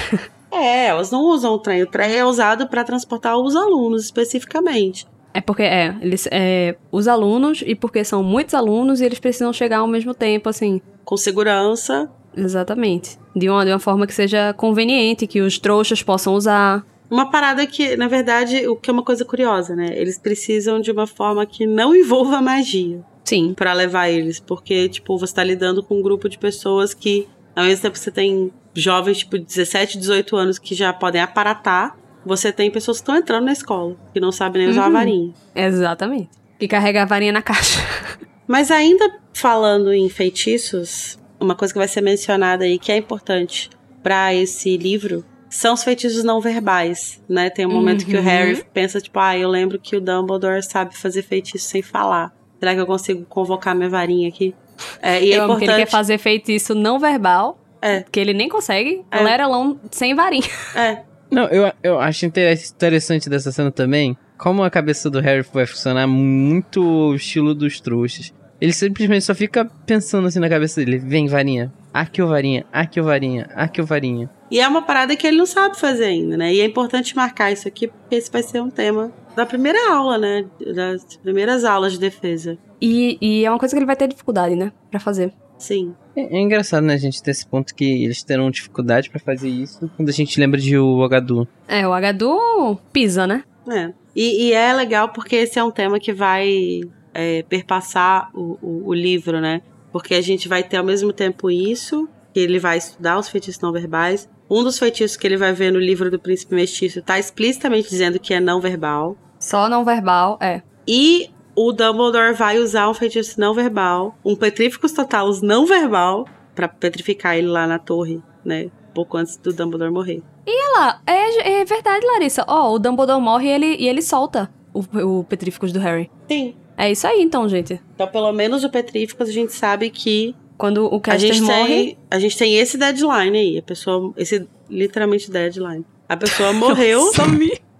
É, 0.52 0.88
elas 0.88 1.12
não 1.12 1.22
usam 1.22 1.54
o 1.54 1.60
trem. 1.60 1.84
O 1.84 1.88
trem 1.88 2.12
é 2.16 2.26
usado 2.26 2.68
pra 2.68 2.84
transportar 2.84 3.38
os 3.38 3.56
alunos, 3.56 4.06
especificamente. 4.06 5.06
É 5.34 5.42
porque, 5.42 5.64
é, 5.64 5.96
eles, 6.02 6.28
é, 6.32 6.76
os 6.92 7.08
alunos, 7.08 7.64
e 7.66 7.76
porque 7.76 8.04
são 8.04 8.24
muitos 8.24 8.54
alunos, 8.54 9.00
e 9.00 9.06
eles 9.06 9.20
precisam 9.20 9.54
chegar 9.54 9.80
ao 9.80 9.88
mesmo 9.88 10.14
tempo, 10.14 10.50
assim. 10.50 10.82
Com 11.06 11.18
segurança. 11.18 12.10
Exatamente. 12.36 13.18
De 13.36 13.50
uma, 13.50 13.66
de 13.66 13.72
uma 13.72 13.80
forma 13.80 14.08
que 14.08 14.14
seja 14.14 14.54
conveniente, 14.54 15.28
que 15.28 15.42
os 15.42 15.60
trouxas 15.60 16.02
possam 16.02 16.34
usar. 16.34 16.86
Uma 17.10 17.30
parada 17.30 17.66
que, 17.66 17.96
na 17.96 18.08
verdade, 18.08 18.68
o 18.68 18.76
que 18.76 18.90
é 18.90 18.94
uma 18.94 19.04
coisa 19.04 19.26
curiosa, 19.26 19.76
né? 19.76 19.90
Eles 19.94 20.18
precisam 20.18 20.80
de 20.80 20.92
uma 20.92 21.08
forma 21.08 21.46
que 21.46 21.66
não 21.66 21.96
envolva 21.96 22.42
magia. 22.42 23.04
Sim. 23.24 23.54
Pra 23.54 23.74
levar 23.74 24.10
eles, 24.10 24.40
porque, 24.40 24.90
tipo, 24.90 25.18
você 25.18 25.34
tá 25.34 25.44
lidando 25.44 25.84
com 25.84 26.00
um 26.00 26.02
grupo 26.02 26.28
de 26.30 26.38
pessoas 26.38 26.94
que, 26.94 27.28
ao 27.56 27.66
mesmo 27.66 27.82
tempo 27.82 27.98
você 27.98 28.12
tem 28.12 28.52
jovens, 28.74 29.20
tipo, 29.20 29.38
17, 29.38 29.98
18 29.98 30.36
anos 30.36 30.60
que 30.60 30.74
já 30.74 30.94
podem 30.94 31.22
aparatar, 31.22 31.96
você 32.26 32.52
tem 32.52 32.70
pessoas 32.72 32.98
que 32.98 33.02
estão 33.04 33.16
entrando 33.16 33.46
na 33.46 33.52
escola, 33.54 33.96
que 34.14 34.20
não 34.20 34.32
sabem 34.32 34.62
nem 34.64 34.72
usar 34.72 34.84
a 34.84 34.88
Uhum. 34.88 34.94
varinha. 34.94 35.34
Exatamente. 35.56 36.30
Que 36.60 36.68
carrega 36.68 37.04
a 37.04 37.06
varinha 37.06 37.32
na 37.32 37.42
caixa. 37.42 37.80
Mas 38.48 38.72
ainda 38.72 39.12
falando 39.34 39.94
em 39.94 40.10
feitiços, 40.10 41.18
uma 41.40 41.56
coisa 41.56 41.74
que 41.74 41.78
vai 41.78 41.88
ser 41.88 42.02
mencionada 42.02 42.64
aí 42.66 42.78
que 42.80 42.92
é 42.92 42.98
importante 42.98 43.70
pra 44.04 44.34
esse 44.34 44.76
livro 44.78 45.24
são 45.50 45.74
os 45.74 45.84
feitiços 45.84 46.24
não 46.24 46.40
verbais, 46.42 47.22
né? 47.28 47.50
Tem 47.50 47.66
um 47.66 47.72
momento 47.72 48.06
que 48.06 48.16
o 48.16 48.20
Uhum. 48.20 48.24
Harry 48.26 48.64
pensa, 48.74 49.02
tipo, 49.02 49.18
ah, 49.20 49.36
eu 49.38 49.50
lembro 49.50 49.80
que 49.80 49.96
o 49.96 50.02
Dumbledore 50.02 50.62
sabe 50.64 50.96
fazer 50.96 51.24
feitiço 51.24 51.66
sem 51.68 51.82
falar. 51.82 52.32
Será 52.60 52.76
que 52.76 52.82
eu 52.82 52.86
consigo 52.86 53.26
convocar 53.26 53.74
minha 53.76 53.90
varinha 53.90 54.28
aqui? 54.30 54.54
É, 55.02 55.24
e 55.24 55.32
é 55.32 55.38
Eu 55.38 55.44
amo 55.44 55.54
que 55.58 55.64
ele 55.64 55.72
importante. 55.72 55.86
quer 55.86 55.92
fazer 55.92 56.18
feitiço 56.18 56.76
não 56.76 57.00
verbal, 57.00 57.58
É. 57.82 58.04
que 58.12 58.20
ele 58.20 58.34
nem 58.34 58.48
consegue. 58.48 59.04
É. 59.10 59.22
Lerelão 59.22 59.80
sem 59.92 60.14
varinha. 60.14 60.44
É, 60.76 61.04
Não, 61.32 61.46
eu, 61.48 61.72
eu 61.84 62.00
acho 62.00 62.26
inter- 62.26 62.58
interessante 62.76 63.30
dessa 63.30 63.52
cena 63.52 63.72
também, 63.72 64.18
como 64.38 64.64
a 64.64 64.70
cabeça 64.70 65.10
do 65.10 65.20
Harry 65.20 65.46
vai 65.54 65.66
funcionar 65.66 66.08
muito 66.08 66.82
o 66.84 67.16
estilo 67.16 67.54
dos 67.54 67.80
trouxas. 67.80 68.34
Ele 68.60 68.74
simplesmente 68.74 69.24
só 69.24 69.34
fica 69.34 69.64
pensando 69.86 70.28
assim 70.28 70.40
na 70.40 70.50
cabeça 70.50 70.84
dele, 70.84 70.98
vem 71.00 71.28
varinha, 71.28 71.72
aqui 71.94 72.22
o 72.22 72.28
varinha, 72.28 72.66
aqui 72.74 73.00
o 73.00 73.04
varinha, 73.04 73.50
aqui 73.56 73.82
o 73.82 73.86
varinha. 73.86 74.30
E 74.52 74.60
é 74.60 74.68
uma 74.68 74.82
parada 74.82 75.16
que 75.16 75.26
ele 75.26 75.38
não 75.38 75.46
sabe 75.46 75.78
fazer 75.80 76.06
ainda, 76.06 76.36
né? 76.36 76.54
E 76.54 76.60
é 76.60 76.66
importante 76.66 77.16
marcar 77.16 77.52
isso 77.52 77.68
aqui, 77.68 77.88
porque 77.88 78.16
esse 78.16 78.30
vai 78.32 78.44
ser 78.44 78.62
um 78.62 78.70
tema 78.70 79.14
da 79.36 79.46
primeira 79.46 79.94
aula, 79.94 80.18
né? 80.18 80.46
Das 80.76 81.06
primeiras 81.24 81.64
aulas 81.64 81.94
de 81.94 82.00
defesa. 82.00 82.58
E, 82.82 83.18
e 83.22 83.46
é 83.46 83.50
uma 83.50 83.60
coisa 83.60 83.74
que 83.74 83.80
ele 83.80 83.86
vai 83.86 83.96
ter 83.96 84.08
dificuldade, 84.08 84.56
né? 84.56 84.74
Pra 84.92 85.00
fazer. 85.00 85.32
Sim. 85.58 85.94
É, 86.20 86.38
é 86.38 86.40
engraçado, 86.40 86.84
né, 86.84 86.94
a 86.94 86.98
gente 86.98 87.24
ter 87.24 87.32
esse 87.32 87.48
ponto 87.48 87.74
que 87.74 88.04
eles 88.04 88.24
terão 88.24 88.52
dificuldade 88.52 89.10
pra 89.10 89.20
fazer 89.20 89.50
isso 89.50 89.90
quando 89.96 90.10
a 90.10 90.14
gente 90.14 90.40
lembra 90.40 90.60
de 90.60 90.78
o 90.78 91.00
Ogadu. 91.00 91.48
É, 91.68 91.88
o 91.88 91.94
Agadu 91.94 92.78
pisa, 92.92 93.26
né? 93.26 93.44
É. 93.70 93.94
E, 94.16 94.48
e 94.48 94.54
é 94.54 94.74
legal 94.74 95.10
porque 95.10 95.36
esse 95.36 95.58
é 95.58 95.64
um 95.64 95.72
tema 95.72 96.00
que 96.00 96.12
vai 96.12 96.82
é, 97.14 97.44
perpassar 97.44 98.30
o, 98.34 98.58
o, 98.62 98.90
o 98.90 98.94
livro, 98.94 99.40
né? 99.40 99.62
Porque 99.92 100.16
a 100.16 100.22
gente 100.22 100.48
vai 100.48 100.64
ter 100.64 100.78
ao 100.78 100.84
mesmo 100.84 101.14
tempo 101.14 101.50
isso, 101.50 102.08
que 102.34 102.40
ele 102.40 102.60
vai 102.60 102.78
estudar 102.78 103.18
os 103.18 103.30
feitiços 103.30 103.62
não 103.62 103.72
verbais. 103.72 104.30
Um 104.50 104.64
dos 104.64 104.80
feitiços 104.80 105.16
que 105.16 105.28
ele 105.28 105.38
vai 105.38 105.54
ver 105.54 105.72
no 105.72 105.80
livro 105.80 106.10
do 106.10 106.20
Príncipe 106.20 106.56
Mestiço 106.56 107.02
tá 107.02 107.20
explicitamente 107.20 107.90
dizendo 107.90 108.20
que 108.20 108.34
é 108.34 108.40
não 108.40 108.60
verbal. 108.60 109.16
Só 109.40 109.70
não 109.70 109.86
verbal, 109.86 110.38
é. 110.42 110.62
E 110.88 111.30
o 111.62 111.74
Dumbledore 111.74 112.34
vai 112.34 112.58
usar 112.58 112.90
um 112.90 112.94
feitiço 112.94 113.38
não 113.38 113.54
verbal, 113.54 114.18
um 114.24 114.34
Petríficos 114.34 114.94
Totalos 114.94 115.42
não 115.42 115.66
verbal, 115.66 116.26
pra 116.56 116.70
petrificar 116.70 117.36
ele 117.36 117.48
lá 117.48 117.68
na 117.68 117.78
torre, 117.78 118.22
né? 118.46 118.72
Pouco 118.94 119.18
antes 119.18 119.36
do 119.36 119.52
Dumbledore 119.52 119.92
morrer. 119.92 120.24
Olha 120.48 120.80
lá, 120.80 121.02
é, 121.06 121.60
é 121.60 121.66
verdade, 121.66 122.06
Larissa. 122.06 122.46
Ó, 122.48 122.74
o 122.74 122.80
Dumbledore 122.80 123.22
morre 123.22 123.48
e 123.48 123.52
ele, 123.52 123.76
e 123.76 123.90
ele 123.90 124.02
solta 124.02 124.50
o, 124.74 125.20
o 125.20 125.24
Petríficos 125.26 125.74
do 125.74 125.80
Harry. 125.80 126.10
Sim. 126.30 126.56
É 126.78 126.90
isso 126.90 127.06
aí, 127.06 127.22
então, 127.22 127.48
gente. 127.50 127.82
Então, 127.94 128.08
pelo 128.08 128.32
menos 128.32 128.64
o 128.64 128.70
Petríficos 128.70 129.28
a 129.28 129.34
gente 129.34 129.52
sabe 129.52 129.90
que 129.90 130.34
Quando 130.58 130.88
o 130.88 130.96
a 130.96 131.02
Caster 131.02 131.34
gente, 131.34 131.42
morre... 131.44 131.68
tem, 131.68 131.98
a 132.10 132.20
gente 132.20 132.38
tem 132.38 132.58
esse 132.58 132.78
deadline 132.78 133.38
aí. 133.38 133.58
A 133.58 133.64
pessoa. 133.64 134.14
Esse 134.16 134.48
literalmente 134.70 135.30
deadline. 135.30 135.86
A 136.08 136.16
pessoa 136.16 136.54
morreu. 136.54 137.12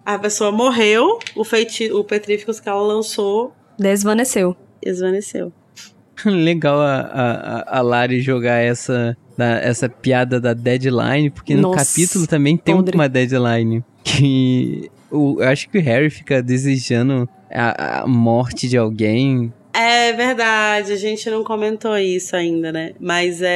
a 0.06 0.20
pessoa 0.20 0.52
morreu. 0.52 1.18
O, 1.34 1.46
feiti, 1.46 1.90
o 1.94 2.04
Petríficos 2.04 2.60
que 2.60 2.68
ela 2.68 2.82
lançou 2.82 3.54
Desvaneceu. 3.80 4.56
esvaneceu. 4.84 5.52
Legal 6.26 6.80
a, 6.82 7.00
a, 7.00 7.78
a 7.80 7.82
Lari 7.82 8.20
jogar 8.22 8.58
essa, 8.58 9.16
da- 9.38 9.60
essa 9.62 9.88
piada 9.88 10.40
da 10.40 10.54
deadline, 10.54 11.30
porque 11.30 11.56
no 11.56 11.62
Nossa, 11.62 11.86
capítulo 11.86 12.28
também 12.28 12.58
tem 12.58 12.76
podre. 12.76 12.96
uma 12.96 13.08
deadline. 13.08 13.84
Que 14.04 14.90
o, 15.10 15.42
eu 15.42 15.48
acho 15.48 15.70
que 15.70 15.78
o 15.78 15.82
Harry 15.82 16.10
fica 16.10 16.42
desejando 16.44 17.28
a, 17.50 18.02
a 18.02 18.08
morte 18.08 18.68
de 18.68 18.78
alguém. 18.78 19.54
É 19.74 20.12
verdade, 20.14 20.92
a 20.92 20.98
gente 20.98 21.30
não 21.30 21.44
comentou 21.44 21.98
isso 21.98 22.36
ainda, 22.36 22.72
né? 22.72 22.92
Mas 23.00 23.42
é. 23.42 23.48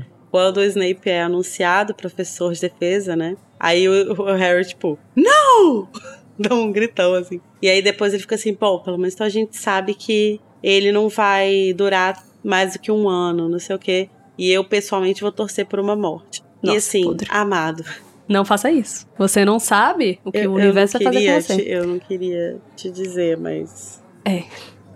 É. 0.00 0.02
Quando 0.30 0.56
o 0.56 0.64
Snape 0.64 0.98
é 1.08 1.22
anunciado 1.22 1.94
professor 1.94 2.52
de 2.52 2.60
defesa, 2.62 3.14
né? 3.14 3.36
Aí 3.60 3.88
o, 3.88 4.12
o 4.20 4.34
Harry, 4.34 4.64
tipo, 4.66 4.98
não! 5.14 5.86
Dá 6.48 6.54
um 6.54 6.70
gritão 6.72 7.14
assim. 7.14 7.40
E 7.62 7.68
aí 7.68 7.80
depois 7.82 8.12
ele 8.12 8.22
fica 8.22 8.34
assim, 8.34 8.54
pô, 8.54 8.80
pelo 8.80 8.98
menos 8.98 9.14
então 9.14 9.26
a 9.26 9.30
gente 9.30 9.56
sabe 9.56 9.94
que 9.94 10.40
ele 10.62 10.90
não 10.92 11.08
vai 11.08 11.72
durar 11.74 12.22
mais 12.42 12.72
do 12.74 12.78
que 12.78 12.90
um 12.90 13.08
ano, 13.08 13.48
não 13.48 13.58
sei 13.58 13.76
o 13.76 13.78
quê. 13.78 14.08
E 14.36 14.50
eu, 14.50 14.64
pessoalmente, 14.64 15.20
vou 15.22 15.30
torcer 15.32 15.64
por 15.66 15.78
uma 15.78 15.94
morte. 15.94 16.42
e 16.62 16.66
Nossa, 16.66 16.78
assim, 16.78 17.04
podre. 17.04 17.28
amado. 17.30 17.84
Não 18.28 18.44
faça 18.44 18.70
isso. 18.70 19.06
Você 19.18 19.44
não 19.44 19.58
sabe 19.60 20.18
o 20.24 20.32
que 20.32 20.38
eu, 20.38 20.50
o 20.50 20.54
universo 20.54 20.98
vai 20.98 21.12
fazer 21.12 21.26
com 21.34 21.40
você. 21.40 21.56
te- 21.56 21.68
eu 21.70 21.86
não 21.86 21.98
queria 21.98 22.56
te 22.74 22.90
dizer, 22.90 23.36
mas. 23.36 24.02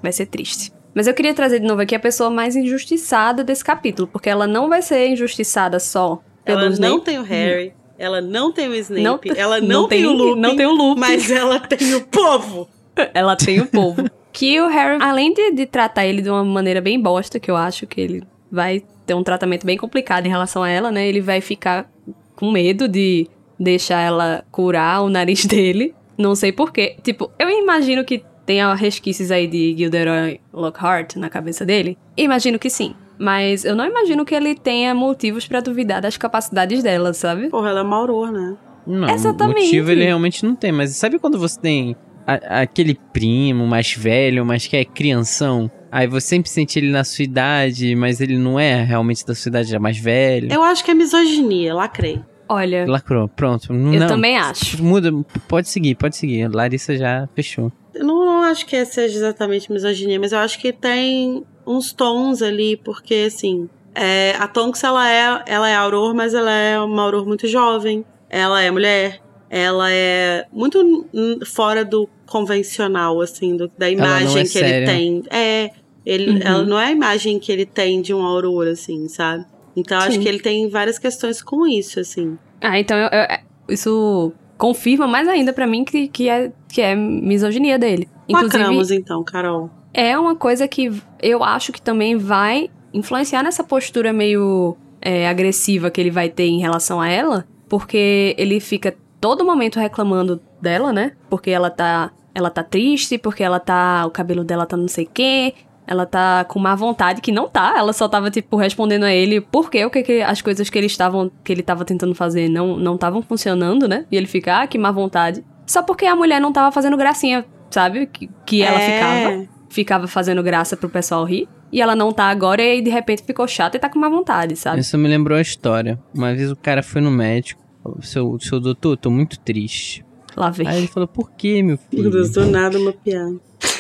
Vai 0.03 0.13
ser 0.13 0.27
triste. 0.27 0.73
Mas 0.95 1.07
eu 1.07 1.15
queria 1.15 1.35
trazer 1.35 1.61
de 1.61 1.67
novo 1.67 1.83
aqui 1.83 1.95
a 1.95 2.01
pessoa 2.01 2.31
mais 2.31 2.57
injustiçada 2.57 3.45
desse 3.45 3.63
capítulo, 3.63 4.09
porque 4.09 4.29
ela 4.31 4.47
não 4.47 4.69
vai 4.69 4.81
ser 4.83 5.07
injustiçada 5.09 5.79
só 5.79 6.21
pelo 6.45 6.61
Ela 6.61 6.71
não 6.79 6.99
tem 7.01 7.19
o 7.19 7.23
Harry, 7.23 7.75
ela 7.99 8.21
não 8.21 8.53
tem 8.53 8.69
o 8.69 8.75
Snape, 8.75 9.03
Não 9.03 9.37
ela 9.37 9.61
não, 9.61 9.69
não 9.83 9.89
tem, 9.89 10.03
tem- 10.03 10.07
o 10.07 10.13
Lupin, 10.15 10.41
não 10.41 10.57
tem 10.57 10.67
o 10.67 10.73
Lupin. 10.73 11.01
mas 11.01 11.31
ela 11.31 11.59
tem 11.61 11.95
o 11.95 12.01
povo. 12.07 12.69
Ela 13.15 13.37
tem 13.37 13.61
o 13.61 13.67
povo. 13.67 14.09
que 14.33 14.61
o 14.61 14.67
Harry, 14.67 15.01
além 15.01 15.33
de, 15.33 15.53
de 15.53 15.67
tratar 15.67 16.05
ele 16.07 16.21
de 16.23 16.29
uma 16.29 16.45
maneira 16.45 16.81
bem 16.81 17.01
bosta, 17.01 17.39
que 17.39 17.49
eu 17.51 17.57
acho 17.57 17.87
que 17.87 18.01
ele 18.01 18.23
vai 18.51 18.83
ter 19.07 19.15
um 19.15 19.23
tratamento 19.23 19.65
bem 19.65 19.77
complicado 19.77 20.27
em 20.27 20.29
relação 20.29 20.63
a 20.65 20.69
ela, 20.69 20.91
né? 20.91 21.07
Ele 21.09 21.21
vai 21.21 21.41
ficar 21.41 21.89
com 22.35 22.51
medo 22.51 22.89
de 22.89 23.29
deixar 23.59 24.01
ela 24.01 24.45
curar 24.51 25.03
o 25.03 25.09
nariz 25.09 25.45
dele. 25.47 25.95
Não 26.17 26.35
sei 26.35 26.51
porquê. 26.51 26.97
Tipo, 27.03 27.31
eu 27.39 27.49
imagino 27.49 28.05
que 28.05 28.23
tenha 28.45 28.75
resquícios 28.75 29.31
aí 29.31 29.47
de 29.47 29.77
Gilderoy 29.77 30.41
Lockhart 30.53 31.15
na 31.17 31.31
cabeça 31.31 31.65
dele. 31.65 31.97
Imagino 32.17 32.59
que 32.59 32.69
sim. 32.71 32.95
Mas 33.19 33.65
eu 33.65 33.75
não 33.75 33.85
imagino 33.85 34.25
que 34.25 34.35
ele 34.35 34.55
tenha 34.55 34.95
motivos 34.95 35.47
pra 35.47 35.61
duvidar 35.61 36.01
das 36.01 36.17
capacidades 36.17 36.83
dela, 36.83 37.13
sabe? 37.13 37.49
Porra, 37.49 37.71
ela 37.71 37.81
é 37.81 37.85
Mauror, 37.85 38.31
né? 38.31 38.57
Não, 38.87 39.09
Exatamente. 39.11 39.65
motivo 39.65 39.91
ele 39.91 40.05
realmente 40.05 40.45
não 40.45 40.55
tem. 40.55 40.73
Mas 40.73 40.91
sabe 40.97 41.19
quando 41.19 41.39
você 41.39 41.61
tem 41.61 41.97
a- 42.27 42.61
aquele 42.63 42.95
primo 43.13 43.67
mais 43.67 43.93
velho, 43.93 44.47
mas 44.47 44.67
que 44.67 44.77
é 44.77 44.85
crianção? 44.85 45.71
Aí 45.91 46.07
você 46.07 46.27
sempre 46.29 46.51
sente 46.51 46.79
ele 46.79 46.91
na 46.91 47.03
sua 47.05 47.25
idade, 47.25 47.95
mas 47.97 48.21
ele 48.21 48.39
não 48.39 48.59
é 48.61 48.83
realmente 48.85 49.27
da 49.27 49.35
sua 49.35 49.49
idade, 49.51 49.69
ele 49.71 49.77
é 49.77 49.81
mais 49.81 49.99
velho. 49.99 50.53
Eu 50.53 50.63
acho 50.63 50.85
que 50.85 50.91
é 50.91 50.95
misoginia, 50.95 51.75
lacrei. 51.75 52.21
Olha, 52.51 52.87
Lacrou, 52.87 53.29
pronto. 53.29 53.71
eu 53.71 53.77
não. 53.77 54.07
também 54.07 54.39
acho. 54.39 54.83
Muda, 54.83 55.13
pode 55.47 55.69
seguir, 55.69 55.95
pode 55.97 56.17
seguir. 56.17 56.45
A 56.45 56.49
Larissa 56.51 56.97
já 56.97 57.29
fechou. 57.35 57.71
Eu 57.95 58.07
não, 58.07 58.25
não 58.25 58.43
acho 58.43 58.65
que 58.65 58.83
seja 58.87 59.15
exatamente 59.19 59.71
misoginia, 59.71 60.19
mas 60.19 60.33
eu 60.33 60.39
acho 60.39 60.59
que 60.59 60.73
tem 60.73 61.45
uns 61.69 61.93
tons 61.93 62.41
ali, 62.43 62.77
porque 62.77 63.25
assim, 63.27 63.69
é, 63.95 64.35
a 64.39 64.49
Tonks 64.49 64.83
ela 64.85 65.09
é, 65.11 65.43
ela 65.47 65.69
é 65.69 65.75
auror, 65.77 66.15
mas 66.15 66.33
ela 66.35 66.51
é 66.51 66.81
uma 66.81 67.03
auror 67.03 67.27
muito 67.27 67.47
jovem. 67.47 68.05
Ela 68.31 68.63
é 68.63 68.71
mulher. 68.71 69.21
Ela 69.51 69.91
é 69.91 70.45
muito 70.53 71.07
fora 71.47 71.85
do 71.85 72.09
convencional, 72.27 73.21
assim, 73.21 73.57
do- 73.57 73.71
da 73.79 73.89
imagem 73.91 74.39
é 74.41 74.43
que 74.43 74.49
séria. 74.49 74.77
ele 74.77 74.87
tem. 74.87 75.23
É, 75.31 75.71
ele, 76.05 76.31
Uhum. 76.33 76.39
ela 76.43 76.65
não 76.65 76.79
é 76.79 76.87
a 76.87 76.91
imagem 76.93 77.39
que 77.39 77.51
ele 77.51 77.65
tem 77.67 78.01
de 78.03 78.13
um 78.13 78.23
auror, 78.23 78.67
assim, 78.67 79.09
sabe? 79.09 79.45
Então 79.77 79.97
acho 79.99 80.13
Sim. 80.13 80.21
que 80.21 80.29
ele 80.29 80.41
tem 80.41 80.69
várias 80.69 80.99
questões 80.99 81.43
com 81.43 81.67
isso, 81.67 82.01
assim. 82.01 82.37
Ah, 82.61 82.79
então 82.79 82.97
eu- 82.99 83.09
eu- 83.11 83.39
isso 83.75 84.33
confirma 84.57 85.07
mais 85.07 85.29
ainda 85.29 85.53
pra 85.53 85.67
mim 85.67 85.85
que, 85.85 86.09
que, 86.09 86.29
é, 86.29 86.51
que 86.69 86.81
é 86.83 86.95
misoginia 86.97 87.79
dele. 87.79 88.09
Inclusive, 88.29 88.59
Lacramos, 88.59 88.91
então, 88.91 89.23
Carol. 89.25 89.71
É 89.93 90.19
uma 90.19 90.37
coisa 90.37 90.67
que 90.69 90.93
eu 91.23 91.43
acho 91.43 91.73
que 91.73 91.81
também 91.81 92.17
vai 92.17 92.71
influenciar 92.93 93.43
nessa 93.43 93.63
postura 93.65 94.13
meio 94.13 94.77
é, 95.01 95.29
agressiva 95.29 95.91
que 95.91 96.01
ele 96.01 96.11
vai 96.11 96.29
ter 96.29 96.47
em 96.47 96.61
relação 96.61 97.01
a 97.01 97.09
ela, 97.09 97.47
porque 97.69 98.35
ele 98.39 98.61
fica 98.61 98.95
todo 99.21 99.45
momento 99.45 99.79
reclamando 99.79 100.41
dela, 100.61 100.93
né? 100.93 101.13
Porque 101.29 101.51
ela 101.51 101.71
tá, 101.71 102.11
ela 102.35 102.51
tá 102.51 102.63
triste, 102.63 103.19
porque 103.19 103.43
ela 103.43 103.61
tá, 103.61 104.05
o 104.07 104.11
cabelo 104.11 104.45
dela 104.45 104.65
tá 104.67 104.77
não 104.77 104.89
sei 104.89 105.05
o 105.05 105.11
quê, 105.13 105.55
ela 105.87 106.05
tá 106.05 106.45
com 106.45 106.59
má 106.59 106.75
vontade, 106.75 107.21
que 107.21 107.33
não 107.33 107.49
tá, 107.49 107.75
ela 107.77 107.93
só 107.93 108.07
tava, 108.09 108.31
tipo, 108.31 108.57
respondendo 108.57 109.05
a 109.05 109.13
ele 109.13 109.41
por 109.41 109.71
que, 109.71 109.85
o 109.85 109.91
que, 109.91 110.03
que 110.03 110.23
as 110.23 110.43
coisas 110.43 110.69
que 110.69 110.79
ele 110.79 110.87
estavam, 110.87 111.31
que 111.43 111.51
ele 111.53 111.63
tava 111.63 111.85
tentando 111.85 112.15
fazer 112.15 112.49
não 112.49 112.77
não 112.77 112.95
estavam 112.95 113.23
funcionando, 113.23 113.89
né? 113.89 114.05
E 114.11 114.17
ele 114.17 114.27
fica, 114.27 114.61
ah, 114.63 114.67
que 114.67 114.77
má 114.79 114.91
vontade. 114.91 115.43
Só 115.67 115.83
porque 115.83 116.05
a 116.07 116.15
mulher 116.17 116.41
não 116.41 116.53
tava 116.53 116.71
fazendo 116.73 116.97
gracinha, 116.97 117.45
sabe? 117.71 118.07
Que, 118.07 118.29
que 118.47 118.63
ela 118.63 118.81
É. 118.81 118.93
ficava 118.93 119.58
ficava 119.69 120.07
fazendo 120.07 120.43
graça 120.43 120.77
pro 120.77 120.89
pessoal 120.89 121.25
rir. 121.25 121.49
E 121.71 121.83
ela 121.83 121.95
não 121.95 122.13
tá 122.13 122.25
agora, 122.25 122.63
e 122.63 122.71
aí 122.71 122.83
de 122.83 122.91
repente 122.91 123.23
ficou 123.23 123.47
chata 123.47 123.77
e 123.77 123.81
tá 123.81 123.89
com 123.91 123.99
má 123.99 124.09
vontade, 124.09 124.57
sabe? 124.57 124.81
Isso 124.81 124.97
me 124.97 125.07
lembrou 125.07 125.37
a 125.37 125.41
história. 125.41 125.99
Uma 126.15 126.35
vez 126.35 126.51
o 126.51 126.57
cara 126.57 126.83
foi 126.83 127.01
no 127.01 127.11
médico. 127.11 127.61
falou, 127.83 128.03
Seu, 128.03 128.39
seu 128.41 128.59
doutor, 128.59 128.97
tô 128.97 129.11
muito 129.11 129.39
triste. 129.39 130.05
Lá 130.35 130.51
vem. 130.51 130.67
Aí 130.67 130.79
ele 130.79 130.87
falou, 130.87 131.07
por 131.09 131.31
que, 131.33 131.63
meu 131.63 131.77
Meu 131.77 131.79
filho? 131.91 132.11
Deus, 132.11 132.31
do 132.31 132.47
nada 132.47 132.79
uma 132.79 132.93
piada. 132.93 133.37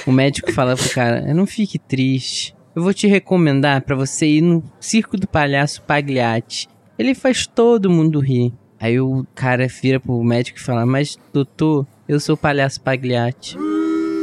O 0.07 0.13
médico 0.13 0.53
fala 0.53 0.77
pro 0.77 0.91
cara, 0.91 1.33
não 1.33 1.47
fique 1.47 1.79
triste. 1.79 2.55
Eu 2.75 2.83
vou 2.83 2.93
te 2.93 3.07
recomendar 3.07 3.83
pra 3.83 3.97
você 3.97 4.27
ir 4.27 4.41
no 4.41 4.63
circo 4.81 5.17
do 5.17 5.27
palhaço 5.27 5.83
Pagliatti. 5.83 6.69
Ele 6.99 7.15
faz 7.15 7.47
todo 7.47 7.91
mundo 7.91 8.21
rir. 8.21 8.53
Aí 8.81 9.01
o 9.01 9.27
cara 9.35 9.67
vira 9.67 9.99
pro 9.99 10.23
médico 10.23 10.59
e 10.59 10.63
fala, 10.63 10.85
mas 10.85 11.19
doutor, 11.33 11.87
eu 12.09 12.21
sou 12.21 12.35
o 12.35 12.39
palhaço 12.39 12.81
Pagliatti. 12.81 13.57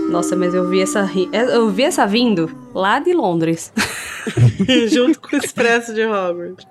Nossa, 0.10 0.36
mas 0.36 0.54
eu 0.54 0.70
vi 0.70 0.82
essa 0.82 1.04
ri... 1.04 1.30
eu 1.34 1.70
vi 1.70 1.84
essa 1.84 2.06
vindo 2.06 2.50
lá 2.74 3.00
de 3.00 3.14
Londres. 3.14 3.72
Junto 4.88 5.20
com 5.20 5.36
o 5.36 5.40
Expresso 5.44 5.94
de 5.94 6.06
Hogwarts. 6.06 6.66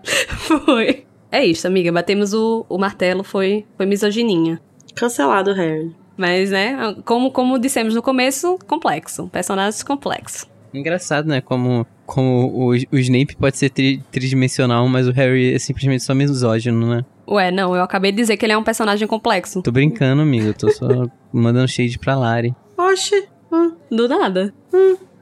foi. 0.64 1.04
É 1.30 1.44
isso, 1.44 1.66
amiga. 1.66 1.92
Batemos 1.92 2.32
o, 2.32 2.64
o 2.68 2.78
martelo, 2.78 3.22
foi, 3.24 3.64
foi 3.76 3.86
misogininha. 3.86 4.60
Cancelado, 4.94 5.52
Harry. 5.52 5.94
Mas, 6.16 6.50
né, 6.50 6.94
como, 7.04 7.30
como 7.32 7.58
dissemos 7.58 7.94
no 7.94 8.00
começo, 8.02 8.56
complexo. 8.66 9.28
Personagens 9.28 9.82
complexos. 9.82 10.48
Engraçado, 10.72 11.26
né? 11.26 11.40
Como, 11.40 11.84
como 12.06 12.46
o, 12.52 12.68
o 12.70 12.98
Snape 12.98 13.36
pode 13.36 13.56
ser 13.58 13.70
tri- 13.70 14.00
tridimensional, 14.12 14.88
mas 14.88 15.06
o 15.08 15.12
Harry 15.12 15.54
é 15.54 15.58
simplesmente 15.58 16.02
só 16.04 16.14
misógino, 16.14 16.88
né? 16.88 17.04
Ué, 17.28 17.50
não, 17.50 17.74
eu 17.74 17.82
acabei 17.82 18.10
de 18.12 18.18
dizer 18.18 18.36
que 18.36 18.46
ele 18.46 18.52
é 18.52 18.58
um 18.58 18.62
personagem 18.64 19.06
complexo. 19.08 19.60
Tô 19.62 19.72
brincando, 19.72 20.22
amigo. 20.22 20.52
Tô 20.54 20.70
só 20.70 20.86
mandando 21.32 21.66
shade 21.68 21.98
pra 21.98 22.14
Lari. 22.16 22.54
Oxe. 22.76 23.28
hum. 23.52 23.72
Do 23.90 24.08
nada. 24.08 24.52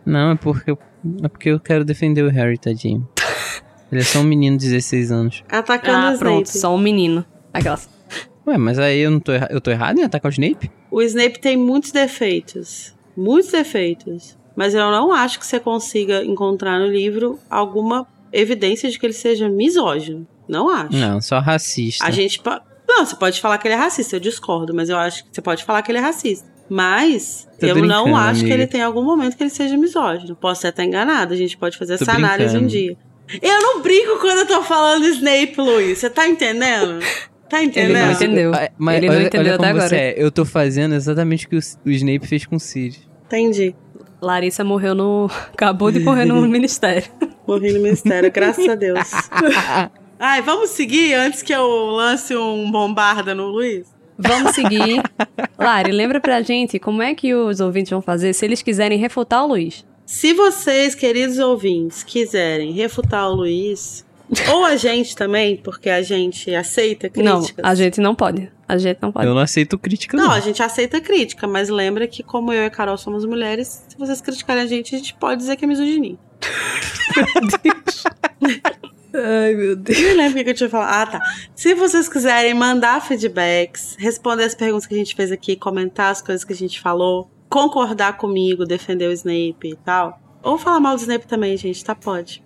Não, 0.05 0.31
é 0.33 0.35
porque, 0.37 0.71
eu- 0.71 0.79
é 1.23 1.29
porque 1.29 1.49
eu 1.51 1.61
quero 1.61 1.85
defender 1.85 2.23
o 2.23 2.31
Harry, 2.31 2.59
tadinho. 2.59 3.07
Ele 3.91 4.01
é 4.01 4.05
só 4.05 4.21
um 4.21 4.25
menino 4.25 4.57
de 4.57 4.67
16 4.71 5.13
anos. 5.13 5.45
Atacando 5.51 6.07
Ah, 6.07 6.13
o 6.15 6.19
pronto, 6.19 6.47
Snape. 6.47 6.59
só 6.59 6.75
um 6.75 6.79
menino. 6.79 7.25
Aquelas. 7.53 7.89
Ué, 8.47 8.57
mas 8.57 8.79
aí 8.79 8.99
eu 9.01 9.11
não 9.11 9.21
tô, 9.21 9.33
erra- 9.33 9.49
eu 9.51 9.61
tô 9.61 9.71
errado 9.71 9.99
em 9.99 10.03
atacar 10.03 10.31
o 10.31 10.33
Snape? 10.33 10.71
O 10.91 11.03
Snape 11.03 11.39
tem 11.39 11.57
muitos 11.57 11.93
defeitos. 11.93 12.95
Muitos 13.17 13.53
defeitos. 13.53 14.37
Mas 14.57 14.75
eu 14.75 14.91
não 14.91 15.13
acho 15.13 15.39
que 15.39 15.47
você 15.47 15.61
consiga 15.61 16.25
encontrar 16.25 16.79
no 16.79 16.87
livro 16.87 17.39
alguma 17.51 18.07
evidência 18.33 18.91
de 18.91 18.99
que 18.99 19.05
ele 19.07 19.13
seja 19.13 19.49
misógino. 19.49 20.27
Não 20.49 20.69
acho. 20.69 20.97
Não, 20.97 21.21
só 21.21 21.39
racista. 21.39 22.05
A 22.05 22.11
gente. 22.11 22.41
Não, 22.89 23.05
você 23.07 23.15
pode 23.17 23.41
falar 23.41 23.59
que 23.59 23.69
ele 23.69 23.75
é 23.75 23.79
racista, 23.79 24.17
eu 24.17 24.21
discordo, 24.21 24.75
mas 24.75 24.89
eu 24.89 24.97
acho 24.99 25.25
que 25.25 25.31
você 25.33 25.41
pode 25.41 25.65
falar 25.65 25.83
que 25.83 25.91
ele 25.93 25.99
é 25.99 26.03
racista. 26.03 26.51
Mas 26.69 27.47
Tô 27.61 27.67
eu 27.67 27.75
não 27.77 28.05
brincando, 28.05 28.17
acho 28.17 28.41
que 28.41 28.47
amiga. 28.47 28.55
ele 28.55 28.67
tem 28.67 28.83
algum 28.83 29.03
momento 29.03 29.37
que 29.37 29.43
ele 29.43 29.51
seja 29.51 29.77
misógino. 29.77 30.35
Posso 30.35 30.61
até 30.61 30.69
estar 30.71 30.85
enganada, 30.85 31.35
a 31.35 31.37
gente 31.37 31.57
pode 31.57 31.77
fazer 31.77 31.99
Tô 31.99 32.05
essa 32.05 32.13
análise 32.13 32.57
um 32.57 32.61
brincando. 32.61 32.69
dia. 32.69 32.97
Eu 33.41 33.63
não 33.63 33.81
brinco 33.83 34.19
quando 34.21 34.39
eu 34.41 34.47
tô 34.47 34.63
falando 34.63 35.07
Snape, 35.07 35.55
Luiz. 35.59 35.99
Você 35.99 36.11
tá 36.11 36.27
entendendo? 36.27 36.99
Tá 37.49 37.63
entendendo? 37.63 38.07
não 38.07 38.13
entendeu. 38.13 38.53
Mas 38.79 38.97
Ele 38.97 39.07
não 39.09 39.15
olha, 39.17 39.27
entendeu 39.27 39.53
olha 39.53 39.57
como 39.59 39.69
até 39.69 39.89
você 39.89 39.95
agora. 39.95 40.11
é. 40.11 40.15
Eu 40.17 40.31
tô 40.31 40.45
fazendo 40.45 40.95
exatamente 40.95 41.47
o 41.47 41.49
que 41.51 41.57
o, 41.57 41.61
o 41.87 41.91
Snape 41.91 42.27
fez 42.27 42.47
com 42.47 42.57
o 42.57 42.61
Sirius. 42.61 43.07
Entendi. 43.27 43.75
Larissa 44.21 44.65
morreu 44.65 44.95
no. 44.95 45.31
Acabou 45.53 45.91
de 45.91 46.01
morrer 46.01 46.25
no 46.25 46.41
ministério. 46.49 47.05
Morri 47.47 47.73
no 47.73 47.81
mistério, 47.81 48.31
graças 48.33 48.67
a 48.69 48.75
Deus. 48.75 48.99
Ai, 50.19 50.41
vamos 50.43 50.71
seguir 50.71 51.15
antes 51.15 51.43
que 51.43 51.53
eu 51.53 51.67
lance 51.91 52.35
um 52.37 52.71
bombarda 52.71 53.35
no 53.35 53.47
Luiz? 53.49 53.91
Vamos 54.19 54.55
seguir. 54.55 55.03
Lari, 55.59 55.93
lembra 55.93 56.21
pra 56.21 56.43
gente 56.43 56.79
como 56.79 57.03
é 57.03 57.15
que 57.15 57.35
os 57.35 57.61
ouvintes 57.61 57.91
vão 57.91 58.03
fazer 58.03 58.33
se 58.33 58.45
eles 58.45 58.63
quiserem 58.63 58.99
refutar 58.99 59.45
o 59.45 59.49
Luiz. 59.49 59.85
Se 60.05 60.33
vocês, 60.35 60.95
queridos 60.95 61.39
ouvintes, 61.39 62.03
quiserem 62.03 62.73
refutar 62.73 63.29
o 63.31 63.35
Luiz, 63.35 64.05
ou 64.51 64.65
a 64.65 64.77
gente 64.77 65.17
também, 65.17 65.57
porque 65.57 65.89
a 65.89 66.03
gente 66.03 66.55
aceita 66.55 67.11
Não, 67.17 67.39
críticas. 67.39 67.65
a 67.65 67.75
gente 67.75 68.01
não 68.01 68.15
pode. 68.15 68.51
A 68.69 68.79
gente 68.79 68.99
não 69.01 69.13
pode. 69.13 69.27
Eu 69.27 69.35
não 69.35 69.41
aceito 69.43 69.79
crítica, 69.79 70.17
Não, 70.17 70.25
não. 70.25 70.33
a 70.33 70.41
gente 70.41 70.63
aceita 70.63 71.01
crítica, 71.01 71.47
mas 71.47 71.69
lembra 71.69 72.07
que, 72.07 72.23
como 72.23 72.53
eu 72.53 72.63
e 72.63 72.67
a 72.67 72.71
Carol 72.71 72.97
somos 72.97 73.25
mulheres, 73.25 73.85
se 73.89 73.97
vocês 73.99 74.21
criticarem 74.21 74.63
a 74.63 74.67
gente, 74.67 74.95
a 74.95 74.99
gente 74.99 75.15
pode 75.15 75.39
dizer 75.41 75.57
que 75.57 75.65
é 75.65 75.69
misoginia. 75.69 76.17
Ai, 79.15 79.55
meu 79.55 79.77
Deus. 79.77 79.99
Eu 79.99 80.17
lembro 80.17 80.41
o 80.41 80.45
que 80.45 80.51
eu 80.51 80.55
tinha 80.55 80.71
falado. 80.71 80.91
Ah, 80.93 81.07
tá. 81.07 81.21
Se 81.55 81.75
vocês 81.75 82.09
quiserem 82.09 82.55
mandar 82.55 83.01
feedbacks, 83.01 83.97
responder 83.99 84.45
as 84.45 84.55
perguntas 84.55 84.87
que 84.87 84.95
a 84.95 84.99
gente 84.99 85.15
fez 85.15 85.31
aqui, 85.31 85.55
comentar 85.57 86.11
as 86.11 86.23
coisas 86.23 86.45
que 86.45 86.53
a 86.53 86.57
gente 86.57 86.81
falou, 86.81 87.31
concordar 87.49 88.17
comigo, 88.17 88.65
defender 88.65 89.09
o 89.09 89.13
Snape 89.13 89.69
e 89.69 89.77
tal, 89.77 90.19
ou 90.43 90.57
falar 90.57 90.81
mal 90.81 90.97
do 90.97 91.01
Snape 91.01 91.27
também, 91.27 91.57
gente, 91.57 91.85
tá? 91.85 91.95
Pode. 91.95 92.43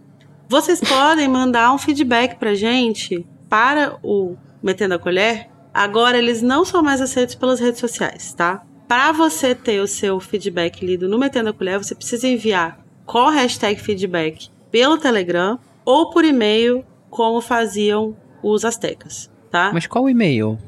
Vocês 0.49 0.81
podem 0.81 1.29
mandar 1.29 1.73
um 1.73 1.79
feedback 1.79 2.37
pra 2.39 2.55
gente 2.55 3.27
para 3.49 3.99
o 4.03 4.37
Metendo 4.63 4.95
a 4.95 4.99
Colher. 4.99 5.49
Agora 5.73 6.19
eles 6.19 6.43
não 6.43 6.65
são 6.65 6.83
mais 6.83 7.01
aceitos 7.01 7.35
pelas 7.35 7.61
redes 7.61 7.81
sociais, 7.81 8.33
tá? 8.33 8.65
Para 8.89 9.13
você 9.13 9.55
ter 9.55 9.81
o 9.81 9.87
seu 9.87 10.19
feedback 10.21 10.85
lido 10.85 11.09
no 11.09 11.19
Metendo 11.19 11.51
a 11.51 11.53
Colher, 11.53 11.79
você 11.79 11.95
precisa 11.95 12.29
enviar 12.29 12.81
com 13.05 13.19
a 13.19 13.31
hashtag 13.31 13.81
feedback 13.81 14.49
pelo 14.71 14.99
Telegram 14.99 15.59
ou 15.87 16.11
por 16.11 16.23
e-mail, 16.25 16.85
como 17.09 17.41
faziam 17.41 18.15
os 18.43 18.65
astecas, 18.65 19.31
tá? 19.51 19.71
Mas 19.73 19.87
qual 19.87 20.05
o 20.05 20.11
e-mail? 20.11 20.59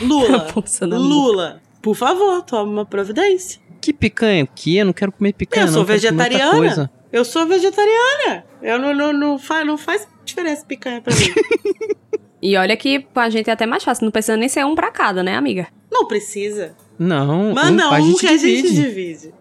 Lula, 0.00 0.46
Bolsa 0.54 0.86
na 0.86 0.98
mão. 0.98 1.06
Lula, 1.08 1.62
por 1.80 1.94
favor, 1.94 2.42
tome 2.42 2.72
uma 2.72 2.84
providência. 2.84 3.60
Que 3.80 3.92
picanha? 3.92 4.44
O 4.44 4.48
quê? 4.54 4.70
Eu 4.80 4.86
não 4.86 4.92
quero 4.92 5.12
comer 5.12 5.32
picanha, 5.32 5.62
Eu 5.62 5.66
não. 5.66 5.72
sou 5.74 5.82
outra 5.82 5.94
vegetariana. 5.94 6.90
Eu 7.12 7.24
sou 7.24 7.46
vegetariana. 7.46 8.44
Eu 8.62 8.78
não, 8.78 8.94
não, 8.94 9.12
não, 9.12 9.38
faz, 9.38 9.66
não 9.66 9.78
faz 9.78 10.06
diferença 10.24 10.64
picanha 10.66 11.00
pra 11.00 11.14
mim. 11.14 11.32
E 12.40 12.56
olha 12.56 12.76
que 12.76 13.04
a 13.16 13.28
gente 13.28 13.50
é 13.50 13.52
até 13.52 13.66
mais 13.66 13.82
fácil, 13.82 14.04
não 14.04 14.12
precisa 14.12 14.36
nem 14.36 14.48
ser 14.48 14.64
um 14.64 14.76
pra 14.76 14.92
cada, 14.92 15.24
né, 15.24 15.34
amiga? 15.36 15.66
não 15.90 16.06
precisa. 16.06 16.76
Não, 16.96 17.52
Manda 17.52 17.88
um, 17.88 17.90
um, 17.90 17.92
a 17.92 18.00
gente 18.00 18.20
que 18.20 18.26
a 18.28 18.36
gente 18.36 18.72
divide. 18.72 19.34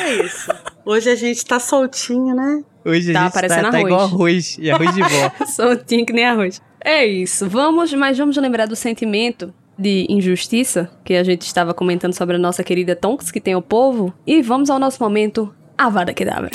É 0.00 0.14
isso. 0.24 0.50
Hoje 0.84 1.08
a 1.08 1.14
gente 1.14 1.44
tá 1.46 1.60
soltinho, 1.60 2.34
né? 2.34 2.64
Hoje 2.84 3.12
a 3.12 3.14
Tá 3.14 3.22
gente 3.26 3.32
parecendo 3.32 3.62
tá, 3.62 3.70
tá 3.70 3.76
arroz. 3.76 3.86
igual 3.86 4.00
arroz. 4.00 4.56
E 4.58 4.70
arroz 4.72 4.92
de 4.92 5.00
vó. 5.02 5.30
Soltinho 5.46 6.04
que 6.04 6.12
nem 6.12 6.24
arroz. 6.24 6.60
É 6.84 7.06
isso. 7.06 7.48
Vamos, 7.48 7.94
mas 7.94 8.18
vamos 8.18 8.36
lembrar 8.36 8.66
do 8.66 8.74
sentimento 8.74 9.54
de 9.78 10.04
injustiça 10.10 10.90
que 11.04 11.14
a 11.14 11.22
gente 11.22 11.42
estava 11.42 11.72
comentando 11.72 12.12
sobre 12.14 12.34
a 12.34 12.38
nossa 12.40 12.64
querida 12.64 12.96
Tonks, 12.96 13.30
que 13.30 13.40
tem 13.40 13.54
o 13.54 13.62
povo. 13.62 14.12
E 14.26 14.42
vamos 14.42 14.68
ao 14.68 14.80
nosso 14.80 15.00
momento 15.00 15.54
Avada 15.78 16.12
Kedavra. 16.12 16.50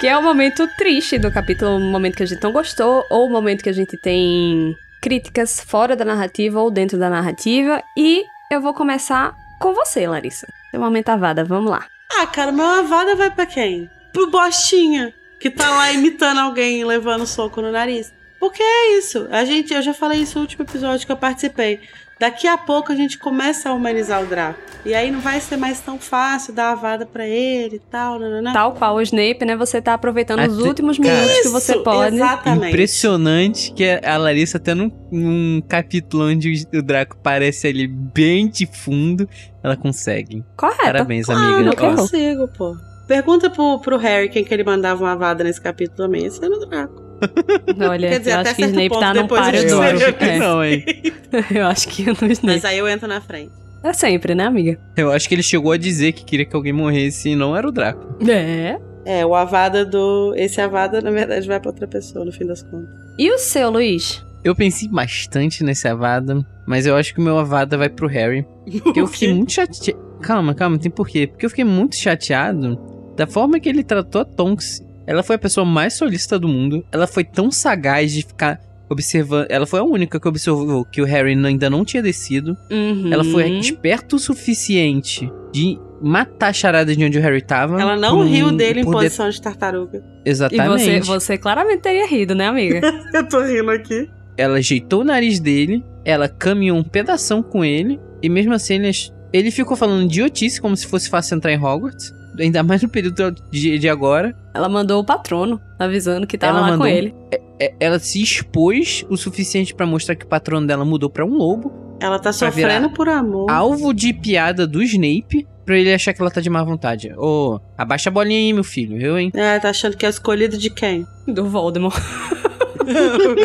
Que 0.00 0.08
é 0.08 0.16
o 0.16 0.22
momento 0.22 0.66
triste 0.78 1.18
do 1.18 1.30
capítulo, 1.30 1.76
o 1.76 1.78
momento 1.78 2.16
que 2.16 2.22
a 2.22 2.26
gente 2.26 2.42
não 2.42 2.52
gostou, 2.52 3.04
ou 3.10 3.26
o 3.26 3.30
momento 3.30 3.62
que 3.62 3.68
a 3.68 3.72
gente 3.74 3.98
tem 3.98 4.74
críticas 4.98 5.60
fora 5.60 5.94
da 5.94 6.06
narrativa 6.06 6.58
ou 6.58 6.70
dentro 6.70 6.98
da 6.98 7.10
narrativa. 7.10 7.82
E 7.94 8.24
eu 8.50 8.62
vou 8.62 8.72
começar 8.72 9.36
com 9.60 9.74
você, 9.74 10.08
Larissa. 10.08 10.46
Seu 10.70 10.80
momento 10.80 11.10
avada, 11.10 11.44
vamos 11.44 11.70
lá. 11.70 11.86
Ah, 12.18 12.26
cara, 12.26 12.50
meu 12.50 12.64
avada 12.64 13.14
vai 13.14 13.30
pra 13.30 13.44
quem? 13.44 13.90
Pro 14.10 14.30
Bostinha, 14.30 15.12
que 15.38 15.50
tá 15.50 15.68
lá 15.68 15.92
imitando 15.92 16.38
alguém 16.38 16.82
levando 16.82 17.26
soco 17.26 17.60
no 17.60 17.70
nariz. 17.70 18.10
Porque 18.38 18.62
é 18.62 18.96
isso. 18.96 19.28
A 19.30 19.44
gente, 19.44 19.74
eu 19.74 19.82
já 19.82 19.92
falei 19.92 20.22
isso 20.22 20.36
no 20.36 20.44
último 20.44 20.64
episódio 20.64 21.04
que 21.04 21.12
eu 21.12 21.16
participei. 21.18 21.78
Daqui 22.20 22.46
a 22.46 22.58
pouco 22.58 22.92
a 22.92 22.94
gente 22.94 23.18
começa 23.18 23.70
a 23.70 23.72
humanizar 23.72 24.22
o 24.22 24.26
Draco. 24.26 24.60
E 24.84 24.92
aí 24.94 25.10
não 25.10 25.20
vai 25.20 25.40
ser 25.40 25.56
mais 25.56 25.80
tão 25.80 25.98
fácil 25.98 26.52
dar 26.52 26.66
a 26.66 26.72
avada 26.72 27.06
pra 27.06 27.26
ele 27.26 27.76
e 27.76 27.78
tal, 27.78 28.18
nananã. 28.18 28.52
Tal 28.52 28.74
qual 28.74 28.96
o 28.96 29.00
Snape, 29.00 29.42
né? 29.46 29.56
Você 29.56 29.80
tá 29.80 29.94
aproveitando 29.94 30.40
os 30.46 30.58
últimos 30.58 30.98
minutos 30.98 31.40
que 31.40 31.48
você 31.48 31.72
Isso, 31.72 31.82
pode. 31.82 32.16
Exatamente. 32.16 32.68
Impressionante 32.68 33.72
que 33.72 33.84
a 34.04 34.18
Larissa, 34.18 34.58
até 34.58 34.74
num, 34.74 34.90
num 35.10 35.62
capítulo 35.66 36.28
onde 36.30 36.66
o 36.74 36.82
Draco 36.82 37.16
parece 37.22 37.66
ali 37.68 37.86
bem 37.86 38.48
de 38.50 38.66
fundo, 38.66 39.26
ela 39.62 39.76
consegue. 39.76 40.44
Correto. 40.58 40.82
Parabéns, 40.82 41.28
Ah, 41.30 41.32
amiga. 41.34 41.62
não 41.62 41.72
Ó, 41.92 41.96
consigo, 41.96 42.48
pô. 42.48 42.76
Pergunta 43.08 43.48
pro, 43.48 43.80
pro 43.80 43.96
Harry 43.96 44.28
quem 44.28 44.44
que 44.44 44.52
ele 44.52 44.62
mandava 44.64 45.02
uma 45.02 45.12
avada 45.12 45.42
nesse 45.42 45.60
capítulo 45.60 45.96
também. 45.96 46.26
Esse 46.26 46.44
era 46.44 46.54
o 46.54 46.66
Draco. 46.66 47.09
Olha, 47.88 48.08
Quer 48.08 48.18
dizer, 48.18 48.30
eu 48.32 48.38
até 48.38 48.50
acho 48.50 48.56
que 48.56 48.64
Snape 48.64 48.88
ponto 48.88 49.00
tá 49.00 49.14
num 49.14 49.26
vai 49.26 49.70
eu 49.70 49.82
acho 49.82 50.12
que 50.12 50.38
não, 50.38 50.64
hein? 50.64 50.84
Eu 51.54 51.66
acho 51.66 51.88
que 51.88 52.04
no 52.06 52.12
Snape. 52.12 52.46
Mas 52.46 52.64
aí 52.64 52.78
eu 52.78 52.88
entro 52.88 53.06
na 53.06 53.20
frente. 53.20 53.52
É 53.82 53.92
sempre, 53.92 54.34
né, 54.34 54.44
amiga? 54.44 54.78
Eu 54.96 55.10
acho 55.12 55.28
que 55.28 55.34
ele 55.34 55.42
chegou 55.42 55.72
a 55.72 55.76
dizer 55.76 56.12
que 56.12 56.24
queria 56.24 56.44
que 56.44 56.54
alguém 56.54 56.72
morresse 56.72 57.30
e 57.30 57.36
não 57.36 57.56
era 57.56 57.68
o 57.68 57.70
Draco. 57.70 58.18
É. 58.28 58.78
É, 59.04 59.24
o 59.24 59.34
avada 59.34 59.84
do. 59.84 60.34
Esse 60.36 60.60
avada, 60.60 61.00
na 61.00 61.10
verdade, 61.10 61.46
vai 61.46 61.58
pra 61.58 61.70
outra 61.70 61.86
pessoa, 61.86 62.24
no 62.24 62.32
fim 62.32 62.46
das 62.46 62.62
contas. 62.62 62.90
E 63.18 63.30
o 63.30 63.38
seu, 63.38 63.70
Luiz? 63.70 64.24
Eu 64.42 64.54
pensei 64.54 64.88
bastante 64.88 65.62
nesse 65.62 65.86
Avada, 65.86 66.44
mas 66.66 66.86
eu 66.86 66.96
acho 66.96 67.12
que 67.12 67.20
o 67.20 67.22
meu 67.22 67.38
Avada 67.38 67.76
vai 67.76 67.90
pro 67.90 68.08
Harry. 68.08 68.46
Porque 68.82 69.00
eu 69.00 69.06
fiquei 69.06 69.34
muito 69.34 69.52
chateado. 69.52 70.00
Calma, 70.22 70.54
calma, 70.54 70.78
tem 70.78 70.90
porquê. 70.90 71.26
Porque 71.26 71.44
eu 71.44 71.50
fiquei 71.50 71.64
muito 71.64 71.96
chateado 71.96 72.78
da 73.16 73.26
forma 73.26 73.60
que 73.60 73.68
ele 73.68 73.84
tratou 73.84 74.22
a 74.22 74.24
Tonks. 74.24 74.80
Ela 75.10 75.24
foi 75.24 75.34
a 75.34 75.38
pessoa 75.40 75.64
mais 75.64 75.94
solista 75.94 76.38
do 76.38 76.46
mundo. 76.46 76.84
Ela 76.92 77.04
foi 77.04 77.24
tão 77.24 77.50
sagaz 77.50 78.12
de 78.12 78.22
ficar 78.22 78.60
observando. 78.88 79.48
Ela 79.50 79.66
foi 79.66 79.80
a 79.80 79.82
única 79.82 80.20
que 80.20 80.28
observou 80.28 80.84
que 80.84 81.02
o 81.02 81.04
Harry 81.04 81.32
ainda 81.32 81.68
não 81.68 81.84
tinha 81.84 82.00
descido. 82.00 82.56
Uhum. 82.70 83.12
Ela 83.12 83.24
foi 83.24 83.50
esperta 83.58 84.14
o 84.14 84.20
suficiente 84.20 85.28
de 85.52 85.76
matar 86.00 86.50
a 86.50 86.52
charada 86.52 86.94
de 86.94 87.04
onde 87.04 87.18
o 87.18 87.20
Harry 87.20 87.42
tava. 87.42 87.80
Ela 87.82 87.96
não 87.96 88.18
por 88.18 88.26
riu 88.26 88.52
dele 88.52 88.82
em 88.82 88.84
por 88.84 88.90
de- 88.92 88.96
posição 89.02 89.28
de 89.28 89.42
tartaruga. 89.42 90.00
E 90.24 90.30
Exatamente. 90.30 90.68
você, 90.68 91.00
você 91.00 91.36
claramente 91.36 91.80
teria 91.80 92.06
rido, 92.06 92.32
né, 92.32 92.46
amiga? 92.46 92.80
Eu 93.12 93.28
tô 93.28 93.42
rindo 93.42 93.70
aqui. 93.72 94.08
Ela 94.36 94.58
ajeitou 94.58 95.00
o 95.00 95.04
nariz 95.04 95.40
dele, 95.40 95.84
ela 96.04 96.28
caminhou 96.28 96.78
um 96.78 96.84
pedação 96.84 97.42
com 97.42 97.64
ele, 97.64 97.98
e 98.22 98.28
mesmo 98.28 98.52
assim 98.54 98.74
ele, 98.74 98.90
ele 99.32 99.50
ficou 99.50 99.76
falando 99.76 100.04
idiotice 100.04 100.60
como 100.60 100.76
se 100.76 100.86
fosse 100.86 101.10
fácil 101.10 101.34
entrar 101.36 101.52
em 101.52 101.58
Hogwarts. 101.58 102.14
Ainda 102.38 102.62
mais 102.62 102.80
no 102.80 102.88
período 102.88 103.34
de, 103.50 103.76
de 103.76 103.88
agora. 103.88 104.34
Ela 104.54 104.68
mandou 104.68 105.00
o 105.00 105.04
patrono 105.04 105.60
avisando 105.78 106.26
que 106.26 106.36
tava 106.38 106.52
Ela 106.58 106.60
lá 106.60 106.66
mandou 106.72 106.86
com 106.86 106.92
ele. 106.92 107.14
É, 107.60 107.72
Ela 107.78 107.98
se 107.98 108.20
expôs 108.22 109.04
o 109.08 109.16
suficiente 109.16 109.74
pra 109.74 109.86
mostrar 109.86 110.14
que 110.16 110.24
o 110.24 110.28
patrono 110.28 110.66
dela 110.66 110.84
mudou 110.84 111.08
pra 111.10 111.24
um 111.24 111.34
lobo, 111.34 111.72
Ela 112.00 112.18
tá 112.18 112.32
sofrendo 112.32 112.90
por 112.90 113.08
amor. 113.08 113.50
alvo 113.50 113.92
de 113.94 114.12
piada 114.12 114.66
do 114.66 114.82
Snape, 114.82 115.46
pra 115.64 115.78
ele 115.78 115.92
achar 115.92 116.12
que 116.12 116.20
ela 116.20 116.30
tá 116.30 116.40
de 116.40 116.50
má 116.50 116.64
vontade. 116.64 117.12
Ô, 117.16 117.60
abaixa 117.78 118.10
a 118.10 118.12
bolinha 118.12 118.38
aí, 118.38 118.52
meu 118.52 118.64
filho, 118.64 119.00
eu, 119.00 119.16
hein? 119.18 119.30
É, 119.34 119.58
tá 119.60 119.70
achando 119.70 119.96
que 119.96 120.04
é 120.04 120.08
escolhido 120.08 120.58
de 120.58 120.68
quem? 120.70 121.06
Do 121.28 121.44
Voldemort. 121.48 121.94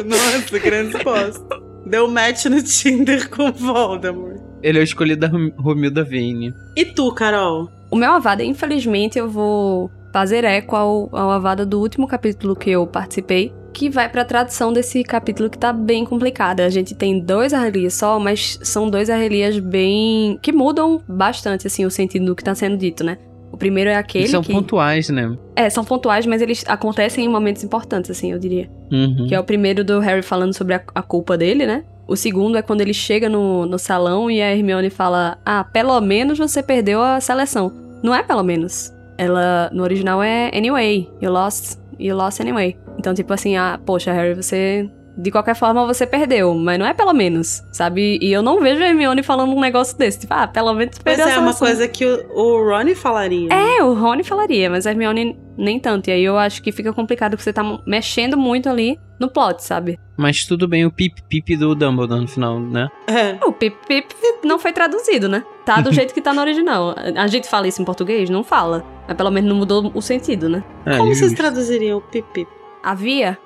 Nossa, 0.05 0.59
grande 0.59 0.93
resposta. 0.93 1.61
Deu 1.85 2.07
match 2.09 2.45
no 2.45 2.61
Tinder 2.63 3.29
com 3.29 3.51
Voldemort. 3.51 4.39
Ele 4.63 4.79
é 4.79 4.81
o 4.81 4.83
escolhido 4.83 5.21
da 5.21 5.27
Rom- 5.27 5.51
Romilda 5.57 6.03
Vane. 6.03 6.51
E 6.75 6.85
tu, 6.85 7.11
Carol? 7.13 7.69
O 7.91 7.95
meu 7.95 8.11
Avada, 8.13 8.43
infelizmente, 8.43 9.19
eu 9.19 9.29
vou 9.29 9.91
fazer 10.15 10.45
eco 10.45 10.77
ao, 10.77 11.09
ao 11.11 11.29
Avada 11.29 11.65
do 11.65 11.77
último 11.77 12.07
capítulo 12.07 12.55
que 12.55 12.69
eu 12.69 12.87
participei, 12.87 13.53
que 13.73 13.89
vai 13.89 14.07
pra 14.07 14.23
tradução 14.23 14.71
desse 14.71 15.03
capítulo 15.03 15.49
que 15.49 15.57
tá 15.57 15.73
bem 15.73 16.05
complicada. 16.05 16.65
A 16.65 16.69
gente 16.69 16.95
tem 16.95 17.19
dois 17.19 17.53
arrelias 17.53 17.95
só, 17.95 18.17
mas 18.17 18.57
são 18.63 18.89
dois 18.89 19.09
arrelias 19.09 19.59
bem. 19.59 20.39
que 20.41 20.53
mudam 20.53 21.01
bastante, 21.05 21.67
assim, 21.67 21.83
o 21.83 21.91
sentido 21.91 22.27
do 22.27 22.33
que 22.33 22.41
tá 22.41 22.55
sendo 22.55 22.77
dito, 22.77 23.03
né? 23.03 23.17
O 23.51 23.57
primeiro 23.57 23.89
é 23.89 23.97
aquele 23.97 24.23
Eles 24.23 24.31
são 24.31 24.41
que. 24.41 24.53
pontuais, 24.53 25.09
né? 25.09 25.37
É, 25.53 25.69
são 25.69 25.83
pontuais, 25.83 26.25
mas 26.25 26.41
eles 26.41 26.63
acontecem 26.65 27.25
em 27.25 27.27
momentos 27.27 27.61
importantes, 27.65 28.09
assim, 28.09 28.31
eu 28.31 28.39
diria. 28.39 28.69
Uhum. 28.89 29.25
Que 29.27 29.35
é 29.35 29.39
o 29.39 29.43
primeiro 29.43 29.83
do 29.83 29.99
Harry 29.99 30.21
falando 30.21 30.53
sobre 30.53 30.75
a, 30.75 30.83
a 30.95 31.01
culpa 31.01 31.37
dele, 31.37 31.65
né? 31.65 31.83
O 32.07 32.15
segundo 32.15 32.57
é 32.57 32.61
quando 32.61 32.79
ele 32.79 32.93
chega 32.93 33.27
no, 33.27 33.65
no 33.65 33.77
salão 33.77 34.31
e 34.31 34.41
a 34.41 34.49
Hermione 34.49 34.89
fala: 34.89 35.37
Ah, 35.45 35.65
pelo 35.65 35.99
menos 35.99 36.37
você 36.37 36.63
perdeu 36.63 37.03
a 37.03 37.19
seleção. 37.19 37.73
Não 38.01 38.15
é 38.15 38.23
pelo 38.23 38.43
menos. 38.43 38.94
Ela, 39.17 39.69
no 39.73 39.83
original 39.83 40.21
é 40.21 40.51
anyway. 40.55 41.09
You 41.21 41.31
lost, 41.31 41.79
you 41.99 42.15
lost 42.15 42.41
anyway. 42.41 42.77
Então, 42.97 43.13
tipo 43.13 43.33
assim, 43.33 43.55
ah, 43.55 43.79
poxa, 43.85 44.11
Harry, 44.11 44.33
você. 44.33 44.89
De 45.17 45.31
qualquer 45.31 45.55
forma, 45.55 45.85
você 45.85 46.05
perdeu, 46.05 46.53
mas 46.53 46.77
não 46.77 46.85
é 46.85 46.93
pelo 46.93 47.13
menos, 47.13 47.63
sabe? 47.71 48.19
E 48.21 48.31
eu 48.31 48.41
não 48.41 48.59
vejo 48.59 48.83
a 48.83 48.87
Hermione 48.87 49.23
falando 49.23 49.53
um 49.53 49.59
negócio 49.59 49.97
desse. 49.97 50.19
Tipo, 50.19 50.33
ah, 50.33 50.47
pelo 50.47 50.73
menos 50.73 50.97
perdeu 50.99 51.25
a 51.25 51.31
é, 51.31 51.39
uma 51.39 51.53
coisa 51.53 51.87
que 51.87 52.05
o, 52.05 52.27
o 52.33 52.69
Ronnie 52.69 52.95
falaria. 52.95 53.49
É, 53.51 53.83
o 53.83 53.93
Rony 53.93 54.23
falaria, 54.23 54.69
mas 54.69 54.85
a 54.85 54.91
Hermione 54.91 55.37
nem 55.57 55.79
tanto. 55.79 56.09
E 56.09 56.13
aí 56.13 56.23
eu 56.23 56.37
acho 56.37 56.61
que 56.61 56.71
fica 56.71 56.91
complicado 56.91 57.31
porque 57.31 57.43
você 57.43 57.53
tá 57.53 57.63
mexendo 57.85 58.37
muito 58.37 58.69
ali 58.69 58.99
no 59.19 59.29
plot, 59.29 59.63
sabe? 59.63 59.97
Mas 60.17 60.45
tudo 60.45 60.67
bem 60.67 60.85
o 60.85 60.91
pip-pip 60.91 61.55
do 61.55 61.73
Dumbledore 61.75 62.21
no 62.21 62.27
final, 62.27 62.59
né? 62.59 62.89
É. 63.07 63.37
O 63.45 63.51
pip 63.51 63.75
pip 63.87 64.13
não 64.43 64.59
foi 64.59 64.73
traduzido, 64.73 65.27
né? 65.29 65.43
Tá 65.65 65.81
do 65.81 65.91
jeito 65.93 66.13
que 66.13 66.21
tá 66.21 66.33
no 66.33 66.41
original. 66.41 66.95
A 67.15 67.27
gente 67.27 67.47
fala 67.47 67.67
isso 67.67 67.81
em 67.81 67.85
português? 67.85 68.29
Não 68.29 68.43
fala. 68.43 68.85
Mas 69.07 69.15
pelo 69.15 69.31
menos 69.31 69.49
não 69.49 69.55
mudou 69.55 69.91
o 69.93 70.01
sentido, 70.01 70.49
né? 70.49 70.63
É, 70.85 70.97
Como 70.97 71.13
vocês 71.13 71.33
traduziriam 71.33 71.99
o 71.99 72.01
pipi? 72.01 72.47
Havia. 72.83 73.37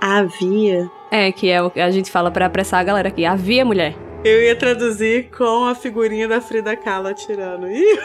Havia. 0.00 0.90
É, 1.10 1.30
que 1.32 1.48
é 1.50 1.62
o 1.62 1.70
que 1.70 1.80
a 1.80 1.90
gente 1.90 2.10
fala 2.10 2.30
pra 2.30 2.46
apressar 2.46 2.80
a 2.80 2.84
galera 2.84 3.08
aqui. 3.08 3.24
Havia 3.24 3.64
mulher. 3.64 3.94
Eu 4.24 4.42
ia 4.42 4.54
traduzir 4.56 5.30
com 5.36 5.64
a 5.64 5.74
figurinha 5.74 6.28
da 6.28 6.40
Frida 6.40 6.76
Kahlo 6.76 7.08
atirando. 7.08 7.66
Ih, 7.68 7.98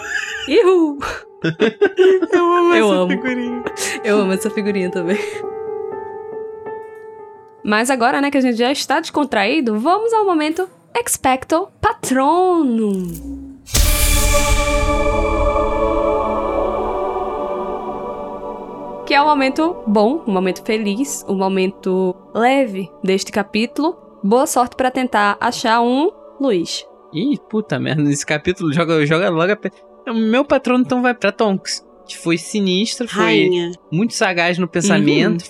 Ihu! 0.47 0.97
eu 2.33 2.53
amo 2.53 2.73
Eu 2.73 2.85
essa 2.87 2.95
amo. 3.01 3.11
figurinha. 3.11 3.63
Eu 4.03 4.17
amo 4.19 4.31
essa 4.33 4.49
figurinha 4.49 4.89
também. 4.89 5.17
Mas 7.63 7.89
agora, 7.89 8.21
né, 8.21 8.29
que 8.31 8.37
a 8.37 8.41
gente 8.41 8.57
já 8.57 8.71
está 8.71 8.99
descontraído, 8.99 9.79
vamos 9.79 10.13
ao 10.13 10.25
momento 10.25 10.69
Expecto 10.97 11.67
Patronum. 11.81 13.55
Que 19.05 19.13
é 19.13 19.21
um 19.21 19.25
momento 19.25 19.83
bom, 19.85 20.23
um 20.25 20.31
momento 20.31 20.63
feliz, 20.63 21.23
um 21.29 21.35
momento 21.35 22.15
leve 22.33 22.89
deste 23.03 23.31
capítulo. 23.31 23.95
Boa 24.23 24.47
sorte 24.47 24.75
pra 24.75 24.89
tentar 24.89 25.37
achar 25.39 25.79
um 25.81 26.11
Luiz. 26.39 26.83
Ih, 27.13 27.37
puta 27.49 27.79
merda, 27.79 28.01
nesse 28.01 28.25
capítulo 28.25 28.73
joga, 28.73 29.05
joga 29.05 29.29
logo 29.29 29.53
a... 29.53 30.11
O 30.11 30.13
meu 30.15 30.43
patrono 30.43 30.83
então 30.83 31.03
vai 31.03 31.13
pra 31.13 31.31
Tonks, 31.31 31.85
que 32.07 32.17
foi 32.17 32.37
sinistra, 32.37 33.07
foi 33.07 33.23
Rainha. 33.23 33.71
muito 33.91 34.15
sagaz 34.15 34.57
no 34.57 34.67
pensamento, 34.67 35.45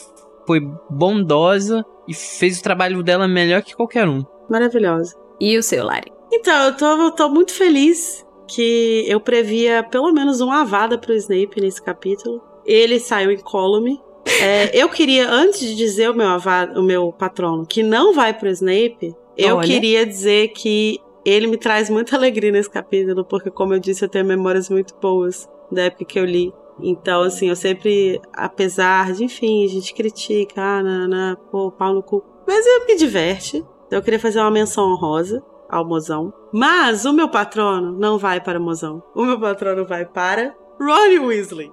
foi 0.45 0.59
bondosa 0.89 1.83
e 2.07 2.13
fez 2.13 2.59
o 2.59 2.63
trabalho 2.63 3.01
dela 3.01 3.27
melhor 3.27 3.61
que 3.61 3.75
qualquer 3.75 4.07
um. 4.07 4.23
Maravilhosa. 4.49 5.15
E 5.39 5.57
o 5.57 5.63
seu, 5.63 5.85
Lari? 5.85 6.11
Então, 6.31 6.65
eu 6.65 6.77
tô, 6.77 6.85
eu 6.85 7.11
tô 7.11 7.29
muito 7.29 7.53
feliz 7.53 8.25
que 8.47 9.05
eu 9.07 9.19
previa 9.19 9.81
pelo 9.83 10.11
menos 10.13 10.41
uma 10.41 10.61
avada 10.61 10.97
pro 10.97 11.13
Snape 11.15 11.61
nesse 11.61 11.81
capítulo. 11.81 12.41
Ele 12.65 12.99
saiu 12.99 13.31
incólume. 13.31 14.01
É, 14.41 14.75
eu 14.75 14.89
queria, 14.89 15.29
antes 15.29 15.59
de 15.59 15.75
dizer 15.75 16.09
o 16.09 16.15
meu, 16.15 16.27
o 16.75 16.81
meu 16.81 17.11
patrono 17.11 17.65
que 17.65 17.83
não 17.83 18.13
vai 18.13 18.33
pro 18.33 18.49
Snape, 18.49 19.15
eu 19.37 19.57
Olha. 19.57 19.67
queria 19.67 20.05
dizer 20.05 20.49
que 20.49 20.99
ele 21.23 21.47
me 21.47 21.57
traz 21.57 21.89
muita 21.89 22.15
alegria 22.15 22.51
nesse 22.51 22.69
capítulo, 22.69 23.25
porque, 23.25 23.49
como 23.49 23.73
eu 23.73 23.79
disse, 23.79 24.05
eu 24.05 24.09
tenho 24.09 24.25
memórias 24.25 24.69
muito 24.69 24.95
boas 25.01 25.49
da 25.71 25.83
época 25.83 26.05
que 26.05 26.19
eu 26.19 26.25
li. 26.25 26.53
Então, 26.79 27.21
assim, 27.21 27.49
eu 27.49 27.55
sempre, 27.55 28.21
apesar 28.33 29.13
de, 29.13 29.23
enfim, 29.23 29.65
a 29.65 29.67
gente 29.67 29.93
critica, 29.93 30.61
ah, 30.61 30.83
nanana, 30.83 31.37
pô, 31.51 31.71
pau 31.71 31.93
no 31.93 32.03
cu. 32.03 32.23
Mas 32.47 32.65
eu 32.65 32.85
me 32.85 32.95
diverte. 32.95 33.57
Então, 33.87 33.99
eu 33.99 34.03
queria 34.03 34.19
fazer 34.19 34.39
uma 34.39 34.51
menção 34.51 34.91
honrosa 34.91 35.43
ao 35.69 35.85
mozão. 35.85 36.33
Mas 36.53 37.05
o 37.05 37.13
meu 37.13 37.29
patrono 37.29 37.97
não 37.97 38.17
vai 38.17 38.39
para 38.39 38.59
o 38.59 38.63
mozão. 38.63 39.01
O 39.15 39.23
meu 39.23 39.39
patrono 39.39 39.85
vai 39.85 40.05
para 40.05 40.55
Ronnie 40.79 41.19
Weasley. 41.19 41.71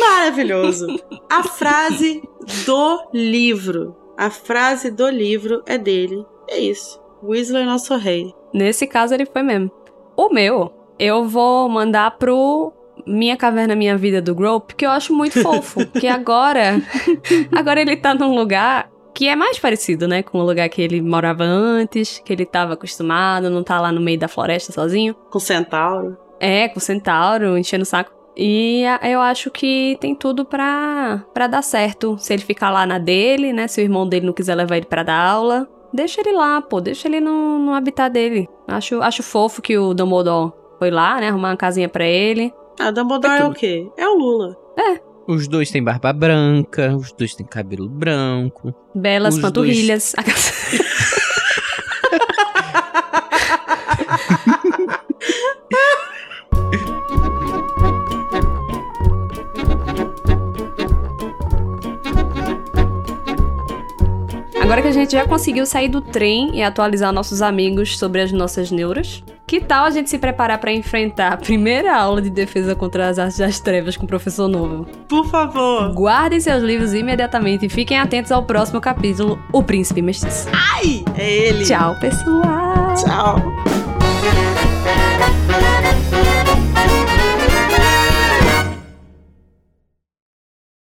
Maravilhoso. 0.00 0.86
A 1.28 1.42
frase 1.42 2.22
do 2.66 3.08
livro. 3.12 3.96
A 4.16 4.30
frase 4.30 4.90
do 4.90 5.08
livro 5.08 5.62
é 5.66 5.78
dele. 5.78 6.24
É 6.48 6.58
isso. 6.58 7.00
Weasley 7.22 7.62
é 7.62 7.66
nosso 7.66 7.96
rei. 7.96 8.34
Nesse 8.52 8.86
caso, 8.86 9.14
ele 9.14 9.26
foi 9.26 9.42
mesmo. 9.42 9.70
O 10.16 10.28
meu, 10.28 10.72
eu 10.98 11.24
vou 11.24 11.68
mandar 11.68 12.18
pro 12.18 12.72
Minha 13.06 13.36
Caverna 13.36 13.74
Minha 13.74 13.96
Vida 13.96 14.20
do 14.20 14.34
Grope, 14.34 14.74
que 14.74 14.84
eu 14.84 14.90
acho 14.90 15.14
muito 15.14 15.40
fofo. 15.42 15.86
que 15.86 16.06
agora. 16.06 16.82
agora 17.56 17.80
ele 17.80 17.96
tá 17.96 18.14
num 18.14 18.34
lugar 18.34 18.90
que 19.14 19.28
é 19.28 19.36
mais 19.36 19.58
parecido, 19.58 20.06
né, 20.06 20.22
com 20.22 20.38
o 20.38 20.44
lugar 20.44 20.68
que 20.68 20.80
ele 20.80 21.02
morava 21.02 21.44
antes, 21.44 22.22
que 22.24 22.32
ele 22.32 22.46
tava 22.46 22.74
acostumado, 22.74 23.50
não 23.50 23.62
tá 23.62 23.80
lá 23.80 23.90
no 23.92 24.00
meio 24.00 24.18
da 24.18 24.28
floresta 24.28 24.72
sozinho. 24.72 25.14
Com 25.30 25.38
centauro. 25.38 26.16
É, 26.38 26.68
com 26.68 26.80
centauro, 26.80 27.58
enchendo 27.58 27.82
o 27.82 27.86
saco. 27.86 28.12
E 28.42 28.84
eu 29.02 29.20
acho 29.20 29.50
que 29.50 29.98
tem 30.00 30.14
tudo 30.14 30.46
pra, 30.46 31.22
pra 31.34 31.46
dar 31.46 31.60
certo. 31.60 32.16
Se 32.18 32.32
ele 32.32 32.42
ficar 32.42 32.70
lá 32.70 32.86
na 32.86 32.98
dele, 32.98 33.52
né? 33.52 33.68
Se 33.68 33.82
o 33.82 33.84
irmão 33.84 34.08
dele 34.08 34.24
não 34.24 34.32
quiser 34.32 34.54
levar 34.54 34.78
ele 34.78 34.86
pra 34.86 35.02
dar 35.02 35.22
aula, 35.22 35.68
deixa 35.92 36.22
ele 36.22 36.32
lá, 36.32 36.62
pô. 36.62 36.80
Deixa 36.80 37.06
ele 37.06 37.20
no, 37.20 37.58
no 37.58 37.74
habitat 37.74 38.10
dele. 38.10 38.48
Acho, 38.66 39.02
acho 39.02 39.22
fofo 39.22 39.60
que 39.60 39.76
o 39.76 39.92
Dumbledore 39.92 40.54
foi 40.78 40.90
lá, 40.90 41.20
né? 41.20 41.28
Arrumar 41.28 41.50
uma 41.50 41.56
casinha 41.58 41.86
pra 41.86 42.06
ele. 42.06 42.50
Ah, 42.78 42.90
Dumbledore 42.90 43.42
é 43.42 43.44
o 43.44 43.52
quê? 43.52 43.86
É 43.98 44.08
o 44.08 44.14
Lula. 44.14 44.56
É. 44.78 44.98
Os 45.28 45.46
dois 45.46 45.70
têm 45.70 45.84
barba 45.84 46.10
branca, 46.10 46.96
os 46.96 47.12
dois 47.12 47.34
têm 47.34 47.44
cabelo 47.44 47.90
branco. 47.90 48.74
Belas 48.94 49.38
panturrilhas. 49.38 50.14
Agora 64.70 64.82
que 64.82 64.88
a 64.88 64.92
gente 64.92 65.10
já 65.10 65.26
conseguiu 65.26 65.66
sair 65.66 65.88
do 65.88 66.00
trem 66.00 66.54
e 66.54 66.62
atualizar 66.62 67.12
nossos 67.12 67.42
amigos 67.42 67.98
sobre 67.98 68.20
as 68.20 68.30
nossas 68.30 68.70
neuras, 68.70 69.20
que 69.44 69.60
tal 69.60 69.84
a 69.84 69.90
gente 69.90 70.08
se 70.08 70.16
preparar 70.16 70.58
para 70.58 70.72
enfrentar 70.72 71.32
a 71.32 71.36
primeira 71.36 71.92
aula 71.92 72.22
de 72.22 72.30
defesa 72.30 72.72
contra 72.76 73.08
as 73.08 73.18
artes 73.18 73.38
das 73.38 73.58
trevas 73.58 73.96
com 73.96 74.04
o 74.04 74.06
professor 74.06 74.46
novo? 74.46 74.86
Por 75.08 75.26
favor! 75.26 75.92
Guardem 75.92 76.38
seus 76.38 76.62
livros 76.62 76.94
imediatamente 76.94 77.66
e 77.66 77.68
fiquem 77.68 77.98
atentos 77.98 78.30
ao 78.30 78.44
próximo 78.44 78.80
capítulo, 78.80 79.42
O 79.52 79.60
Príncipe 79.60 80.00
Mestiço. 80.02 80.46
Ai! 80.52 81.04
É 81.18 81.48
ele! 81.48 81.64
Tchau, 81.64 81.96
pessoal! 81.98 82.94
Tchau! 82.94 83.42